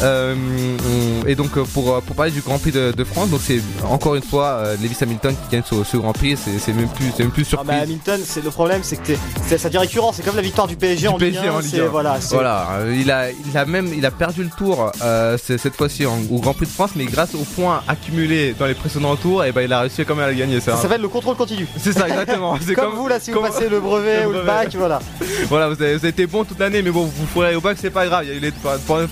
On- 0.01 1.27
et 1.27 1.35
donc 1.35 1.51
pour, 1.51 2.01
pour 2.01 2.15
parler 2.15 2.31
du 2.31 2.39
Grand 2.39 2.57
Prix 2.57 2.71
de, 2.71 2.93
de 2.95 3.03
France, 3.03 3.29
donc 3.29 3.41
c'est 3.43 3.61
encore 3.83 4.15
une 4.15 4.23
fois 4.23 4.63
Lewis 4.81 4.95
Hamilton 5.01 5.35
qui 5.35 5.55
gagne 5.57 5.63
ce, 5.69 5.83
ce 5.83 5.97
Grand 5.97 6.13
Prix. 6.13 6.37
C'est 6.37 6.73
même 6.73 6.87
plus 6.87 7.11
c'est 7.17 7.23
même 7.23 7.31
plus 7.31 7.45
Ah, 7.57 7.63
mais 7.65 7.73
Hamilton, 7.81 8.21
c'est 8.25 8.43
le 8.43 8.49
problème, 8.49 8.79
c'est 8.83 8.95
que 8.95 9.13
c'est- 9.47 9.57
ça 9.57 9.67
devient 9.69 9.88
récurrent. 9.89 10.11
C'est 10.13 10.23
comme 10.23 10.35
la 10.35 10.41
victoire 10.41 10.67
du 10.67 10.75
PSG 10.75 11.07
en 11.07 11.17
Ligue 11.17 11.33
PSG 11.33 11.47
1. 11.47 11.53
en 11.53 11.59
Ligue 11.59 11.69
c'est- 11.71 11.81
1. 11.81 11.87
Voilà, 11.87 12.17
c'est- 12.21 12.35
Voilà, 12.35 12.67
euh, 12.79 12.95
il 12.99 13.09
a, 13.11 13.31
il 13.31 13.57
a 13.57 13.65
même, 13.65 13.91
il 13.95 14.05
a 14.05 14.11
perdu 14.11 14.43
le 14.43 14.49
tour 14.49 14.91
euh, 15.03 15.37
cette 15.37 15.75
fois-ci 15.75 16.05
en- 16.05 16.19
au 16.31 16.39
Grand 16.39 16.53
Prix 16.53 16.65
de 16.67 16.71
France, 16.71 16.91
mais 16.95 17.05
grâce 17.05 17.33
aux 17.35 17.45
points 17.55 17.81
accumulés 17.87 18.55
dans 18.57 18.65
les 18.65 18.73
précédents 18.75 19.15
tours, 19.15 19.43
et 19.43 19.51
ben 19.51 19.61
il 19.61 19.73
a 19.73 19.81
réussi 19.81 20.03
quand 20.05 20.15
même 20.15 20.25
à 20.25 20.31
le 20.31 20.35
gagner. 20.37 20.59
Ça 20.59 20.75
Ça, 20.75 20.83
s'appelle 20.83 21.01
le 21.01 21.07
contrôle 21.07 21.35
continu. 21.35 21.67
c'est 21.77 21.93
ça 21.93 22.07
exactement. 22.07 22.57
Comme, 22.75 22.93
vous 22.95 23.07
là, 23.07 23.19
si 23.19 23.31
vous 23.31 23.41
passez 23.41 23.67
le 23.69 23.79
brevet 23.89 24.21
le 24.23 24.27
ou 24.29 24.31
le 24.33 24.43
bac, 24.43 24.75
voilà. 24.75 24.99
Voilà, 25.49 25.69
vous 25.69 25.81
avez, 25.81 25.93
vous 25.93 25.99
avez 25.99 26.09
été 26.09 26.27
bon 26.27 26.43
toute 26.43 26.59
l'année, 26.59 26.81
mais 26.81 26.91
bon, 26.91 27.03
vous 27.05 27.25
pourrez 27.27 27.55
au 27.55 27.61
bac, 27.61 27.77
c'est 27.79 27.89
pas 27.89 28.05
grave. 28.05 28.25
Il 28.25 28.29
y 28.29 28.33
a 28.33 28.35
eu 28.35 28.39
les 28.39 28.51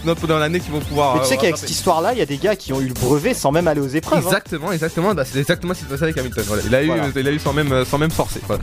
notes 0.06 0.20
pendant 0.20 0.38
l'année 0.38 0.60
qui 0.60 0.70
vont 0.70 0.80
pouvoir. 0.80 1.16
Mais 1.16 1.22
tu 1.22 1.28
sais 1.28 1.34
euh, 1.34 1.38
qu'avec 1.38 1.52
rattraper. 1.56 1.68
cette 1.68 1.76
histoire-là, 1.76 2.14
il 2.14 2.20
y 2.20 2.22
a 2.22 2.26
des 2.26 2.38
gars 2.38 2.56
qui 2.56 2.74
ont 2.74 2.82
eu 2.82 2.88
le 2.88 2.94
brevet 2.94 3.34
sans 3.34 3.52
même 3.52 3.68
aller 3.68 3.82
aux 3.82 3.88
épreuves. 3.88 4.20
hein. 4.20 4.28
Exactement, 4.28 4.72
exactement. 4.72 5.14
Bah, 5.14 5.24
c'est 5.26 5.40
exactement 5.40 5.74
ce 5.74 5.80
qui 5.80 5.86
s'est 5.86 5.92
passé 5.92 6.04
avec 6.04 6.18
Hamilton. 6.18 6.44
Voilà. 6.48 6.64
Il 6.66 6.76
a 6.76 6.84
eu, 6.84 6.88
Voilà. 6.88 7.04
il 7.16 7.28
a 7.28 7.32
eu 7.32 7.40
sans 7.40 7.54
même, 7.54 7.86
sans 7.86 7.98
même 7.98 8.12
forcer. 8.12 8.42
Voilà. 8.48 8.62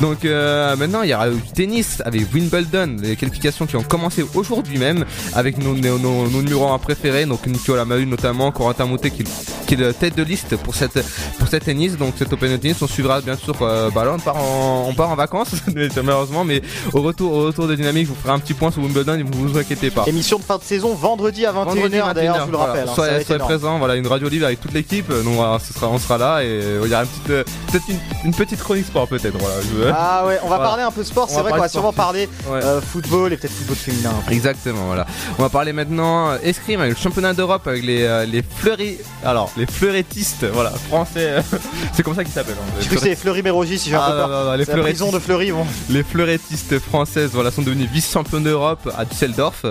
Donc 0.00 0.24
euh, 0.24 0.74
maintenant, 0.76 1.02
il 1.02 1.10
y 1.10 1.14
aura 1.14 1.28
du 1.44 1.52
tennis 1.52 2.02
avec 2.04 2.32
Wimbledon, 2.34 2.96
les 3.02 3.16
qualifications 3.16 3.66
qui 3.66 3.76
ont 3.76 3.82
commencé 3.82 4.24
aujourd'hui 4.34 4.78
même 4.78 5.04
avec 5.34 5.58
nos, 5.58 5.74
nos, 5.74 5.98
nos- 5.98 6.28
nos 6.28 6.42
numéros 6.42 6.68
1 6.72 6.78
préférés, 6.78 7.26
donc 7.26 7.46
Nicolas 7.46 7.84
Mahut 7.84 8.06
notamment, 8.06 8.50
Corentin 8.52 8.86
Moutet 8.86 9.10
qui, 9.10 9.24
qui 9.66 9.74
est 9.74 9.76
le 9.76 9.92
tête 9.92 10.16
de 10.16 10.22
liste 10.22 10.56
pour 10.56 10.74
cette 10.74 10.98
pour 11.38 11.48
cette 11.48 11.64
tennis, 11.64 11.96
donc 11.96 12.14
cet 12.18 12.32
Open 12.32 12.50
de 12.52 12.56
tennis. 12.56 12.80
On 12.82 12.86
suivra 12.86 13.20
bien 13.20 13.36
sûr. 13.36 13.54
Euh, 13.62 13.90
bah 13.94 14.04
là, 14.04 14.12
on 14.14 14.18
part 14.18 14.36
en, 14.36 14.86
on 14.88 14.94
part 14.94 15.10
en 15.10 15.14
vacances, 15.16 15.48
malheureusement, 16.02 16.44
mais 16.44 16.62
au 16.92 17.00
retour, 17.02 17.32
au 17.32 17.46
retour 17.46 17.66
de 17.68 17.74
Dynamique, 17.74 18.06
je 18.06 18.10
vous 18.12 18.20
ferai 18.20 18.32
un 18.32 18.38
petit 18.38 18.54
point 18.54 18.70
sur 18.70 18.82
Wimbledon. 18.82 19.22
Vous 19.32 19.48
vous 19.48 19.58
inquiétez 19.58 19.90
pas. 19.90 20.04
Émission 20.06 20.38
de 20.38 20.44
fin 20.44 20.58
de 20.58 20.62
saison 20.62 20.94
vendredi 20.94 21.46
à 21.46 21.52
21h 21.52 21.54
Vendredi, 21.64 21.88
d'ailleurs, 21.90 22.08
21h, 22.14 22.40
je 22.40 22.44
vous 22.46 22.50
le 22.50 22.56
voilà. 22.56 22.72
rappelle. 22.72 22.88
hein, 22.88 22.92
soyez 22.94 23.78
voilà, 23.78 23.96
une 23.96 24.06
radio 24.06 24.28
libre 24.28 24.46
avec 24.46 24.60
toute 24.60 24.72
l'équipe. 24.72 25.08
Donc 25.08 25.34
voilà, 25.34 25.58
ce 25.58 25.72
sera, 25.72 25.88
on 25.88 25.98
sera 25.98 26.18
là 26.18 26.42
et 26.42 26.46
euh, 26.46 26.80
il 26.84 26.90
y 26.90 26.94
aura 26.94 27.02
une 27.02 27.08
petite, 27.08 27.30
euh, 27.30 27.44
peut-être 27.70 27.84
une, 27.88 27.98
une 28.26 28.34
petite 28.34 28.60
chronique 28.60 28.86
sport 28.86 29.08
peut-être. 29.08 29.36
Voilà. 29.38 29.54
je- 29.62 29.90
Ah 29.94 30.24
ouais, 30.26 30.38
on 30.42 30.48
va 30.48 30.56
Voilà. 30.56 30.64
parler 30.70 30.82
un 30.82 30.90
peu 30.90 31.04
sport, 31.04 31.28
c'est 31.34 31.40
vrai 31.42 31.52
qu'on 31.52 31.58
va 31.58 31.68
sûrement 31.68 31.92
parler 31.92 32.28
Ouais. 32.48 32.60
euh, 32.62 32.80
football 32.80 33.32
et 33.32 33.36
peut-être 33.36 33.52
football 33.54 33.76
féminin. 33.76 34.12
Exactement, 34.30 34.86
voilà. 34.86 35.06
On 35.38 35.42
va 35.42 35.48
parler 35.48 35.72
maintenant 35.72 36.30
euh, 36.30 36.38
escrime 36.42 36.80
avec 36.80 36.94
le 36.96 37.00
championnat 37.00 37.32
d'Europe 37.34 37.66
avec 37.66 37.82
les 37.84 38.02
euh, 38.02 38.24
les 38.26 38.42
fleuris, 38.42 38.98
alors 39.24 39.50
les 39.56 39.66
fleurettistes, 39.66 40.44
voilà, 40.52 40.70
français. 40.70 41.36
c'est 41.92 42.02
comme 42.02 42.14
ça 42.14 42.24
qu'ils 42.24 42.32
s'appellent. 42.32 42.56
hein. 42.60 42.72
Je 42.80 42.88
sais 42.88 42.94
que 42.94 43.00
c'est 43.00 43.14
Fleury 43.16 43.42
Mérogis 43.42 43.78
si 43.78 43.90
j'ai 43.90 43.96
un 43.96 44.00
Ah, 44.02 44.10
peu 44.10 44.16
peur. 44.16 44.28
non, 44.28 44.44
non, 44.50 44.52
les 44.56 44.64
la 44.64 44.76
prison 44.78 45.10
de 45.12 45.18
Fleury, 45.18 45.52
bon. 45.52 45.66
Les 45.90 46.02
fleurettistes 46.02 46.78
françaises 46.78 47.30
voilà, 47.32 47.50
sont 47.50 47.62
devenues 47.62 47.88
vice-championnes 47.92 48.44
d'Europe 48.44 48.90
à 48.96 49.04
Düsseldorf. 49.04 49.64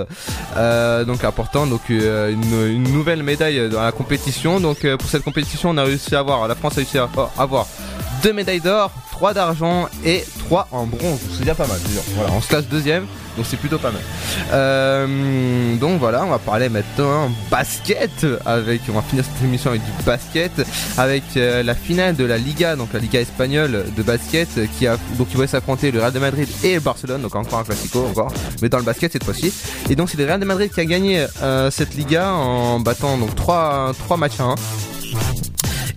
Donc 1.05 1.23
important 1.23 1.65
donc 1.67 1.89
une, 1.89 2.67
une 2.67 2.83
nouvelle 2.91 3.23
médaille 3.23 3.69
dans 3.69 3.81
la 3.81 3.91
compétition. 3.91 4.59
Donc 4.59 4.85
pour 4.97 5.09
cette 5.09 5.23
compétition, 5.23 5.69
on 5.69 5.77
a 5.77 5.83
réussi 5.83 6.15
à 6.15 6.19
avoir, 6.19 6.47
la 6.47 6.55
France 6.55 6.73
a 6.73 6.75
réussi 6.77 6.97
à 6.97 7.07
avoir 7.37 7.67
2 8.23 8.31
médailles 8.31 8.61
d'or, 8.61 8.89
3 9.11 9.33
d'argent 9.33 9.89
et 10.05 10.23
3 10.45 10.69
en 10.71 10.85
bronze. 10.85 11.19
C'est 11.33 11.39
déjà 11.39 11.55
pas 11.55 11.67
mal. 11.67 11.77
Voilà, 12.15 12.31
on 12.31 12.41
se 12.41 12.47
classe 12.47 12.67
deuxième, 12.67 13.05
donc 13.35 13.45
c'est 13.45 13.57
plutôt 13.57 13.77
pas 13.77 13.91
mal. 13.91 14.01
Euh, 14.53 15.75
donc 15.75 15.99
voilà, 15.99 16.23
on 16.23 16.29
va 16.29 16.39
parler 16.39 16.69
maintenant 16.69 17.29
basket 17.51 18.25
avec, 18.45 18.81
on 18.89 18.93
va 18.93 19.01
finir 19.01 19.25
cette 19.25 19.43
émission 19.43 19.71
avec 19.71 19.83
du 19.83 19.91
basket 20.05 20.51
avec 20.97 21.23
euh, 21.35 21.63
la 21.63 21.75
finale 21.75 22.15
de 22.15 22.23
la 22.23 22.37
Liga, 22.37 22.77
donc 22.77 22.93
la 22.93 22.99
Liga 22.99 23.19
espagnole 23.19 23.85
de 23.95 24.03
basket 24.03 24.47
qui 24.77 24.87
a 24.87 24.97
donc 25.17 25.27
qui 25.27 25.35
va 25.35 25.45
s'affronter 25.45 25.91
le 25.91 25.99
Real 25.99 26.13
de 26.13 26.19
Madrid 26.19 26.47
et 26.63 26.75
le 26.75 26.79
Barcelone, 26.79 27.21
donc 27.21 27.35
encore 27.35 27.59
un 27.59 27.63
classico 27.63 28.05
encore, 28.05 28.31
mais 28.61 28.69
dans 28.69 28.77
le 28.77 28.85
basket 28.85 29.11
cette 29.11 29.25
fois-ci. 29.25 29.53
Et 29.89 29.95
donc 29.95 30.09
c'est 30.09 30.17
le 30.17 30.25
Real 30.25 30.39
de 30.39 30.45
Madrid 30.45 30.71
qui 30.73 30.79
a 30.79 30.85
gagné 30.85 31.25
euh, 31.41 31.69
cette 31.69 31.93
Liga 31.95 32.31
en 32.31 32.79
battant 32.79 33.17
donc 33.17 33.35
3 33.35 33.93
trois 33.99 34.15
matchs 34.15 34.39
à 34.39 34.43
1. 34.43 34.55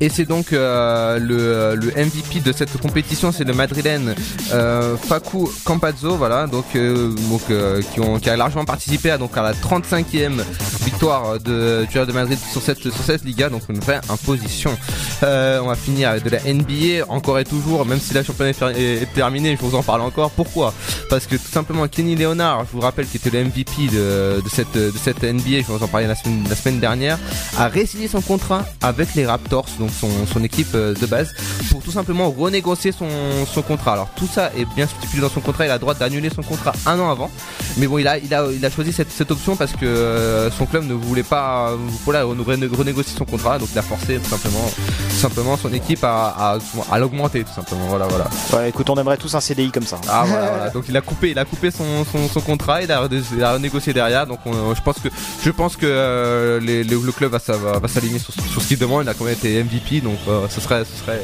Et 0.01 0.09
c'est 0.09 0.25
donc 0.27 0.53
euh, 0.53 1.19
le, 1.19 1.75
le 1.75 1.89
MVP 2.05 2.41
de 2.41 2.53
cette 2.53 2.77
compétition, 2.81 3.33
c'est 3.33 3.45
le 3.45 3.55
madrilène 3.55 4.15
euh, 4.53 4.97
Facu 4.97 5.39
Campazzo, 5.65 6.17
voilà, 6.17 6.47
donc, 6.47 6.65
euh, 6.75 7.15
donc 7.31 7.43
euh, 7.51 7.81
qui, 8.21 8.29
a 8.31 8.37
largement 8.37 8.65
participé 8.65 9.11
à 9.11 9.19
donc 9.19 9.37
à 9.37 9.43
la 9.43 9.53
35e 9.55 10.43
victoire 10.85 11.39
de 11.41 11.87
du 11.91 11.97
Real 11.97 12.07
de 12.07 12.13
Madrid 12.13 12.39
sur 12.53 12.61
cette 12.63 12.81
sur 12.83 13.05
cette 13.05 13.25
Liga, 13.25 13.49
donc 13.49 13.63
une 13.69 13.79
vraie 13.81 14.01
imposition. 14.11 14.77
Euh, 15.23 15.61
on 15.63 15.69
va 15.69 15.75
finir 15.77 16.11
avec 16.11 16.25
de 16.25 16.31
la 16.31 16.41
NBA 16.41 17.07
encore 17.09 17.39
et 17.39 17.45
toujours, 17.45 17.87
même 17.87 17.99
si 18.01 18.13
la 18.15 18.23
championnat 18.23 18.51
est, 18.51 18.59
fer- 18.59 18.77
est- 18.77 19.03
est 19.03 19.15
terminé, 19.15 19.57
je 19.61 19.65
vous 19.67 19.77
en 19.77 19.83
parle 19.83 20.03
encore. 20.03 20.31
Pourquoi? 20.31 20.75
Parce 21.09 21.27
que 21.27 21.37
tout 21.37 21.51
simplement 21.51 21.89
Kenny 21.89 22.17
Leonard, 22.17 22.65
je 22.67 22.73
vous 22.73 22.81
rappelle 22.81 23.07
qui 23.07 23.17
était 23.17 23.31
le 23.31 23.45
MVP 23.45 23.87
de, 23.93 24.43
de 24.43 24.49
cette 24.51 24.75
de 24.77 24.93
cette 25.03 25.23
NBA, 25.23 25.61
je 25.67 25.73
vous 25.73 25.83
en 25.83 25.89
parlais 25.89 26.07
la 26.07 26.15
semaine 26.15 26.45
la 26.49 26.55
semaine 26.57 26.81
dernière, 26.81 27.19
a 27.59 27.69
résilié 27.69 28.09
son 28.09 28.21
contrat 28.21 28.65
avec 28.83 29.15
les 29.15 29.27
Raptors, 29.27 29.67
son, 29.89 30.43
équipe 30.43 30.75
euh, 30.75 30.95
de 30.95 31.07
base, 31.07 31.35
pour 31.71 31.83
tout 31.83 31.91
simplement 31.91 32.31
renégocier 32.31 32.93
son, 32.93 33.09
son 33.47 33.63
contrat. 33.63 33.95
Alors 33.95 34.11
tout 34.17 34.27
ça 34.27 34.51
est 34.57 34.67
bien 34.75 34.87
stipulé 34.87 35.23
dans 35.23 35.29
son 35.29 35.41
contrat, 35.41 35.67
il 35.67 35.71
a 35.71 35.75
le 35.75 35.81
droit 35.81 35.95
d'annuler 35.95 36.31
son 36.35 36.43
contrat 36.43 36.73
un 36.87 36.99
an 37.01 37.11
avant, 37.11 37.31
mais 37.77 37.87
bon 37.87 37.99
il 37.99 38.09
a 38.09 38.19
il 38.19 38.33
a 38.35 38.47
il 38.53 38.65
a 38.65 38.71
choisi 38.71 38.93
cette, 38.93 39.11
cette 39.11 39.31
option 39.31 39.57
parce 39.57 39.73
que 39.73 39.85
euh, 39.87 40.51
son 40.51 40.67
club 40.67 40.85
ne 40.85 40.95
voulait 40.95 41.23
pas 41.23 41.73
voilà 42.05 42.23
rené- 42.25 42.67
renégocier 42.75 43.15
son 43.17 43.25
contrat, 43.25 43.59
donc 43.59 43.69
il 43.73 43.79
a 43.79 43.83
forcé 43.83 44.17
tout 44.19 44.29
simplement 44.31 44.71
tout 45.11 45.17
simplement 45.17 45.57
son 45.57 45.73
équipe 45.73 46.03
à, 46.05 46.29
à, 46.39 46.59
à 46.91 46.99
l'augmenter 46.99 47.45
tout 47.45 47.53
simplement. 47.55 47.87
Voilà 47.89 48.07
voilà. 48.07 48.27
Ouais, 48.53 48.69
écoute, 48.71 48.89
on 48.91 48.95
aimerait 48.97 49.17
tous 49.17 49.35
un 49.35 49.41
CDI 49.41 49.71
comme 49.71 49.85
ça. 49.87 49.99
Ah 50.09 50.25
voilà, 50.27 50.49
voilà. 50.49 50.71
donc 50.71 50.85
il 50.89 50.97
a 50.97 51.01
coupé, 51.01 51.31
il 51.31 51.39
a 51.39 51.45
coupé 51.45 51.71
son, 51.71 52.05
son, 52.11 52.29
son 52.29 52.41
contrat, 52.41 52.83
il 52.83 52.91
a, 52.93 53.09
il 53.37 53.43
a 53.45 53.53
renégocié 53.55 53.93
derrière. 53.93 54.27
Donc 54.27 54.41
on- 54.47 54.75
je 54.75 54.83
pense 54.83 54.99
que 54.99 55.09
je 55.45 55.51
pense 55.51 55.77
que 55.77 55.87
euh, 55.87 56.61
les- 56.61 56.85
les- 56.85 56.97
le 57.01 57.13
club 57.13 57.33
va, 57.33 57.39
va 57.79 57.89
s'aligner 57.89 58.19
sur, 58.19 58.33
sur 58.35 58.63
ce 58.63 58.69
qu'il 58.69 58.79
demande. 58.79 59.05
Il 59.05 59.09
a 59.09 59.15
quand 59.15 59.25
même 59.25 59.35
été 59.35 59.63
MVP, 59.63 60.01
donc 60.01 60.19
euh, 60.29 60.47
ce 60.49 60.61
serait 60.61 60.85
ce 60.85 60.97
serait 61.05 61.21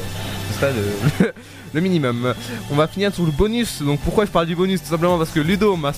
ce 0.51 0.59
serait 0.59 0.73
le, 0.73 1.33
le 1.73 1.81
minimum. 1.81 2.33
On 2.71 2.75
va 2.75 2.87
finir 2.87 3.13
sur 3.13 3.23
le 3.25 3.31
bonus. 3.31 3.81
Donc 3.81 3.99
pourquoi 4.01 4.25
je 4.25 4.31
parle 4.31 4.45
du 4.47 4.55
bonus 4.55 4.81
Tout 4.83 4.89
simplement 4.89 5.17
parce 5.17 5.29
que 5.31 5.39
Ludo 5.39 5.75
m'a 5.75 5.91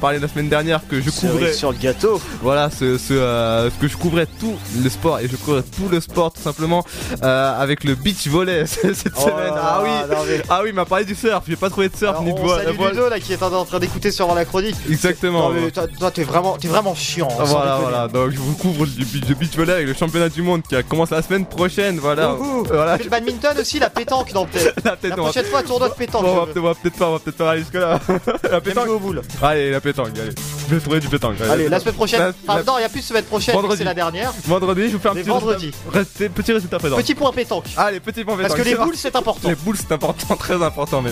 parlé 0.00 0.18
la 0.18 0.28
semaine 0.28 0.48
dernière 0.48 0.80
que 0.88 1.00
je 1.00 1.10
couvrais 1.10 1.52
sur 1.52 1.72
le 1.72 1.78
gâteau. 1.78 2.20
Voilà, 2.42 2.70
ce, 2.70 2.98
ce, 2.98 3.12
euh, 3.14 3.70
ce 3.70 3.74
que 3.76 3.88
je 3.88 3.96
couvrais 3.96 4.26
tout 4.38 4.56
le 4.82 4.88
sport 4.90 5.18
et 5.20 5.28
je 5.28 5.36
couvrais 5.36 5.62
tout 5.62 5.88
le 5.90 6.00
sport 6.00 6.32
tout 6.32 6.40
simplement 6.42 6.84
euh, 7.22 7.60
avec 7.60 7.84
le 7.84 7.94
beach 7.94 8.26
volley 8.28 8.64
cette 8.66 9.12
Oh 9.16 9.20
semaine. 9.20 9.52
Ah 9.56 9.80
oui, 9.82 9.90
non 10.10 10.16
mais- 10.26 10.42
ah 10.48 10.60
oui, 10.62 10.70
il 10.70 10.74
m'a 10.74 10.84
parlé 10.84 11.04
du 11.04 11.14
surf. 11.14 11.42
J'ai 11.48 11.56
pas 11.56 11.70
trouvé 11.70 11.88
de 11.88 11.96
surf 11.96 12.10
Alors, 12.10 12.22
ni 12.22 12.32
de 12.34 12.38
voile. 12.38 12.72
voile. 12.76 12.90
Ludo 12.92 13.08
là 13.08 13.20
qui 13.20 13.32
est 13.32 13.42
en 13.42 13.64
train 13.64 13.78
d'écouter 13.78 14.10
sur 14.10 14.34
la 14.34 14.44
chronique. 14.44 14.76
Exactement. 14.88 15.50
Non, 15.50 15.54
mais 15.60 15.70
toi, 15.70 15.86
toi, 15.98 16.10
t'es 16.10 16.24
vraiment, 16.24 16.56
t'es 16.56 16.68
vraiment 16.68 16.94
chiant. 16.94 17.28
Voilà, 17.28 17.78
voilà. 17.80 18.08
Donc 18.08 18.30
je 18.30 18.38
vous 18.38 18.54
couvre 18.54 18.86
du 18.86 19.04
beach, 19.34 19.56
volley 19.56 19.72
avec 19.72 19.86
le 19.86 19.94
championnat 19.94 20.28
du 20.28 20.42
monde 20.42 20.62
qui 20.68 20.76
a 20.76 20.82
commencé 20.82 21.14
la 21.14 21.22
semaine 21.22 21.46
prochaine. 21.46 21.98
Voilà. 21.98 22.34
Ouhou. 22.34 22.64
Voilà. 22.64 22.96
Le 22.96 23.08
badminton 23.08 23.56
aussi, 23.58 23.78
la 23.78 23.90
pétanque 23.90 24.32
dans 24.32 24.46
peut-être. 24.46 24.74
La 24.84 24.96
La 25.24 25.30
prochaine 25.32 25.50
fois, 25.50 25.62
tournoi 25.62 25.88
de 25.88 25.94
pétanque. 25.94 26.22
Bon, 26.24 26.46
on 26.56 26.60
va 26.62 26.74
peut-être 26.74 26.96
pas, 26.96 27.08
on 27.08 27.12
va 27.12 27.18
peut-être 27.18 27.36
pas 27.36 27.50
aller 27.52 27.60
jusque 27.60 27.74
là. 27.74 27.98
la 28.50 28.60
pétanque. 28.60 28.88
au 28.88 28.98
boule. 28.98 29.22
Allez, 29.42 29.70
la 29.70 29.80
pétanque. 29.80 30.08
Allez, 30.20 30.30
je 30.68 30.74
vais 30.74 30.80
trouver 30.80 31.00
du 31.00 31.08
pétanque. 31.08 31.36
Allez, 31.50 31.68
la 31.68 31.80
semaine 31.80 31.94
prochaine. 31.94 32.20
La- 32.20 32.32
Enfin, 32.46 32.58
la- 32.58 32.64
non, 32.64 32.72
il 32.78 32.80
n'y 32.80 32.86
a 32.86 32.88
plus 32.88 33.02
semaine 33.02 33.24
prochaine, 33.24 33.54
Vendredi. 33.54 33.78
c'est 33.78 33.84
la 33.84 33.94
dernière. 33.94 34.32
Vendredi, 34.46 34.88
je 34.88 34.96
vous 34.96 34.98
fais 34.98 35.08
un 35.08 35.14
petit 35.14 35.28
vendredi. 35.28 35.72
résultat. 35.92 36.28
Petit 36.34 36.52
résultat 36.52 36.78
pétanque. 36.78 36.98
Petit 37.00 37.14
point 37.14 37.32
pétanque. 37.32 37.64
Allez, 37.76 38.00
petit 38.00 38.24
point 38.24 38.36
pétanque. 38.36 38.56
Parce 38.56 38.60
que 38.62 38.68
les 38.68 38.76
boules, 38.76 38.96
c'est 38.96 39.14
important. 39.16 39.48
Les 39.48 39.54
boules, 39.54 39.76
c'est 39.76 39.92
important, 39.92 40.36
très 40.38 40.62
important. 40.62 41.02
Mais 41.02 41.10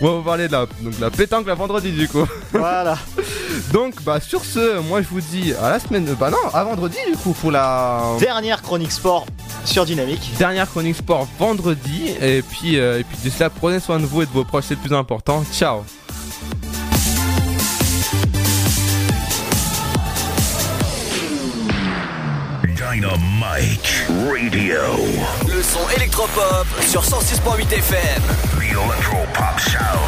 on 0.00 0.06
va 0.06 0.12
vous 0.16 0.22
parler 0.22 0.46
de 0.48 0.52
la, 0.52 0.66
donc, 0.80 0.96
de 0.96 1.00
la 1.00 1.10
pétanque 1.10 1.46
la 1.46 1.54
vendredi 1.54 1.92
du 1.92 2.08
coup. 2.08 2.26
Voilà. 2.52 2.96
donc, 3.72 4.02
bah, 4.02 4.20
sur 4.20 4.44
ce, 4.44 4.80
moi 4.80 5.02
je 5.02 5.08
vous 5.08 5.20
dis 5.20 5.52
à 5.62 5.70
la 5.70 5.78
semaine. 5.80 6.04
Bah, 6.18 6.30
non, 6.30 6.38
à 6.52 6.64
vendredi 6.64 6.96
du 7.10 7.16
coup 7.16 7.32
pour 7.32 7.50
la. 7.50 8.02
Dernière 8.20 8.62
chronique 8.62 8.92
sport 8.92 9.26
sur 9.64 9.84
Dynamique. 9.84 10.32
Dernière 10.38 10.68
chronique 10.70 10.96
sport 10.96 11.26
vendredi. 11.38 12.10
Et 12.20 12.42
puis, 12.42 12.78
euh, 12.78 13.00
et 13.00 13.04
puis 13.04 13.16
prenez 13.50 13.80
soin 13.80 13.98
de 13.98 14.06
vous 14.06 14.22
et 14.22 14.26
de 14.26 14.30
vos 14.30 14.44
proches, 14.44 14.64
c'est 14.68 14.74
le 14.74 14.80
plus 14.80 14.94
important. 14.94 15.44
Ciao. 15.52 15.84
Dynamite 22.62 24.06
Radio. 24.30 24.80
Le 25.48 25.62
son 25.62 25.88
électropop 25.96 26.66
sur 26.86 27.02
106.8 27.02 27.72
FM. 27.72 28.22
The 28.58 28.70
Electropop 28.70 29.60
Sound. 29.60 30.03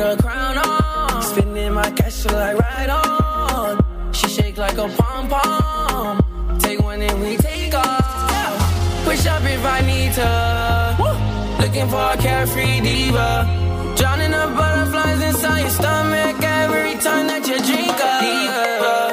Put 0.00 0.18
a 0.18 0.22
crown 0.22 0.56
on. 0.58 1.22
Spinning 1.22 1.74
my 1.74 1.90
castle 1.90 2.32
like 2.32 2.58
right 2.58 2.90
on. 2.90 4.12
She 4.12 4.28
shake 4.28 4.56
like 4.56 4.78
a 4.78 4.88
pom 4.88 5.28
pom. 5.28 6.58
Take 6.58 6.80
one 6.80 7.02
and 7.02 7.20
we 7.22 7.36
take 7.36 7.74
off. 7.74 9.04
Push 9.04 9.26
up 9.26 9.42
if 9.42 9.64
I 9.76 9.80
need 9.92 10.12
to. 10.20 10.30
Looking 11.62 11.88
for 11.88 12.04
a 12.14 12.16
carefree 12.16 12.80
diva. 12.80 13.28
Drowning 13.96 14.30
the 14.30 14.46
butterflies 14.58 15.20
inside 15.28 15.60
your 15.60 15.70
stomach 15.70 16.42
every 16.42 16.94
time 17.06 17.26
that 17.30 17.42
you 17.48 17.58
drink 17.68 17.96
diva, 18.00 18.12
diva, 18.22 19.09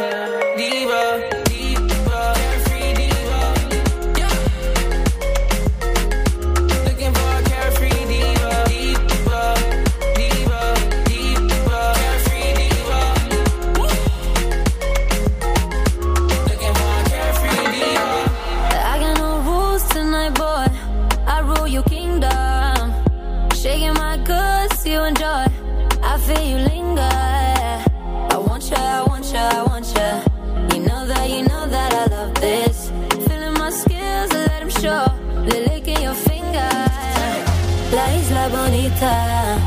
isla. 39.02 39.60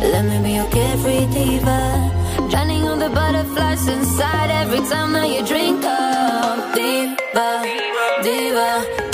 Let 0.00 0.24
me 0.24 0.42
be 0.42 0.52
your 0.52 0.68
carefree 0.70 1.26
diva. 1.32 2.10
Drowning 2.50 2.88
all 2.88 2.96
the 2.96 3.10
butterflies 3.10 3.86
inside 3.88 4.50
every 4.50 4.80
time 4.88 5.12
that 5.12 5.28
you 5.28 5.44
drink 5.46 5.84
up. 5.84 6.74
Diva, 6.74 7.62
diva, 8.22 9.13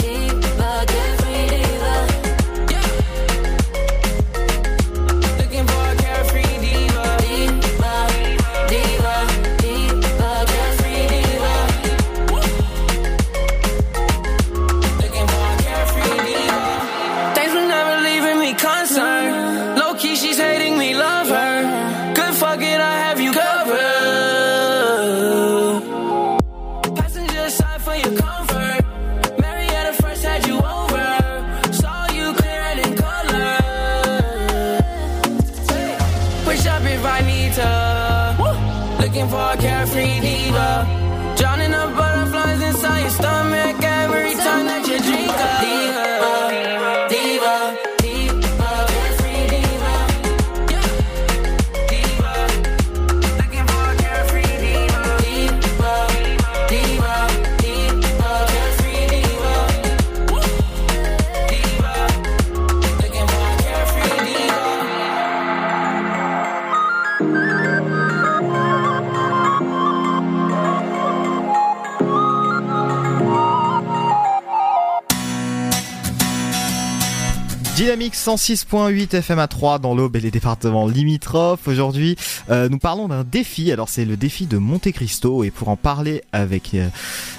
Dynamique 77.90 78.14
106.8 78.14 79.16
FM 79.16 79.40
à 79.40 79.48
3 79.48 79.80
dans 79.80 79.96
l'Aube 79.96 80.14
et 80.14 80.20
les 80.20 80.30
départements 80.30 80.86
limitrophes. 80.86 81.66
Aujourd'hui, 81.66 82.14
euh, 82.48 82.68
nous 82.68 82.78
parlons 82.78 83.08
d'un 83.08 83.24
défi. 83.24 83.72
Alors, 83.72 83.88
c'est 83.88 84.04
le 84.04 84.16
défi 84.16 84.46
de 84.46 84.58
Monte 84.58 84.92
Cristo. 84.92 85.42
Et 85.42 85.50
pour 85.50 85.70
en 85.70 85.74
parler 85.74 86.22
avec 86.30 86.74
euh, 86.74 86.86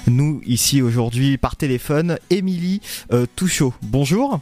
nous 0.08 0.42
ici 0.44 0.82
aujourd'hui 0.82 1.38
par 1.38 1.56
téléphone, 1.56 2.18
Émilie 2.28 2.82
euh, 3.14 3.24
Touchot. 3.34 3.72
Bonjour. 3.80 4.40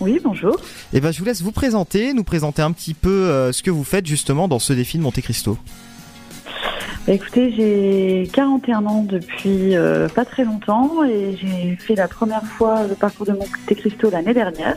Oui, 0.00 0.18
bonjour. 0.24 0.56
Et 0.94 1.00
ben, 1.00 1.10
je 1.10 1.18
vous 1.18 1.26
laisse 1.26 1.42
vous 1.42 1.52
présenter, 1.52 2.14
nous 2.14 2.24
présenter 2.24 2.62
un 2.62 2.72
petit 2.72 2.94
peu 2.94 3.10
euh, 3.10 3.52
ce 3.52 3.62
que 3.62 3.70
vous 3.70 3.84
faites 3.84 4.06
justement 4.06 4.48
dans 4.48 4.58
ce 4.58 4.72
défi 4.72 4.96
de 4.96 5.02
Monte 5.02 5.20
Cristo. 5.20 5.58
Bah, 7.06 7.14
écoutez, 7.14 7.52
j'ai 7.56 8.28
41 8.34 8.84
ans 8.84 9.02
depuis 9.02 9.74
euh, 9.74 10.08
pas 10.08 10.24
très 10.24 10.44
longtemps 10.44 11.04
et 11.04 11.38
j'ai 11.40 11.76
fait 11.76 11.94
la 11.94 12.06
première 12.06 12.44
fois 12.44 12.86
le 12.86 12.94
parcours 12.94 13.24
de 13.24 13.32
Monte 13.32 13.48
Cristo 13.76 14.10
l'année 14.10 14.34
dernière. 14.34 14.76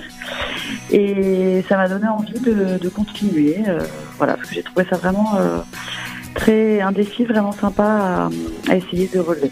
Et 0.91 1.63
ça 1.67 1.75
m'a 1.77 1.89
donné 1.89 2.07
envie 2.07 2.39
de, 2.39 2.89
continuer. 2.89 3.57
euh, 3.67 3.79
voilà, 4.17 4.35
parce 4.35 4.49
que 4.49 4.55
j'ai 4.55 4.63
trouvé 4.63 4.85
ça 4.89 4.95
vraiment 4.95 5.35
euh, 5.37 5.59
très 6.33 6.79
un 6.79 6.93
défi 6.93 7.25
vraiment 7.25 7.51
sympa 7.51 8.29
à, 8.69 8.75
essayer 8.75 9.09
de 9.13 9.19
relever. 9.19 9.51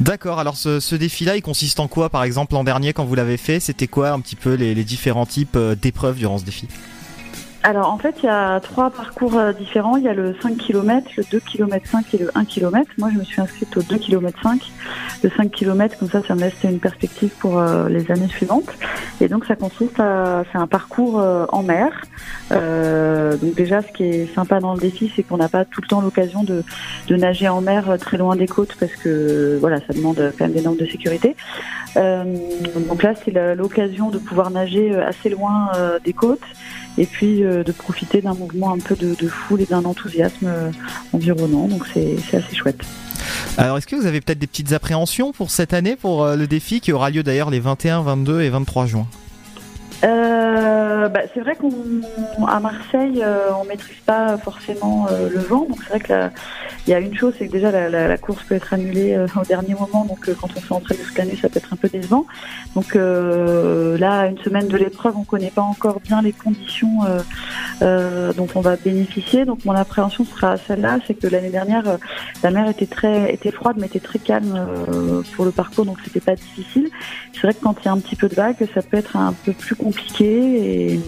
D'accord, 0.00 0.38
alors 0.38 0.56
ce, 0.56 0.94
défi-là, 0.94 1.36
il 1.36 1.42
consiste 1.42 1.80
en 1.80 1.88
quoi 1.88 2.10
Par 2.10 2.22
exemple, 2.22 2.54
l'an 2.54 2.62
dernier, 2.62 2.92
quand 2.92 3.04
vous 3.04 3.16
l'avez 3.16 3.38
fait, 3.38 3.58
c'était 3.58 3.88
quoi 3.88 4.10
un 4.10 4.20
petit 4.20 4.36
peu 4.36 4.54
les, 4.54 4.74
différents 4.84 5.26
types 5.26 5.58
d'épreuves 5.80 6.16
durant 6.16 6.38
ce 6.38 6.44
défi? 6.44 6.68
Alors 7.62 7.92
en 7.92 7.98
fait, 7.98 8.14
il 8.22 8.26
y 8.26 8.28
a 8.28 8.58
trois 8.60 8.90
parcours 8.90 9.36
euh, 9.36 9.52
différents. 9.52 9.96
Il 9.96 10.04
y 10.04 10.08
a 10.08 10.14
le 10.14 10.34
5 10.40 10.56
km, 10.56 11.10
le 11.18 11.24
2 11.30 11.40
km 11.40 11.86
5 11.86 12.14
et 12.14 12.18
le 12.18 12.30
1 12.34 12.44
km. 12.46 12.90
Moi, 12.96 13.10
je 13.12 13.18
me 13.18 13.24
suis 13.24 13.40
inscrite 13.40 13.76
au 13.76 13.82
2 13.82 13.98
km 13.98 14.38
5. 14.42 14.72
Le 15.22 15.30
5 15.30 15.50
km, 15.50 15.98
comme 15.98 16.08
ça, 16.08 16.22
ça 16.26 16.34
me 16.34 16.40
laisse 16.40 16.54
une 16.64 16.80
perspective 16.80 17.28
pour 17.38 17.58
euh, 17.58 17.90
les 17.90 18.10
années 18.10 18.28
suivantes. 18.28 18.72
Et 19.20 19.28
donc, 19.28 19.44
ça 19.44 19.56
consiste 19.56 20.00
à, 20.00 20.44
c'est 20.50 20.56
un 20.56 20.66
parcours 20.66 21.20
euh, 21.20 21.44
en 21.50 21.62
mer. 21.62 21.92
Euh, 22.52 23.36
donc 23.36 23.54
déjà, 23.54 23.82
ce 23.82 23.92
qui 23.92 24.04
est 24.04 24.34
sympa 24.34 24.60
dans 24.60 24.72
le 24.72 24.80
défi, 24.80 25.12
c'est 25.14 25.22
qu'on 25.22 25.36
n'a 25.36 25.50
pas 25.50 25.66
tout 25.66 25.82
le 25.82 25.86
temps 25.86 26.00
l'occasion 26.00 26.42
de, 26.42 26.64
de 27.08 27.16
nager 27.16 27.48
en 27.48 27.60
mer 27.60 27.98
très 28.00 28.16
loin 28.16 28.36
des 28.36 28.46
côtes 28.46 28.74
parce 28.80 28.92
que 28.92 29.58
voilà, 29.60 29.80
ça 29.80 29.92
demande 29.92 30.16
quand 30.38 30.44
même 30.46 30.54
des 30.54 30.62
normes 30.62 30.78
de 30.78 30.86
sécurité. 30.86 31.36
Donc 31.94 33.02
là, 33.02 33.12
c'est 33.22 33.32
l'occasion 33.54 34.10
de 34.10 34.18
pouvoir 34.18 34.50
nager 34.50 34.96
assez 34.96 35.28
loin 35.28 35.72
des 36.04 36.12
côtes 36.12 36.40
et 37.00 37.06
puis 37.06 37.42
euh, 37.42 37.64
de 37.64 37.72
profiter 37.72 38.20
d'un 38.20 38.34
mouvement 38.34 38.72
un 38.74 38.78
peu 38.78 38.94
de, 38.94 39.14
foule 39.26 39.62
et 39.62 39.66
d'un 39.66 39.84
enthousiasme 39.86 40.46
euh, 40.46 40.70
environnant. 41.14 41.66
Donc 41.66 41.86
c'est 41.92 42.16
c'est 42.30 42.36
assez 42.36 42.54
chouette. 42.54 42.80
Alors, 43.56 43.78
est-ce 43.78 43.86
que 43.86 43.96
vous 43.96 44.06
avez 44.06 44.20
peut-être 44.20 44.38
des 44.38 44.46
petites 44.46 44.72
appréhensions 44.72 45.32
pour 45.32 45.50
cette 45.50 45.72
année, 45.72 45.96
pour 45.96 46.24
euh, 46.24 46.36
le 46.36 46.46
défi 46.46 46.80
qui 46.80 46.92
aura 46.92 47.10
lieu 47.10 47.22
d'ailleurs 47.22 47.50
les 47.50 47.58
21, 47.58 48.02
22 48.02 48.42
et 48.42 48.50
23 48.50 48.86
juin? 48.86 49.06
Euh, 50.02 51.08
bah, 51.08 51.20
c'est 51.34 51.40
vrai 51.40 51.56
qu'à 51.56 52.60
Marseille, 52.60 53.22
euh, 53.22 53.50
on 53.60 53.64
maîtrise 53.64 53.98
pas 54.06 54.38
forcément 54.38 55.06
euh, 55.10 55.28
le 55.28 55.40
vent. 55.40 55.66
Donc 55.68 55.78
c'est 55.82 55.90
vrai 55.90 56.00
que 56.00 56.34
il 56.86 56.90
y 56.90 56.94
a 56.94 56.98
une 57.00 57.14
chose, 57.14 57.34
c'est 57.38 57.46
que 57.46 57.52
déjà 57.52 57.70
la, 57.70 57.90
la- 57.90 58.08
la 58.08 58.16
course 58.16 58.42
peut 58.44 58.54
être 58.54 58.72
annulée 58.72 59.14
euh, 59.14 59.26
au 59.38 59.44
dernier 59.44 59.74
moment. 59.74 60.06
Donc 60.06 60.26
euh, 60.28 60.34
quand 60.40 60.48
on 60.56 60.60
s'est 60.60 60.72
entraîné 60.72 61.02
toute 61.02 61.18
l'année, 61.18 61.36
ça 61.40 61.48
peut 61.50 61.58
être 61.58 61.72
un 61.72 61.76
peu 61.76 61.88
décevant. 61.88 62.24
Donc 62.74 62.96
euh, 62.96 63.98
là, 63.98 64.26
une 64.26 64.38
semaine 64.38 64.68
de 64.68 64.76
l'épreuve, 64.78 65.16
on 65.18 65.24
connaît 65.24 65.50
pas 65.50 65.60
encore 65.62 66.00
bien 66.00 66.22
les 66.22 66.32
conditions 66.32 67.00
dont 67.80 68.46
on 68.54 68.60
va 68.60 68.76
bénéficier. 68.76 69.44
Donc 69.44 69.64
mon 69.66 69.72
appréhension 69.74 70.24
sera 70.24 70.56
celle-là, 70.56 70.98
c'est 71.06 71.14
que 71.14 71.26
l'année 71.26 71.50
dernière, 71.50 71.84
la 72.42 72.50
mer 72.50 72.68
était 72.68 72.86
très 72.86 73.32
était 73.34 73.50
froide, 73.50 73.76
mais 73.78 73.86
était 73.86 74.00
très 74.00 74.18
calme 74.18 74.58
pour 75.34 75.44
le 75.44 75.50
parcours, 75.50 75.84
donc 75.84 75.98
c'était 76.04 76.20
pas 76.20 76.34
difficile. 76.36 76.88
C'est 77.34 77.42
vrai 77.42 77.54
que 77.54 77.60
quand 77.60 77.74
il 77.80 77.84
y 77.84 77.88
a 77.88 77.92
un 77.92 77.98
petit 77.98 78.16
peu 78.16 78.28
de 78.28 78.34
vague, 78.34 78.56
ça 78.74 78.82
peut 78.82 78.96
être 78.96 79.16
un 79.16 79.34
peu 79.44 79.52
plus 79.52 79.74
compliqué. 79.74 79.89
Et 80.20 81.00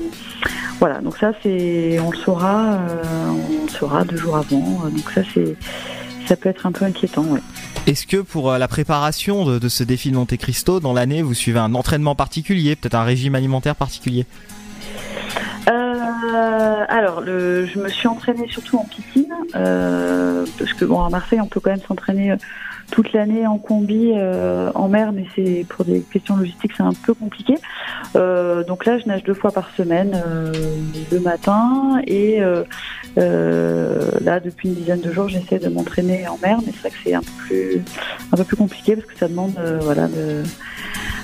voilà, 0.79 1.01
donc 1.01 1.17
ça 1.19 1.33
c'est, 1.43 1.99
on 2.01 2.11
le 2.11 2.17
saura, 2.17 2.75
euh, 2.75 3.03
on 3.31 3.67
le 3.67 3.71
saura 3.71 4.05
deux 4.05 4.17
jours 4.17 4.37
avant. 4.37 4.89
Donc 4.89 5.11
ça 5.15 5.23
c'est, 5.33 5.57
ça 6.27 6.37
peut 6.37 6.49
être 6.49 6.67
un 6.67 6.73
peu 6.73 6.85
inquiétant. 6.85 7.25
Ouais. 7.25 7.41
Est-ce 7.87 8.07
que 8.07 8.19
pour 8.19 8.51
euh, 8.51 8.59
la 8.59 8.69
préparation 8.69 9.45
de, 9.45 9.59
de 9.59 9.69
ce 9.69 9.83
défi 9.83 10.11
de 10.11 10.17
Monte 10.17 10.37
Cristo, 10.37 10.79
dans 10.79 10.93
l'année, 10.93 11.23
vous 11.23 11.35
suivez 11.35 11.59
un 11.59 11.75
entraînement 11.75 12.15
particulier, 12.15 12.77
peut-être 12.77 12.95
un 12.95 13.05
régime 13.05 13.35
alimentaire 13.35 13.75
particulier? 13.75 14.25
Euh, 15.69 16.85
alors, 16.89 17.21
le, 17.21 17.67
je 17.67 17.79
me 17.79 17.89
suis 17.89 18.09
entraînée 18.09 18.47
surtout 18.49 18.79
en 18.79 18.85
piscine, 18.85 19.33
euh, 19.55 20.45
parce 20.59 20.73
que 20.73 20.85
bon, 20.85 21.03
à 21.03 21.09
Marseille, 21.09 21.41
on 21.41 21.47
peut 21.47 21.61
quand 21.61 21.71
même 21.71 21.81
s'entraîner 21.87 22.35
toute 22.93 23.15
l'année 23.15 23.47
en 23.47 23.57
combi, 23.57 24.13
euh, 24.15 24.71
en 24.75 24.87
mer, 24.87 25.13
mais 25.13 25.25
c'est 25.35 25.65
pour 25.67 25.85
des 25.87 26.03
questions 26.03 26.37
logistiques, 26.37 26.73
c'est 26.77 26.83
un 26.83 26.93
peu 26.93 27.15
compliqué. 27.15 27.55
Euh, 28.17 28.63
donc 28.65 28.85
là, 28.85 28.99
je 28.99 29.07
nage 29.07 29.25
deux 29.25 29.33
fois 29.33 29.51
par 29.51 29.71
semaine, 29.75 30.13
euh, 30.15 30.53
le 31.11 31.19
matin, 31.19 32.03
et 32.07 32.41
là, 33.17 34.41
depuis 34.41 34.69
une 34.69 34.75
dizaine 34.75 35.01
de 35.01 35.11
jours, 35.11 35.29
j'essaie 35.29 35.59
de 35.59 35.71
m'entraîner 35.71 36.29
en 36.29 36.39
mer, 36.43 36.59
mais 36.65 36.73
c'est 36.73 36.81
vrai 36.81 36.91
que 36.91 36.97
c'est 37.03 37.15
un 37.15 37.23
peu 37.23 37.33
plus, 37.47 37.83
un 38.31 38.37
peu 38.37 38.45
plus 38.45 38.57
compliqué 38.57 38.95
parce 38.95 39.09
que 39.09 39.19
ça 39.19 39.27
demande, 39.27 39.55
voilà, 39.81 40.07
de, 40.07 40.43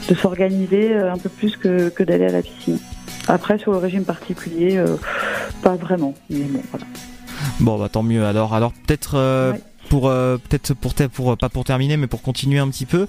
de 0.09 0.15
s'organiser 0.15 0.97
un 0.97 1.19
peu 1.19 1.29
plus 1.29 1.57
que, 1.59 1.91
que 1.91 2.03
d'aller 2.03 2.27
à 2.27 2.33
la 2.33 2.43
piscine. 2.43 2.79
Après, 3.29 3.59
sur 3.59 3.73
le 3.73 3.79
régime 3.79 4.05
particulier, 4.05 4.83
pas 5.63 5.77
vraiment. 5.77 6.15
Mais 6.31 6.45
bon, 6.45 6.63
voilà. 6.71 6.87
Bon, 7.61 7.79
bah 7.79 7.91
tant 7.91 8.03
mieux. 8.03 8.25
Alors, 8.25 8.55
alors 8.55 8.73
peut-être 8.73 9.19
pour 9.89 10.09
euh, 10.09 10.37
peut-être 10.37 10.75
pour, 10.75 10.95
pour 10.95 11.37
pas 11.37 11.49
pour 11.49 11.65
terminer, 11.65 11.97
mais 11.97 12.07
pour 12.07 12.23
continuer 12.23 12.59
un 12.59 12.69
petit 12.69 12.87
peu. 12.87 13.07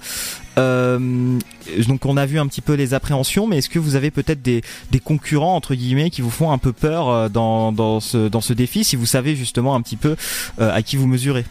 euh, 0.58 1.38
donc, 1.86 2.06
on 2.06 2.16
a 2.16 2.26
vu 2.26 2.38
un 2.38 2.46
petit 2.46 2.60
peu 2.60 2.74
les 2.74 2.94
appréhensions, 2.94 3.46
mais 3.46 3.58
est-ce 3.58 3.68
que 3.68 3.78
vous 3.78 3.96
avez 3.96 4.10
peut-être 4.10 4.42
des, 4.42 4.62
des 4.90 4.98
concurrents 5.00 5.54
entre 5.54 5.74
guillemets 5.74 6.10
qui 6.10 6.22
vous 6.22 6.30
font 6.30 6.50
un 6.50 6.58
peu 6.58 6.72
peur 6.72 7.08
euh, 7.08 7.28
dans, 7.28 7.72
dans 7.72 8.00
ce 8.00 8.28
dans 8.28 8.40
ce 8.40 8.52
défi, 8.52 8.84
si 8.84 8.96
vous 8.96 9.06
savez 9.06 9.36
justement 9.36 9.74
un 9.74 9.82
petit 9.82 9.96
peu 9.96 10.16
euh, 10.60 10.74
à 10.74 10.82
qui 10.82 10.96
vous 10.96 11.06
mesurez? 11.06 11.44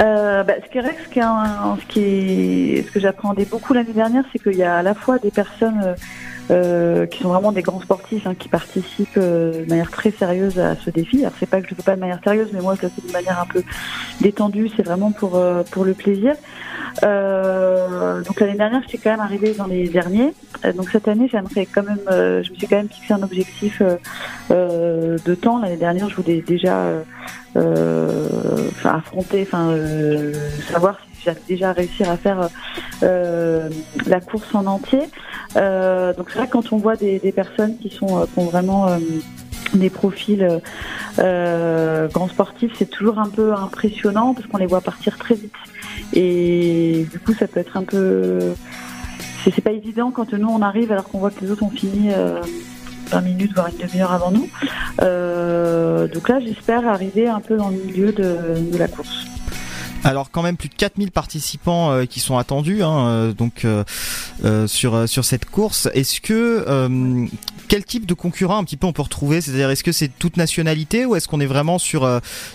Euh, 0.00 0.42
bah, 0.42 0.54
ce 0.64 0.70
qui 0.70 0.78
est 0.78 0.80
vrai, 0.80 0.96
ce, 1.04 1.08
qui 1.08 1.20
ce, 1.20 2.86
ce 2.86 2.92
que 2.92 3.00
j'appréhendais 3.00 3.44
beaucoup 3.44 3.74
l'année 3.74 3.92
dernière, 3.92 4.24
c'est 4.32 4.42
qu'il 4.42 4.56
y 4.56 4.62
a 4.64 4.78
à 4.78 4.82
la 4.82 4.94
fois 4.94 5.18
des 5.18 5.30
personnes 5.30 5.94
euh, 6.50 7.06
qui 7.06 7.22
sont 7.22 7.30
vraiment 7.30 7.52
des 7.52 7.62
grands 7.62 7.80
sportifs, 7.80 8.26
hein, 8.26 8.34
qui 8.38 8.48
participent 8.48 9.16
euh, 9.16 9.64
de 9.64 9.68
manière 9.68 9.90
très 9.90 10.10
sérieuse 10.10 10.58
à 10.58 10.76
ce 10.76 10.90
défi. 10.90 11.20
Alors 11.20 11.32
c'est 11.38 11.48
pas 11.48 11.60
que 11.60 11.66
je 11.66 11.70
le 11.70 11.76
fais 11.76 11.82
pas 11.82 11.96
de 11.96 12.00
manière 12.00 12.20
sérieuse, 12.22 12.50
mais 12.52 12.60
moi 12.60 12.74
je 12.76 12.82
le 12.82 12.88
fais 12.88 13.06
de 13.06 13.12
manière 13.12 13.40
un 13.40 13.46
peu 13.46 13.62
détendue. 14.20 14.70
C'est 14.76 14.82
vraiment 14.82 15.12
pour 15.12 15.36
euh, 15.36 15.62
pour 15.70 15.84
le 15.84 15.94
plaisir. 15.94 16.34
Euh, 17.02 18.22
donc 18.22 18.40
l'année 18.40 18.56
dernière, 18.56 18.82
j'étais 18.82 18.98
quand 18.98 19.10
même 19.10 19.20
arrivée 19.20 19.54
dans 19.54 19.66
les 19.66 19.88
derniers. 19.88 20.32
Euh, 20.64 20.72
donc 20.72 20.90
cette 20.90 21.08
année, 21.08 21.28
j'aimerais 21.30 21.66
quand 21.66 21.82
même, 21.82 21.98
euh, 22.10 22.42
je 22.42 22.50
me 22.50 22.56
suis 22.56 22.66
quand 22.66 22.76
même 22.76 22.88
fixé 22.88 23.12
un 23.12 23.22
objectif 23.22 23.82
de 24.50 25.34
temps. 25.34 25.58
L'année 25.58 25.76
dernière, 25.76 26.08
je 26.08 26.16
voulais 26.16 26.42
déjà 26.46 26.84
affronter, 28.84 29.42
enfin 29.42 29.76
savoir 30.70 30.98
si 31.00 31.13
déjà 31.48 31.72
réussir 31.72 32.10
à 32.10 32.16
faire 32.16 32.48
euh, 33.02 33.68
la 34.06 34.20
course 34.20 34.54
en 34.54 34.66
entier. 34.66 35.02
Euh, 35.56 36.12
donc 36.14 36.30
c'est 36.30 36.38
vrai 36.38 36.46
que 36.46 36.52
quand 36.52 36.72
on 36.72 36.78
voit 36.78 36.96
des, 36.96 37.32
personnes 37.34 37.78
qui 37.78 37.90
sont 37.90 38.18
euh, 38.18 38.24
qui 38.26 38.38
ont 38.38 38.46
vraiment 38.46 38.88
euh, 38.88 38.98
des 39.74 39.90
profils 39.90 40.42
euh, 40.42 40.58
euh, 41.18 42.08
grands 42.08 42.28
sportifs, 42.28 42.72
c'est 42.78 42.90
toujours 42.90 43.18
un 43.18 43.28
peu 43.28 43.52
impressionnant 43.52 44.34
parce 44.34 44.46
qu'on 44.46 44.58
les 44.58 44.66
voit 44.66 44.80
partir 44.80 45.18
très 45.18 45.34
vite. 45.34 45.54
Et 46.12 47.06
du 47.10 47.18
coup, 47.18 47.34
ça 47.34 47.46
peut 47.46 47.60
être 47.60 47.76
un 47.76 47.84
peu. 47.84 48.54
C'est 49.44 49.60
pas 49.60 49.72
évident 49.72 50.10
quand 50.10 50.32
nous 50.32 50.48
on 50.48 50.62
arrive 50.62 50.90
alors 50.90 51.04
qu'on 51.04 51.18
voit 51.18 51.30
que 51.30 51.40
les 51.42 51.50
autres 51.50 51.64
ont 51.64 51.70
fini 51.70 52.10
euh, 52.12 52.40
20 53.10 53.20
minutes, 53.20 53.52
voire 53.54 53.68
une 53.68 53.86
demi-heure 53.86 54.12
avant 54.12 54.30
nous. 54.30 54.48
Euh, 55.02 56.08
donc 56.08 56.28
là, 56.28 56.40
j'espère 56.40 56.88
arriver 56.88 57.28
un 57.28 57.40
peu 57.40 57.56
dans 57.56 57.68
le 57.68 57.76
milieu 57.76 58.12
de 58.12 58.78
la 58.78 58.88
course. 58.88 59.26
Alors 60.04 60.30
quand 60.30 60.42
même 60.42 60.56
plus 60.56 60.68
de 60.68 60.74
4000 60.74 61.10
participants 61.10 61.90
euh, 61.90 62.04
qui 62.04 62.20
sont 62.20 62.36
attendus 62.36 62.82
hein, 62.82 63.06
euh, 63.06 63.32
donc 63.32 63.64
euh, 63.64 64.66
sur 64.66 65.08
sur 65.08 65.24
cette 65.24 65.46
course. 65.46 65.88
Est-ce 65.94 66.20
que 66.20 66.64
quel 67.68 67.84
type 67.84 68.04
de 68.06 68.14
concurrent 68.14 68.58
un 68.58 68.64
petit 68.64 68.76
peu 68.76 68.86
on 68.86 68.92
peut 68.92 69.02
retrouver? 69.02 69.40
C'est-à-dire 69.40 69.70
est-ce 69.70 69.82
que 69.84 69.92
c'est 69.92 70.08
toute 70.08 70.36
nationalité 70.36 71.06
ou 71.06 71.16
est-ce 71.16 71.26
qu'on 71.28 71.40
est 71.40 71.46
vraiment 71.46 71.78
sur 71.78 72.08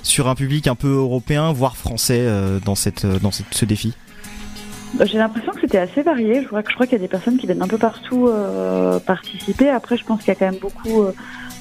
sur 0.03 0.27
un 0.27 0.35
public 0.35 0.67
un 0.67 0.75
peu 0.75 0.89
européen 0.89 1.51
voire 1.51 1.75
français 1.75 2.25
dans 2.65 2.75
cette 2.75 3.05
dans 3.05 3.31
cette- 3.31 3.53
ce 3.53 3.65
défi? 3.65 3.93
Bah, 4.95 5.05
J'ai 5.05 5.17
l'impression 5.19 5.51
que 5.51 5.61
c'était 5.61 5.77
assez 5.77 6.01
varié. 6.01 6.41
Je 6.41 6.47
crois, 6.47 6.63
que- 6.63 6.69
je 6.69 6.75
crois 6.75 6.87
qu'il 6.87 6.93
y 6.97 7.01
a 7.01 7.03
des 7.03 7.07
personnes 7.07 7.37
qui 7.37 7.45
viennent 7.45 7.61
un 7.61 7.67
peu 7.67 7.77
partout 7.77 8.29
participer. 9.05 9.69
Après, 9.69 9.97
je 9.97 10.03
pense 10.05 10.19
qu'il 10.19 10.29
y 10.29 10.31
a 10.31 10.35
quand 10.35 10.49
même 10.51 10.59
beaucoup 10.59 11.03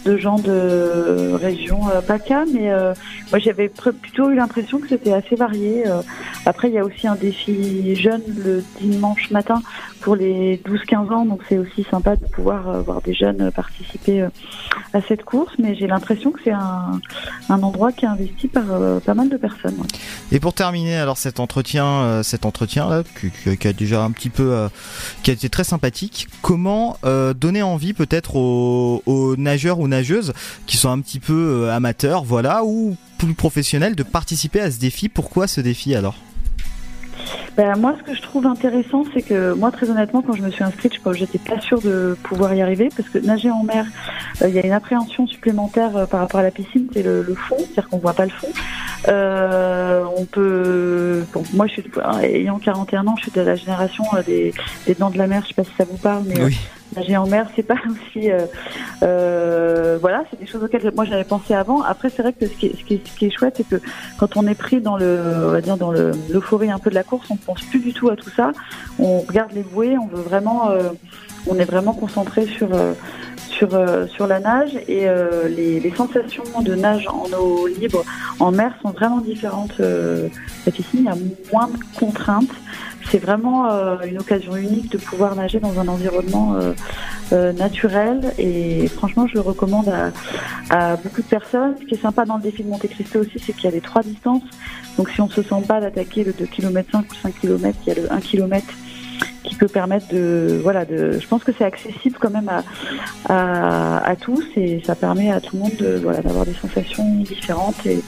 de 0.04 0.16
gens 0.16 0.38
de 0.38 1.32
région 1.34 1.88
euh, 1.88 2.00
PACA, 2.00 2.44
mais 2.52 2.70
euh, 2.70 2.94
moi 3.30 3.38
j'avais 3.38 3.68
plutôt 3.68 4.30
eu 4.30 4.36
l'impression 4.36 4.78
que 4.78 4.88
c'était 4.88 5.12
assez 5.12 5.36
varié. 5.36 5.86
Euh, 5.86 6.02
après, 6.46 6.68
il 6.68 6.74
y 6.74 6.78
a 6.78 6.84
aussi 6.84 7.06
un 7.06 7.14
défi 7.14 7.94
jeune 7.94 8.22
le 8.38 8.64
dimanche 8.80 9.30
matin 9.30 9.62
pour 10.00 10.16
les 10.16 10.58
12-15 10.58 11.12
ans, 11.12 11.26
donc 11.26 11.40
c'est 11.48 11.58
aussi 11.58 11.84
sympa 11.90 12.16
de 12.16 12.24
pouvoir 12.26 12.82
voir 12.82 13.02
des 13.02 13.12
jeunes 13.14 13.50
participer 13.50 14.26
à 14.92 15.02
cette 15.02 15.24
course, 15.24 15.52
mais 15.58 15.74
j'ai 15.74 15.86
l'impression 15.86 16.30
que 16.30 16.40
c'est 16.44 16.52
un, 16.52 17.00
un 17.48 17.62
endroit 17.62 17.92
qui 17.92 18.04
est 18.04 18.08
investi 18.08 18.48
par 18.48 18.64
pas 19.04 19.14
mal 19.14 19.28
de 19.28 19.36
personnes. 19.36 19.76
Et 20.30 20.40
pour 20.40 20.54
terminer 20.54 20.96
alors 20.96 21.18
cet 21.18 21.40
entretien, 21.40 22.22
cet 22.22 22.46
entretien 22.46 22.88
là, 22.88 23.02
qui, 23.20 23.68
a 23.68 23.72
déjà 23.72 24.04
un 24.04 24.12
petit 24.12 24.30
peu, 24.30 24.68
qui 25.22 25.30
a 25.30 25.34
été 25.34 25.50
très 25.50 25.64
sympathique. 25.64 26.28
Comment 26.42 26.96
donner 27.34 27.62
envie 27.62 27.92
peut-être 27.92 28.36
aux, 28.36 29.02
aux 29.04 29.36
nageurs 29.36 29.80
ou 29.80 29.87
nageuses 29.88 30.32
qui 30.66 30.76
sont 30.76 30.90
un 30.90 31.00
petit 31.00 31.20
peu 31.20 31.64
euh, 31.64 31.74
amateurs, 31.74 32.24
voilà, 32.24 32.64
ou 32.64 32.96
plus 33.18 33.34
professionnels 33.34 33.96
de 33.96 34.02
participer 34.02 34.60
à 34.60 34.70
ce 34.70 34.78
défi 34.78 35.08
Pourquoi 35.08 35.46
ce 35.46 35.60
défi 35.60 35.94
alors? 35.94 36.16
Ben, 37.56 37.76
moi, 37.76 37.96
ce 37.98 38.04
que 38.04 38.16
je 38.16 38.22
trouve 38.22 38.46
intéressant, 38.46 39.04
c'est 39.12 39.22
que 39.22 39.52
moi, 39.52 39.72
très 39.72 39.90
honnêtement, 39.90 40.22
quand 40.22 40.34
je 40.34 40.42
me 40.42 40.50
suis 40.50 40.62
inscrite, 40.62 40.92
je 40.94 41.12
j'étais 41.12 41.38
pas 41.38 41.60
sûre 41.60 41.80
de 41.80 42.16
pouvoir 42.22 42.54
y 42.54 42.62
arriver 42.62 42.88
parce 42.96 43.08
que 43.08 43.18
nager 43.18 43.50
en 43.50 43.64
mer, 43.64 43.84
euh, 44.42 44.48
il 44.48 44.54
y 44.54 44.60
a 44.60 44.64
une 44.64 44.72
appréhension 44.72 45.26
supplémentaire 45.26 45.96
euh, 45.96 46.06
par 46.06 46.20
rapport 46.20 46.38
à 46.38 46.44
la 46.44 46.52
piscine, 46.52 46.86
c'est 46.92 47.02
le, 47.02 47.22
le 47.22 47.34
fond, 47.34 47.56
c'est-à-dire 47.58 47.88
qu'on 47.88 47.98
voit 47.98 48.14
pas 48.14 48.26
le 48.26 48.30
fond. 48.30 48.46
Euh, 49.08 50.04
on 50.16 50.24
peut, 50.24 51.24
bon, 51.32 51.42
moi, 51.52 51.66
je 51.66 51.72
suis 51.72 51.84
ayant 52.22 52.60
41 52.60 53.06
ans, 53.08 53.16
je 53.16 53.22
suis 53.22 53.32
de 53.32 53.40
la 53.40 53.56
génération 53.56 54.04
des, 54.24 54.54
des 54.86 54.94
dents 54.94 55.10
de 55.10 55.18
la 55.18 55.26
mer. 55.26 55.42
Je 55.42 55.48
sais 55.48 55.54
pas 55.54 55.64
si 55.64 55.72
ça 55.76 55.84
vous 55.84 55.98
parle, 55.98 56.24
mais 56.26 56.40
euh, 56.40 56.50
nager 56.98 57.16
en 57.16 57.26
mer, 57.26 57.48
c'est 57.54 57.62
pas 57.62 57.76
aussi. 57.90 58.30
euh, 58.30 58.46
euh, 59.02 59.98
voilà, 60.00 60.24
c'est 60.30 60.38
des 60.40 60.46
choses 60.46 60.62
auxquelles 60.62 60.90
moi 60.94 61.04
j'avais 61.04 61.24
pensé 61.24 61.54
avant. 61.54 61.82
Après, 61.82 62.10
c'est 62.10 62.22
vrai 62.22 62.32
que 62.32 62.46
ce 62.46 62.54
qui 62.54 62.66
est, 62.66 63.30
chouette, 63.30 63.54
c'est 63.56 63.68
que 63.68 63.80
quand 64.18 64.36
on 64.36 64.46
est 64.46 64.54
pris 64.54 64.80
dans 64.80 64.96
le, 64.96 65.18
on 65.46 65.50
va 65.50 65.60
dire 65.60 65.76
dans 65.76 65.92
le 65.92 66.12
l'euphorie 66.30 66.70
un 66.70 66.78
peu 66.78 66.90
de 66.90 66.94
la 66.94 67.04
course, 67.04 67.28
on 67.30 67.36
pense 67.36 67.62
plus 67.62 67.80
du 67.80 67.92
tout 67.92 68.08
à 68.08 68.16
tout 68.16 68.30
ça. 68.30 68.52
On 68.98 69.20
regarde 69.20 69.52
les 69.52 69.62
bouées, 69.62 69.96
on 69.98 70.06
veut 70.06 70.22
vraiment, 70.22 70.70
euh, 70.70 70.90
on 71.46 71.58
est 71.58 71.64
vraiment 71.64 71.92
concentré 71.92 72.46
sur. 72.46 72.68
sur, 73.48 73.70
sur 74.08 74.28
la 74.28 74.38
nage 74.38 74.76
et 74.86 75.08
les, 75.48 75.92
sensations 75.96 76.44
de 76.62 76.74
nage 76.76 77.08
en 77.08 77.26
eau 77.36 77.66
libre 77.66 78.04
en 78.40 78.52
mer 78.52 78.72
sont 78.82 78.90
vraiment 78.90 79.20
différentes. 79.20 79.80
Euh, 79.80 80.28
piscine, 80.70 81.00
il 81.00 81.04
y 81.04 81.08
a 81.08 81.16
moins 81.52 81.68
de 81.68 81.98
contraintes. 81.98 82.54
C'est 83.10 83.18
vraiment 83.18 83.70
euh, 83.70 83.96
une 84.06 84.18
occasion 84.18 84.54
unique 84.56 84.92
de 84.92 84.98
pouvoir 84.98 85.34
nager 85.34 85.60
dans 85.60 85.80
un 85.80 85.88
environnement 85.88 86.54
euh, 86.54 86.74
euh, 87.32 87.52
naturel 87.52 88.34
et 88.38 88.86
franchement, 88.88 89.26
je 89.26 89.34
le 89.34 89.40
recommande 89.40 89.90
à, 90.70 90.96
beaucoup 90.96 91.22
de 91.22 91.26
personnes. 91.26 91.74
Ce 91.80 91.86
qui 91.86 91.94
est 91.94 92.02
sympa 92.02 92.26
dans 92.26 92.36
le 92.36 92.42
défi 92.42 92.62
de 92.62 92.68
Monte 92.68 92.86
Cristo 92.88 93.20
aussi, 93.20 93.38
c'est 93.38 93.54
qu'il 93.54 93.64
y 93.64 93.68
a 93.68 93.70
les 93.70 93.80
trois 93.80 94.02
distances. 94.02 94.42
Donc 94.98 95.08
si 95.10 95.20
on 95.22 95.30
se 95.30 95.42
sent 95.42 95.62
pas 95.66 95.80
d'attaquer 95.80 96.24
le 96.24 96.32
2 96.32 96.44
km 96.46 96.90
5 96.92 97.04
ou 97.10 97.14
5 97.14 97.34
km, 97.40 97.78
il 97.86 97.88
y 97.88 97.92
a 97.92 98.02
le 98.02 98.12
1 98.12 98.20
km 98.20 98.66
qui 99.42 99.54
peut 99.54 99.68
permettre 99.68 100.08
de 100.08 100.60
voilà 100.62 100.84
de 100.84 101.18
je 101.18 101.26
pense 101.26 101.42
que 101.42 101.52
c'est 101.56 101.64
accessible 101.64 102.18
quand 102.20 102.30
même 102.30 102.50
à, 103.28 103.98
à, 104.04 104.16
tous 104.16 104.44
et 104.56 104.82
ça 104.84 104.94
permet 104.94 105.30
à 105.30 105.40
tout 105.40 105.56
le 105.56 105.62
monde 105.62 106.04
d'avoir 106.22 106.44
des 106.44 106.54
sensations 106.54 107.08
différentes 107.20 107.86
et 107.86 108.00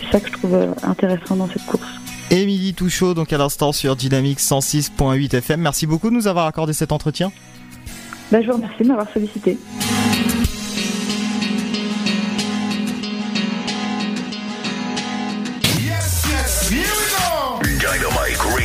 c'est 0.00 0.10
ça 0.10 0.20
que 0.20 0.28
je 0.28 0.32
trouve 0.32 0.74
intéressant 0.82 1.36
dans 1.36 1.48
cette 1.48 1.64
course. 1.66 2.03
Émilie 2.30 2.74
Touchot, 2.74 3.14
donc 3.14 3.32
à 3.32 3.38
l'instant 3.38 3.72
sur 3.72 3.96
Dynamique 3.96 4.40
106.8 4.40 5.36
FM. 5.36 5.60
Merci 5.60 5.86
beaucoup 5.86 6.10
de 6.10 6.14
nous 6.14 6.26
avoir 6.26 6.46
accordé 6.46 6.72
cet 6.72 6.92
entretien. 6.92 7.32
Ben, 8.30 8.42
je 8.42 8.48
vous 8.48 8.54
remercie 8.54 8.82
de 8.82 8.88
m'avoir 8.88 9.08
sollicité. 9.12 9.58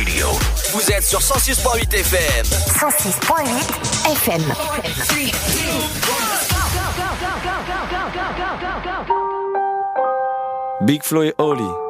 Radio. 0.00 0.26
Vous 0.72 0.90
êtes 0.92 1.04
sur 1.04 1.20
106.8 1.20 1.94
FM. 1.94 2.44
106.8 2.44 4.12
FM. 4.12 4.42
Big 10.82 11.02
Flo 11.02 11.22
et 11.22 11.34
Oli. 11.38 11.89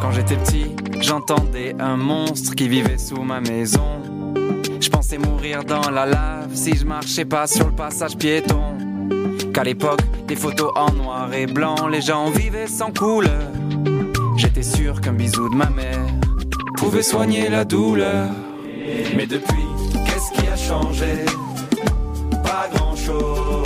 Quand 0.00 0.12
j'étais 0.12 0.36
petit, 0.36 0.66
j'entendais 1.00 1.74
un 1.78 1.96
monstre 1.96 2.54
qui 2.54 2.68
vivait 2.68 2.98
sous 2.98 3.22
ma 3.22 3.40
maison. 3.40 4.02
Je 4.80 4.88
pensais 4.88 5.18
mourir 5.18 5.64
dans 5.64 5.90
la 5.90 6.06
lave 6.06 6.54
si 6.54 6.76
je 6.76 6.84
marchais 6.84 7.24
pas 7.24 7.46
sur 7.46 7.66
le 7.66 7.74
passage 7.74 8.16
piéton. 8.16 8.76
Qu'à 9.52 9.64
l'époque, 9.64 10.00
des 10.26 10.36
photos 10.36 10.72
en 10.76 10.92
noir 10.92 11.32
et 11.32 11.46
blanc, 11.46 11.88
les 11.88 12.02
gens 12.02 12.30
vivaient 12.30 12.66
sans 12.66 12.92
couleur. 12.92 13.50
J'étais 14.36 14.62
sûr 14.62 15.00
qu'un 15.00 15.14
bisou 15.14 15.48
de 15.48 15.54
ma 15.54 15.70
mère 15.70 16.06
pouvait 16.76 17.02
soigner 17.02 17.48
la 17.48 17.64
douleur. 17.64 18.28
Mais 19.16 19.26
depuis, 19.26 19.64
qu'est-ce 20.04 20.32
qui 20.32 20.46
a 20.46 20.56
changé? 20.56 21.24
Pas 22.42 22.68
grand-chose. 22.74 23.65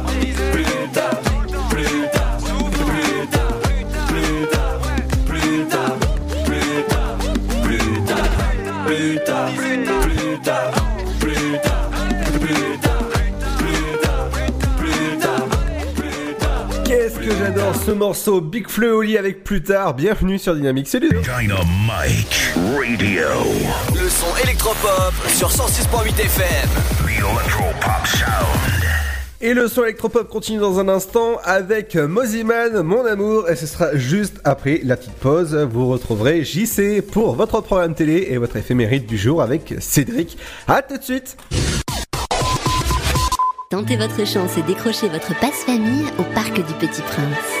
j'adore 17.41 17.75
ce 17.75 17.91
morceau 17.91 18.41
Big 18.41 18.67
Fleu 18.67 18.95
au 18.95 19.01
lit 19.01 19.17
avec 19.17 19.43
plus 19.43 19.61
tard. 19.61 19.93
Bienvenue 19.93 20.37
sur 20.37 20.55
Dynamique. 20.55 20.87
Salut. 20.87 21.09
Dynamite 21.09 22.53
Radio. 22.77 23.27
Le 23.93 24.09
son 24.09 24.37
électropop 24.43 25.13
sur 25.27 25.49
106.8 25.49 26.19
FM. 26.19 26.69
The 27.05 27.19
Electropop 27.19 28.07
Sound. 28.07 29.00
Et 29.43 29.55
le 29.55 29.67
son 29.67 29.83
électropop 29.83 30.29
continue 30.29 30.59
dans 30.59 30.79
un 30.79 30.87
instant 30.87 31.39
avec 31.43 31.95
Moziman, 31.95 32.83
mon 32.83 33.03
amour, 33.05 33.49
et 33.49 33.55
ce 33.55 33.65
sera 33.65 33.95
juste 33.95 34.39
après 34.43 34.81
la 34.83 34.95
petite 34.95 35.15
pause. 35.15 35.55
Vous 35.55 35.87
retrouverez 35.87 36.43
JC 36.43 37.01
pour 37.01 37.33
votre 37.33 37.59
programme 37.61 37.95
télé 37.95 38.27
et 38.29 38.37
votre 38.37 38.57
éphémérite 38.57 39.07
du 39.07 39.17
jour 39.17 39.41
avec 39.41 39.73
Cédric. 39.79 40.37
À 40.67 40.83
tout 40.83 40.97
de 40.97 41.03
suite. 41.03 41.37
Tentez 43.71 43.97
votre 43.97 44.27
chance 44.27 44.57
et 44.59 44.61
décrochez 44.61 45.07
votre 45.07 45.33
passe-famille 45.39 46.05
au 46.19 46.23
Parc 46.35 46.53
du 46.57 46.73
Petit 46.75 47.01
Prince. 47.01 47.60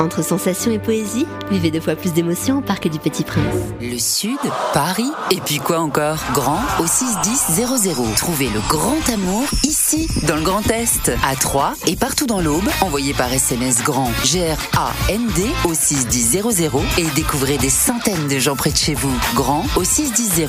Entre 0.00 0.24
sensations 0.24 0.70
et 0.70 0.78
poésie, 0.78 1.26
vivez 1.50 1.70
deux 1.70 1.80
fois 1.80 1.94
plus 1.94 2.14
d'émotions 2.14 2.58
au 2.58 2.60
Parc 2.62 2.88
du 2.88 2.98
Petit 2.98 3.22
Prince. 3.22 3.44
Le 3.82 3.98
Sud, 3.98 4.38
Paris, 4.72 5.10
et 5.30 5.40
puis 5.40 5.58
quoi 5.58 5.80
encore? 5.80 6.16
Grand 6.32 6.62
au 6.78 6.86
61000. 6.86 8.14
Trouvez 8.16 8.48
le 8.48 8.60
grand 8.66 8.96
amour 9.12 9.44
ici, 9.62 10.08
dans 10.26 10.36
le 10.36 10.42
Grand 10.42 10.66
Est, 10.70 11.12
à 11.22 11.36
Troyes 11.36 11.74
et 11.86 11.96
partout 11.96 12.26
dans 12.26 12.40
l'Aube. 12.40 12.68
Envoyez 12.80 13.12
par 13.12 13.30
SMS 13.30 13.82
grand 13.82 14.10
G-R-A-N-D 14.24 15.46
au 15.64 15.74
61000 15.74 16.70
et 16.96 17.04
découvrez 17.14 17.58
des 17.58 17.68
centaines 17.68 18.26
de 18.26 18.38
gens 18.38 18.56
près 18.56 18.70
de 18.70 18.78
chez 18.78 18.94
vous. 18.94 19.14
Grand 19.34 19.66
au 19.76 19.84
61000. 19.84 20.48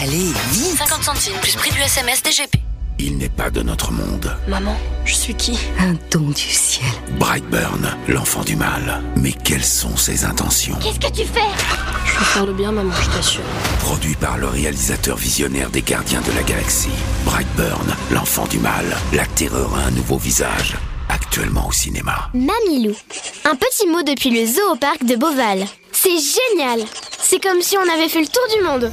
Allez, 0.00 0.32
vite 0.52 0.78
50 0.78 1.02
centimes 1.02 1.40
plus 1.42 1.56
prix 1.56 1.72
du 1.72 1.80
SMS 1.80 2.22
DGP. 2.22 2.73
Il 2.98 3.18
n'est 3.18 3.28
pas 3.28 3.50
de 3.50 3.60
notre 3.60 3.90
monde. 3.92 4.36
Maman, 4.48 4.76
je 5.04 5.14
suis 5.14 5.34
qui? 5.34 5.58
Un 5.80 5.94
don 6.10 6.28
du 6.30 6.40
ciel. 6.40 6.86
Brightburn, 7.18 7.88
l'enfant 8.08 8.44
du 8.44 8.56
mal. 8.56 9.02
Mais 9.16 9.32
quelles 9.32 9.64
sont 9.64 9.96
ses 9.96 10.24
intentions? 10.24 10.76
Qu'est-ce 10.80 11.00
que 11.00 11.12
tu 11.12 11.26
fais? 11.26 11.40
Je 12.06 12.18
veux 12.18 12.24
faire 12.24 12.46
le 12.46 12.52
bien, 12.52 12.70
maman, 12.70 12.92
je 13.02 13.10
t'assure. 13.10 13.42
Produit 13.80 14.14
par 14.14 14.38
le 14.38 14.46
réalisateur 14.46 15.16
visionnaire 15.16 15.70
des 15.70 15.82
Gardiens 15.82 16.20
de 16.22 16.32
la 16.36 16.42
Galaxie. 16.44 16.88
Brightburn, 17.24 17.94
l'enfant 18.12 18.46
du 18.46 18.58
mal. 18.58 18.84
La 19.12 19.26
terreur 19.26 19.74
a 19.74 19.88
un 19.88 19.90
nouveau 19.90 20.16
visage. 20.16 20.76
Actuellement 21.08 21.66
au 21.68 21.72
cinéma. 21.72 22.30
Mamilou. 22.32 22.94
Un 23.44 23.56
petit 23.56 23.86
mot 23.88 24.02
depuis 24.02 24.30
le 24.30 24.46
zoo 24.46 24.72
au 24.72 24.76
parc 24.76 25.04
de 25.04 25.16
Beauval. 25.16 25.66
C'est 25.92 26.10
génial 26.10 26.86
C'est 27.20 27.42
comme 27.42 27.60
si 27.60 27.76
on 27.76 27.92
avait 27.92 28.08
fait 28.08 28.20
le 28.20 28.28
tour 28.28 28.42
du 28.56 28.64
monde. 28.64 28.92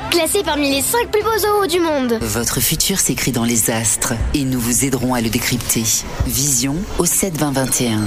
Classé 0.11 0.43
parmi 0.43 0.69
les 0.69 0.81
5 0.81 1.09
plus 1.09 1.23
beaux 1.23 1.37
zoos 1.39 1.67
du 1.67 1.79
monde. 1.79 2.19
Votre 2.21 2.59
futur 2.59 2.99
s'écrit 2.99 3.31
dans 3.31 3.45
les 3.45 3.71
astres 3.71 4.13
et 4.33 4.43
nous 4.43 4.59
vous 4.59 4.83
aiderons 4.83 5.13
à 5.13 5.21
le 5.21 5.29
décrypter. 5.29 5.83
Vision 6.27 6.75
au 6.99 7.05
7 7.05 7.37
20 7.37 7.51
21. 7.53 8.01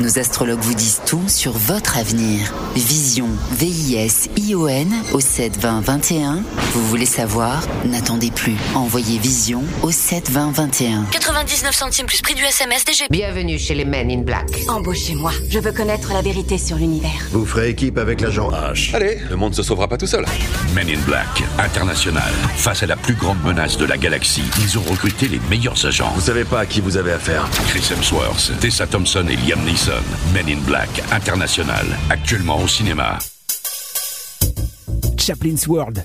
Nos 0.00 0.18
astrologues 0.18 0.62
vous 0.62 0.72
disent 0.72 1.02
tout 1.04 1.28
sur 1.28 1.52
votre 1.52 1.98
avenir. 1.98 2.54
Vision, 2.74 3.28
V-I-S-I-O-N 3.52 4.88
au 5.12 5.20
7 5.20 5.58
20 5.58 5.80
21. 5.82 6.42
Vous 6.72 6.86
voulez 6.86 7.04
savoir? 7.04 7.62
N'attendez 7.84 8.30
plus. 8.30 8.54
Envoyez 8.74 9.18
Vision 9.18 9.62
au 9.82 9.90
7 9.90 10.30
20 10.30 10.52
21. 10.52 11.04
99 11.10 11.74
centimes 11.74 12.06
plus 12.06 12.22
prix 12.22 12.34
du 12.34 12.42
SMS 12.42 12.86
DGP. 12.86 13.10
Bienvenue 13.10 13.58
chez 13.58 13.74
les 13.74 13.84
Men 13.84 14.10
in 14.10 14.22
Black. 14.22 14.48
Embauchez-moi. 14.68 15.32
Je 15.50 15.58
veux 15.58 15.72
connaître 15.72 16.14
la 16.14 16.22
vérité 16.22 16.56
sur 16.56 16.78
l'univers. 16.78 17.10
Vous 17.32 17.44
ferez 17.44 17.68
équipe 17.68 17.98
avec 17.98 18.22
l'agent 18.22 18.50
H. 18.50 18.94
Allez, 18.96 19.18
le 19.28 19.36
monde 19.36 19.54
se 19.54 19.62
sauvera 19.62 19.86
pas 19.86 19.98
tout 19.98 20.06
seul. 20.06 20.24
Men 20.74 20.88
in 20.88 21.00
Black, 21.00 21.09
international. 21.58 22.32
Face 22.56 22.82
à 22.82 22.86
la 22.86 22.96
plus 22.96 23.14
grande 23.14 23.42
menace 23.42 23.76
de 23.76 23.84
la 23.84 23.96
galaxie, 23.96 24.44
ils 24.60 24.78
ont 24.78 24.82
recruté 24.82 25.28
les 25.28 25.40
meilleurs 25.50 25.84
agents. 25.86 26.12
Vous 26.14 26.20
savez 26.20 26.44
pas 26.44 26.60
à 26.60 26.66
qui 26.66 26.80
vous 26.80 26.96
avez 26.96 27.12
affaire. 27.12 27.48
Chris 27.68 27.86
Hemsworth, 27.90 28.52
Tessa 28.60 28.86
Thompson 28.86 29.24
et 29.28 29.36
Liam 29.36 29.60
Neeson. 29.64 29.92
Men 30.32 30.48
in 30.48 30.60
Black, 30.66 31.02
international. 31.12 31.86
Actuellement 32.10 32.60
au 32.60 32.68
cinéma. 32.68 33.18
Chaplin's 35.18 35.66
World. 35.66 36.04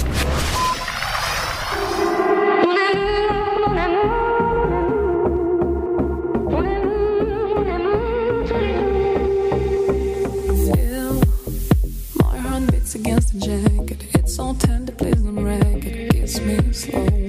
Me 16.45 16.73
slow. 16.73 17.20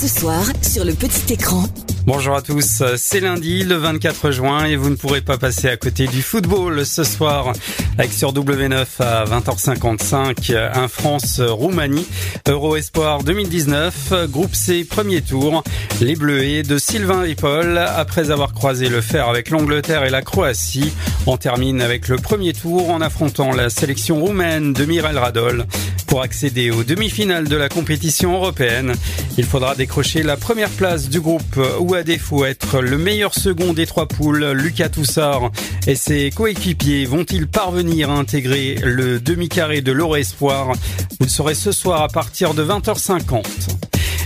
Ce 0.00 0.08
soir, 0.08 0.44
sur 0.62 0.86
le 0.86 0.94
petit 0.94 1.34
écran. 1.34 1.64
Bonjour 2.06 2.34
à 2.34 2.40
tous, 2.40 2.82
c'est 2.96 3.20
lundi 3.20 3.64
le 3.64 3.74
24 3.74 4.30
juin 4.30 4.64
et 4.64 4.74
vous 4.74 4.88
ne 4.88 4.94
pourrez 4.94 5.20
pas 5.20 5.36
passer 5.36 5.68
à 5.68 5.76
côté 5.76 6.06
du 6.06 6.22
football 6.22 6.86
ce 6.86 7.04
soir 7.04 7.52
avec 7.98 8.10
sur 8.10 8.32
W9 8.32 8.86
à 9.00 9.24
20h55 9.26 10.56
un 10.56 10.88
France-Roumanie, 10.88 12.06
Euro 12.48 12.76
Espoir 12.76 13.22
2019, 13.22 14.30
groupe 14.30 14.54
C 14.54 14.84
premier 14.84 15.20
tour, 15.20 15.62
les 16.00 16.16
Bleuets 16.16 16.62
de 16.62 16.78
Sylvain 16.78 17.24
et 17.24 17.34
Paul 17.34 17.76
après 17.76 18.30
avoir 18.30 18.54
croisé 18.54 18.88
le 18.88 19.02
fer 19.02 19.28
avec 19.28 19.50
l'Angleterre 19.50 20.04
et 20.04 20.10
la 20.10 20.22
Croatie, 20.22 20.94
on 21.26 21.36
termine 21.36 21.82
avec 21.82 22.08
le 22.08 22.16
premier 22.16 22.54
tour 22.54 22.88
en 22.88 23.02
affrontant 23.02 23.52
la 23.52 23.68
sélection 23.68 24.18
roumaine 24.18 24.72
de 24.72 24.86
Mirel 24.86 25.18
Radol. 25.18 25.66
Pour 26.06 26.22
accéder 26.22 26.72
aux 26.72 26.82
demi-finales 26.82 27.46
de 27.46 27.54
la 27.54 27.68
compétition 27.68 28.34
européenne, 28.34 28.94
il 29.38 29.44
faudra 29.44 29.74
décrocher 29.74 30.22
la 30.22 30.36
première 30.36 30.70
place 30.70 31.08
du 31.08 31.20
groupe 31.20 31.60
ou 31.80 31.94
à 31.94 32.02
défaut 32.02 32.44
être 32.44 32.80
le 32.80 32.98
meilleur 32.98 33.34
second 33.34 33.72
des 33.72 33.86
trois 33.86 34.06
poules, 34.06 34.52
Lucas 34.52 34.90
Toussard 34.90 35.50
et 35.86 35.94
ses 35.94 36.30
coéquipiers 36.30 37.04
vont-ils 37.06 37.46
parvenir 37.46 38.10
à 38.10 38.14
intégrer 38.14 38.76
le 38.82 39.20
demi-carré 39.20 39.80
de 39.80 39.92
l'Euro 39.92 40.16
Espoir? 40.16 40.72
Vous 40.72 41.26
le 41.26 41.28
saurez 41.28 41.54
ce 41.54 41.72
soir 41.72 42.02
à 42.02 42.08
partir 42.08 42.54
de 42.54 42.64
20h50. 42.64 43.69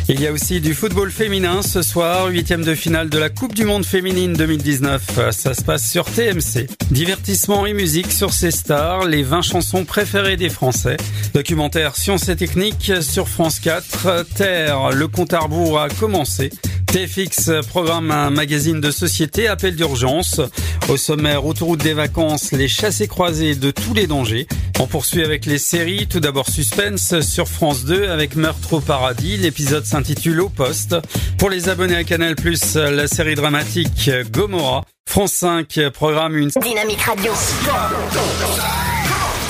Il 0.07 0.21
y 0.21 0.27
a 0.27 0.33
aussi 0.33 0.61
du 0.61 0.75
football 0.75 1.11
féminin 1.11 1.63
ce 1.63 1.81
soir, 1.81 2.27
huitième 2.27 2.63
de 2.63 2.75
finale 2.75 3.09
de 3.09 3.17
la 3.17 3.31
Coupe 3.31 3.55
du 3.55 3.65
Monde 3.65 3.87
féminine 3.87 4.35
2019. 4.35 5.31
Ça 5.31 5.55
se 5.55 5.63
passe 5.63 5.91
sur 5.91 6.05
TMC. 6.05 6.69
Divertissement 6.91 7.65
et 7.65 7.73
musique 7.73 8.13
sur 8.13 8.35
ces 8.35 8.51
stars, 8.51 9.07
les 9.07 9.23
20 9.23 9.41
chansons 9.41 9.87
préférées 9.87 10.37
des 10.37 10.51
Français. 10.51 10.99
Documentaire 11.33 11.97
Sciences 11.97 12.29
et 12.29 12.37
Techniques 12.37 12.93
sur 13.01 13.29
France 13.29 13.61
4. 13.61 14.27
Terre, 14.35 14.91
le 14.91 15.09
compte 15.09 15.33
à 15.33 15.39
rebours 15.39 15.81
a 15.81 15.89
commencé. 15.89 16.51
TFX 16.95 17.51
programme 17.71 18.13
un 18.13 18.31
magazine 18.31 18.81
de 18.81 18.93
société, 18.93 19.49
appel 19.49 19.75
d'urgence. 19.75 20.41
Au 20.89 20.97
sommaire, 20.97 21.45
autoroute 21.45 21.83
des 21.83 21.93
vacances, 21.93 22.53
les 22.53 22.69
chassés 22.69 23.09
croisés 23.09 23.57
de 23.57 23.73
tous 23.73 23.95
les 23.95 24.07
dangers. 24.07 24.47
On 24.79 24.87
poursuit 24.87 25.25
avec 25.25 25.45
les 25.45 25.59
séries. 25.59 26.07
Tout 26.07 26.21
d'abord 26.21 26.49
Suspense 26.49 27.21
sur 27.23 27.49
France 27.49 27.85
2 27.85 28.11
avec 28.11 28.37
Meurtre 28.37 28.75
au 28.75 28.81
paradis. 28.81 29.37
L'épisode 29.37 29.85
s'intitule 29.85 30.41
Au 30.41 30.49
poste. 30.49 30.95
Pour 31.37 31.51
les 31.51 31.69
abonnés 31.69 31.97
à 31.97 32.05
Canal+, 32.05 32.37
la 32.77 33.09
série 33.09 33.35
dramatique 33.35 34.09
Gomorrah. 34.31 34.85
France 35.05 35.33
5 35.33 35.81
programme 35.93 36.37
une 36.37 36.51
Dynamique 36.51 37.01
Radio. 37.01 37.33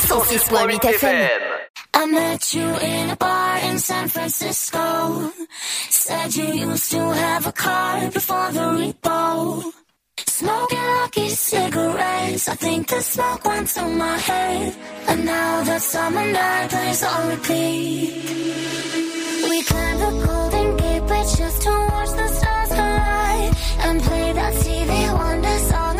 106.8 0.08 0.86
FM. 0.94 1.53
I 1.96 2.06
met 2.06 2.52
you 2.52 2.66
in 2.66 3.10
a 3.10 3.16
bar 3.16 3.58
in 3.58 3.78
San 3.78 4.08
Francisco. 4.08 5.32
Said 5.90 6.34
you 6.34 6.48
used 6.68 6.90
to 6.90 6.98
have 6.98 7.46
a 7.46 7.52
car 7.52 8.10
before 8.10 8.50
the 8.50 8.66
repo. 8.78 9.72
Smoking 10.26 10.86
lucky 10.98 11.28
cigarettes. 11.28 12.48
I 12.48 12.54
think 12.56 12.88
the 12.88 13.00
smoke 13.00 13.44
went 13.44 13.68
to 13.68 13.84
my 13.84 14.18
head. 14.18 14.76
And 15.06 15.24
now 15.24 15.62
that 15.62 15.82
summer 15.82 16.26
night 16.32 16.70
plays 16.70 17.02
on 17.04 17.28
repeat. 17.30 18.12
We 19.48 19.62
climbed 19.62 20.00
the 20.00 20.26
Golden 20.26 20.76
Gate 20.76 21.06
Bridge 21.06 21.36
just 21.36 21.62
to 21.62 21.70
watch 21.92 22.12
the 22.20 22.28
stars 22.38 22.68
collide. 22.70 23.52
And 23.86 24.02
play 24.02 24.32
that 24.32 24.54
TV 24.54 24.90
Wonder 25.14 25.58
song 25.70 25.93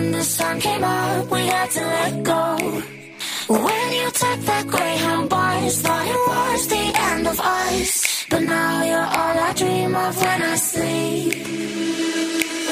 when 0.00 0.12
the 0.12 0.24
sun 0.24 0.60
came 0.60 0.82
up, 0.82 1.30
we 1.30 1.40
had 1.54 1.70
to 1.76 1.80
let 1.80 2.22
go. 2.32 2.46
When 3.64 3.86
you 3.98 4.06
took 4.22 4.40
that 4.50 4.64
Greyhound 4.66 5.28
bus, 5.28 5.80
thought 5.82 6.06
it 6.14 6.22
was 6.30 6.68
the 6.74 6.86
end 7.10 7.26
of 7.26 7.38
us. 7.40 7.90
But 8.30 8.42
now 8.42 8.84
you're 8.90 9.10
all 9.18 9.36
I 9.48 9.52
dream 9.60 9.94
of 9.94 10.16
when 10.22 10.42
I 10.52 10.54
sleep. 10.56 11.34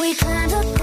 We 0.01 0.15
climbed 0.15 0.53
a 0.61 0.78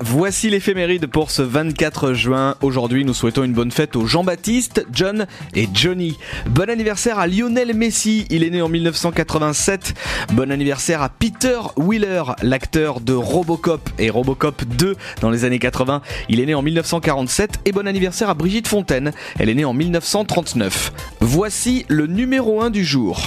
Voici 0.00 0.50
l'éphéméride 0.50 1.06
pour 1.06 1.30
ce 1.30 1.42
24 1.42 2.12
juin. 2.12 2.56
Aujourd'hui, 2.62 3.04
nous 3.04 3.14
souhaitons 3.14 3.44
une 3.44 3.52
bonne 3.52 3.70
fête 3.70 3.96
aux 3.96 4.06
Jean-Baptiste, 4.06 4.86
John 4.92 5.26
et 5.54 5.68
Johnny. 5.72 6.18
Bon 6.46 6.68
anniversaire 6.68 7.18
à 7.18 7.26
Lionel 7.26 7.74
Messi, 7.74 8.26
il 8.30 8.44
est 8.44 8.50
né 8.50 8.62
en 8.62 8.68
1987. 8.68 9.94
Bon 10.32 10.50
anniversaire 10.50 11.02
à 11.02 11.08
Peter 11.08 11.58
Wheeler, 11.76 12.22
l'acteur 12.42 13.00
de 13.00 13.12
Robocop 13.12 13.88
et 13.98 14.10
Robocop 14.10 14.64
2 14.64 14.96
dans 15.20 15.30
les 15.30 15.44
années 15.44 15.58
80. 15.58 16.02
Il 16.28 16.40
est 16.40 16.46
né 16.46 16.54
en 16.54 16.62
1947 16.62 17.60
et 17.64 17.72
bon 17.72 17.86
anniversaire 17.86 18.30
à 18.30 18.34
Brigitte 18.34 18.68
Fontaine, 18.68 19.12
elle 19.38 19.48
est 19.48 19.54
née 19.54 19.64
en 19.64 19.72
1939. 19.72 20.92
Voici 21.20 21.84
le 21.88 22.06
numéro 22.06 22.60
1 22.62 22.70
du 22.70 22.84
jour. 22.84 23.22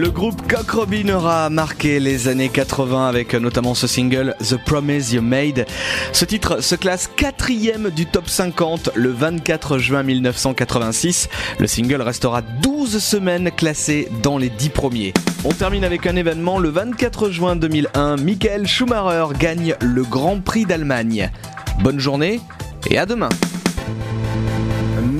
Le 0.00 0.10
groupe 0.10 0.50
Cock 0.50 0.70
Robin 0.70 1.10
aura 1.10 1.50
marqué 1.50 2.00
les 2.00 2.26
années 2.26 2.48
80 2.48 3.06
avec 3.06 3.34
notamment 3.34 3.74
ce 3.74 3.86
single 3.86 4.34
The 4.38 4.56
Promise 4.56 5.12
You 5.12 5.20
Made. 5.20 5.66
Ce 6.14 6.24
titre 6.24 6.62
se 6.62 6.74
classe 6.74 7.06
quatrième 7.06 7.90
du 7.90 8.06
top 8.06 8.26
50 8.26 8.92
le 8.94 9.10
24 9.10 9.76
juin 9.76 10.02
1986. 10.02 11.28
Le 11.58 11.66
single 11.66 12.00
restera 12.00 12.40
12 12.40 12.98
semaines 12.98 13.50
classé 13.50 14.08
dans 14.22 14.38
les 14.38 14.48
10 14.48 14.70
premiers. 14.70 15.12
On 15.44 15.52
termine 15.52 15.84
avec 15.84 16.06
un 16.06 16.16
événement 16.16 16.58
le 16.58 16.70
24 16.70 17.28
juin 17.28 17.54
2001. 17.54 18.16
Michael 18.16 18.66
Schumacher 18.66 19.34
gagne 19.38 19.74
le 19.82 20.02
Grand 20.02 20.40
Prix 20.40 20.64
d'Allemagne. 20.64 21.30
Bonne 21.82 21.98
journée 21.98 22.40
et 22.88 22.96
à 22.96 23.04
demain. 23.04 23.28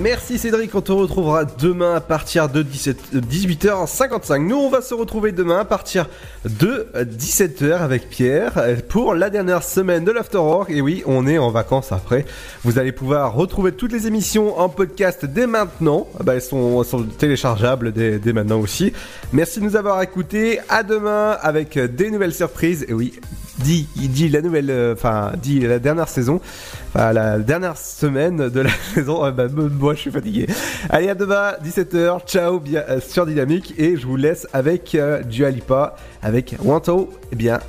Merci 0.00 0.38
Cédric, 0.38 0.74
on 0.74 0.80
te 0.80 0.92
retrouvera 0.92 1.44
demain 1.44 1.96
à 1.96 2.00
partir 2.00 2.48
de 2.48 2.62
17, 2.62 3.16
18h55. 3.16 4.38
Nous, 4.46 4.56
on 4.56 4.70
va 4.70 4.80
se 4.80 4.94
retrouver 4.94 5.30
demain 5.30 5.58
à 5.58 5.64
partir 5.66 6.08
de 6.46 6.88
17h 6.96 7.74
avec 7.74 8.08
Pierre 8.08 8.54
pour 8.88 9.14
la 9.14 9.28
dernière 9.28 9.62
semaine 9.62 10.02
de 10.04 10.10
l'Afterwork. 10.10 10.70
Et 10.70 10.80
oui, 10.80 11.02
on 11.04 11.26
est 11.26 11.36
en 11.36 11.50
vacances 11.50 11.92
après. 11.92 12.24
Vous 12.64 12.78
allez 12.78 12.92
pouvoir 12.92 13.34
retrouver 13.34 13.72
toutes 13.72 13.92
les 13.92 14.06
émissions 14.06 14.58
en 14.58 14.70
podcast 14.70 15.26
dès 15.26 15.46
maintenant. 15.46 16.08
Ah 16.18 16.22
bah, 16.22 16.34
elles, 16.34 16.40
sont, 16.40 16.80
elles 16.80 16.88
sont 16.88 17.02
téléchargeables 17.02 17.92
dès, 17.92 18.18
dès 18.18 18.32
maintenant 18.32 18.58
aussi. 18.58 18.94
Merci 19.34 19.60
de 19.60 19.66
nous 19.66 19.76
avoir 19.76 20.00
écoutés. 20.00 20.60
À 20.70 20.82
demain 20.82 21.36
avec 21.42 21.78
des 21.78 22.10
nouvelles 22.10 22.34
surprises. 22.34 22.86
Et 22.88 22.94
oui, 22.94 23.20
dit, 23.62 23.86
dit 23.96 24.28
la 24.28 24.42
nouvelle, 24.42 24.70
euh, 24.70 24.94
enfin, 24.94 25.32
dit 25.40 25.60
la 25.60 25.78
dernière 25.78 26.08
saison, 26.08 26.40
la 26.94 27.38
dernière 27.38 27.76
semaine 27.76 28.48
de 28.48 28.60
la 28.60 28.70
saison. 28.94 29.24
Euh, 29.24 29.30
bah, 29.30 29.46
moi, 29.54 29.94
je 29.94 30.00
suis 30.00 30.10
fatigué. 30.10 30.46
Allez, 30.88 31.08
à 31.08 31.14
demain, 31.14 31.52
17h. 31.64 32.26
Ciao, 32.26 32.60
bien 32.60 32.82
euh, 32.88 33.00
sur 33.00 33.26
Dynamique. 33.26 33.74
Et 33.78 33.96
je 33.96 34.06
vous 34.06 34.16
laisse 34.16 34.46
avec 34.52 34.94
euh, 34.94 35.22
Dua 35.22 35.50
Lipa, 35.50 35.96
avec 36.22 36.56
Wanto. 36.62 37.10
Eh 37.32 37.36
bien, 37.36 37.60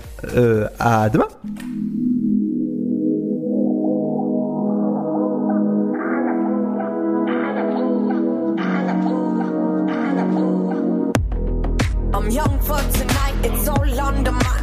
à 0.79 1.09
demain. 1.09 1.27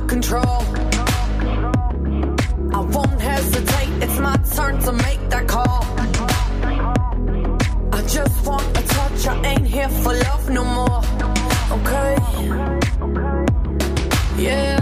Control. 0.09 0.88
It's 4.49 4.57
turn 4.57 4.79
to 4.81 4.93
make 4.93 5.29
that 5.31 5.47
call. 5.47 5.85
I 7.93 8.03
just 8.07 8.47
want 8.47 8.63
a 8.79 8.83
touch, 8.83 9.27
I 9.27 9.47
ain't 9.47 9.67
here 9.67 9.89
for 9.89 10.13
love 10.13 10.51
no 10.51 10.65
more. 10.65 11.03
Okay? 11.73 12.17
Yeah. 14.43 14.78